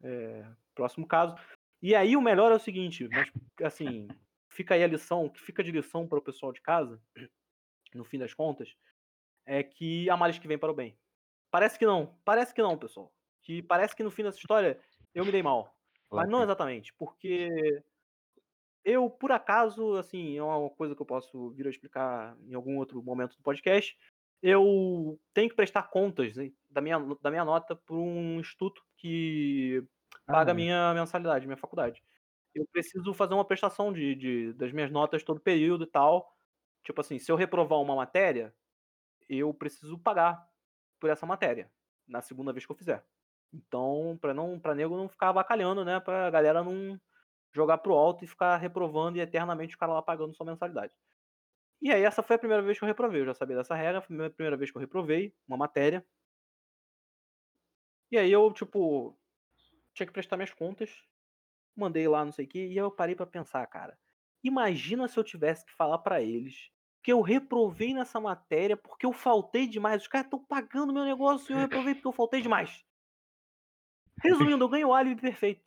É, 0.00 0.46
próximo 0.76 1.08
caso. 1.08 1.34
E 1.82 1.92
aí 1.92 2.16
o 2.16 2.22
melhor 2.22 2.52
é 2.52 2.54
o 2.54 2.60
seguinte, 2.60 3.08
mas 3.08 3.32
assim, 3.64 4.06
fica 4.48 4.74
aí 4.74 4.84
a 4.84 4.86
lição, 4.86 5.24
o 5.24 5.30
que 5.30 5.40
fica 5.40 5.64
de 5.64 5.72
lição 5.72 6.06
para 6.06 6.18
o 6.18 6.22
pessoal 6.22 6.52
de 6.52 6.60
casa, 6.60 7.02
no 7.96 8.04
fim 8.04 8.18
das 8.18 8.34
contas, 8.34 8.74
é 9.46 9.62
que 9.62 10.08
há 10.10 10.16
males 10.16 10.38
que 10.38 10.48
vem 10.48 10.58
para 10.58 10.72
o 10.72 10.74
bem. 10.74 10.98
Parece 11.50 11.78
que 11.78 11.86
não, 11.86 12.18
parece 12.24 12.54
que 12.54 12.62
não, 12.62 12.78
pessoal. 12.78 13.12
Que 13.42 13.62
parece 13.62 13.94
que 13.96 14.02
no 14.02 14.10
fim 14.10 14.22
dessa 14.24 14.38
história 14.38 14.80
eu 15.14 15.24
me 15.24 15.32
dei 15.32 15.42
mal. 15.42 15.76
Mas 16.10 16.28
não 16.30 16.42
exatamente, 16.42 16.92
porque 16.94 17.48
eu, 18.84 19.08
por 19.08 19.32
acaso, 19.32 19.96
assim, 19.96 20.36
é 20.36 20.42
uma 20.42 20.68
coisa 20.70 20.94
que 20.94 21.00
eu 21.02 21.06
posso 21.06 21.50
vir 21.52 21.66
a 21.66 21.70
explicar 21.70 22.36
em 22.46 22.54
algum 22.54 22.76
outro 22.78 23.02
momento 23.02 23.36
do 23.36 23.42
podcast. 23.42 23.96
Eu 24.42 25.18
tenho 25.32 25.48
que 25.48 25.56
prestar 25.56 25.84
contas 25.84 26.36
né, 26.36 26.52
da, 26.70 26.80
minha, 26.82 26.98
da 27.22 27.30
minha 27.30 27.44
nota 27.44 27.74
para 27.74 27.96
um 27.96 28.38
instituto 28.40 28.82
que 28.98 29.82
paga 30.26 30.50
a 30.50 30.52
Ah. 30.52 30.54
minha 30.54 30.94
mensalidade, 30.94 31.46
minha 31.46 31.56
faculdade. 31.56 32.02
Eu 32.54 32.66
preciso 32.72 33.14
fazer 33.14 33.34
uma 33.34 33.44
prestação 33.46 33.92
de, 33.92 34.14
de- 34.14 34.52
das 34.54 34.70
minhas 34.72 34.90
notas 34.90 35.22
todo 35.24 35.40
período 35.40 35.84
e 35.84 35.86
tal. 35.90 36.33
Tipo 36.84 37.00
assim, 37.00 37.18
se 37.18 37.32
eu 37.32 37.36
reprovar 37.36 37.80
uma 37.80 37.96
matéria, 37.96 38.54
eu 39.28 39.52
preciso 39.54 39.98
pagar 39.98 40.46
por 41.00 41.10
essa 41.10 41.26
matéria 41.26 41.70
na 42.06 42.22
segunda 42.22 42.52
vez 42.52 42.66
que 42.66 42.72
eu 42.72 42.76
fizer. 42.76 43.04
Então, 43.52 44.18
pra 44.20 44.34
não 44.34 44.58
para 44.60 44.74
nego 44.74 44.96
não 44.96 45.08
ficar 45.08 45.30
avacalhando, 45.30 45.84
né, 45.84 46.00
pra 46.00 46.30
galera 46.30 46.62
não 46.62 47.00
jogar 47.52 47.78
pro 47.78 47.94
alto 47.94 48.24
e 48.24 48.28
ficar 48.28 48.56
reprovando 48.56 49.18
e 49.18 49.20
eternamente 49.20 49.76
o 49.76 49.78
cara 49.78 49.92
lá 49.92 50.02
pagando 50.02 50.34
sua 50.34 50.46
mensalidade. 50.46 50.92
E 51.80 51.92
aí 51.92 52.02
essa 52.02 52.22
foi 52.22 52.36
a 52.36 52.38
primeira 52.38 52.62
vez 52.62 52.78
que 52.78 52.84
eu 52.84 52.88
reprovei, 52.88 53.22
eu 53.22 53.26
já 53.26 53.34
sabia 53.34 53.56
dessa 53.56 53.74
regra, 53.74 54.02
foi 54.02 54.26
a 54.26 54.30
primeira 54.30 54.56
vez 54.56 54.70
que 54.70 54.76
eu 54.76 54.80
reprovei 54.80 55.34
uma 55.48 55.56
matéria. 55.56 56.04
E 58.10 58.18
aí 58.18 58.30
eu, 58.30 58.52
tipo, 58.52 59.18
tinha 59.94 60.06
que 60.06 60.12
prestar 60.12 60.36
minhas 60.36 60.52
contas, 60.52 60.90
mandei 61.76 62.08
lá, 62.08 62.24
não 62.24 62.32
sei 62.32 62.46
o 62.46 62.48
que, 62.48 62.66
e 62.66 62.76
eu 62.76 62.90
parei 62.90 63.14
pra 63.14 63.26
pensar, 63.26 63.66
cara. 63.66 63.98
Imagina 64.42 65.08
se 65.08 65.18
eu 65.18 65.24
tivesse 65.24 65.64
que 65.64 65.72
falar 65.72 65.98
pra 65.98 66.22
eles 66.22 66.70
que 67.04 67.12
eu 67.12 67.20
reprovei 67.20 67.92
nessa 67.92 68.18
matéria 68.18 68.78
porque 68.78 69.04
eu 69.04 69.12
faltei 69.12 69.66
demais. 69.68 70.02
Os 70.02 70.08
caras 70.08 70.26
estão 70.26 70.42
pagando 70.42 70.92
meu 70.92 71.04
negócio 71.04 71.52
e 71.52 71.54
eu 71.54 71.60
reprovei 71.60 71.94
porque 71.94 72.08
eu 72.08 72.12
faltei 72.12 72.40
demais. 72.40 72.82
Resumindo, 74.22 74.64
eu 74.64 74.68
ganhei 74.68 74.86
o 74.86 74.94
álibi 74.94 75.20
perfeito. 75.20 75.62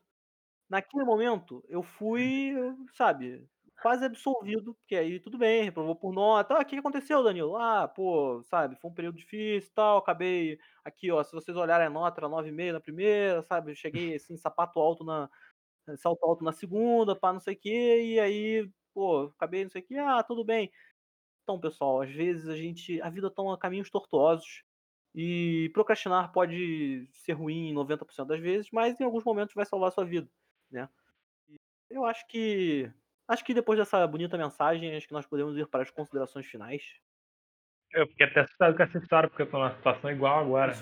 Naquele 0.69 1.05
momento, 1.05 1.63
eu 1.69 1.83
fui, 1.83 2.53
sabe, 2.93 3.47
quase 3.81 4.03
absolvido, 4.03 4.73
porque 4.75 4.95
aí 4.95 5.19
tudo 5.19 5.37
bem, 5.37 5.63
reprovou 5.63 5.95
por 5.95 6.11
nota. 6.11 6.55
Ah, 6.55 6.61
o 6.61 6.65
que 6.65 6.75
aconteceu, 6.77 7.23
Danilo? 7.23 7.55
Ah, 7.55 7.87
pô, 7.87 8.41
sabe, 8.43 8.75
foi 8.81 8.89
um 8.91 8.93
período 8.93 9.17
difícil 9.17 9.71
tal, 9.75 9.99
acabei 9.99 10.59
aqui, 10.83 11.11
ó, 11.11 11.23
se 11.23 11.33
vocês 11.33 11.55
olharem 11.55 11.87
a 11.87 11.89
nota, 11.89 12.19
era 12.19 12.27
9,5 12.27 12.73
na 12.73 12.79
primeira, 12.79 13.43
sabe, 13.43 13.71
eu 13.71 13.75
cheguei 13.75 14.15
assim, 14.15 14.35
sapato 14.37 14.79
alto 14.79 15.03
na 15.03 15.29
salto 15.97 16.25
alto 16.25 16.43
na 16.43 16.51
segunda, 16.51 17.15
pá, 17.15 17.31
não 17.31 17.39
sei 17.39 17.53
o 17.53 17.59
quê, 17.59 18.01
e 18.15 18.19
aí, 18.19 18.69
pô, 18.93 19.31
acabei 19.37 19.63
não 19.63 19.71
sei 19.71 19.81
o 19.81 19.85
quê, 19.85 19.95
ah, 19.97 20.23
tudo 20.23 20.43
bem. 20.43 20.71
Então, 21.47 21.57
pessoal, 21.57 22.01
às 22.01 22.11
vezes 22.11 22.49
a 22.49 22.57
gente, 22.57 23.01
a 23.01 23.09
vida 23.09 23.31
toma 23.31 23.57
caminhos 23.57 23.89
tortuosos 23.89 24.65
e 25.15 25.71
procrastinar 25.73 26.33
pode 26.33 27.07
ser 27.13 27.31
ruim 27.31 27.69
em 27.69 27.73
90% 27.73 28.27
das 28.27 28.41
vezes, 28.41 28.69
mas 28.69 28.99
em 28.99 29.05
alguns 29.05 29.23
momentos 29.23 29.55
vai 29.55 29.65
salvar 29.65 29.87
a 29.87 29.91
sua 29.91 30.03
vida, 30.03 30.29
né? 30.69 30.89
Eu 31.89 32.03
acho 32.03 32.27
que 32.27 32.91
acho 33.29 33.45
que 33.45 33.53
depois 33.53 33.79
dessa 33.79 34.05
bonita 34.05 34.37
mensagem, 34.37 34.93
acho 34.93 35.07
que 35.07 35.13
nós 35.13 35.25
podemos 35.25 35.55
ir 35.55 35.65
para 35.67 35.83
as 35.83 35.89
considerações 35.89 36.45
finais. 36.45 36.83
Eu 37.93 38.05
fiquei 38.07 38.25
até 38.25 38.41
assustado 38.41 38.75
com 38.75 38.83
essa 38.83 38.97
história, 38.97 39.29
porque 39.29 39.43
eu 39.43 39.49
tô 39.49 39.57
numa 39.57 39.73
situação 39.73 40.11
igual 40.11 40.39
agora. 40.39 40.73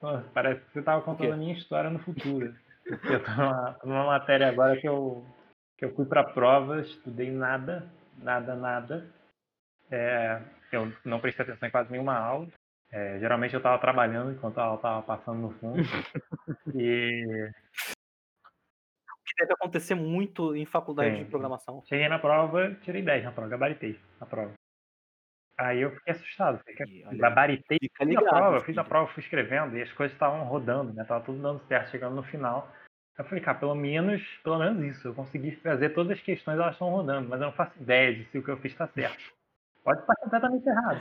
Pô, 0.00 0.18
parece 0.32 0.64
que 0.64 0.72
você 0.72 0.82
tava 0.82 1.02
quê? 1.02 1.04
contando 1.04 1.32
a 1.34 1.36
minha 1.36 1.52
história 1.52 1.90
no 1.90 1.98
futuro. 1.98 2.56
Eu 2.86 3.22
tô 3.22 3.30
numa, 3.32 3.78
numa 3.84 4.06
matéria 4.06 4.48
agora 4.48 4.80
que 4.80 4.88
eu, 4.88 5.26
que 5.76 5.84
eu 5.84 5.94
fui 5.94 6.06
pra 6.06 6.24
prova, 6.24 6.80
estudei 6.80 7.30
nada, 7.30 7.86
nada, 8.18 8.54
nada. 8.54 9.06
É, 9.90 10.40
eu 10.72 10.92
não 11.04 11.20
prestei 11.20 11.44
atenção 11.44 11.68
em 11.68 11.72
quase 11.72 11.90
nenhuma 11.90 12.16
aula. 12.16 12.48
É, 12.90 13.18
geralmente 13.18 13.54
eu 13.54 13.62
tava 13.62 13.78
trabalhando 13.80 14.32
enquanto 14.32 14.58
a 14.58 14.64
aula 14.64 14.80
tava 14.80 15.02
passando 15.02 15.38
no 15.40 15.50
fundo. 15.50 15.76
E 16.74 17.50
que 19.26 19.34
deve 19.42 19.52
acontecer 19.52 19.94
muito 19.94 20.54
em 20.54 20.64
faculdade 20.64 21.16
Sim, 21.16 21.24
de 21.24 21.30
programação. 21.30 21.82
cheguei 21.86 22.08
na 22.08 22.18
prova, 22.18 22.74
tirei 22.76 23.02
10 23.02 23.24
na 23.24 23.32
prova, 23.32 23.48
gabaritei 23.48 23.98
na 24.20 24.26
prova. 24.26 24.52
Aí 25.58 25.80
eu 25.80 25.90
fiquei 25.90 26.12
assustado, 26.12 26.62
fiquei 26.64 27.04
olha, 27.06 27.18
gabaritei 27.18 27.78
Fiz 27.80 28.16
a 28.16 28.22
prova, 28.22 28.56
eu 28.56 28.60
fiz 28.60 28.76
a 28.76 28.82
filho. 28.82 28.88
prova, 28.88 29.12
fui 29.12 29.22
escrevendo 29.22 29.76
e 29.76 29.82
as 29.82 29.92
coisas 29.92 30.14
estavam 30.14 30.44
rodando, 30.44 30.92
né? 30.92 31.02
Tava 31.04 31.24
tudo 31.24 31.40
dando 31.40 31.66
certo, 31.66 31.90
chegando 31.90 32.14
no 32.14 32.22
final. 32.22 32.70
Eu 33.18 33.24
falei, 33.24 33.42
cara, 33.42 33.58
pelo 33.58 33.74
menos, 33.74 34.22
pelo 34.42 34.58
menos 34.58 34.84
isso. 34.84 35.08
Eu 35.08 35.14
consegui 35.14 35.56
fazer 35.56 35.90
todas 35.90 36.18
as 36.18 36.22
questões, 36.22 36.58
elas 36.58 36.72
estão 36.72 36.90
rodando, 36.90 37.28
mas 37.28 37.40
eu 37.40 37.46
não 37.46 37.54
faço 37.54 37.80
ideia 37.80 38.14
de 38.14 38.24
se 38.26 38.38
o 38.38 38.42
que 38.42 38.50
eu 38.50 38.58
fiz 38.58 38.72
está 38.72 38.86
certo. 38.88 39.32
Pode 39.82 40.00
estar 40.00 40.16
completamente 40.16 40.68
errado. 40.68 41.00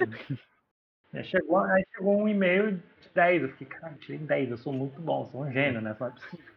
Aí 1.14 1.24
chegou, 1.24 1.60
aí 1.60 1.84
chegou 1.96 2.22
um 2.22 2.28
e-mail 2.28 2.78
de 2.78 3.10
10. 3.14 3.44
Eu 3.44 3.50
fiquei, 3.50 3.68
cara, 3.68 3.94
tirei 3.96 4.20
10, 4.20 4.52
eu 4.52 4.58
sou 4.58 4.74
muito 4.74 5.02
bom, 5.02 5.30
sou 5.32 5.44
um 5.44 5.52
gênio, 5.52 5.82
né? 5.82 5.94
Só 5.96 6.08
é 6.08 6.12
possível. 6.12 6.56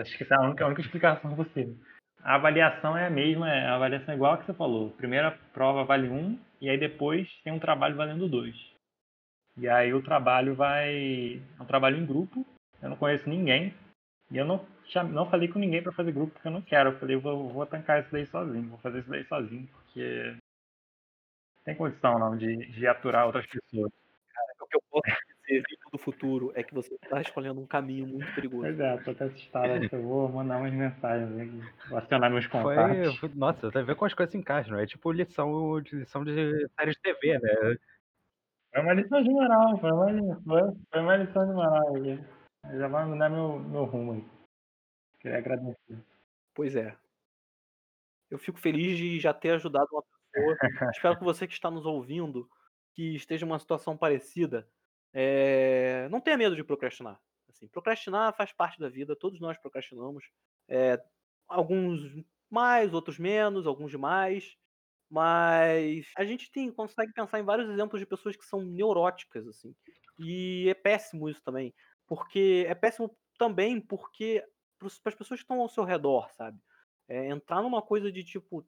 Acho 0.00 0.16
que 0.16 0.24
essa 0.24 0.34
é 0.34 0.38
a 0.38 0.40
única, 0.42 0.64
a 0.64 0.66
única 0.68 0.80
explicação 0.80 1.36
possível. 1.36 1.76
A 2.22 2.36
avaliação 2.36 2.96
é 2.96 3.06
a 3.06 3.10
mesma, 3.10 3.50
é 3.52 3.66
a 3.66 3.74
avaliação 3.74 4.12
é 4.12 4.16
igual 4.16 4.32
a 4.32 4.38
que 4.38 4.46
você 4.46 4.54
falou. 4.54 4.90
Primeira 4.92 5.32
prova 5.52 5.84
vale 5.84 6.08
1, 6.08 6.38
e 6.60 6.70
aí 6.70 6.78
depois 6.78 7.28
tem 7.42 7.52
um 7.52 7.58
trabalho 7.58 7.96
valendo 7.96 8.28
2. 8.28 8.56
E 9.58 9.68
aí 9.68 9.92
o 9.92 10.02
trabalho 10.02 10.54
vai. 10.54 11.42
É 11.58 11.62
um 11.62 11.66
trabalho 11.66 11.98
em 11.98 12.06
grupo, 12.06 12.46
eu 12.82 12.88
não 12.88 12.96
conheço 12.96 13.28
ninguém. 13.28 13.74
E 14.30 14.36
eu 14.38 14.44
não, 14.44 14.66
não 15.12 15.30
falei 15.30 15.48
com 15.48 15.58
ninguém 15.58 15.82
para 15.82 15.92
fazer 15.92 16.12
grupo 16.12 16.32
porque 16.32 16.48
eu 16.48 16.52
não 16.52 16.62
quero. 16.62 16.90
Eu 16.90 16.98
falei, 16.98 17.16
eu 17.16 17.20
vou, 17.20 17.48
vou 17.50 17.66
tancar 17.66 18.00
isso 18.02 18.10
daí 18.10 18.26
sozinho, 18.26 18.68
vou 18.68 18.78
fazer 18.78 19.00
isso 19.00 19.10
daí 19.10 19.24
sozinho, 19.26 19.68
porque 19.68 20.32
não 21.56 21.62
tem 21.64 21.74
condição 21.76 22.18
não 22.18 22.36
de, 22.36 22.56
de 22.72 22.86
aturar 22.86 23.26
outras 23.26 23.46
pessoas. 23.46 23.90
O 24.60 24.66
que 24.66 24.76
eu 24.76 24.82
posso 24.90 25.06
dizer 25.46 25.62
do 25.92 25.98
futuro 25.98 26.52
é 26.54 26.62
que 26.62 26.74
você 26.74 26.94
está 26.94 27.20
escolhendo 27.20 27.60
um 27.60 27.66
caminho 27.66 28.06
muito 28.06 28.32
perigoso. 28.34 28.62
Pois 28.62 28.80
é, 28.80 28.96
tô 28.98 29.10
até 29.12 29.24
assustado, 29.24 29.88
eu 29.92 30.02
vou 30.02 30.28
mandar 30.28 30.56
umas 30.58 30.72
mensagens 30.72 31.38
aqui, 31.38 31.62
vou 31.88 31.98
acionar 31.98 32.30
meus 32.30 32.46
contatos. 32.46 33.16
foi- 33.20 33.30
nossa, 33.34 33.68
até 33.68 33.82
ver 33.82 33.94
como 33.94 34.06
as 34.06 34.14
coisas 34.14 34.32
se 34.32 34.38
encaixam, 34.38 34.78
é 34.78 34.86
tipo 34.86 35.12
lição 35.12 35.80
de 35.80 35.96
lição 35.96 36.24
de 36.24 36.66
série 36.78 36.92
de 36.92 37.00
TV, 37.00 37.38
né? 37.38 37.76
Foi 38.72 38.82
uma 38.82 38.94
lição 38.94 39.22
de 39.22 39.30
moral, 39.30 39.78
foi 39.78 39.92
uma, 39.92 40.10
li- 40.10 40.42
foi, 40.44 40.60
foi 40.90 41.00
uma 41.00 41.16
lição 41.16 41.46
de 41.46 41.52
moral. 41.54 41.94
aí. 41.94 42.18
Já 42.72 42.88
vai 42.88 43.04
mudar 43.04 43.28
meu, 43.28 43.58
meu 43.58 43.84
rumo 43.84 44.12
aí. 44.12 44.24
Queria 45.20 45.38
agradecer. 45.38 46.04
Pois 46.54 46.74
é. 46.74 46.96
Eu 48.30 48.38
fico 48.38 48.58
feliz 48.58 48.96
de 48.96 49.20
já 49.20 49.32
ter 49.32 49.50
ajudado 49.50 49.86
uma 49.92 50.02
pessoa. 50.02 50.56
Espero 50.94 51.18
que 51.18 51.24
você 51.24 51.46
que 51.46 51.52
está 51.52 51.70
nos 51.70 51.86
ouvindo, 51.86 52.48
que 52.94 53.14
esteja 53.14 53.44
em 53.44 53.48
uma 53.48 53.58
situação 53.58 53.96
parecida, 53.96 54.68
é, 55.12 56.08
não 56.10 56.20
tenha 56.20 56.36
medo 56.36 56.56
de 56.56 56.64
procrastinar. 56.64 57.20
Assim, 57.48 57.68
procrastinar 57.68 58.34
faz 58.34 58.52
parte 58.52 58.80
da 58.80 58.88
vida, 58.88 59.14
todos 59.14 59.40
nós 59.40 59.56
procrastinamos. 59.58 60.24
É, 60.68 61.00
alguns 61.46 62.00
mais, 62.50 62.92
outros 62.92 63.18
menos, 63.18 63.66
alguns 63.66 63.90
demais. 63.90 64.56
Mas 65.10 66.10
a 66.16 66.24
gente 66.24 66.50
tem, 66.50 66.72
consegue 66.72 67.12
pensar 67.12 67.38
em 67.38 67.44
vários 67.44 67.68
exemplos 67.70 68.00
de 68.00 68.06
pessoas 68.06 68.34
que 68.34 68.44
são 68.44 68.62
neuróticas, 68.62 69.46
assim. 69.46 69.74
E 70.18 70.68
é 70.68 70.74
péssimo 70.74 71.28
isso 71.28 71.42
também. 71.42 71.72
Porque 72.06 72.64
é 72.68 72.74
péssimo 72.74 73.16
também 73.38 73.80
porque 73.80 74.44
para 74.78 74.88
as 74.88 75.14
pessoas 75.14 75.40
que 75.40 75.44
estão 75.44 75.60
ao 75.60 75.68
seu 75.68 75.84
redor, 75.84 76.30
sabe? 76.32 76.58
É, 77.08 77.26
entrar 77.28 77.62
numa 77.62 77.82
coisa 77.82 78.10
de 78.12 78.22
tipo 78.24 78.66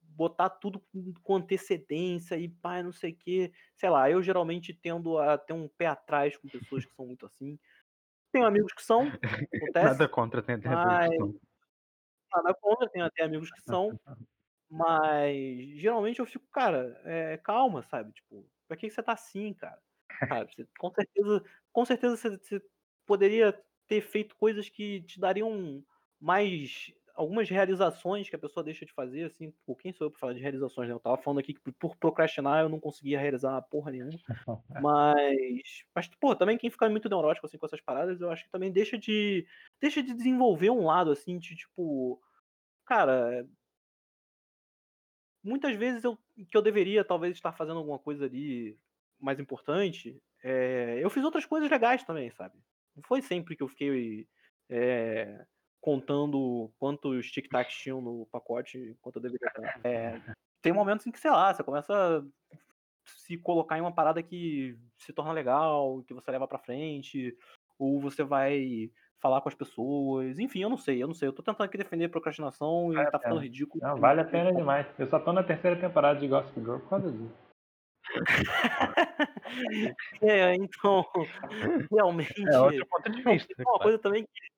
botar 0.00 0.48
tudo 0.50 0.80
com- 1.22 1.36
antecedência 1.36 2.36
e 2.36 2.48
pai, 2.48 2.82
não 2.82 2.92
sei 2.92 3.12
o 3.12 3.16
que. 3.16 3.52
Sei 3.76 3.88
lá, 3.90 4.08
eu 4.10 4.22
geralmente 4.22 4.72
tendo 4.74 5.18
a 5.18 5.36
ter 5.38 5.52
um 5.52 5.68
pé 5.68 5.86
atrás 5.86 6.36
com 6.36 6.48
pessoas 6.48 6.84
que 6.84 6.94
são 6.94 7.06
muito 7.06 7.26
assim. 7.26 7.58
Tenho 8.32 8.46
amigos 8.46 8.72
que 8.72 8.82
são, 8.82 9.00
acontece. 9.72 9.84
Nada 9.86 10.08
contra, 10.08 10.42
tem 10.42 10.60
tem 10.60 10.70
Mas- 10.70 11.10
adultos, 11.12 11.40
Nada 12.32 12.54
contra, 12.54 12.88
tenho 12.90 13.04
até 13.04 13.22
amigos 13.24 13.50
que 13.50 13.60
são. 13.62 13.90
Mas 14.70 15.68
geralmente 15.78 16.18
eu 16.20 16.26
fico, 16.26 16.46
cara, 16.50 17.00
é, 17.04 17.36
calma, 17.38 17.82
sabe? 17.84 18.12
Tipo, 18.12 18.48
pra 18.66 18.76
que 18.76 18.88
que 18.88 18.94
você 18.94 19.02
tá 19.02 19.12
assim, 19.12 19.52
cara? 19.54 19.80
Sabe? 20.28 20.52
Você- 20.54 20.68
com 20.78 20.90
certeza, 20.90 21.44
com 21.74 21.84
certeza 21.84 22.16
você, 22.16 22.30
você 22.38 22.62
poderia 23.06 23.60
ter 23.88 24.00
feito 24.00 24.36
coisas 24.36 24.70
que 24.70 25.02
te 25.02 25.20
dariam 25.20 25.84
mais 26.20 26.92
algumas 27.14 27.50
realizações 27.50 28.30
que 28.30 28.36
a 28.36 28.38
pessoa 28.38 28.64
deixa 28.64 28.86
de 28.86 28.92
fazer, 28.92 29.24
assim, 29.24 29.52
pô, 29.66 29.76
quem 29.76 29.92
sou 29.92 30.06
eu 30.06 30.10
pra 30.12 30.20
falar 30.20 30.34
de 30.34 30.40
realizações, 30.40 30.88
né? 30.88 30.94
Eu 30.94 31.00
tava 31.00 31.18
falando 31.18 31.40
aqui 31.40 31.54
que 31.54 31.72
por 31.72 31.96
procrastinar 31.96 32.62
eu 32.62 32.68
não 32.70 32.80
conseguia 32.80 33.20
realizar 33.20 33.60
porra 33.62 33.90
nenhuma. 33.92 34.18
Mas, 34.76 35.84
mas 35.94 36.08
pô, 36.20 36.34
também 36.34 36.58
quem 36.58 36.70
fica 36.70 36.90
muito 36.90 37.08
neurótico 37.08 37.46
assim 37.46 37.58
com 37.58 37.66
essas 37.66 37.80
paradas, 37.80 38.20
eu 38.20 38.30
acho 38.30 38.44
que 38.44 38.50
também 38.50 38.72
deixa 38.72 38.98
de 38.98 39.46
deixa 39.80 40.02
de 40.02 40.12
desenvolver 40.14 40.70
um 40.70 40.84
lado 40.86 41.12
assim 41.12 41.38
de 41.38 41.54
tipo, 41.54 42.20
cara, 42.86 43.46
muitas 45.42 45.76
vezes 45.76 46.04
eu 46.04 46.18
que 46.50 46.56
eu 46.56 46.62
deveria 46.62 47.04
talvez 47.04 47.34
estar 47.34 47.52
fazendo 47.52 47.78
alguma 47.78 47.98
coisa 47.98 48.24
ali 48.24 48.78
mais 49.20 49.38
importante, 49.38 50.20
é, 50.44 50.98
eu 51.02 51.08
fiz 51.08 51.24
outras 51.24 51.46
coisas 51.46 51.70
legais 51.70 52.04
também, 52.04 52.30
sabe? 52.30 52.54
Não 52.94 53.02
foi 53.02 53.22
sempre 53.22 53.56
que 53.56 53.62
eu 53.62 53.68
fiquei 53.68 54.28
é, 54.68 55.42
contando 55.80 56.70
quantos 56.78 57.30
tic-tacs 57.30 57.74
tinham 57.74 58.02
no 58.02 58.28
pacote, 58.30 58.94
quanto 59.00 59.16
eu 59.16 59.22
deveria. 59.22 59.50
É, 59.82 60.20
tem 60.60 60.70
momentos 60.70 61.06
em 61.06 61.10
que, 61.10 61.18
sei 61.18 61.30
lá, 61.30 61.52
você 61.52 61.64
começa 61.64 61.92
a 61.94 62.22
se 63.06 63.38
colocar 63.38 63.78
em 63.78 63.80
uma 63.80 63.94
parada 63.94 64.22
que 64.22 64.78
se 64.98 65.14
torna 65.14 65.32
legal, 65.32 66.02
que 66.06 66.12
você 66.12 66.30
leva 66.30 66.46
pra 66.46 66.58
frente, 66.58 67.34
ou 67.78 67.98
você 67.98 68.22
vai 68.22 68.90
falar 69.20 69.40
com 69.40 69.48
as 69.48 69.54
pessoas, 69.54 70.38
enfim, 70.38 70.60
eu 70.60 70.68
não 70.68 70.76
sei, 70.76 71.02
eu 71.02 71.06
não 71.06 71.14
sei. 71.14 71.28
Eu 71.28 71.32
tô 71.32 71.42
tentando 71.42 71.64
aqui 71.64 71.78
defender 71.78 72.10
procrastinação 72.10 72.92
e 72.92 72.96
vale 72.96 73.10
tá 73.10 73.18
ficando 73.18 73.40
ridículo. 73.40 73.82
Não, 73.82 73.96
vale 73.96 74.20
a 74.20 74.24
pena 74.24 74.52
demais. 74.52 74.86
Eu 74.98 75.08
só 75.08 75.18
tô 75.18 75.32
na 75.32 75.42
terceira 75.42 75.80
temporada 75.80 76.20
de 76.20 76.28
Gossip 76.28 76.60
Girl 76.60 76.78
por 76.80 76.90
causa 76.90 77.10
disso. 77.10 77.43
é, 80.22 80.54
então, 80.54 81.04
realmente. 81.90 82.48
É 82.48 82.60
outro 82.60 82.86
ponto 82.86 83.10
de 83.10 83.22
vista. 83.22 83.54
Uma 83.58 83.78
coisa 83.78 83.98
também 83.98 84.24
que 84.24 84.54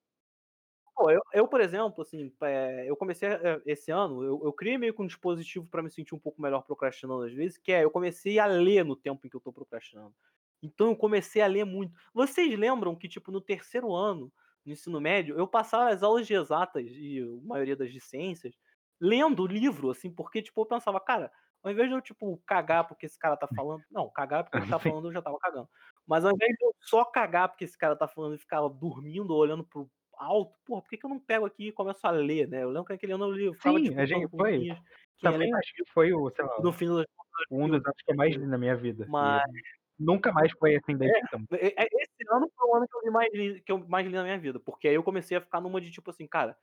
Pô, 0.97 1.11
eu, 1.11 1.21
eu, 1.31 1.47
por 1.47 1.61
exemplo, 1.61 2.01
assim, 2.01 2.33
é, 2.41 2.89
eu 2.89 2.97
comecei 2.97 3.29
é, 3.29 3.61
esse 3.67 3.91
ano, 3.91 4.23
eu, 4.23 4.41
eu 4.43 4.51
criei 4.51 4.79
meio 4.79 4.95
que 4.95 5.01
um 5.01 5.05
dispositivo 5.05 5.67
para 5.67 5.83
me 5.83 5.91
sentir 5.91 6.15
um 6.15 6.19
pouco 6.19 6.41
melhor 6.41 6.63
procrastinando 6.63 7.21
às 7.21 7.31
vezes, 7.31 7.55
que 7.55 7.71
é 7.71 7.83
eu 7.83 7.91
comecei 7.91 8.39
a 8.39 8.47
ler 8.47 8.83
no 8.83 8.95
tempo 8.95 9.27
em 9.27 9.29
que 9.29 9.35
eu 9.35 9.39
tô 9.39 9.53
procrastinando. 9.53 10.15
Então 10.59 10.87
eu 10.87 10.95
comecei 10.95 11.39
a 11.43 11.45
ler 11.45 11.65
muito. 11.65 11.93
Vocês 12.11 12.57
lembram 12.57 12.95
que, 12.95 13.07
tipo, 13.07 13.31
no 13.31 13.39
terceiro 13.39 13.93
ano, 13.93 14.33
no 14.65 14.73
ensino 14.73 14.99
médio, 14.99 15.37
eu 15.37 15.47
passava 15.47 15.91
as 15.91 16.01
aulas 16.01 16.25
de 16.25 16.33
exatas 16.33 16.87
e 16.89 17.21
a 17.21 17.47
maioria 17.47 17.75
das 17.75 17.93
de 17.93 18.01
ciências 18.01 18.55
lendo 18.99 19.43
o 19.43 19.47
livro, 19.47 19.91
assim, 19.91 20.09
porque, 20.09 20.41
tipo, 20.41 20.61
eu 20.61 20.65
pensava, 20.65 20.99
cara, 20.99 21.31
ao 21.63 21.71
invés 21.71 21.89
de 21.89 21.95
eu, 21.95 22.01
tipo, 22.01 22.37
cagar 22.45 22.87
porque 22.87 23.05
esse 23.05 23.17
cara 23.19 23.37
tá 23.37 23.47
falando. 23.47 23.83
Não, 23.91 24.09
cagar 24.09 24.43
porque 24.43 24.51
ele 24.71 24.71
tá 24.71 24.79
falando, 24.79 25.07
eu 25.09 25.13
já 25.13 25.21
tava 25.21 25.37
cagando. 25.39 25.69
Mas 26.07 26.23
ao 26.25 26.31
invés 26.31 26.51
de 26.57 26.65
eu 26.65 26.73
só 26.81 27.03
cagar 27.05 27.49
porque 27.49 27.65
esse 27.65 27.77
cara 27.77 27.95
tá 27.95 28.07
falando 28.07 28.35
e 28.35 28.39
ficar 28.39 28.61
dormindo, 28.69 29.35
olhando 29.35 29.63
pro, 29.63 29.89
alto, 30.17 30.57
porra, 30.65 30.81
por 30.81 30.89
que, 30.89 30.97
que 30.97 31.05
eu 31.05 31.09
não 31.09 31.19
pego 31.19 31.45
aqui 31.45 31.67
e 31.67 31.71
começo 31.71 32.05
a 32.07 32.11
ler, 32.11 32.47
né? 32.47 32.63
Eu 32.63 32.69
lembro 32.69 32.85
que 32.85 32.93
naquele 32.93 33.13
ano 33.13 33.25
eu 33.25 33.31
li, 33.31 33.51
Sim, 33.61 33.83
tipo, 33.83 33.99
a 33.99 34.05
gente 34.05 34.27
foi. 34.29 34.67
Também 35.21 35.53
acho 35.53 35.73
que 35.73 35.83
foi 35.91 36.13
o, 36.13 36.29
sei 36.31 36.45
lá, 36.45 36.61
no 36.61 36.71
fim 36.73 36.85
do 36.87 37.05
um 37.51 37.67
dos 37.67 37.83
anos 37.85 38.01
que 38.05 38.11
eu 38.11 38.15
mais 38.15 38.35
li 38.35 38.45
na 38.45 38.57
minha 38.57 38.75
vida. 38.75 39.05
Mas- 39.09 39.43
Nunca 39.99 40.31
mais 40.31 40.51
foi 40.59 40.75
assim 40.75 40.95
desde 40.95 41.17
então. 41.19 41.43
É- 41.53 41.83
é- 41.83 41.87
Esse 41.91 42.23
ano 42.31 42.47
foi 42.55 42.69
o 42.69 42.75
ano 42.75 42.87
que 42.87 42.95
eu, 42.95 43.01
li 43.01 43.09
mais, 43.09 43.33
li- 43.33 43.61
que 43.61 43.71
eu 43.71 43.79
mais 43.87 44.05
li 44.05 44.13
na 44.13 44.23
minha 44.23 44.37
vida, 44.37 44.59
porque 44.59 44.87
aí 44.87 44.93
eu 44.93 45.01
comecei 45.03 45.35
a 45.37 45.41
ficar 45.41 45.59
numa 45.59 45.81
de 45.81 45.89
tipo 45.89 46.11
assim, 46.11 46.27
cara, 46.27 46.55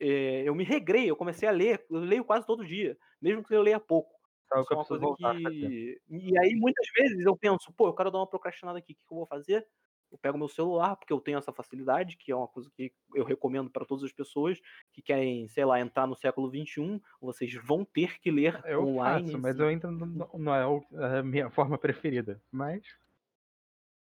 é, 0.00 0.42
eu 0.44 0.54
me 0.56 0.64
regrei, 0.64 1.08
eu 1.08 1.14
comecei 1.14 1.48
a 1.48 1.52
ler, 1.52 1.84
eu 1.88 2.00
leio 2.00 2.24
quase 2.24 2.44
todo 2.46 2.66
dia, 2.66 2.98
mesmo 3.22 3.44
que 3.44 3.54
eu 3.54 3.62
leia 3.62 3.78
pouco. 3.78 4.12
Isso 4.58 4.66
que 4.68 4.74
é 4.74 4.76
uma 4.76 4.84
coisa 4.84 5.06
que. 5.16 6.00
E 6.08 6.38
aí, 6.38 6.54
muitas 6.54 6.86
vezes, 6.96 7.24
eu 7.24 7.36
penso, 7.36 7.72
pô, 7.72 7.88
eu 7.88 7.94
quero 7.94 8.10
dar 8.10 8.18
uma 8.18 8.26
procrastinada 8.26 8.78
aqui, 8.78 8.92
o 8.92 8.96
que 8.96 9.12
eu 9.12 9.16
vou 9.18 9.26
fazer? 9.26 9.66
Eu 10.10 10.18
pego 10.18 10.36
meu 10.36 10.48
celular, 10.48 10.96
porque 10.96 11.12
eu 11.12 11.20
tenho 11.20 11.38
essa 11.38 11.52
facilidade, 11.52 12.16
que 12.16 12.32
é 12.32 12.34
uma 12.36 12.48
coisa 12.48 12.68
que 12.76 12.92
eu 13.14 13.24
recomendo 13.24 13.70
para 13.70 13.84
todas 13.86 14.02
as 14.02 14.10
pessoas 14.12 14.60
que 14.92 15.00
querem, 15.00 15.46
sei 15.46 15.64
lá, 15.64 15.78
entrar 15.80 16.04
no 16.08 16.16
século 16.16 16.50
XXI. 16.50 17.00
Vocês 17.20 17.54
vão 17.64 17.84
ter 17.84 18.18
que 18.18 18.28
ler 18.28 18.60
Eu 18.64 18.88
online. 18.88 19.26
faço, 19.26 19.38
mas 19.38 19.60
eu 19.60 19.68
ainda 19.68 19.88
não, 19.88 20.52
é 20.54 20.66
o- 20.66 20.84
a 20.94 21.22
minha 21.22 21.48
forma 21.50 21.78
preferida. 21.78 22.42
Mas 22.50 22.82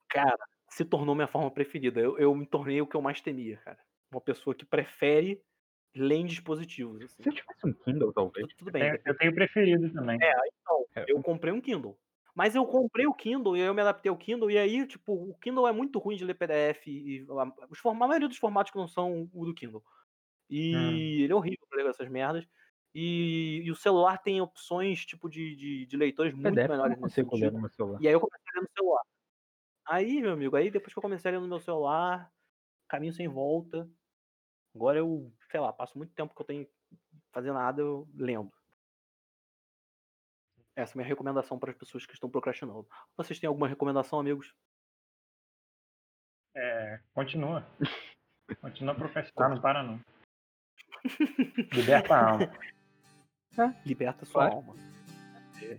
Cara, 0.08 0.36
se 0.68 0.84
tornou 0.84 1.14
minha 1.14 1.26
forma 1.28 1.50
preferida. 1.50 2.00
Eu, 2.00 2.18
eu 2.18 2.34
me 2.34 2.46
tornei 2.46 2.80
o 2.80 2.86
que 2.86 2.96
eu 2.96 3.02
mais 3.02 3.20
temia, 3.20 3.58
cara. 3.58 3.78
Uma 4.10 4.20
pessoa 4.20 4.54
que 4.54 4.64
prefere 4.64 5.42
ler 5.94 6.16
em 6.16 6.26
dispositivos. 6.26 7.02
assim. 7.02 7.22
se 7.22 7.28
eu 7.28 7.32
tivesse 7.34 7.66
um 7.66 7.72
Kindle, 7.72 8.12
talvez. 8.12 8.46
Tudo 8.54 8.70
bem, 8.72 8.82
Tenho- 8.82 9.00
eu 9.04 9.16
tenho 9.16 9.34
preferido 9.34 9.92
também. 9.92 10.18
É, 10.22 10.32
então, 10.60 10.86
É. 10.96 11.04
eu 11.08 11.22
comprei 11.22 11.52
um 11.52 11.60
Kindle. 11.60 11.98
Mas 12.34 12.54
eu 12.54 12.64
comprei 12.66 13.06
o 13.06 13.12
Kindle 13.14 13.56
e 13.56 13.60
aí 13.60 13.66
eu 13.66 13.74
me 13.74 13.82
adaptei 13.82 14.08
ao 14.10 14.16
Kindle, 14.16 14.50
e 14.50 14.56
aí, 14.56 14.86
tipo, 14.86 15.12
o 15.12 15.34
Kindle 15.38 15.68
é 15.68 15.72
muito 15.72 15.98
ruim 15.98 16.16
de 16.16 16.24
ler 16.24 16.34
PDF, 16.34 16.86
e 16.90 17.26
a, 17.28 17.66
os 17.70 17.78
forma- 17.78 18.06
a 18.06 18.08
maioria 18.08 18.28
dos 18.28 18.38
formatos 18.38 18.72
que 18.72 18.78
não 18.78 18.88
são 18.88 19.28
o 19.34 19.44
do 19.44 19.54
Kindle. 19.54 19.84
E 20.50 20.74
Hum. 20.76 21.24
ele 21.24 21.32
é 21.32 21.36
horrível 21.36 21.66
pra 21.70 21.82
ler 21.82 21.90
essas 21.90 22.08
merdas. 22.08 22.46
E, 22.94 23.62
e 23.64 23.70
o 23.70 23.76
celular 23.76 24.18
tem 24.18 24.40
opções, 24.40 25.04
tipo, 25.06 25.28
de, 25.30 25.56
de, 25.56 25.86
de 25.86 25.96
leitores 25.96 26.34
muito 26.34 26.44
PDF 26.54 26.64
eu 26.68 26.72
melhores 26.72 26.94
não 26.96 27.02
consigo 27.02 27.30
ler 27.34 27.38
sentido. 27.40 27.54
no 27.54 27.60
meu 27.62 27.70
celular. 27.70 28.02
E 28.02 28.08
aí 28.08 28.14
eu 28.14 28.20
comecei 28.20 28.46
a 28.54 28.60
ler 28.60 28.62
no 28.62 28.70
celular. 28.76 29.02
Aí, 29.86 30.20
meu 30.22 30.32
amigo, 30.32 30.56
aí 30.56 30.70
depois 30.70 30.92
que 30.92 30.98
eu 30.98 31.02
comecei 31.02 31.30
a 31.30 31.34
ler 31.34 31.40
no 31.40 31.48
meu 31.48 31.60
celular, 31.60 32.32
caminho 32.88 33.12
sem 33.14 33.28
volta. 33.28 33.88
Agora 34.74 34.98
eu, 34.98 35.32
sei 35.50 35.60
lá, 35.60 35.72
passo 35.72 35.96
muito 35.98 36.14
tempo 36.14 36.34
que 36.34 36.40
eu 36.40 36.46
tenho 36.46 36.66
que 36.66 36.72
fazer 37.32 37.52
nada 37.52 37.80
eu 37.80 38.08
lendo. 38.14 38.52
Essa 40.74 40.92
é 40.92 40.94
a 40.94 40.98
minha 40.98 41.08
recomendação 41.08 41.58
para 41.58 41.70
as 41.70 41.76
pessoas 41.76 42.06
que 42.06 42.14
estão 42.14 42.30
procrastinando. 42.30 42.88
Vocês 43.16 43.38
têm 43.38 43.46
alguma 43.46 43.68
recomendação, 43.68 44.18
amigos? 44.18 44.54
É, 46.54 47.00
continua. 47.14 47.66
Continua 48.60 48.92
a 48.92 48.96
procrastinar, 48.96 49.50
não 49.50 49.60
para 49.60 49.82
não. 49.82 50.00
Liberta 51.72 52.14
a 52.14 52.30
alma. 52.30 52.52
Liberta 53.84 54.24
sua 54.24 54.48
alma. 54.48 54.74
É. 55.62 55.78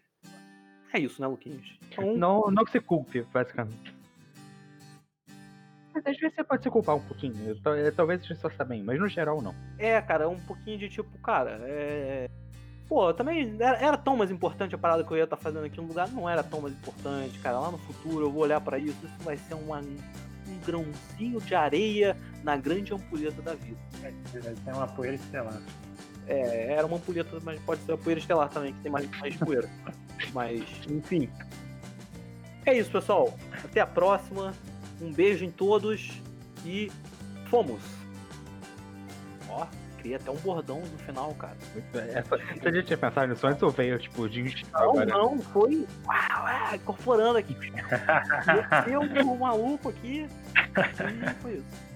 É 0.93 0.99
isso, 0.99 1.19
né, 1.19 1.27
Luquinhos? 1.27 1.77
Então, 1.83 2.15
Não, 2.15 2.51
não 2.51 2.63
que 2.63 2.71
se 2.71 2.79
culpe, 2.79 3.23
basicamente. 3.23 3.92
Mas 5.93 6.05
às 6.05 6.17
vezes 6.17 6.35
você 6.35 6.43
pode 6.43 6.63
se 6.63 6.69
culpar 6.69 6.95
um 6.95 7.01
pouquinho. 7.01 7.57
É, 7.77 7.91
Talvez 7.91 8.21
isso 8.23 8.35
só 8.35 8.47
está 8.47 8.63
bem, 8.63 8.83
mas 8.83 8.99
no 8.99 9.07
geral 9.07 9.41
não. 9.41 9.53
É, 9.77 10.01
cara, 10.01 10.27
um 10.27 10.39
pouquinho 10.39 10.77
de 10.77 10.89
tipo, 10.89 11.17
cara, 11.19 11.59
é. 11.63 12.29
Pô, 12.87 13.13
também 13.13 13.55
era, 13.59 13.77
era 13.77 13.97
tão 13.97 14.17
mais 14.17 14.29
importante 14.29 14.75
a 14.75 14.77
parada 14.77 15.03
que 15.03 15.11
eu 15.11 15.17
ia 15.17 15.23
estar 15.23 15.37
fazendo 15.37 15.65
aqui 15.65 15.79
no 15.79 15.87
lugar, 15.87 16.09
não 16.09 16.29
era 16.29 16.43
tão 16.43 16.61
mais 16.61 16.73
importante, 16.73 17.39
cara. 17.39 17.59
Lá 17.59 17.71
no 17.71 17.77
futuro 17.77 18.25
eu 18.25 18.31
vou 18.31 18.43
olhar 18.43 18.59
pra 18.59 18.77
isso, 18.77 18.97
isso 19.03 19.15
vai 19.19 19.37
ser 19.37 19.53
uma, 19.53 19.79
um 19.79 20.59
grãozinho 20.65 21.39
de 21.39 21.55
areia 21.55 22.17
na 22.43 22.57
grande 22.57 22.93
ampulheta 22.93 23.41
da 23.41 23.53
vida. 23.53 23.79
Tem 24.65 24.73
uma 24.73 24.87
poeira 24.87 25.15
estelar. 25.15 25.61
É, 26.27 26.73
era 26.73 26.85
uma 26.85 26.97
ampulheta, 26.97 27.37
mas 27.43 27.59
pode 27.61 27.81
ser 27.81 27.93
a 27.93 27.97
poeira 27.97 28.19
estelar 28.19 28.49
também, 28.49 28.73
que 28.73 28.79
tem 28.81 28.91
mais, 28.91 29.09
mais 29.19 29.35
poeira. 29.35 29.69
Mas, 30.33 30.63
enfim. 30.89 31.29
É 32.65 32.73
isso, 32.77 32.89
pessoal. 32.89 33.37
Até 33.63 33.81
a 33.81 33.85
próxima. 33.85 34.53
Um 35.03 35.11
beijo 35.11 35.43
em 35.43 35.51
todos 35.51 36.21
e 36.65 36.89
fomos! 37.49 37.81
Ó, 39.49 39.67
cria 39.97 40.15
até 40.15 40.31
um 40.31 40.37
bordão 40.37 40.79
no 40.79 40.97
final, 40.99 41.33
cara. 41.35 41.57
Essa, 41.93 42.37
você 42.37 42.73
já 42.73 42.83
tinha 42.83 42.97
pensado 42.97 43.27
nisso 43.27 43.45
antes 43.45 43.61
ou 43.61 43.69
veio, 43.69 43.99
tipo, 43.99 44.29
de 44.29 44.65
Não, 44.71 44.79
agora? 44.79 45.05
não, 45.05 45.39
foi 45.41 45.85
uau, 46.05 46.43
uau, 46.45 46.75
incorporando 46.75 47.37
aqui. 47.37 47.55
Desceu 48.85 49.01
um 49.01 49.37
maluco 49.37 49.89
aqui. 49.89 50.25
E 50.25 51.33
foi 51.41 51.53
isso. 51.55 51.92